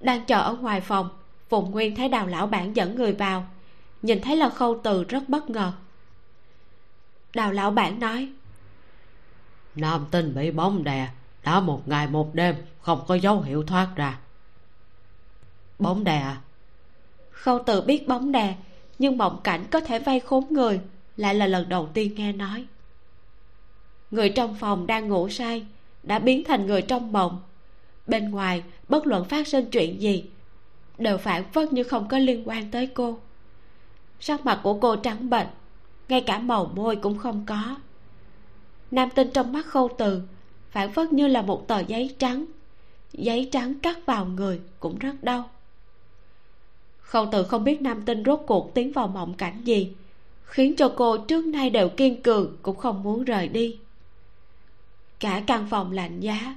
Đang 0.00 0.24
chờ 0.24 0.40
ở 0.40 0.54
ngoài 0.54 0.80
phòng 0.80 1.08
phùng 1.48 1.70
nguyên 1.70 1.96
thấy 1.96 2.08
đào 2.08 2.26
lão 2.26 2.46
bản 2.46 2.76
dẫn 2.76 2.96
người 2.96 3.12
vào 3.12 3.46
nhìn 4.02 4.20
thấy 4.20 4.36
là 4.36 4.48
khâu 4.48 4.80
từ 4.84 5.04
rất 5.04 5.28
bất 5.28 5.50
ngờ. 5.50 5.72
Đào 7.34 7.52
lão 7.52 7.70
bản 7.70 8.00
nói 8.00 8.32
nam 9.80 10.06
tinh 10.10 10.34
bị 10.34 10.50
bóng 10.50 10.84
đè 10.84 11.08
đã 11.44 11.60
một 11.60 11.88
ngày 11.88 12.06
một 12.06 12.34
đêm 12.34 12.54
không 12.80 13.04
có 13.08 13.14
dấu 13.14 13.40
hiệu 13.40 13.62
thoát 13.62 13.88
ra. 13.96 14.18
Bóng 15.78 16.04
đè 16.04 16.16
à? 16.18 16.40
Khâu 17.30 17.62
từ 17.66 17.80
biết 17.80 18.08
bóng 18.08 18.32
đè 18.32 18.56
nhưng 18.98 19.18
mộng 19.18 19.40
cảnh 19.44 19.64
có 19.70 19.80
thể 19.80 19.98
vay 19.98 20.20
khốn 20.20 20.44
người 20.50 20.80
lại 21.16 21.34
là 21.34 21.46
lần 21.46 21.68
đầu 21.68 21.88
tiên 21.94 22.14
nghe 22.14 22.32
nói. 22.32 22.66
Người 24.10 24.28
trong 24.28 24.54
phòng 24.54 24.86
đang 24.86 25.08
ngủ 25.08 25.28
say 25.28 25.66
đã 26.02 26.18
biến 26.18 26.44
thành 26.44 26.66
người 26.66 26.82
trong 26.82 27.12
mộng. 27.12 27.42
Bên 28.06 28.30
ngoài 28.30 28.62
bất 28.88 29.06
luận 29.06 29.24
phát 29.24 29.48
sinh 29.48 29.70
chuyện 29.70 30.02
gì 30.02 30.24
đều 30.98 31.18
phản 31.18 31.52
phất 31.52 31.72
như 31.72 31.82
không 31.82 32.08
có 32.08 32.18
liên 32.18 32.48
quan 32.48 32.70
tới 32.70 32.86
cô 32.86 33.18
sắc 34.20 34.46
mặt 34.46 34.60
của 34.62 34.74
cô 34.74 34.96
trắng 34.96 35.30
bệch, 35.30 35.46
ngay 36.08 36.20
cả 36.20 36.38
màu 36.38 36.70
môi 36.74 36.96
cũng 36.96 37.18
không 37.18 37.44
có. 37.46 37.76
Nam 38.90 39.08
tinh 39.14 39.30
trong 39.34 39.52
mắt 39.52 39.66
khâu 39.66 39.88
từ, 39.98 40.22
phản 40.70 40.92
phất 40.92 41.12
như 41.12 41.26
là 41.26 41.42
một 41.42 41.68
tờ 41.68 41.78
giấy 41.80 42.14
trắng. 42.18 42.44
Giấy 43.12 43.48
trắng 43.52 43.74
cắt 43.80 43.98
vào 44.06 44.26
người 44.26 44.60
cũng 44.80 44.98
rất 44.98 45.14
đau. 45.22 45.50
Khâu 47.00 47.28
từ 47.32 47.44
không 47.44 47.64
biết 47.64 47.82
nam 47.82 48.02
tinh 48.02 48.22
rốt 48.26 48.40
cuộc 48.46 48.74
tiến 48.74 48.92
vào 48.92 49.08
mộng 49.08 49.34
cảnh 49.34 49.60
gì, 49.64 49.94
khiến 50.44 50.76
cho 50.76 50.92
cô 50.96 51.16
trước 51.16 51.46
nay 51.46 51.70
đều 51.70 51.88
kiên 51.88 52.22
cường 52.22 52.56
cũng 52.62 52.76
không 52.76 53.02
muốn 53.02 53.24
rời 53.24 53.48
đi. 53.48 53.78
Cả 55.20 55.42
căn 55.46 55.66
phòng 55.70 55.92
lạnh 55.92 56.20
giá, 56.20 56.56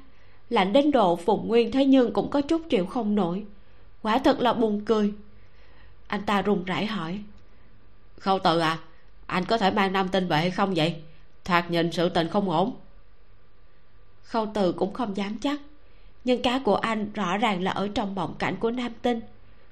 lạnh 0.49 0.73
đến 0.73 0.91
độ 0.91 1.15
phùng 1.15 1.47
nguyên 1.47 1.71
thế 1.71 1.85
nhưng 1.85 2.13
cũng 2.13 2.29
có 2.29 2.41
chút 2.41 2.61
chịu 2.69 2.85
không 2.85 3.15
nổi, 3.15 3.45
quả 4.01 4.17
thật 4.17 4.39
là 4.39 4.53
buồn 4.53 4.81
cười. 4.85 5.13
Anh 6.07 6.21
ta 6.25 6.41
run 6.41 6.63
rẩy 6.63 6.85
hỏi 6.85 7.19
khâu 8.22 8.39
từ 8.39 8.60
à 8.60 8.80
anh 9.31 9.45
có 9.45 9.57
thể 9.57 9.72
mang 9.72 9.93
nam 9.93 10.10
tinh 10.10 10.27
về 10.27 10.38
hay 10.38 10.52
không 10.52 10.73
vậy? 10.76 10.95
Thoạt 11.45 11.72
nhìn 11.72 11.91
sự 11.91 12.10
tình 12.10 12.27
không 12.27 12.49
ổn. 12.49 12.76
Khâu 14.23 14.52
từ 14.53 14.72
cũng 14.72 14.93
không 14.93 15.18
dám 15.18 15.38
chắc, 15.38 15.60
nhưng 16.23 16.41
cá 16.41 16.60
của 16.60 16.76
anh 16.76 17.11
rõ 17.14 17.38
ràng 17.38 17.64
là 17.64 17.72
ở 17.72 17.88
trong 17.95 18.15
mộng 18.15 18.35
cảnh 18.39 18.56
của 18.60 18.72
nam 18.72 18.91
tinh. 19.02 19.22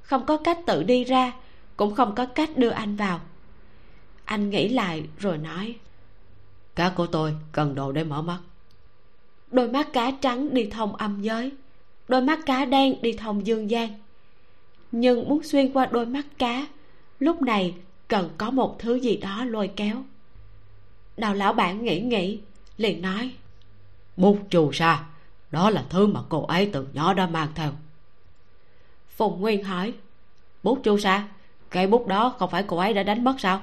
Không 0.01 0.25
có 0.25 0.37
cách 0.37 0.57
tự 0.65 0.83
đi 0.83 1.03
ra, 1.03 1.33
cũng 1.77 1.95
không 1.95 2.15
có 2.15 2.25
cách 2.25 2.49
đưa 2.57 2.69
anh 2.69 2.95
vào. 2.95 3.19
Anh 4.25 4.49
nghĩ 4.49 4.69
lại 4.69 5.03
rồi 5.17 5.37
nói, 5.37 5.75
cá 6.75 6.89
của 6.89 7.07
tôi 7.07 7.35
cần 7.51 7.75
đồ 7.75 7.91
để 7.91 8.03
mở 8.03 8.21
mắt. 8.21 8.39
Đôi 9.51 9.69
mắt 9.69 9.93
cá 9.93 10.11
trắng 10.11 10.53
đi 10.53 10.65
thông 10.65 10.95
âm 10.95 11.21
giới, 11.21 11.51
đôi 12.07 12.21
mắt 12.21 12.39
cá 12.45 12.65
đen 12.65 13.01
đi 13.01 13.13
thông 13.13 13.47
dương 13.47 13.69
gian. 13.69 13.89
Nhưng 14.91 15.29
muốn 15.29 15.43
xuyên 15.43 15.73
qua 15.73 15.85
đôi 15.85 16.05
mắt 16.05 16.25
cá, 16.37 16.67
lúc 17.19 17.41
này 17.41 17.75
cần 18.09 18.29
có 18.37 18.51
một 18.51 18.75
thứ 18.79 18.95
gì 18.95 19.17
đó 19.17 19.45
lôi 19.45 19.71
kéo. 19.75 20.03
Đào 21.17 21.33
lão 21.33 21.53
bản 21.53 21.83
nghĩ 21.83 21.99
nghĩ, 21.99 22.39
liền 22.77 23.01
nói, 23.01 23.31
bút 24.17 24.39
chù 24.49 24.71
sa 24.71 25.05
đó 25.51 25.69
là 25.69 25.85
thứ 25.89 26.07
mà 26.07 26.19
cô 26.29 26.45
ấy 26.45 26.69
từ 26.73 26.87
nhỏ 26.93 27.13
đã 27.13 27.27
mang 27.27 27.49
theo. 27.55 27.71
Phùng 29.09 29.41
nguyên 29.41 29.63
hỏi, 29.63 29.93
bút 30.63 30.79
chu 30.83 30.97
sa 30.97 31.27
cây 31.69 31.87
bút 31.87 32.07
đó 32.07 32.35
không 32.39 32.49
phải 32.49 32.63
cô 32.63 32.77
ấy 32.77 32.93
đã 32.93 33.03
đánh 33.03 33.23
mất 33.23 33.35
sao? 33.37 33.61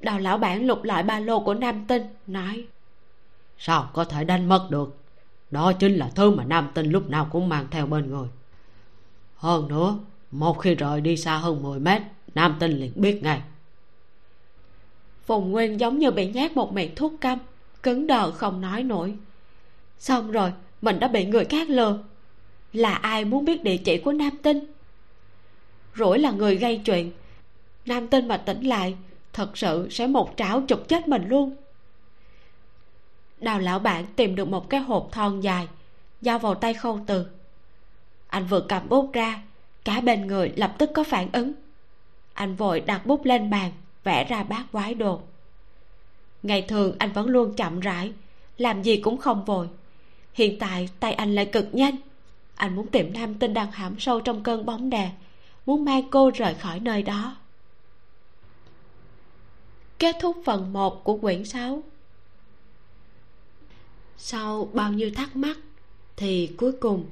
Đào 0.00 0.18
lão 0.18 0.38
bản 0.38 0.66
lục 0.66 0.82
lại 0.82 1.02
ba 1.02 1.18
lô 1.18 1.40
của 1.40 1.54
nam 1.54 1.84
tinh, 1.86 2.02
nói, 2.26 2.66
sao 3.58 3.90
có 3.92 4.04
thể 4.04 4.24
đánh 4.24 4.48
mất 4.48 4.66
được? 4.70 4.96
Đó 5.50 5.72
chính 5.72 5.94
là 5.94 6.10
thứ 6.14 6.30
mà 6.30 6.44
nam 6.44 6.70
tinh 6.74 6.90
lúc 6.90 7.10
nào 7.10 7.28
cũng 7.30 7.48
mang 7.48 7.66
theo 7.70 7.86
bên 7.86 8.10
người. 8.10 8.28
Hơn 9.36 9.68
nữa, 9.68 9.98
một 10.30 10.58
khi 10.58 10.74
rời 10.74 11.00
đi 11.00 11.16
xa 11.16 11.36
hơn 11.36 11.62
10 11.62 11.80
mét 11.80 12.02
nam 12.34 12.56
tinh 12.60 12.80
liền 12.80 12.92
biết 12.94 13.22
ngay. 13.22 13.40
Phùng 15.26 15.50
nguyên 15.50 15.80
giống 15.80 15.98
như 15.98 16.10
bị 16.10 16.26
nhát 16.26 16.52
một 16.52 16.72
miệng 16.72 16.94
thuốc 16.94 17.12
căm 17.20 17.38
cứng 17.82 18.06
đờ 18.06 18.30
không 18.30 18.60
nói 18.60 18.82
nổi. 18.82 19.14
Xong 19.98 20.30
rồi, 20.30 20.52
mình 20.82 21.00
đã 21.00 21.08
bị 21.08 21.24
người 21.24 21.44
khác 21.44 21.68
lừa. 21.68 21.98
Là 22.72 22.94
ai 22.94 23.24
muốn 23.24 23.44
biết 23.44 23.62
địa 23.64 23.76
chỉ 23.76 23.98
của 23.98 24.12
nam 24.12 24.32
tinh 24.42 24.64
rủi 25.96 26.18
là 26.18 26.30
người 26.30 26.56
gây 26.56 26.80
chuyện. 26.84 27.12
Nam 27.86 28.08
tinh 28.08 28.28
mà 28.28 28.36
tỉnh 28.36 28.62
lại, 28.62 28.96
thật 29.32 29.58
sự 29.58 29.88
sẽ 29.90 30.06
một 30.06 30.34
trảo 30.36 30.62
chụp 30.68 30.88
chết 30.88 31.08
mình 31.08 31.28
luôn. 31.28 31.56
Đào 33.40 33.58
lão 33.58 33.78
bản 33.78 34.06
tìm 34.16 34.36
được 34.36 34.48
một 34.48 34.70
cái 34.70 34.80
hộp 34.80 35.08
thon 35.12 35.40
dài, 35.40 35.68
giao 36.20 36.38
vào 36.38 36.54
tay 36.54 36.74
khâu 36.74 37.00
từ. 37.06 37.26
Anh 38.26 38.46
vừa 38.46 38.60
cầm 38.68 38.88
bút 38.88 39.12
ra, 39.12 39.42
cả 39.84 40.00
bên 40.00 40.26
người 40.26 40.52
lập 40.56 40.74
tức 40.78 40.90
có 40.94 41.04
phản 41.04 41.28
ứng 41.32 41.52
anh 42.40 42.56
vội 42.56 42.80
đặt 42.80 43.06
bút 43.06 43.24
lên 43.24 43.50
bàn, 43.50 43.72
vẽ 44.04 44.24
ra 44.24 44.42
bát 44.42 44.64
quái 44.72 44.94
đồ. 44.94 45.20
Ngày 46.42 46.62
thường 46.62 46.96
anh 46.98 47.12
vẫn 47.12 47.26
luôn 47.26 47.54
chậm 47.56 47.80
rãi, 47.80 48.12
làm 48.58 48.82
gì 48.82 48.96
cũng 48.96 49.18
không 49.18 49.44
vội. 49.44 49.68
Hiện 50.34 50.58
tại 50.58 50.88
tay 51.00 51.12
anh 51.12 51.34
lại 51.34 51.46
cực 51.46 51.74
nhanh. 51.74 51.96
Anh 52.54 52.76
muốn 52.76 52.86
tìm 52.86 53.12
nam 53.12 53.34
tinh 53.34 53.54
đang 53.54 53.70
hãm 53.70 54.00
sâu 54.00 54.20
trong 54.20 54.42
cơn 54.42 54.66
bóng 54.66 54.90
đè, 54.90 55.10
muốn 55.66 55.84
mang 55.84 56.10
cô 56.10 56.30
rời 56.34 56.54
khỏi 56.54 56.80
nơi 56.80 57.02
đó. 57.02 57.36
Kết 59.98 60.16
thúc 60.20 60.36
phần 60.44 60.72
1 60.72 61.04
của 61.04 61.16
quyển 61.16 61.44
6 61.44 61.82
sau 64.16 64.70
bao 64.72 64.92
nhiêu 64.92 65.10
thắc 65.16 65.36
mắc, 65.36 65.58
thì 66.16 66.50
cuối 66.56 66.72
cùng 66.72 67.06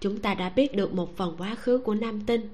chúng 0.00 0.18
ta 0.18 0.34
đã 0.34 0.48
biết 0.48 0.76
được 0.76 0.94
một 0.94 1.16
phần 1.16 1.34
quá 1.38 1.54
khứ 1.54 1.78
của 1.78 1.94
nam 1.94 2.20
tinh. 2.26 2.48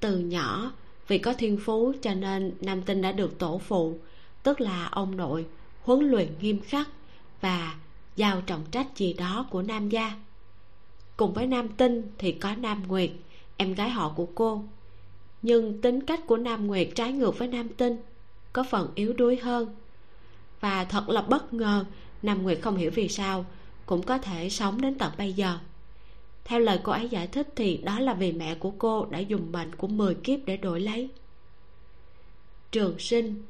Từ 0.00 0.18
nhỏ 0.18 0.72
vì 1.08 1.18
có 1.18 1.32
thiên 1.32 1.58
phú 1.64 1.92
cho 2.02 2.14
nên 2.14 2.52
nam 2.60 2.82
tinh 2.82 3.02
đã 3.02 3.12
được 3.12 3.38
tổ 3.38 3.58
phụ, 3.58 3.98
tức 4.42 4.60
là 4.60 4.86
ông 4.86 5.16
nội, 5.16 5.46
huấn 5.82 6.00
luyện 6.00 6.28
nghiêm 6.40 6.60
khắc 6.60 6.88
và 7.40 7.74
giao 8.16 8.40
trọng 8.40 8.64
trách 8.70 8.86
gì 8.96 9.12
đó 9.12 9.46
của 9.50 9.62
nam 9.62 9.88
gia. 9.88 10.12
Cùng 11.16 11.32
với 11.32 11.46
nam 11.46 11.68
tinh 11.68 12.02
thì 12.18 12.32
có 12.32 12.54
nam 12.54 12.82
nguyệt, 12.88 13.10
em 13.56 13.74
gái 13.74 13.90
họ 13.90 14.12
của 14.16 14.26
cô. 14.34 14.64
Nhưng 15.42 15.80
tính 15.80 16.00
cách 16.00 16.20
của 16.26 16.36
nam 16.36 16.66
nguyệt 16.66 16.88
trái 16.94 17.12
ngược 17.12 17.38
với 17.38 17.48
nam 17.48 17.68
tinh, 17.68 17.96
có 18.52 18.64
phần 18.70 18.90
yếu 18.94 19.12
đuối 19.12 19.36
hơn. 19.36 19.74
Và 20.60 20.84
thật 20.84 21.08
là 21.08 21.22
bất 21.22 21.54
ngờ, 21.54 21.84
nam 22.22 22.42
nguyệt 22.42 22.58
không 22.62 22.76
hiểu 22.76 22.90
vì 22.94 23.08
sao 23.08 23.44
cũng 23.86 24.02
có 24.02 24.18
thể 24.18 24.50
sống 24.50 24.80
đến 24.80 24.98
tận 24.98 25.12
bây 25.18 25.32
giờ 25.32 25.58
theo 26.46 26.60
lời 26.60 26.78
cô 26.82 26.92
ấy 26.92 27.08
giải 27.08 27.26
thích 27.26 27.48
thì 27.56 27.76
đó 27.76 27.98
là 27.98 28.14
vì 28.14 28.32
mẹ 28.32 28.54
của 28.54 28.70
cô 28.78 29.06
đã 29.10 29.18
dùng 29.18 29.52
mệnh 29.52 29.74
của 29.74 29.86
10 29.86 30.14
kiếp 30.14 30.40
để 30.44 30.56
đổi 30.56 30.80
lấy. 30.80 31.08
Trường 32.72 32.98
sinh 32.98 33.42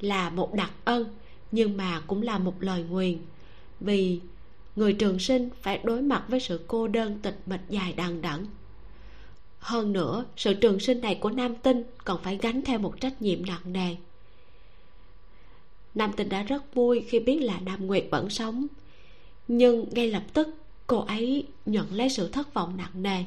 là 0.00 0.30
một 0.30 0.54
đặc 0.54 0.70
ân, 0.84 1.04
nhưng 1.52 1.76
mà 1.76 2.02
cũng 2.06 2.22
là 2.22 2.38
một 2.38 2.62
lời 2.62 2.82
nguyền. 2.82 3.18
Vì 3.80 4.20
người 4.76 4.92
trường 4.92 5.18
sinh 5.18 5.48
phải 5.62 5.80
đối 5.84 6.02
mặt 6.02 6.24
với 6.28 6.40
sự 6.40 6.60
cô 6.66 6.88
đơn, 6.88 7.18
tịch 7.22 7.38
mịch 7.46 7.60
dài 7.68 7.92
đằng 7.96 8.22
đẵng. 8.22 8.46
Hơn 9.58 9.92
nữa, 9.92 10.24
sự 10.36 10.54
trường 10.54 10.80
sinh 10.80 11.00
này 11.00 11.14
của 11.14 11.30
nam 11.30 11.54
tinh 11.54 11.82
còn 12.04 12.22
phải 12.22 12.38
gánh 12.42 12.62
theo 12.62 12.78
một 12.78 13.00
trách 13.00 13.22
nhiệm 13.22 13.46
nặng 13.46 13.72
nề. 13.72 13.96
Nam 15.94 16.12
tinh 16.16 16.28
đã 16.28 16.42
rất 16.42 16.74
vui 16.74 17.04
khi 17.08 17.20
biết 17.20 17.38
là 17.38 17.60
nam 17.60 17.86
nguyệt 17.86 18.04
vẫn 18.10 18.30
sống, 18.30 18.66
nhưng 19.48 19.86
ngay 19.90 20.10
lập 20.10 20.22
tức 20.32 20.61
cô 20.86 20.98
ấy 20.98 21.46
nhận 21.66 21.94
lấy 21.94 22.08
sự 22.08 22.28
thất 22.28 22.54
vọng 22.54 22.76
nặng 22.76 23.02
nề. 23.02 23.24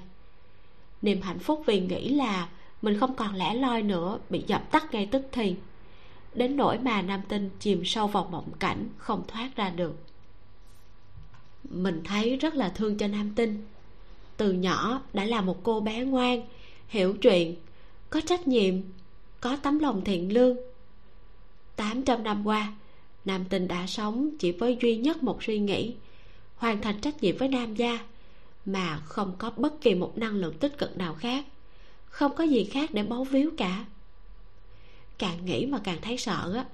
Niềm 1.02 1.22
hạnh 1.22 1.40
phúc 1.40 1.64
vì 1.66 1.80
nghĩ 1.80 2.10
là 2.10 2.50
mình 2.82 3.00
không 3.00 3.16
còn 3.16 3.36
lẻ 3.36 3.54
loi 3.54 3.82
nữa 3.82 4.20
bị 4.30 4.44
dập 4.48 4.72
tắt 4.72 4.94
ngay 4.94 5.06
tức 5.06 5.26
thì. 5.32 5.56
Đến 6.34 6.58
nỗi 6.58 6.78
mà 6.78 7.02
nam 7.02 7.22
tinh 7.30 7.50
chìm 7.60 7.86
sâu 7.86 8.08
vào 8.08 8.28
mộng 8.32 8.52
cảnh 8.60 8.90
không 8.98 9.24
thoát 9.28 9.56
ra 9.56 9.70
được. 9.70 9.96
Mình 11.64 12.02
thấy 12.04 12.36
rất 12.36 12.56
là 12.56 12.70
thương 12.70 12.98
cho 12.98 13.08
nam 13.08 13.34
tinh. 13.36 13.66
Từ 14.38 14.52
nhỏ 14.52 15.02
đã 15.14 15.26
là 15.26 15.42
một 15.42 15.64
cô 15.64 15.80
bé 15.80 16.06
ngoan, 16.06 16.42
hiểu 16.88 17.18
chuyện, 17.22 17.56
có 18.10 18.22
trách 18.22 18.48
nhiệm, 18.48 18.76
có 19.42 19.58
tấm 19.64 19.80
lòng 19.80 20.04
thiện 20.04 20.34
lương. 20.34 20.58
Tám 21.76 22.04
trăm 22.04 22.24
năm 22.24 22.48
qua, 22.48 22.74
nam 23.26 23.46
tinh 23.46 23.68
đã 23.68 23.88
sống 23.88 24.30
chỉ 24.40 24.52
với 24.52 24.78
duy 24.82 24.98
nhất 24.98 25.24
một 25.24 25.44
suy 25.44 25.60
nghĩ 25.60 25.94
hoàn 26.56 26.82
thành 26.82 27.02
trách 27.02 27.24
nhiệm 27.24 27.38
với 27.38 27.48
nam 27.48 27.76
gia 27.76 28.00
mà 28.66 29.02
không 29.06 29.36
có 29.38 29.52
bất 29.58 29.82
kỳ 29.82 29.96
một 29.96 30.18
năng 30.18 30.34
lượng 30.34 30.58
tích 30.58 30.78
cực 30.78 30.98
nào 30.98 31.14
khác 31.14 31.46
không 32.16 32.36
có 32.36 32.44
gì 32.44 32.64
khác 32.64 32.90
để 32.94 33.04
bấu 33.04 33.24
víu 33.24 33.52
cả. 33.58 33.86
Càng 35.18 35.46
nghĩ 35.46 35.66
mà 35.66 35.80
càng 35.84 35.98
thấy 36.02 36.18
sợ 36.18 36.54
á. 36.56 36.66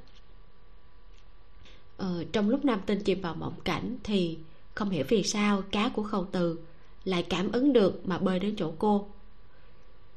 Ờ, 1.98 2.24
trong 2.32 2.49
lúc 2.49 2.66
nam 2.66 2.80
tinh 2.86 3.03
chìm 3.03 3.22
vào 3.22 3.36
mộng 3.36 3.53
cảnh 3.64 3.98
thì 4.03 4.38
không 4.76 4.90
hiểu 4.90 5.06
vì 5.10 5.24
sao 5.24 5.62
cá 5.72 5.90
của 5.90 6.03
khâu 6.03 6.28
từ 6.32 6.60
lại 7.06 7.24
cảm 7.30 7.52
ứng 7.52 7.74
được 7.74 8.08
mà 8.08 8.18
bơi 8.18 8.40
đến 8.40 8.56
chỗ 8.58 8.74
cô. 8.80 9.10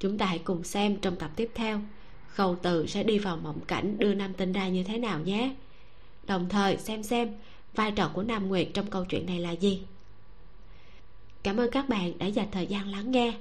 Chúng 0.00 0.18
ta 0.18 0.26
hãy 0.26 0.38
cùng 0.38 0.64
xem 0.64 0.96
trong 0.96 1.16
tập 1.16 1.30
tiếp 1.36 1.50
theo 1.54 1.80
khâu 2.28 2.56
từ 2.62 2.86
sẽ 2.86 3.02
đi 3.02 3.18
vào 3.18 3.36
mộng 3.36 3.60
cảnh 3.66 3.98
đưa 3.98 4.14
nam 4.14 4.34
tinh 4.34 4.52
ra 4.52 4.68
như 4.68 4.84
thế 4.84 4.98
nào 4.98 5.20
nhé. 5.20 5.54
Đồng 6.26 6.48
thời 6.48 6.76
xem 6.76 7.02
xem 7.02 7.34
vai 7.74 7.92
trò 7.92 8.10
của 8.14 8.22
nam 8.22 8.48
nguyệt 8.48 8.68
trong 8.74 8.90
câu 8.90 9.04
chuyện 9.04 9.26
này 9.26 9.38
là 9.38 9.50
gì? 9.50 9.82
Cảm 11.42 11.56
ơn 11.56 11.70
các 11.70 11.88
bạn 11.88 12.18
đã 12.18 12.26
dành 12.26 12.50
thời 12.50 12.66
gian 12.66 12.88
lắng 12.88 13.10
nghe. 13.10 13.34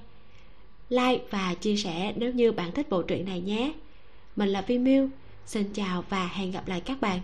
Like 0.89 1.23
và 1.29 1.53
chia 1.53 1.75
sẻ 1.75 2.13
nếu 2.15 2.31
như 2.33 2.51
bạn 2.51 2.71
thích 2.71 2.89
bộ 2.89 3.01
truyện 3.01 3.25
này 3.25 3.41
nhé. 3.41 3.73
Mình 4.35 4.49
là 4.49 4.61
vi 4.61 4.77
miu. 4.77 5.09
Xin 5.45 5.73
chào 5.73 6.03
và 6.09 6.27
hẹn 6.27 6.51
gặp 6.51 6.67
lại 6.67 6.81
các 6.81 7.01
bạn. 7.01 7.19